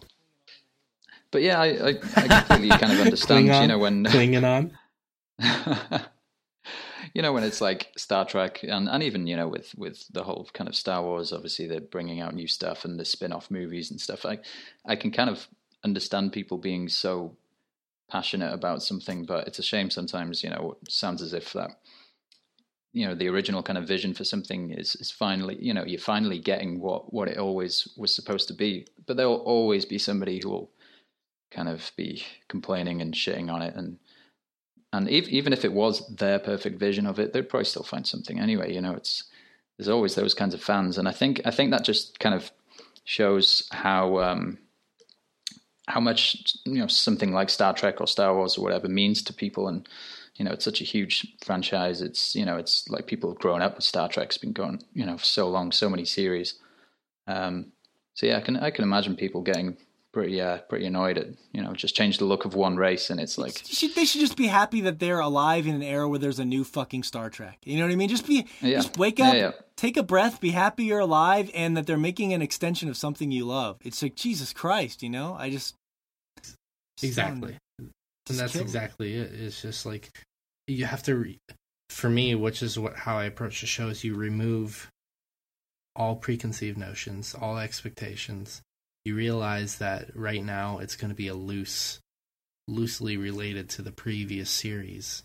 [1.31, 3.47] But yeah, I, I, I completely kind of understand.
[3.47, 4.71] Klingon, you know when clinging on.
[7.13, 10.23] you know when it's like Star Trek and, and even you know with with the
[10.23, 13.89] whole kind of Star Wars obviously they're bringing out new stuff and the spin-off movies
[13.89, 14.39] and stuff I
[14.85, 15.47] I can kind of
[15.83, 17.37] understand people being so
[18.09, 21.71] passionate about something but it's a shame sometimes you know it sounds as if that
[22.91, 25.99] you know the original kind of vision for something is is finally you know you're
[25.99, 30.39] finally getting what what it always was supposed to be but there'll always be somebody
[30.41, 30.71] who will
[31.51, 33.97] kind of be complaining and shitting on it and
[34.91, 38.07] and ev- even if it was their perfect vision of it, they'd probably still find
[38.07, 38.73] something anyway.
[38.73, 39.25] You know, it's
[39.77, 42.51] there's always those kinds of fans, and I think I think that just kind of
[43.03, 44.57] shows how um,
[45.89, 49.33] how much you know something like Star Trek or Star Wars or whatever means to
[49.33, 49.87] people, and
[50.35, 52.01] you know, it's such a huge franchise.
[52.01, 54.27] It's you know, it's like people have grown up with Star Trek.
[54.27, 56.53] It's been going you know for so long, so many series.
[57.27, 57.73] Um,
[58.13, 59.77] so yeah, I can I can imagine people getting
[60.11, 63.19] pretty uh, pretty annoyed at you know just change the look of one race, and
[63.19, 66.07] it's like You should- they should just be happy that they're alive in an era
[66.09, 67.59] where there's a new fucking Star Trek.
[67.63, 68.09] You know what I mean?
[68.09, 68.77] Just be, Yeah.
[68.77, 69.51] just wake up, yeah.
[69.77, 73.31] take a breath, be happy you're alive, and that they're making an extension of something
[73.31, 73.77] you love.
[73.83, 75.35] It's like Jesus Christ, you know?
[75.37, 75.75] I just
[77.01, 77.55] Exactly.
[77.79, 77.89] Just
[78.29, 79.31] and that's kill exactly it.
[79.33, 80.09] It's just like
[80.67, 81.39] you have to, re-
[81.89, 84.89] for me, which is what how I approach the show is you remove
[85.95, 88.61] all preconceived notions, all expectations.
[89.05, 91.99] You realize that right now it's going to be a loose,
[92.67, 95.23] loosely related to the previous series,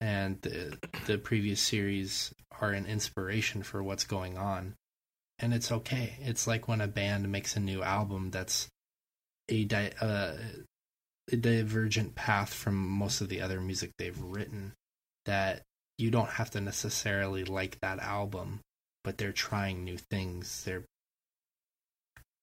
[0.00, 4.74] and the the previous series are an inspiration for what's going on,
[5.38, 6.16] and it's okay.
[6.20, 8.68] It's like when a band makes a new album that's
[9.48, 10.36] a di- uh,
[11.32, 14.72] a divergent path from most of the other music they've written
[15.26, 15.62] that
[15.98, 18.60] you don't have to necessarily like that album
[19.04, 20.64] but they're trying new things.
[20.64, 20.84] They're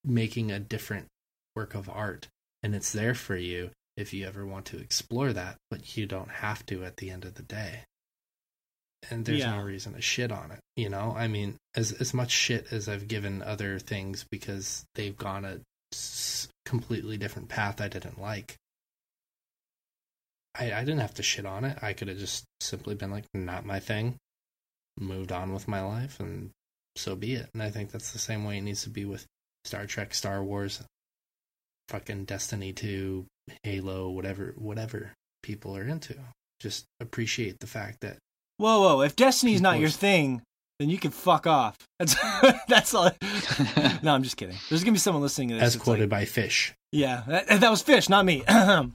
[0.04, 1.06] making a different
[1.54, 2.28] work of art
[2.62, 6.30] and it's there for you if you ever want to explore that but you don't
[6.30, 7.80] have to at the end of the day
[9.10, 9.56] and there's Yeah.
[9.56, 12.88] no reason to shit on it you know i mean as as much shit as
[12.88, 15.60] i've given other things because they've gone a
[16.64, 18.56] completely different path i didn't like
[20.54, 21.78] I, I didn't have to shit on it.
[21.82, 24.16] I could have just simply been like, not my thing,
[25.00, 26.50] moved on with my life, and
[26.94, 27.48] so be it.
[27.54, 29.24] And I think that's the same way it needs to be with
[29.64, 30.82] Star Trek, Star Wars,
[31.88, 33.26] fucking Destiny 2,
[33.62, 36.14] Halo, whatever, whatever people are into.
[36.60, 38.18] Just appreciate the fact that
[38.58, 39.00] Whoa, whoa!
[39.00, 40.42] If Destiny's not your thing,
[40.78, 41.76] then you can fuck off.
[41.98, 42.14] That's
[42.68, 43.04] that's all.
[44.02, 44.56] no, I'm just kidding.
[44.68, 45.74] There's gonna be someone listening to this.
[45.74, 46.72] as quoted like, by Fish.
[46.92, 48.40] yeah, that, that was fish, not me.
[48.46, 48.92] kind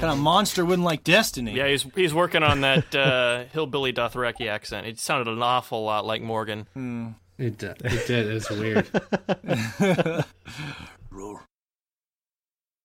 [0.00, 1.52] of monster wouldn't like Destiny.
[1.52, 4.86] Yeah, he's he's working on that uh, hillbilly Dothraki accent.
[4.86, 6.66] It sounded an awful lot like Morgan.
[6.74, 7.08] Hmm.
[7.38, 7.76] It did.
[7.84, 8.26] It did.
[8.28, 10.24] It was weird.
[11.10, 11.40] Roar.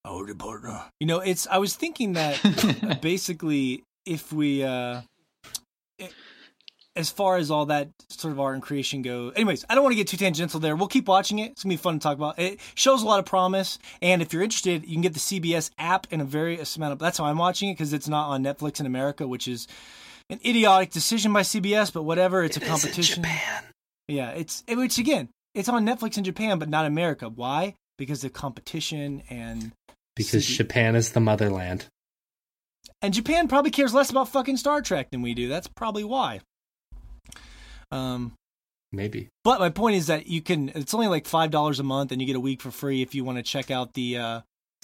[0.06, 0.84] Howdy, partner.
[1.00, 1.48] You know, it's.
[1.48, 5.02] I was thinking that basically, if we, uh
[6.00, 6.14] it-
[6.96, 9.92] as far as all that sort of art and creation go, anyways, I don't want
[9.94, 10.76] to get too tangential there.
[10.76, 11.52] We'll keep watching it.
[11.52, 12.40] It's gonna be fun to talk about.
[12.40, 15.70] It shows a lot of promise, and if you're interested, you can get the CBS
[15.78, 17.00] app in a various amount of.
[17.00, 19.68] That's how I'm watching it because it's not on Netflix in America, which is
[20.32, 21.94] an idiotic decision by CBS.
[21.94, 23.24] But whatever, it's a competition.
[24.08, 27.28] Yeah, it's it, which again, it's on Netflix in Japan, but not America.
[27.30, 27.76] Why?
[27.98, 29.72] Because of competition and
[30.16, 31.86] Because CB Japan is the motherland.
[33.02, 35.48] and Japan probably cares less about fucking Star Trek than we do.
[35.50, 36.42] That's probably why.
[37.92, 38.34] Um,
[38.92, 39.30] Maybe.
[39.44, 40.70] but my point is that you can.
[40.70, 43.14] It's only like five dollars a month, and you get a week for free if
[43.16, 44.42] you want to check out the uh,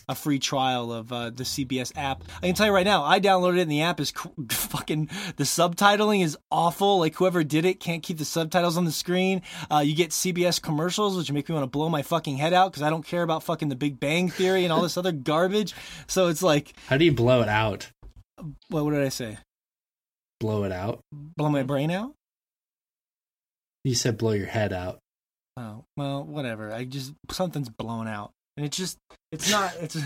[0.09, 2.23] a free trial of uh, the CBS app.
[2.41, 5.09] I can tell you right now, I downloaded it, and the app is cr- fucking.
[5.37, 6.99] The subtitling is awful.
[6.99, 9.41] Like whoever did it can't keep the subtitles on the screen.
[9.71, 12.71] Uh, you get CBS commercials, which make me want to blow my fucking head out
[12.71, 15.73] because I don't care about fucking The Big Bang Theory and all this other garbage.
[16.07, 17.89] So it's like, How do you blow it out?
[18.69, 19.37] what, what did I say?
[20.39, 20.99] Blow it out?
[21.11, 22.13] Blow my brain out?
[23.83, 24.99] You said blow your head out.
[25.57, 26.71] Oh well, whatever.
[26.73, 28.97] I just something's blown out, and it's just
[29.31, 29.97] it's not it's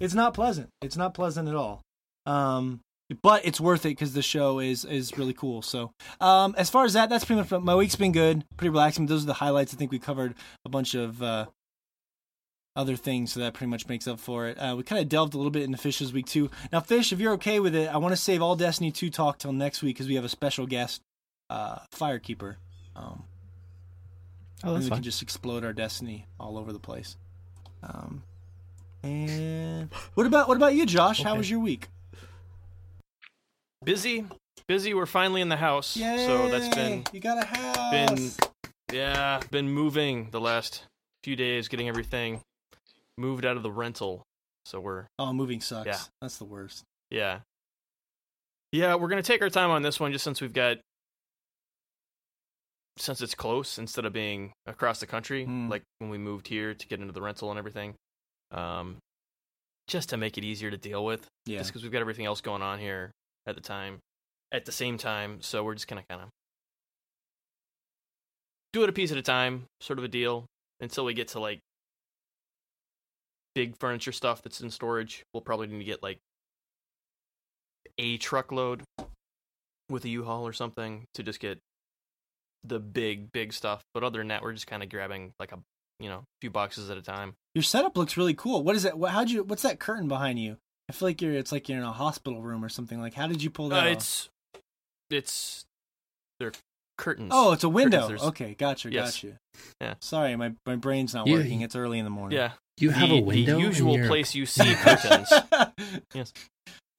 [0.00, 0.68] it's not pleasant.
[0.82, 1.82] It's not pleasant at all.
[2.26, 2.80] Um,
[3.22, 5.62] but it's worth it because the show is is really cool.
[5.62, 9.06] So, um, as far as that, that's pretty much my week's been good, pretty relaxing.
[9.06, 9.72] Those are the highlights.
[9.72, 11.46] I think we covered a bunch of uh,
[12.76, 14.58] other things, so that pretty much makes up for it.
[14.58, 16.50] Uh, we kind of delved a little bit into Fish's week too.
[16.70, 19.38] Now, Fish, if you're okay with it, I want to save all Destiny 2 talk
[19.38, 21.00] till next week because we have a special guest,
[21.50, 22.56] uh, Firekeeper.
[22.94, 23.24] Um,
[24.64, 24.96] Oh, and that's we fine.
[24.98, 27.16] can just explode our destiny all over the place.
[27.82, 28.22] Um,
[29.02, 31.22] and what about what about you, Josh?
[31.22, 31.88] How was your week?
[33.84, 34.24] Busy,
[34.66, 34.94] busy.
[34.94, 36.26] We're finally in the house, Yay!
[36.26, 37.90] so that's been you got a house.
[37.90, 38.30] been
[38.92, 40.84] yeah, been moving the last
[41.22, 42.40] few days, getting everything
[43.16, 44.22] moved out of the rental.
[44.64, 45.86] So we're oh, moving sucks.
[45.86, 45.98] Yeah.
[46.20, 46.84] That's the worst.
[47.10, 47.40] yeah,
[48.72, 48.96] yeah.
[48.96, 50.78] We're gonna take our time on this one, just since we've got
[52.98, 55.68] since it's close instead of being across the country, Hmm.
[55.68, 57.94] like when we moved here to get into the rental and everything.
[58.50, 58.98] Um,
[59.86, 61.26] just to make it easier to deal with.
[61.46, 61.58] Yeah.
[61.58, 63.10] just because we've got everything else going on here
[63.46, 64.00] at the time,
[64.52, 65.40] at the same time.
[65.40, 66.28] So we're just gonna kind of
[68.74, 70.44] do it a piece at a time, sort of a deal,
[70.80, 71.60] until we get to like
[73.54, 75.22] big furniture stuff that's in storage.
[75.32, 76.18] We'll probably need to get like
[77.96, 78.82] a truckload
[79.88, 81.58] with a U-Haul or something to just get
[82.64, 83.82] the big big stuff.
[83.94, 85.58] But other than that, we're just kind of grabbing like a
[86.00, 87.34] you know few boxes at a time.
[87.54, 88.62] Your setup looks really cool.
[88.62, 88.96] What is it?
[88.96, 89.42] What, how'd you?
[89.44, 90.56] What's that curtain behind you?
[90.88, 91.32] I feel like you're.
[91.34, 93.00] It's like you're in a hospital room or something.
[93.00, 93.86] Like, how did you pull that?
[93.86, 93.96] Uh, off?
[93.96, 94.28] it's
[95.10, 95.64] it's
[96.40, 96.52] they're
[96.96, 97.30] curtains.
[97.32, 98.02] Oh, it's a window.
[98.08, 99.16] Curtains, Okay, gotcha, Yes.
[99.20, 99.38] gotcha.
[99.80, 99.94] Yeah.
[100.00, 101.60] Sorry, my my brain's not You- working.
[101.62, 102.38] It's early in the morning.
[102.38, 103.56] Yeah, You have the, a window.
[103.56, 105.32] The usual your- place you see curtains.
[106.14, 106.32] yes.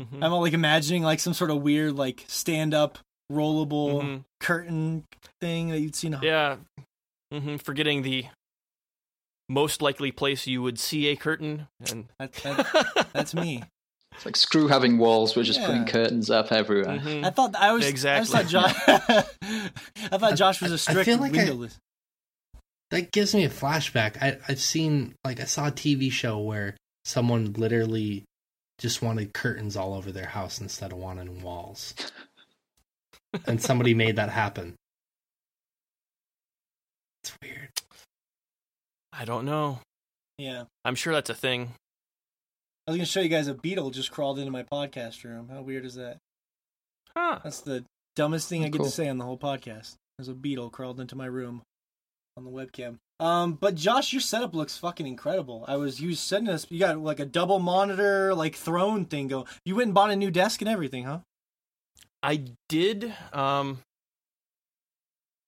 [0.01, 0.23] Mhm.
[0.23, 2.99] I'm all, like imagining like some sort of weird like stand up
[3.31, 4.23] rollable Mhm.
[4.39, 5.05] curtain
[5.39, 6.13] thing that you'd seen.
[6.15, 6.57] a- Yeah.
[7.31, 8.25] hmm Forgetting the
[9.47, 13.63] most likely place you would see a curtain, and That, that, that's me.
[14.13, 15.35] It's like screw having walls.
[15.35, 16.97] We're just putting curtains up everywhere.
[16.99, 17.23] Mhm.
[17.25, 18.35] I thought I was Exactly.
[18.35, 18.73] I, just thought
[19.07, 19.29] Josh,
[20.11, 21.69] I thought Josh was a strict feel like I-
[22.91, 24.17] That gives me a flashback.
[24.21, 26.75] I, I've seen, like, I saw a TV show where
[27.05, 28.23] someone literally
[28.79, 31.93] just wanted curtains all over their house instead of wanting walls.
[33.45, 34.75] And somebody made that happen.
[37.23, 37.69] It's weird.
[39.13, 39.79] I don't know.
[40.37, 41.73] Yeah, I'm sure that's a thing.
[42.87, 45.49] I was gonna show you guys a beetle just crawled into my podcast room.
[45.51, 46.17] How weird is that?
[47.15, 47.39] Huh.
[47.43, 47.83] That's the
[48.15, 48.85] dumbest thing I get cool.
[48.85, 49.95] to say on the whole podcast.
[50.17, 51.61] There's a beetle crawled into my room
[52.37, 52.97] on the webcam.
[53.19, 55.65] Um, but Josh, your setup looks fucking incredible.
[55.67, 56.65] I was you sending us.
[56.69, 59.45] You got like a double monitor, like throne thing going.
[59.65, 61.19] You went and bought a new desk and everything, huh?
[62.21, 63.13] I did.
[63.33, 63.79] Um,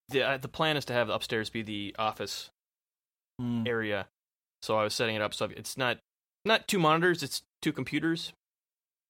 [0.09, 2.49] the uh, the plan is to have upstairs be the office
[3.39, 3.63] Hmm.
[3.65, 4.07] area,
[4.61, 5.99] so I was setting it up so it's not
[6.45, 8.33] not two monitors, it's two computers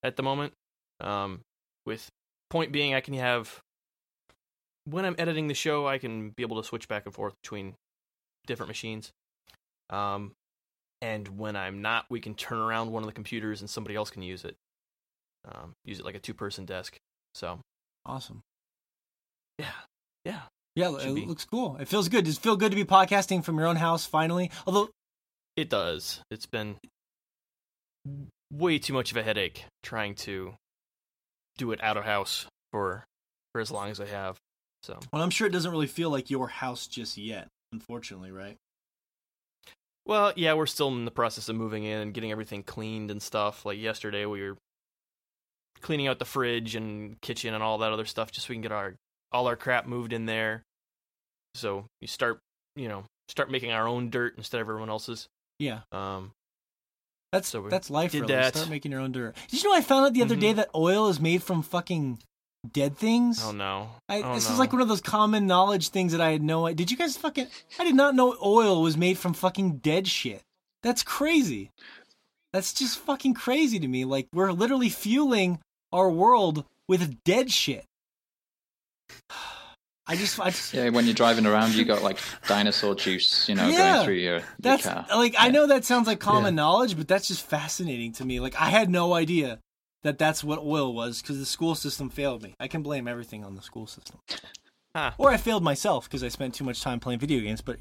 [0.03, 0.53] at the moment.
[0.99, 1.41] Um,
[1.85, 2.09] with
[2.49, 3.61] point being, I can have
[4.85, 7.75] when I'm editing the show, I can be able to switch back and forth between
[8.47, 9.11] different machines.
[9.89, 10.33] Um,
[11.01, 14.09] and when I'm not, we can turn around one of the computers and somebody else
[14.09, 14.55] can use it.
[15.45, 16.97] Um, use it like a two person desk.
[17.33, 17.59] So
[18.05, 18.41] Awesome.
[19.59, 19.65] yeah,
[20.25, 20.41] yeah.
[20.75, 21.75] Yeah, Should it looks cool.
[21.77, 22.23] It feels good.
[22.25, 24.49] Does it feel good to be podcasting from your own house finally?
[24.65, 24.89] Although,
[25.57, 26.21] It does.
[26.31, 26.77] It's been
[28.51, 30.53] way too much of a headache trying to
[31.57, 33.03] do it out of house for
[33.51, 34.37] for as long as I have.
[34.83, 37.47] So well, I'm sure it doesn't really feel like your house just yet.
[37.73, 38.55] Unfortunately, right?
[40.05, 43.21] Well, yeah, we're still in the process of moving in and getting everything cleaned and
[43.21, 43.65] stuff.
[43.65, 44.57] Like yesterday, we were
[45.81, 48.61] cleaning out the fridge and kitchen and all that other stuff just so we can
[48.61, 48.95] get our
[49.31, 50.63] all our crap moved in there.
[51.55, 52.39] So you start,
[52.75, 55.27] you know, start making our own dirt instead of everyone else's.
[55.59, 56.31] Yeah, Um,
[57.31, 58.11] that's So that's life.
[58.11, 58.33] did really.
[58.33, 58.55] that.
[58.55, 59.35] Start making your own dirt.
[59.49, 60.41] Did you know I found out the other Mhm.
[60.41, 62.19] day that oil is made from fucking
[62.73, 63.43] dead things?
[63.43, 64.53] oh no, I, oh, this no.
[64.53, 66.71] is like one of those common knowledge things that I had no.
[66.73, 67.47] Did you guys fucking?
[67.79, 70.41] I did not know oil was made from fucking dead shit.
[70.83, 71.69] That's crazy.
[72.53, 74.03] That's just fucking crazy to me.
[74.03, 75.59] Like we're literally fueling
[75.91, 77.85] our world with dead shit.
[80.07, 83.55] I just, I just, Yeah, when you're driving around, you got like dinosaur juice, you
[83.55, 85.05] know, Yeah, going through your, your that's car.
[85.09, 86.63] like I know that sounds like common Yeah.
[86.63, 88.39] knowledge, but that's just fascinating to me.
[88.39, 89.59] Like I had no idea
[90.03, 92.55] that that's what oil was because the school system failed me.
[92.59, 94.19] I can blame everything on the school system,
[94.95, 95.11] Huh.
[95.17, 97.61] or I failed myself because I spent too much time playing video games.
[97.61, 97.77] But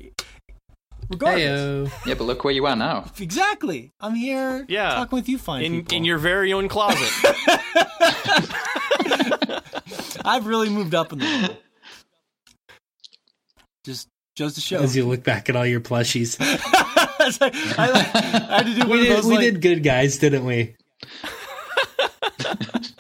[1.11, 2.07] regardless, Heyo.
[2.07, 3.11] Yeah, but look where you are now.
[3.21, 4.95] exactly, I'm here Yeah.
[4.95, 5.97] talking with you, fine in people.
[5.99, 7.11] in your very own closet.
[10.25, 11.57] I've really moved up in the world.
[13.85, 14.79] Just Just the show.
[14.81, 16.37] As you look back at all your plushies,
[17.23, 19.27] It's I, I had to do one we of did those.
[19.27, 20.75] we like- did good, guys, didn't we?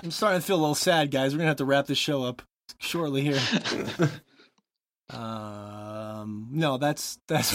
[0.02, 1.32] I'm starting to feel a little sad, guys.
[1.32, 2.42] We're gonna have to wrap this show up
[2.78, 3.40] shortly here.
[5.10, 7.50] um, no, that's that's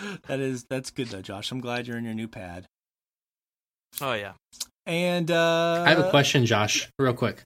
[0.26, 1.50] that is that's good though, Josh.
[1.50, 2.66] I'm glad you're in your new pad.
[4.00, 4.32] Oh yeah.
[4.86, 7.42] And uh, I have a question, Josh, real quick.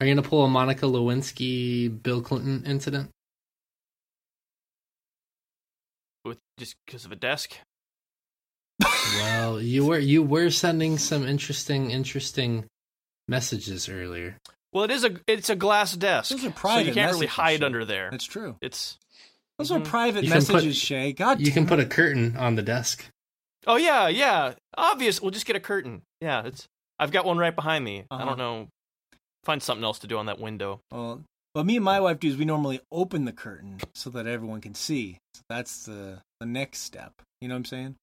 [0.00, 3.10] Are you gonna pull a Monica Lewinsky Bill Clinton incident?
[6.24, 7.56] With just because of a desk.
[9.16, 12.64] Well, you were you were sending some interesting interesting
[13.28, 14.38] messages earlier.
[14.72, 16.30] Well, it is a it's a glass desk.
[16.30, 17.66] Those are so you can't really hide Shea.
[17.66, 18.08] under there.
[18.10, 18.56] That's true.
[18.60, 18.98] It's
[19.58, 21.12] Those are private You can put- messages, Shea.
[21.12, 23.04] God, You can damn put a curtain on the desk.
[23.66, 25.20] oh yeah yeah obvious.
[25.22, 26.02] We'll just get a curtain.
[26.20, 26.66] Yeah, it's
[26.98, 28.04] I've got one right behind me.
[28.10, 28.24] I Uh-huh.
[28.24, 28.68] don't know.
[29.44, 30.80] Find something else to do on that window.
[30.90, 34.26] Well, what me and my wife do is we normally open the curtain so that
[34.26, 35.18] everyone can see.
[35.34, 37.12] So that's the the next step.
[37.40, 37.96] You know what I'm saying?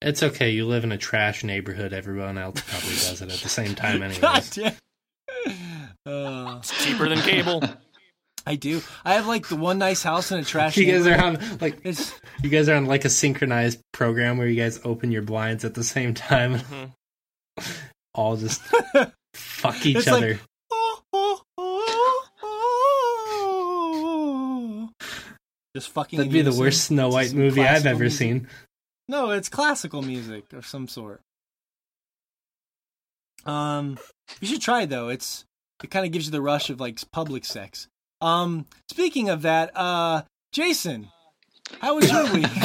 [0.00, 0.50] It's okay.
[0.50, 1.92] You live in a trash neighborhood.
[1.92, 4.50] Everyone else probably does it at the same time, God anyways.
[4.50, 4.74] damn.
[6.06, 7.62] Uh, It's cheaper than cable.
[8.48, 8.80] I do.
[9.04, 10.76] I have like the one nice house and a trash.
[10.76, 14.46] You guys are on like It's you guys are on like a synchronized program where
[14.46, 16.92] you guys open your blinds at the same time, Mhm.
[18.14, 18.62] all just
[19.34, 20.38] fuck each It's like- other.
[25.74, 26.18] just fucking.
[26.18, 28.18] That'd be the worst Snow White movie I've ever music.
[28.18, 28.48] seen.
[29.08, 31.20] No, it's classical music of some sort.
[33.44, 33.98] Um,
[34.40, 35.08] you should try it though.
[35.08, 35.44] It's
[35.82, 37.88] it kind of gives you the rush of like public sex.
[38.20, 40.22] Um, speaking of that, uh,
[40.52, 41.08] Jason,
[41.80, 42.46] how was your week?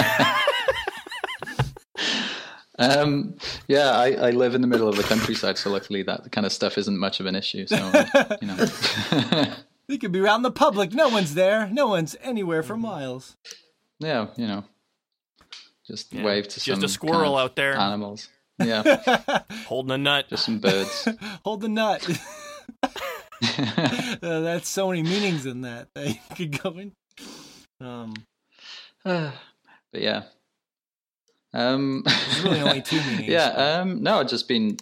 [2.79, 3.35] Um,
[3.67, 6.51] yeah, I, I live in the middle of the countryside, so luckily that kind of
[6.53, 7.67] stuff isn't much of an issue.
[7.67, 9.53] So, uh, you know,
[9.87, 10.91] you could be around the public.
[10.91, 11.67] No one's there.
[11.71, 13.35] No one's anywhere for miles.
[13.99, 14.63] yeah, you know,
[15.85, 17.75] just Yeah, wave to just some a squirrel kind of out there.
[17.77, 18.29] animals.
[18.57, 20.25] Yeah, Holding a nut.
[20.29, 21.07] just some birds.
[21.43, 22.07] Hold the nut.
[24.23, 26.91] Uh, that's so many meanings in that that you could go in.
[27.79, 28.13] Um,
[29.03, 29.33] but
[29.93, 30.23] yeah.
[31.53, 33.29] Um, There's really only two meanings.
[33.29, 33.47] yeah.
[33.47, 34.77] Um, no, I've just been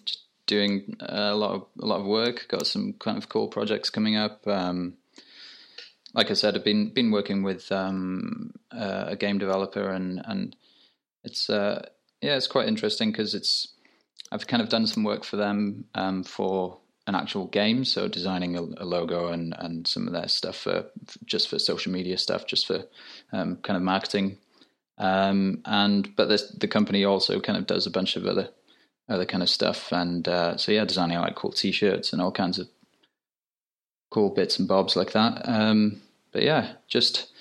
[0.45, 2.47] doing a lot of a lot of work.
[2.49, 4.45] Got some kind of cool projects coming up.
[4.45, 4.95] Um,
[6.13, 10.55] like I said, I've been been working with um, uh, a game developer, and and
[11.23, 11.88] it's uh,
[12.21, 13.69] yeah, it's quite interesting because it's
[14.31, 16.79] I've kind of done some work for them um, for
[17.09, 20.85] an actual game, so designing a, a logo and and some of their stuff for
[21.25, 22.85] just for social media stuff, just for
[23.33, 24.38] um, kind of marketing.
[24.97, 28.49] Um, and but this, the company also kind of does a bunch of other
[29.09, 32.59] other kind of stuff, and uh, so yeah, designing like cool T-shirts and all kinds
[32.59, 32.69] of
[34.11, 35.41] cool bits and bobs like that.
[35.45, 37.31] Um, but yeah, just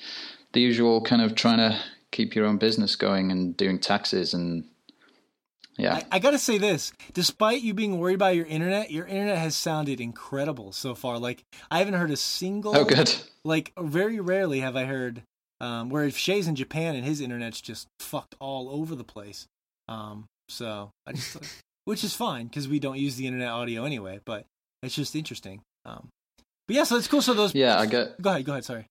[0.53, 1.79] the usual kind of trying to
[2.11, 4.65] keep your own business going and doing taxes and
[5.79, 5.95] yeah.
[5.95, 9.57] I, I gotta say this: despite you being worried about your internet, your internet has
[9.57, 11.19] sounded incredible so far.
[11.19, 12.77] Like I haven't heard a single.
[12.77, 13.15] oh, good.
[13.45, 15.23] Like very rarely have I heard.
[15.61, 19.47] Um, where if Shea's in Japan and his internet's just fucked all over the place.
[19.89, 21.37] Um, so I just,
[21.85, 24.21] which is fine because we don't use the internet audio anyway.
[24.25, 24.45] But
[24.83, 25.63] it's just interesting.
[25.85, 26.09] Um,
[26.67, 27.23] but yeah, so it's cool.
[27.23, 27.55] So those.
[27.55, 28.21] Yeah, I get.
[28.21, 28.45] Go ahead.
[28.45, 28.65] Go ahead.
[28.65, 28.87] Sorry.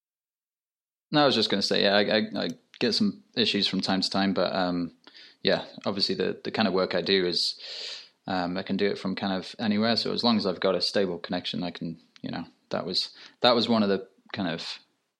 [1.11, 2.49] No, I was just going to say, yeah, I, I, I
[2.79, 4.91] get some issues from time to time, but um,
[5.43, 7.59] yeah, obviously the the kind of work I do is
[8.27, 9.95] um, I can do it from kind of anywhere.
[9.95, 13.09] So as long as I've got a stable connection, I can, you know, that was
[13.41, 14.79] that was one of the kind of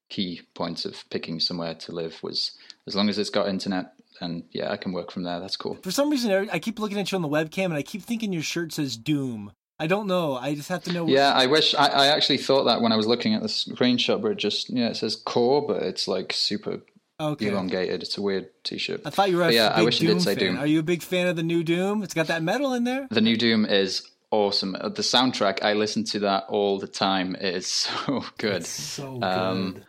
[0.09, 2.51] key points of picking somewhere to live was
[2.85, 5.39] as long as it's got internet, and yeah, I can work from there.
[5.39, 5.77] That's cool.
[5.83, 8.03] For some reason, I I keep looking at you on the webcam and I keep
[8.03, 9.53] thinking your shirt says Doom.
[9.79, 10.35] I don't know.
[10.35, 11.07] I just have to know.
[11.07, 14.19] Yeah, I wish I, I actually thought that when I was looking at the screenshot,
[14.19, 16.81] where it just yeah, it says core, but it's like super
[17.19, 17.47] Okay.
[17.47, 18.03] elongated.
[18.03, 19.01] It's a weird T-shirt.
[19.05, 20.43] I thought you were a But yeah, big I wish it Doom did say fan.
[20.43, 20.57] Doom.
[20.59, 22.03] Are you a big fan of the new Doom?
[22.03, 23.07] It's got that metal in there.
[23.09, 24.75] The new Doom is awesome.
[24.79, 27.35] Uh, The soundtrack, I listen to that all the time.
[27.35, 28.57] It is so good.
[28.57, 29.23] It's so good.
[29.27, 29.83] Um,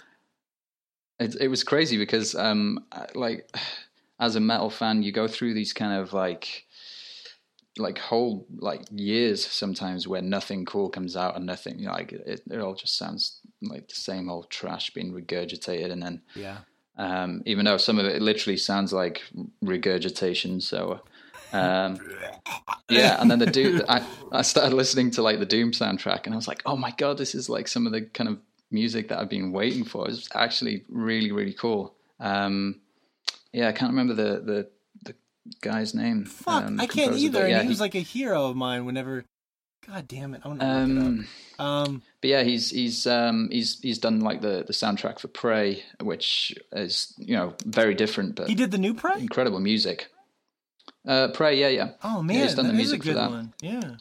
[1.18, 3.54] It, it was crazy because, um, like,
[4.20, 6.64] as a metal fan, you go through these kind of like,
[7.76, 12.10] like whole like years sometimes where nothing cool comes out and nothing you know, like
[12.10, 16.56] it, it all just sounds like the same old trash being regurgitated and then Yeah.
[16.98, 19.22] Um, even though some of it literally sounds like
[19.62, 20.60] regurgitation.
[20.60, 21.00] So,
[21.52, 21.98] um,
[22.90, 23.20] yeah.
[23.20, 26.36] And then the Doom, I, I started listening to like the Doom soundtrack, and I
[26.36, 28.38] was like, oh my god, this is like some of the kind of
[28.70, 30.08] music that I've been waiting for.
[30.08, 31.94] It's actually really, really cool.
[32.20, 32.80] Um,
[33.52, 34.68] yeah, I can't remember the the,
[35.04, 35.14] the
[35.62, 36.24] guy's name.
[36.26, 37.38] Fuck, um, I can't either.
[37.38, 39.24] but and Yeah, he was like a hero of mine whenever
[39.86, 40.42] God damn it!
[40.44, 41.26] I want to look it Um,
[41.58, 41.64] up.
[41.88, 45.82] Um, but yeah, he's he's um, he's he's done like the the soundtrack for Prey,
[46.02, 49.20] which is you know very different, but he did the new Prey.
[49.20, 50.08] incredible music.
[51.06, 53.14] Uh, Prey, yeah, yeah, Oh Yeah, man, he's done the that is music a for
[53.14, 53.30] that.
[53.30, 53.52] one.
[53.62, 53.94] Yeah,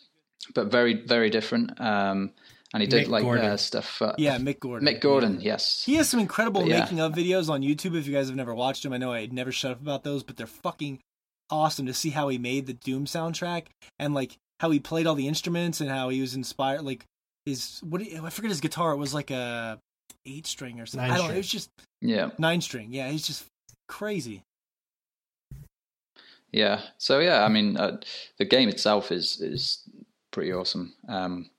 [0.54, 1.80] but very very different.
[1.80, 2.32] Um,
[2.74, 3.88] and he did Mick like uh, stuff.
[3.88, 4.88] For, yeah, Mick Gordon.
[4.88, 5.54] Mick Gordon, Yeah.
[5.54, 5.84] yes.
[5.86, 6.80] He has some incredible But yeah.
[6.82, 7.98] making of videos on YouTube.
[7.98, 10.22] If you guys have never watched them, I know I never shut up about those,
[10.24, 11.00] but they're fucking
[11.50, 15.16] awesome to see how he made the Doom soundtrack and like how he played all
[15.16, 16.82] the instruments and how he was inspired.
[16.82, 17.06] Like
[17.48, 18.02] his what?
[18.02, 18.92] do you- I forget his guitar.
[18.92, 19.80] It was like a
[20.26, 21.08] eight string or something.
[21.08, 21.28] Nine I don't know.
[21.28, 21.36] string.
[21.36, 21.70] It was just
[22.02, 22.88] Yeah, nine string.
[22.92, 23.46] Yeah, he's just
[23.88, 24.44] crazy.
[26.52, 26.82] yeah.
[26.98, 27.98] So yeah, I mean, uh,
[28.38, 29.84] the game itself is is
[30.32, 31.50] pretty awesome, um,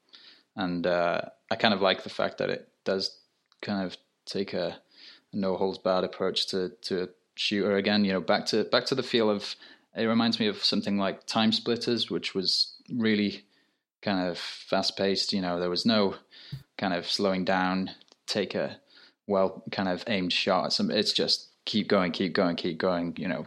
[0.56, 3.18] and uh, I kind of like the fact that it does
[3.62, 4.78] kind of take a,
[5.32, 8.04] a no holds barred approach to to a shooter again.
[8.04, 9.56] You know, back to back to the feel of.
[9.96, 13.44] It reminds me of something like TimeSplitters, which was really
[14.02, 15.32] kind of fast paced.
[15.32, 16.16] You know, there was no
[16.76, 17.90] kind of slowing down,
[18.26, 18.78] take a
[19.26, 20.90] well kind of aimed shot at some.
[20.90, 23.14] It's just keep going, keep going, keep going.
[23.18, 23.46] You know,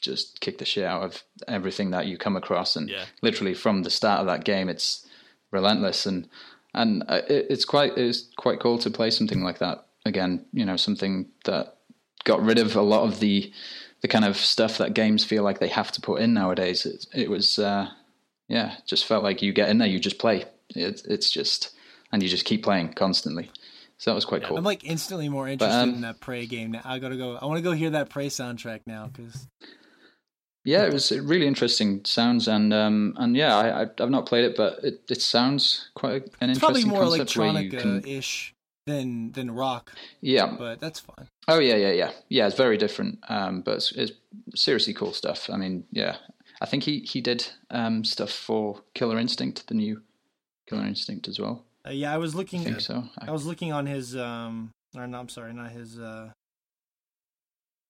[0.00, 3.04] just kick the shit out of everything that you come across, and Yeah.
[3.22, 5.06] literally from the start of that game, it's
[5.50, 6.28] relentless and
[6.74, 10.46] and uh, it, it's quite it's quite cool to play something like that again.
[10.52, 11.76] You know, something that
[12.24, 13.52] got rid of a lot of the
[14.00, 16.84] the kind of stuff that games feel like they have to put in nowadays.
[16.86, 17.90] It, it was uh,
[18.52, 20.44] yeah, just felt like you get in there, you just play.
[20.76, 21.74] It, it's just
[22.12, 23.50] and you just keep playing constantly.
[23.96, 24.58] So that was quite cool.
[24.58, 26.82] I'm like instantly more interested um, in that Prey game now.
[26.84, 27.36] I gotta go.
[27.40, 29.48] I want to go hear that Prey soundtrack now because
[30.64, 34.54] Yeah, it was really interesting sounds, and um, and yeah, I, I've not played it,
[34.54, 38.02] but it, it sounds quite an it's probably interesting more concept where you can.
[38.86, 40.56] than than rock, Yeah.
[40.58, 41.28] but that's fine.
[41.48, 42.46] Oh yeah, yeah, yeah, yeah.
[42.48, 44.12] It's very different, um, but it's, it's
[44.54, 45.48] seriously cool stuff.
[45.50, 46.16] I mean, yeah,
[46.62, 50.02] I think he he did um, stuff for Killer Instinct, the new
[50.68, 51.64] Killer Instinct as well.
[51.86, 52.60] Uh, yeah, I was looking.
[52.60, 53.04] I think so.
[53.18, 56.30] I- I was looking on his um or no, I'm sorry, not his uh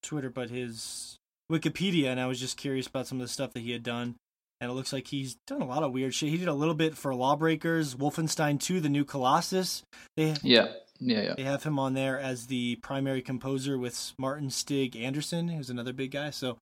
[0.02, 1.17] Twitter, but his
[1.51, 4.17] Wikipedia and I was just curious about some of the stuff that he had done.
[4.60, 6.28] And it looks like he's done a lot of weird shit.
[6.31, 9.83] He did a little bit for Lawbreakers, Wolfenstein 2, the new Colossus.
[10.17, 10.68] They yeah,
[11.01, 11.34] yeah, yeah.
[11.36, 15.92] they have him on there as the primary composer with Martin Stig Andersen, who's another
[15.92, 16.31] big guy.
[16.31, 16.59] So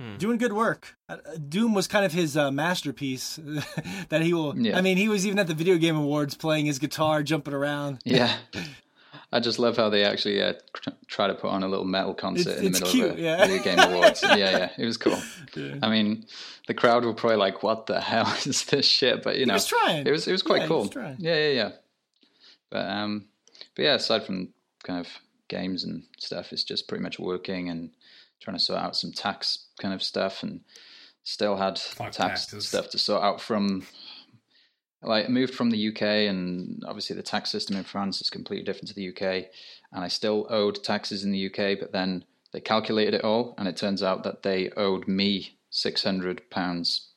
[0.00, 0.16] Hmm.
[0.16, 0.96] doing good work.
[1.08, 1.16] Uh,
[1.48, 3.38] Doom was kind of his uh, masterpiece
[4.10, 4.56] that he will.
[4.56, 4.78] Yeah.
[4.78, 7.98] I mean, he was even at the video game awards playing his guitar, jumping around.
[8.04, 8.36] Yeah.
[9.30, 10.54] I just love how they actually uh,
[11.06, 13.20] try to put on a little metal concert It's- in the middle cute, of a
[13.20, 13.46] yeah.
[13.46, 14.22] video game awards.
[14.22, 15.20] yeah, yeah, it was cool.
[15.54, 15.74] Yeah.
[15.82, 16.24] I mean,
[16.66, 19.66] the crowd were probably like, "What the hell is this shit?" But you know, was
[19.66, 20.06] trying.
[20.06, 20.82] It was it was quite Yeah, cool.
[20.84, 20.94] was.
[21.18, 21.70] Yeah, yeah, yeah.
[22.70, 23.26] But um,
[23.74, 24.48] but yeah, aside from
[24.82, 25.08] kind of
[25.48, 27.90] games and stuff, it's just pretty much working and
[28.40, 30.60] trying to sort out some tax kind of stuff, and
[31.22, 32.68] still had Fuck tax taxes.
[32.68, 33.86] stuff to sort out from.
[35.00, 38.88] Like moved from the UK, and obviously the tax system in France is completely different
[38.88, 39.46] to the UK,
[39.92, 43.68] and I still owed taxes in the UK, but then they calculated it all, and
[43.68, 47.12] it turns out that they owed me six hundred pounds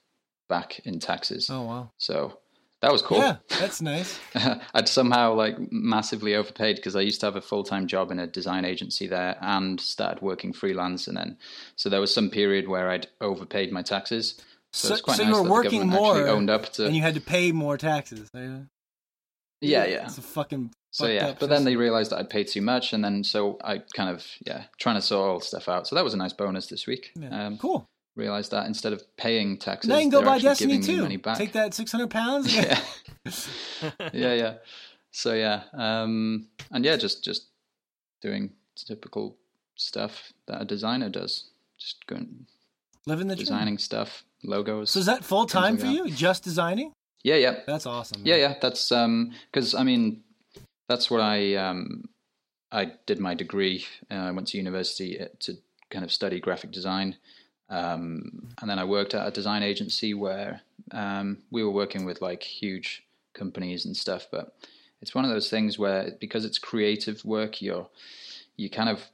[0.48, 1.50] back in taxes.
[1.50, 1.91] Oh wow.
[1.98, 2.41] So
[2.82, 3.19] that was cool.
[3.19, 4.19] Yeah, that's nice.
[4.74, 8.19] I'd somehow like massively overpaid because I used to have a full time job in
[8.19, 11.38] a design agency there and started working freelance, and then
[11.76, 14.35] so there was some period where I'd overpaid my taxes.
[14.74, 16.85] So, So, it's quite so nice you were that working more, owned up to.
[16.85, 18.30] and you had to pay more taxes.
[18.34, 18.60] Yeah,
[19.61, 20.06] yeah, yeah.
[20.06, 20.72] It's a fucking.
[20.93, 23.58] So yeah, up but then they realized that I'd paid too much, and then so
[23.64, 25.88] I kind of yeah trying to sort all stuff out.
[25.88, 27.11] So that was a nice bonus this week.
[27.16, 27.45] Yeah.
[27.45, 27.85] Um, cool.
[28.15, 31.17] Realized that instead of paying taxes, Now you can go buy Destiny giving me money
[31.17, 31.35] too.
[31.35, 32.53] Take that six hundred pounds.
[32.56, 32.80] yeah.
[34.14, 34.53] yeah, yeah.
[35.11, 37.48] So yeah, um, and yeah, just just
[38.22, 39.38] doing typical
[39.75, 41.49] stuff that a designer does.
[41.77, 42.45] Just going
[43.06, 43.45] Living the dream.
[43.45, 44.91] designing stuff, logos.
[44.91, 45.93] So is that full time like for that.
[45.93, 46.09] you?
[46.11, 46.93] Just designing?
[47.23, 48.22] yeah, yeah, That's awesome.
[48.25, 48.56] yeah, yeah.
[48.61, 50.23] That's um, because I mean,
[50.90, 52.09] that's what I um,
[52.72, 53.85] I did my degree.
[54.09, 55.53] Uh, I went to university uh, to
[55.90, 57.15] kind of study graphic design.
[57.72, 62.22] Um, and then I worked at a design agency where um, we were working with
[62.22, 64.27] like huge companies and stuff.
[64.30, 64.53] But
[65.01, 67.88] it's one of those things where because it's creative work, you're
[68.58, 69.08] you kind of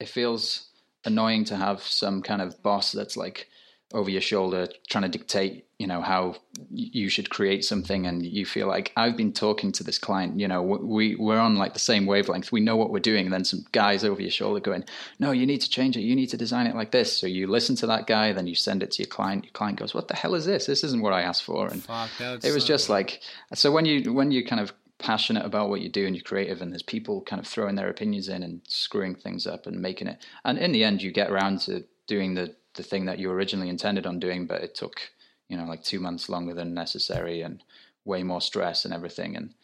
[0.00, 0.68] it feels
[1.04, 3.48] annoying to have some kind of boss that's like
[3.92, 6.36] over your shoulder trying to dictate you know how
[6.70, 8.06] you should create something.
[8.06, 11.56] And you feel like i've been talking to this client you know we we're on
[11.56, 12.52] like the same wavelength.
[12.52, 13.24] We know what we're doing.
[13.26, 14.84] And then some guys over your shoulder going
[15.18, 16.02] no you need to change it.
[16.02, 17.16] You need to design it like this.
[17.16, 19.44] So you listen to that guy then you send it to your client.
[19.44, 20.66] Your client goes what the hell is this?
[20.66, 21.66] This isn't what i asked for.
[21.68, 22.68] And Fuck, it was suck.
[22.68, 23.20] just like
[23.54, 26.62] so when you when you kind of passionate about what you do and you're creative
[26.62, 30.06] and there's people kind of throwing their opinions in and screwing things up and making
[30.06, 33.30] it and in the end you get around to doing the the thing that you
[33.30, 35.12] originally intended on doing but it took
[35.52, 37.62] you know, like two months longer than necessary and
[38.06, 39.36] way more stress and everything.
[39.36, 39.54] And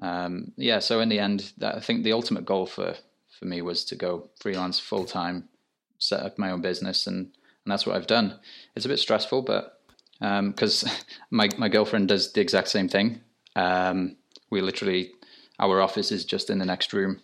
[0.00, 2.96] um, yeah, so in the end, that, I think the ultimate goal for
[3.38, 5.50] for me was to go freelance full time,
[5.98, 8.40] set up my own business, and and that's what I've done.
[8.74, 9.78] It's a bit stressful, but
[10.18, 10.90] because um,
[11.30, 13.20] my my girlfriend does the exact same thing.
[13.54, 14.16] Um,
[14.48, 15.12] we literally
[15.58, 17.20] our office is just in the next room,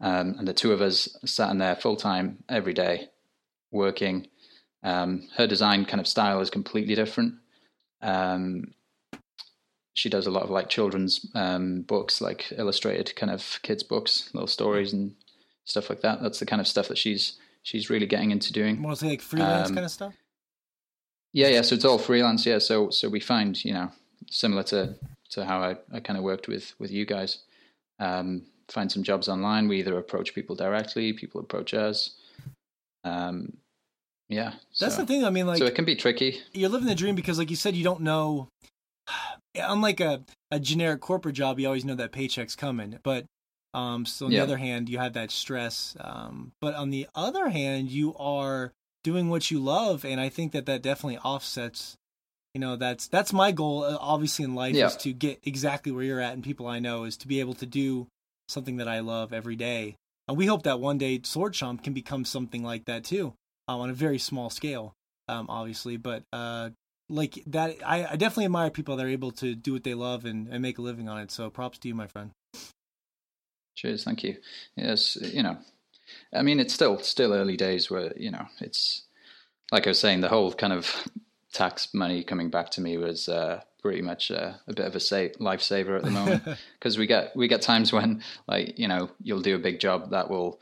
[0.00, 3.10] um, and the two of us sat in there full time every day,
[3.72, 4.28] working.
[4.84, 7.34] Um, her design kind of style is completely different.
[8.00, 8.74] Um,
[9.94, 14.30] she does a lot of like children's um, books, like illustrated kind of kids books,
[14.32, 15.14] little stories and
[15.64, 16.22] stuff like that.
[16.22, 18.80] That's the kind of stuff that she's she's really getting into doing.
[18.80, 20.14] Mostly like freelance Um, kind of stuff.
[21.32, 21.62] Yeah, yeah.
[21.62, 22.46] So it's all freelance.
[22.46, 22.58] Yeah.
[22.58, 23.90] So so we find you know
[24.30, 24.94] similar to
[25.30, 27.38] to how I, I kind of worked with with you guys.
[27.98, 29.68] Um, find some jobs online.
[29.68, 32.16] We either approach people directly, people approach us.
[33.04, 33.58] Um,
[34.32, 34.54] yeah.
[34.80, 35.24] That's so, the thing.
[35.24, 36.40] I mean, like so it can be tricky.
[36.52, 38.48] you're living the dream because, like you said, you don't know.
[39.54, 42.98] Unlike a a generic corporate job, you always know that paycheck's coming.
[43.02, 43.26] But
[43.74, 44.40] um, so on Yeah.
[44.40, 45.96] the other hand, you have that stress.
[46.00, 48.72] Um, but on the other hand, you are
[49.04, 51.96] doing what you love, and I think that that definitely offsets.
[52.54, 53.84] You know, that's that's my goal.
[53.84, 54.86] uh, Obviously, in life Yeah.
[54.86, 57.54] is to get exactly where you're at, and people I know is to be able
[57.54, 58.06] to do
[58.48, 59.96] something that I love every day.
[60.28, 63.32] And we hope that one day Sword Chomp can become something like that too,
[63.68, 64.94] um, on a very small scale,
[65.28, 65.96] um, obviously.
[65.96, 66.70] But uh,
[67.08, 70.24] like that, I, I definitely admire people that are able to do what they love
[70.24, 71.30] and, and make a living on it.
[71.30, 72.30] So props to you, my friend.
[73.74, 74.36] Cheers, thank you.
[74.76, 75.56] Yes, you know,
[76.32, 79.02] I mean, it's still still early days where you know it's
[79.70, 81.08] like I was saying, the whole kind of
[81.52, 85.00] tax money coming back to me was uh, pretty much uh, a bit of a
[85.00, 86.42] sa- lifesaver at the moment
[86.78, 90.10] because we get we get times when like you know you'll do a big job
[90.10, 90.60] that will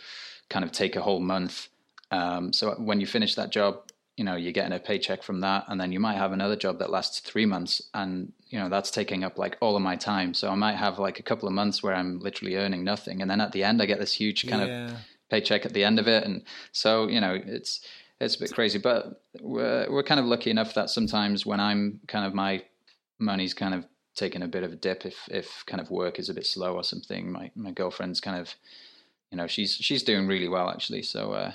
[0.49, 1.69] kind of take a whole month.
[2.11, 3.83] Um, so when you finish that job,
[4.17, 6.79] you know you're getting a paycheck from that, and then you might have another job
[6.81, 10.35] that lasts three months, and you know that's taking up like all of my time.
[10.35, 13.31] So I might have like a couple of months where I'm literally earning nothing, and
[13.31, 14.99] then at the end I get this huge kind of
[15.31, 17.81] paycheck at the end of it, and so you know it's
[18.21, 18.79] it's a bit crazy.
[18.79, 22.65] But we're we're kind of lucky enough that sometimes when I'm kind of my
[23.19, 26.29] money's kind of taking a bit of a dip if if kind of work is
[26.29, 27.33] a bit slow or something.
[27.33, 28.55] My my girlfriend's kind of
[29.31, 31.03] you know she's she's doing really well actually.
[31.03, 31.53] So uh,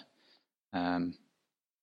[0.76, 1.16] um,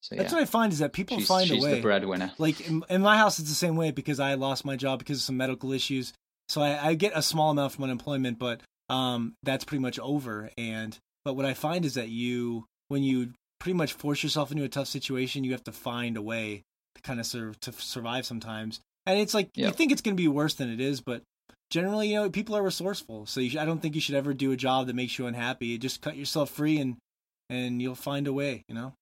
[0.02, 1.70] so yeah, That's what I find is that people she's, find she's a way.
[1.70, 2.32] She's the breadwinner.
[2.38, 5.18] like in, in my house it's the same way because i lost my job because
[5.18, 6.12] of some medical issues.
[6.48, 10.50] So I, I get a small amount from unemployment but um that's pretty much over.
[10.58, 14.64] And but what i find is that you when you pretty much force yourself into
[14.64, 16.62] a tough situation you have to find a way
[16.96, 18.80] to kind of serve to survive sometimes.
[19.06, 21.22] And it's like you think it's going to be worse than it is but
[21.70, 23.26] generally you know people are resourceful.
[23.26, 25.78] So you i don't think you should ever do a job that makes you unhappy.
[25.78, 26.96] Just cut yourself free and
[27.52, 28.94] and you'll find a way you know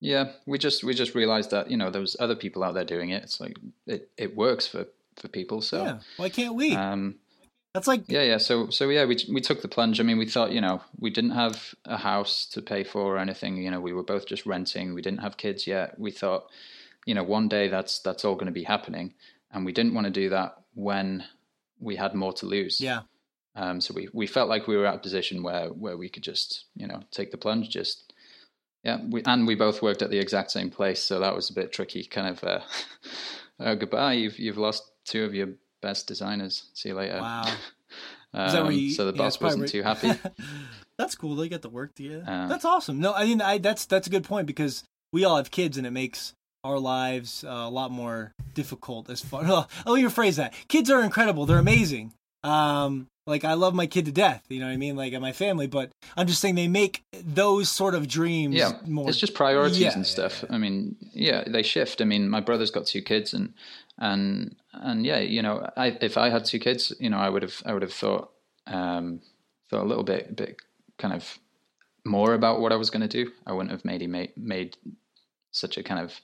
[0.00, 2.86] Yeah, we just we just realized that you know there was other people out there
[2.86, 3.22] doing it.
[3.22, 5.60] It's like it, it works for for people.
[5.60, 7.16] So yeah why can't we um,
[7.74, 8.38] that's like Yeah, yeah.
[8.38, 10.00] So, so yeah, we we took the plunge.
[10.00, 13.18] I mean, we thought, you know, we didn't have a house to pay for or
[13.18, 13.58] anything.
[13.58, 14.94] You know, we were both just renting.
[14.94, 15.98] We didn't have kids yet.
[15.98, 16.46] We thought,
[17.06, 19.14] you know, one day that's that's all going to be happening,
[19.52, 21.24] and we didn't want to do that when
[21.78, 22.80] we had more to lose.
[22.80, 23.02] yeah
[23.56, 23.80] Um.
[23.80, 26.66] So we we felt like we were at a position where where we could just,
[26.74, 27.68] you know, take the plunge.
[27.68, 28.12] Just
[28.84, 28.98] yeah.
[29.08, 31.72] We and we both worked at the exact same place, so that was a bit
[31.72, 32.04] tricky.
[32.04, 32.60] Kind of, uh,
[33.58, 34.14] uh, goodbye.
[34.14, 35.48] You've you've lost two of your
[35.82, 36.70] best designers.
[36.74, 37.18] See you later.
[37.20, 37.52] wow
[38.32, 40.12] Um, you, so the yeah, boss probably wasn't too happy.
[40.96, 41.34] that's cool.
[41.34, 42.24] They get to work together.
[42.26, 43.00] Uh, that's awesome.
[43.00, 45.86] No, I mean, I that's that's a good point because we all have kids, and
[45.86, 49.10] it makes our lives uh, a lot more difficult.
[49.10, 50.54] As far, oh, let me rephrase that.
[50.68, 51.44] Kids are incredible.
[51.44, 52.12] They're amazing.
[52.44, 54.44] Um, like I love my kid to death.
[54.48, 54.96] You know what I mean?
[54.96, 58.72] Like at my family, but I'm just saying they make those sort of dreams yeah,
[58.86, 59.08] more.
[59.08, 60.44] it's just priorities Yeah, and stuff.
[60.48, 60.54] yeah.
[60.54, 62.00] I mean, yeah, they shift.
[62.00, 63.54] I mean, my brother's got two kids, and
[63.98, 67.42] and and yeah, you know, I if I had two kids, you know, I would
[67.42, 68.30] have I would have thought
[68.66, 69.20] um,
[69.68, 70.56] thought a little bit bit
[70.98, 71.38] kind of
[72.04, 73.30] more about what I was going to do.
[73.46, 74.76] I wouldn't have maybe made made
[75.52, 76.20] such a kind of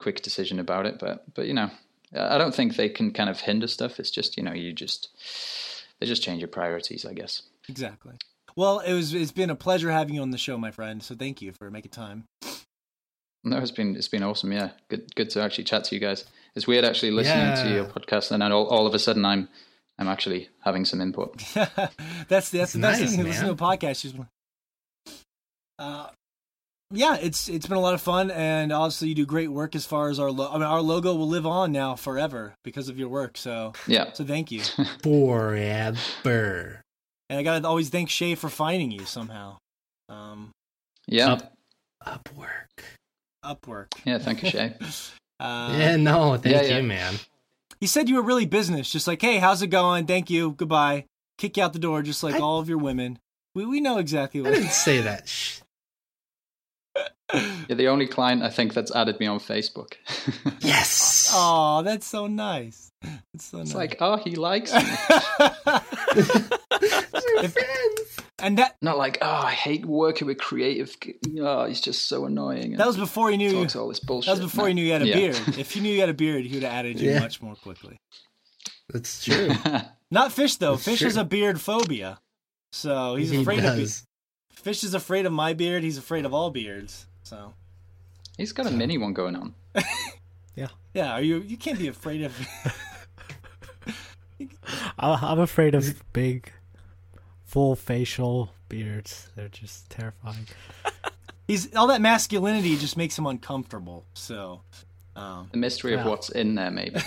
[0.00, 1.70] quick decision about it, but but you know,
[2.16, 4.00] I don't think they can kind of hinder stuff.
[4.00, 5.08] It's just you know, you just
[6.02, 7.42] they just change your priorities, I guess.
[7.68, 8.14] exactly.
[8.56, 9.14] Well, it was.
[9.14, 11.00] It's been a pleasure having you on the show, my friend.
[11.00, 12.24] So thank you for making time.
[13.44, 14.50] No, it's been it's been awesome.
[14.50, 16.24] Yeah, good good to actually chat to you guys.
[16.56, 19.48] It's weird actually listening to your podcast, and then all, all of a sudden I'm
[19.96, 21.38] I'm actually having some input.
[21.54, 23.20] that's that's the best nice, thing.
[23.20, 23.78] You listen to a man.
[23.78, 24.02] podcast.
[24.02, 24.16] Just,
[25.78, 26.08] uh,
[26.92, 29.84] yeah, it's it's been a lot of fun, and obviously you do great work as
[29.84, 30.30] far as our.
[30.30, 33.36] Lo- I mean, our logo will live on now forever because of your work.
[33.36, 34.62] So Yeah, so thank you,
[35.02, 36.82] Forever.
[37.28, 39.58] and I gotta always thank Shea for finding you somehow.
[40.08, 40.50] Um,
[41.06, 41.52] yeah, Up,
[42.06, 42.84] Upwork.
[43.44, 43.86] Upwork.
[44.04, 44.18] yeah.
[44.18, 44.74] Thank you, Shea.
[45.40, 46.80] Uh, yeah, no, thank yeah, you, yeah.
[46.82, 47.14] man.
[47.80, 50.06] He said you were really business, just like, hey, how's it going?
[50.06, 51.06] Thank you, goodbye.
[51.36, 53.18] Kick you out the door, just like I- all of your women.
[53.52, 55.61] We we know exactly what I didn't say that.
[57.34, 57.40] Shh.
[57.68, 59.94] You're the only client I think that's added me on Facebook.
[60.60, 61.30] Yes.
[61.34, 62.90] Oh, that's so nice.
[63.02, 63.74] That's so it's nice.
[63.74, 64.80] like, oh, he likes me.
[68.38, 70.96] and that Not like, oh, I hate working with creative.
[71.38, 72.76] Oh, he's just so annoying.
[72.76, 73.60] that was before he knew you.
[73.62, 74.26] talks all this bullshit.
[74.34, 74.68] That was before No.
[74.68, 75.14] he knew you had a Yeah.
[75.14, 75.36] beard.
[75.58, 77.20] If he knew you had a beard, he would have added you Yeah.
[77.20, 77.96] much more quickly.
[78.92, 79.50] That's true.
[80.10, 80.72] Not fish though.
[80.72, 81.06] That's fish true.
[81.08, 82.18] has a beard phobia,
[82.72, 83.76] so he's he afraid of.
[83.76, 83.86] Be-
[84.54, 85.82] fish is afraid of my beard.
[85.82, 87.06] He's afraid of all beards.
[87.22, 87.54] So
[88.36, 89.54] he's got a mini one going on.
[90.56, 91.12] yeah, Yeah.
[91.12, 91.40] are you?
[91.40, 92.34] You can't be afraid of.
[94.98, 96.52] I- I'm afraid of big,
[97.44, 99.28] full facial beards.
[99.36, 100.46] They're just terrifying.
[101.46, 104.04] He's all that masculinity just makes him uncomfortable.
[104.14, 104.62] So,
[105.16, 106.00] um, The mystery Yeah.
[106.00, 107.00] of what's in there, maybe.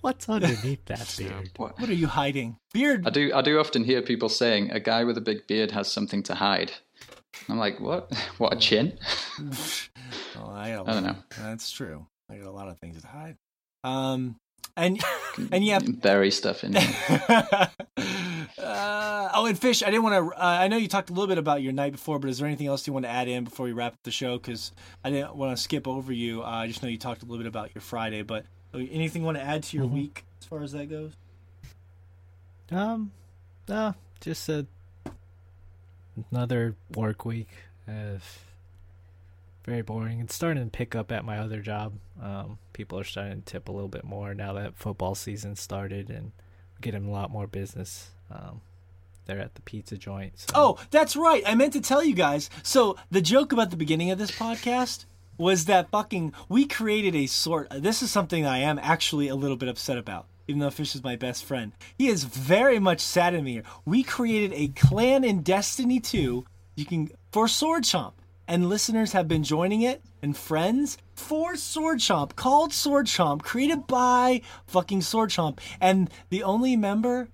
[0.00, 1.50] What's underneath that beard?
[1.56, 1.78] What?
[1.78, 2.56] what are you hiding?
[2.72, 3.06] Beard.
[3.06, 3.32] I do.
[3.34, 6.34] I do often hear people saying a guy with a big beard has something to
[6.34, 6.72] hide.
[7.48, 8.12] I'm like, what?
[8.38, 8.98] What a chin?
[10.36, 11.16] Oh, I, I don't know.
[11.38, 12.06] That's true.
[12.30, 13.36] I got a lot of things to hide.
[13.84, 14.36] Um,
[14.76, 15.00] and
[15.52, 15.78] and yeah.
[15.80, 16.72] bury stuff in.
[16.72, 16.88] there.
[18.58, 19.82] uh, oh, and fish.
[19.82, 20.36] I didn't want to.
[20.38, 22.46] Uh, I know you talked a little bit about your night before, but is there
[22.46, 24.38] anything else you want to add in before we wrap up the show?
[24.38, 24.72] Because
[25.04, 26.42] I didn't want to skip over you.
[26.42, 28.44] Uh, I just know you talked a little bit about your Friday, but
[28.74, 29.92] uh, anything you want to add to your Mhm.
[29.92, 31.12] week as far as that goes?
[32.70, 33.12] Um,
[33.68, 34.66] no, just a
[36.30, 37.48] another work week.
[37.88, 38.18] Uh,
[39.64, 40.20] very boring.
[40.20, 41.94] It's starting to pick up at my other job.
[42.20, 46.10] Um, people are starting to tip a little bit more now that football season started,
[46.10, 46.32] and
[46.80, 48.10] getting a lot more business.
[48.30, 48.60] Um,
[49.26, 50.38] they're at the pizza joint.
[50.40, 50.52] So.
[50.54, 51.42] Oh, that's right.
[51.46, 52.50] I meant to tell you guys.
[52.62, 55.04] So the joke about the beginning of this podcast
[55.38, 57.68] was that fucking we created a sort.
[57.70, 60.26] This is something I am actually a little bit upset about.
[60.52, 63.62] Even though Fish is my best friend, he is very much sad at me here.
[63.86, 66.44] We created a clan in Destiny 2.
[66.76, 68.12] You can for Sword Chomp,
[68.46, 73.86] and listeners have been joining it and friends for Sword Chomp, called Sword Chomp, created
[73.86, 77.28] by fucking Sword Chomp, and the only member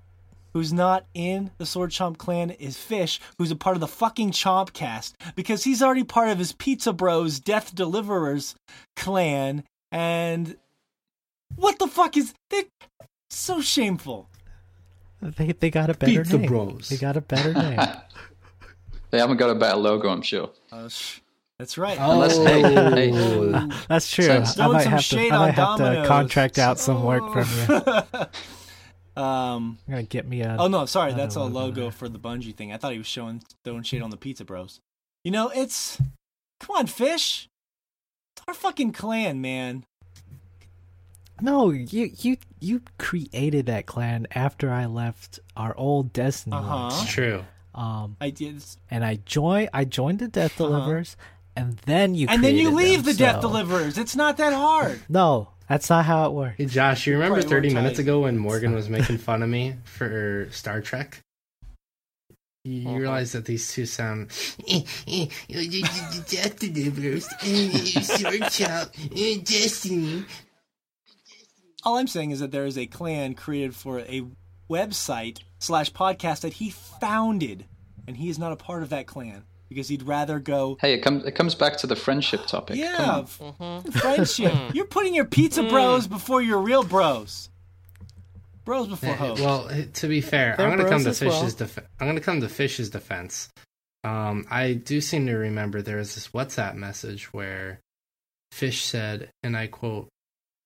[0.52, 4.30] who's not in the Sword Chomp clan is Fish, who's a part of the fucking
[4.30, 8.55] Chomp cast because he's already part of his Pizza Bros Death Deliverers
[8.94, 9.64] clan.
[9.90, 10.56] And
[11.58, 12.64] what the fuck is that?
[13.30, 14.28] So shameful.
[15.20, 16.48] they they got a better Pizza name.
[16.48, 16.88] Bros.
[16.88, 17.80] They got a better name.
[19.10, 20.50] they haven't got a better logo, I'm sure.
[20.72, 21.20] Uh, sh-
[21.58, 21.98] that's right.
[22.00, 23.10] Unless- hey, hey.
[23.14, 23.68] Ooh.
[23.88, 24.44] That's true.
[24.46, 25.18] So- I might have to.
[25.28, 27.46] I might have to contract out some work from
[29.16, 29.22] you.
[29.22, 29.78] um.
[29.86, 30.56] You're gonna get me a.
[30.58, 31.90] Oh no, sorry, that's a logo logo there.
[31.92, 32.72] for the Bungie thing.
[32.72, 34.80] I thought he was showing throwing shade on the Pizza Bros.
[35.24, 35.98] You know, it's
[36.60, 37.48] come on, Fish.
[38.36, 39.84] It's our fucking clan, man.
[41.41, 46.57] No, you you you created that clan after I left our old Destiny.
[46.57, 46.89] Uh-huh.
[47.02, 47.44] It's true.
[47.75, 49.70] Um, I did, and I joined.
[49.73, 50.68] I joined the Death Uh-huh.
[50.70, 51.17] Deliverers,
[51.55, 52.26] and then you.
[52.28, 53.99] and then you leave them, the Death so- Deliverers.
[53.99, 55.00] It's not that hard.
[55.08, 56.57] No, that's not how it works.
[56.58, 60.49] Hey Josh, you remember 30 minutes ago when Morgan was making fun of me for
[60.50, 61.20] Star Trek?
[62.65, 62.99] You Uh-huh.
[62.99, 64.28] realize that these two sound
[64.67, 67.26] Death delivers.
[68.05, 68.91] Search out
[69.44, 70.25] Destiny.
[71.89, 74.23] All I'm saying is that there is a clan created for a
[74.68, 77.65] website slash podcast that he founded,
[78.07, 80.76] and he is not a part of that clan because he'd rather go.
[80.83, 82.76] Hey, it comes it comes back to the friendship topic.
[82.76, 83.25] Come Yeah, on.
[83.25, 83.91] Mm-hmm.
[83.92, 84.52] friendship.
[84.75, 87.49] You're putting your pizza bros before your real bros.
[88.67, 89.41] Bros before hoes.
[89.41, 91.41] Well, eh, to be fair, They're I'm going to come to as well.
[91.41, 93.49] Fish's def- I'm going to come to Fish's defense.
[94.05, 97.81] Um, I do seem to remember there was this WhatsApp message where
[98.52, 100.08] Fish said, and I quote,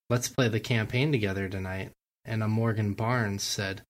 [0.09, 1.91] "Let's play the campaign together tonight."
[2.25, 3.81] And a Morgan Barnes said,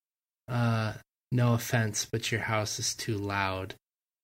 [0.48, 0.94] "Uh,
[1.32, 3.76] no offense, but your house is too loud,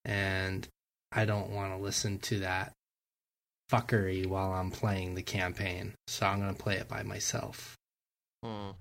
[0.06, 0.68] and
[1.12, 2.74] I don't want to listen to that
[3.72, 7.76] fuckery while I'm playing the campaign, so I'm going to play it by myself."
[8.44, 8.72] Hmm.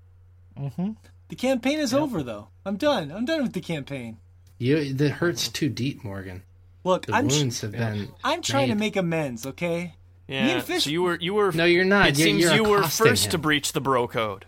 [0.57, 0.91] Mm-hmm.
[1.29, 2.01] the campaign is Yep.
[2.01, 2.49] over, though.
[2.65, 3.11] I'm done.
[3.11, 4.17] I'm done with the campaign.
[4.57, 6.43] You, it hurts too deep, Morgan.
[6.83, 8.09] Look, The I'm wounds have been.
[8.23, 9.45] I'm trying to make amends.
[9.45, 9.95] Okay.
[10.29, 10.47] Yeah.
[10.47, 11.51] and Fish- So you were you were.
[11.51, 12.09] No, you're not.
[12.09, 14.45] it You're, seems you're you were accosting first to breach the bro code.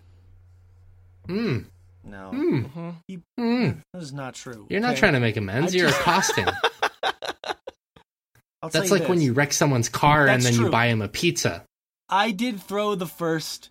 [1.28, 1.66] Mm,
[2.04, 3.42] No, mm, Mm-hmm.
[3.42, 3.76] mm.
[3.92, 4.66] that is not true.
[4.70, 5.74] You're not trying to make amends.
[5.74, 6.46] I You're just- accosting.
[8.62, 10.66] I'll That's you like when you wreck someone's car and then true.
[10.66, 11.64] you buy him a pizza.
[12.08, 13.70] I did throw the first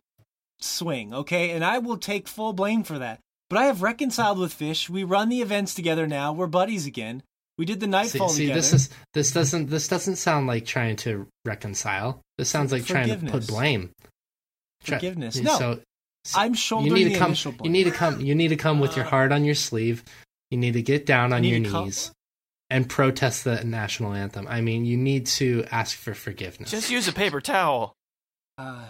[0.60, 3.20] swing, okay, and I will take full blame for that.
[3.50, 4.90] But I have reconciled with Fish.
[4.90, 6.34] We run the events together now.
[6.34, 7.24] We're buddies again.
[7.62, 8.60] We did the See, nightfall see together.
[8.60, 12.20] this is this doesn't this doesn't sound like trying to reconcile.
[12.40, 13.92] This sounds like trying to put blame.
[14.82, 15.36] Forgiveness.
[15.36, 15.80] Yeah, No, So,
[16.36, 17.28] I'm shouldering you shouldering need the to come.
[17.28, 18.20] initial You need to come.
[18.20, 20.04] You need to come with your heart on your sleeve.
[20.50, 22.12] You need to get down on need your to come- knees
[22.72, 24.48] and protest the national anthem.
[24.48, 26.72] I mean, you need to ask for forgiveness.
[26.72, 27.94] Just use a paper towel.
[28.58, 28.86] Uh,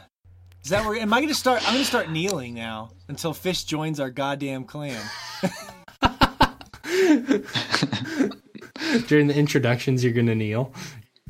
[0.64, 0.98] is that where?
[0.98, 1.60] Am I going to start?
[1.64, 4.96] I'm going to start kneeling now until Fish joins our goddamn clan.
[9.08, 10.74] During the introductions, you're gonna kneel.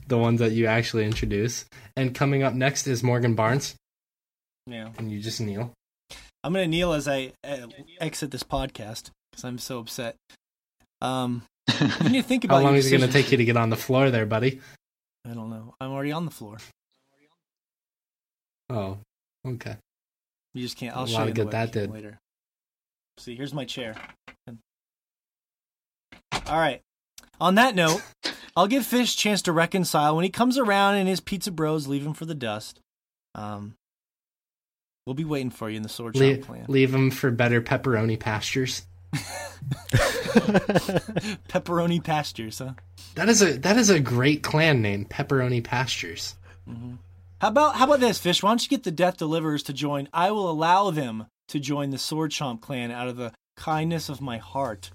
[0.08, 1.66] The ones that you actually introduce.
[1.96, 3.76] And coming up next is Morgan Barnes,
[4.68, 5.72] Yeah, and you just kneel.
[6.44, 7.68] I'm going to kneel as I uh,
[8.00, 10.16] exit this podcast because I'm so upset.
[11.02, 11.44] Um,
[12.00, 13.76] when you think about How long is it gonna take you to get on the
[13.78, 14.60] floor there, buddy?
[15.26, 15.76] I don't know.
[15.80, 16.58] I'm already on the floor.
[18.70, 18.98] Oh,
[19.48, 19.76] okay.
[20.54, 20.96] You just can't.
[20.98, 21.92] I'll A show lot you of good that did.
[21.92, 22.18] later.
[23.20, 23.96] See, here's my chair.
[26.48, 26.82] All right.
[27.42, 28.04] On that note,
[28.56, 31.88] I'll give Fish a chance to reconcile when he comes around and his pizza bros
[31.88, 32.80] leave him for the dust.
[33.34, 33.74] Um,
[35.08, 36.66] we'll be waiting for you in the sword Leave, clan.
[36.68, 38.84] leave them for better pepperoni pastures.
[41.50, 42.74] Pepperoni pastures, huh?
[43.16, 46.36] That is a that is a great clan name, Pepperoni Pastures.
[47.42, 48.42] How about how about this, Fish?
[48.42, 50.08] Why don't you get the Death Deliverers to join?
[50.14, 54.22] I will allow them to join the Sword Chomp clan out of the kindness of
[54.22, 54.92] my heart.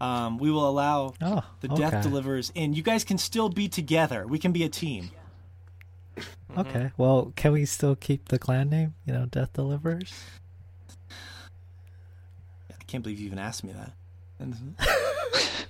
[0.00, 1.82] Um, we will allow Oh, the okay.
[1.82, 2.74] Death Deliverers in.
[2.74, 4.26] You guys can still be together.
[4.26, 5.10] We can be a team.
[6.56, 6.90] Okay.
[6.96, 8.94] Well, can we still keep the clan name?
[9.04, 10.14] You know, Death Deliverers.
[12.70, 13.92] I can't believe you even asked me that.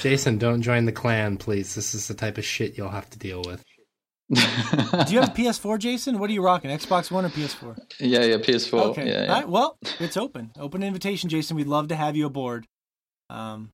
[0.00, 1.74] Jason, don't join the clan, please.
[1.74, 3.64] This is the type of shit you'll have to deal with.
[4.32, 4.40] Do
[5.12, 6.18] you have a PS4, Jason?
[6.18, 6.70] What are you rocking?
[6.70, 7.76] Xbox One or PS4?
[8.00, 8.80] yeah, yeah, PS4.
[8.86, 9.06] Okay.
[9.06, 9.28] Yeah, yeah.
[9.32, 9.48] All right.
[9.48, 10.50] Well, it's open.
[10.58, 11.56] Open invitation, Jason.
[11.56, 12.66] We'd love to have you aboard.
[13.30, 13.70] Um,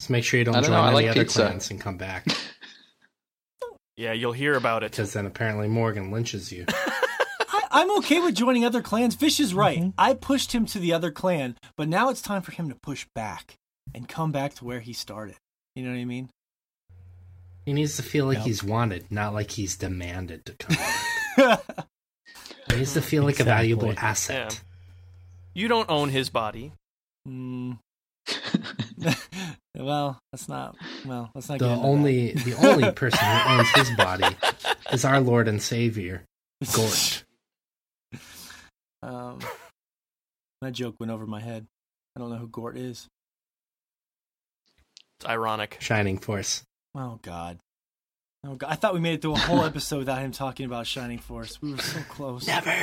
[0.00, 1.42] Just make sure you don't, don't join know, any like other pizza.
[1.46, 2.26] clans and come back,
[3.96, 4.92] Yeah, you'll hear about it.
[4.92, 6.64] because then apparently Morgan lynches you.
[7.48, 9.14] I, I'm okay with joining other clans.
[9.14, 9.78] Fish is right.
[9.78, 9.92] Mhm.
[9.98, 13.06] I pushed him to the other clan, but now it's time for him to push
[13.14, 13.56] back
[13.94, 15.36] and come back to where he started.
[15.76, 16.30] You know what I mean?
[17.70, 18.46] He needs to feel like Yep.
[18.48, 20.76] he's wanted, not like he's demanded to come
[21.36, 21.86] back.
[22.68, 24.08] He needs to feel like a valuable Exactly.
[24.08, 24.60] asset.
[25.54, 26.72] You don't own his body.
[27.28, 27.78] Mm.
[29.76, 30.74] well, that's not.
[31.06, 34.36] Well, let's not The get into only the only person who owns his body
[34.92, 36.24] is our Lord and Savior.
[36.74, 37.22] Gort.
[39.04, 39.38] um,
[40.60, 41.66] that joke went over my head.
[42.16, 43.06] I don't know who Gort is.
[45.20, 45.76] It's ironic.
[45.80, 46.64] Shining Force.
[46.94, 47.58] Oh God.
[48.46, 48.70] Oh God.
[48.70, 51.60] I thought we made it through a whole episode without him talking about Shining Force.
[51.62, 52.46] We were so close.
[52.46, 52.74] Never.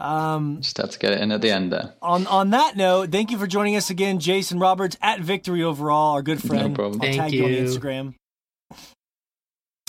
[0.00, 1.92] Um, Just have to get it in at the end there.
[2.00, 6.12] on on that note, thank you for joining us again, Jason Roberts at Victory Overall,
[6.14, 6.68] our good friend.
[6.70, 7.00] No problem.
[7.02, 7.50] I'll Thank tag you on.
[7.50, 8.14] Instagram.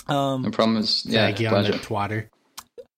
[0.08, 0.78] Um, No problem.
[0.78, 1.72] It's, yeah, Tag you on pleasure.
[1.72, 2.28] the twatter.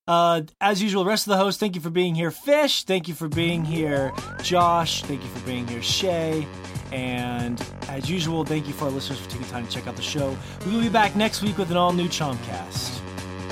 [0.08, 2.30] Uh, as usual, the rest of the hosts, thank you for being here.
[2.30, 4.12] Fish, thank you for being here.
[4.42, 5.82] Josh, thank you for being here.
[5.82, 6.46] Shea,
[6.92, 10.02] and as usual, thank you for our listeners for taking time to check out the
[10.02, 10.36] show.
[10.66, 13.00] We will be back next week with an all new Chompcast.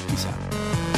[0.09, 0.90] Peace out.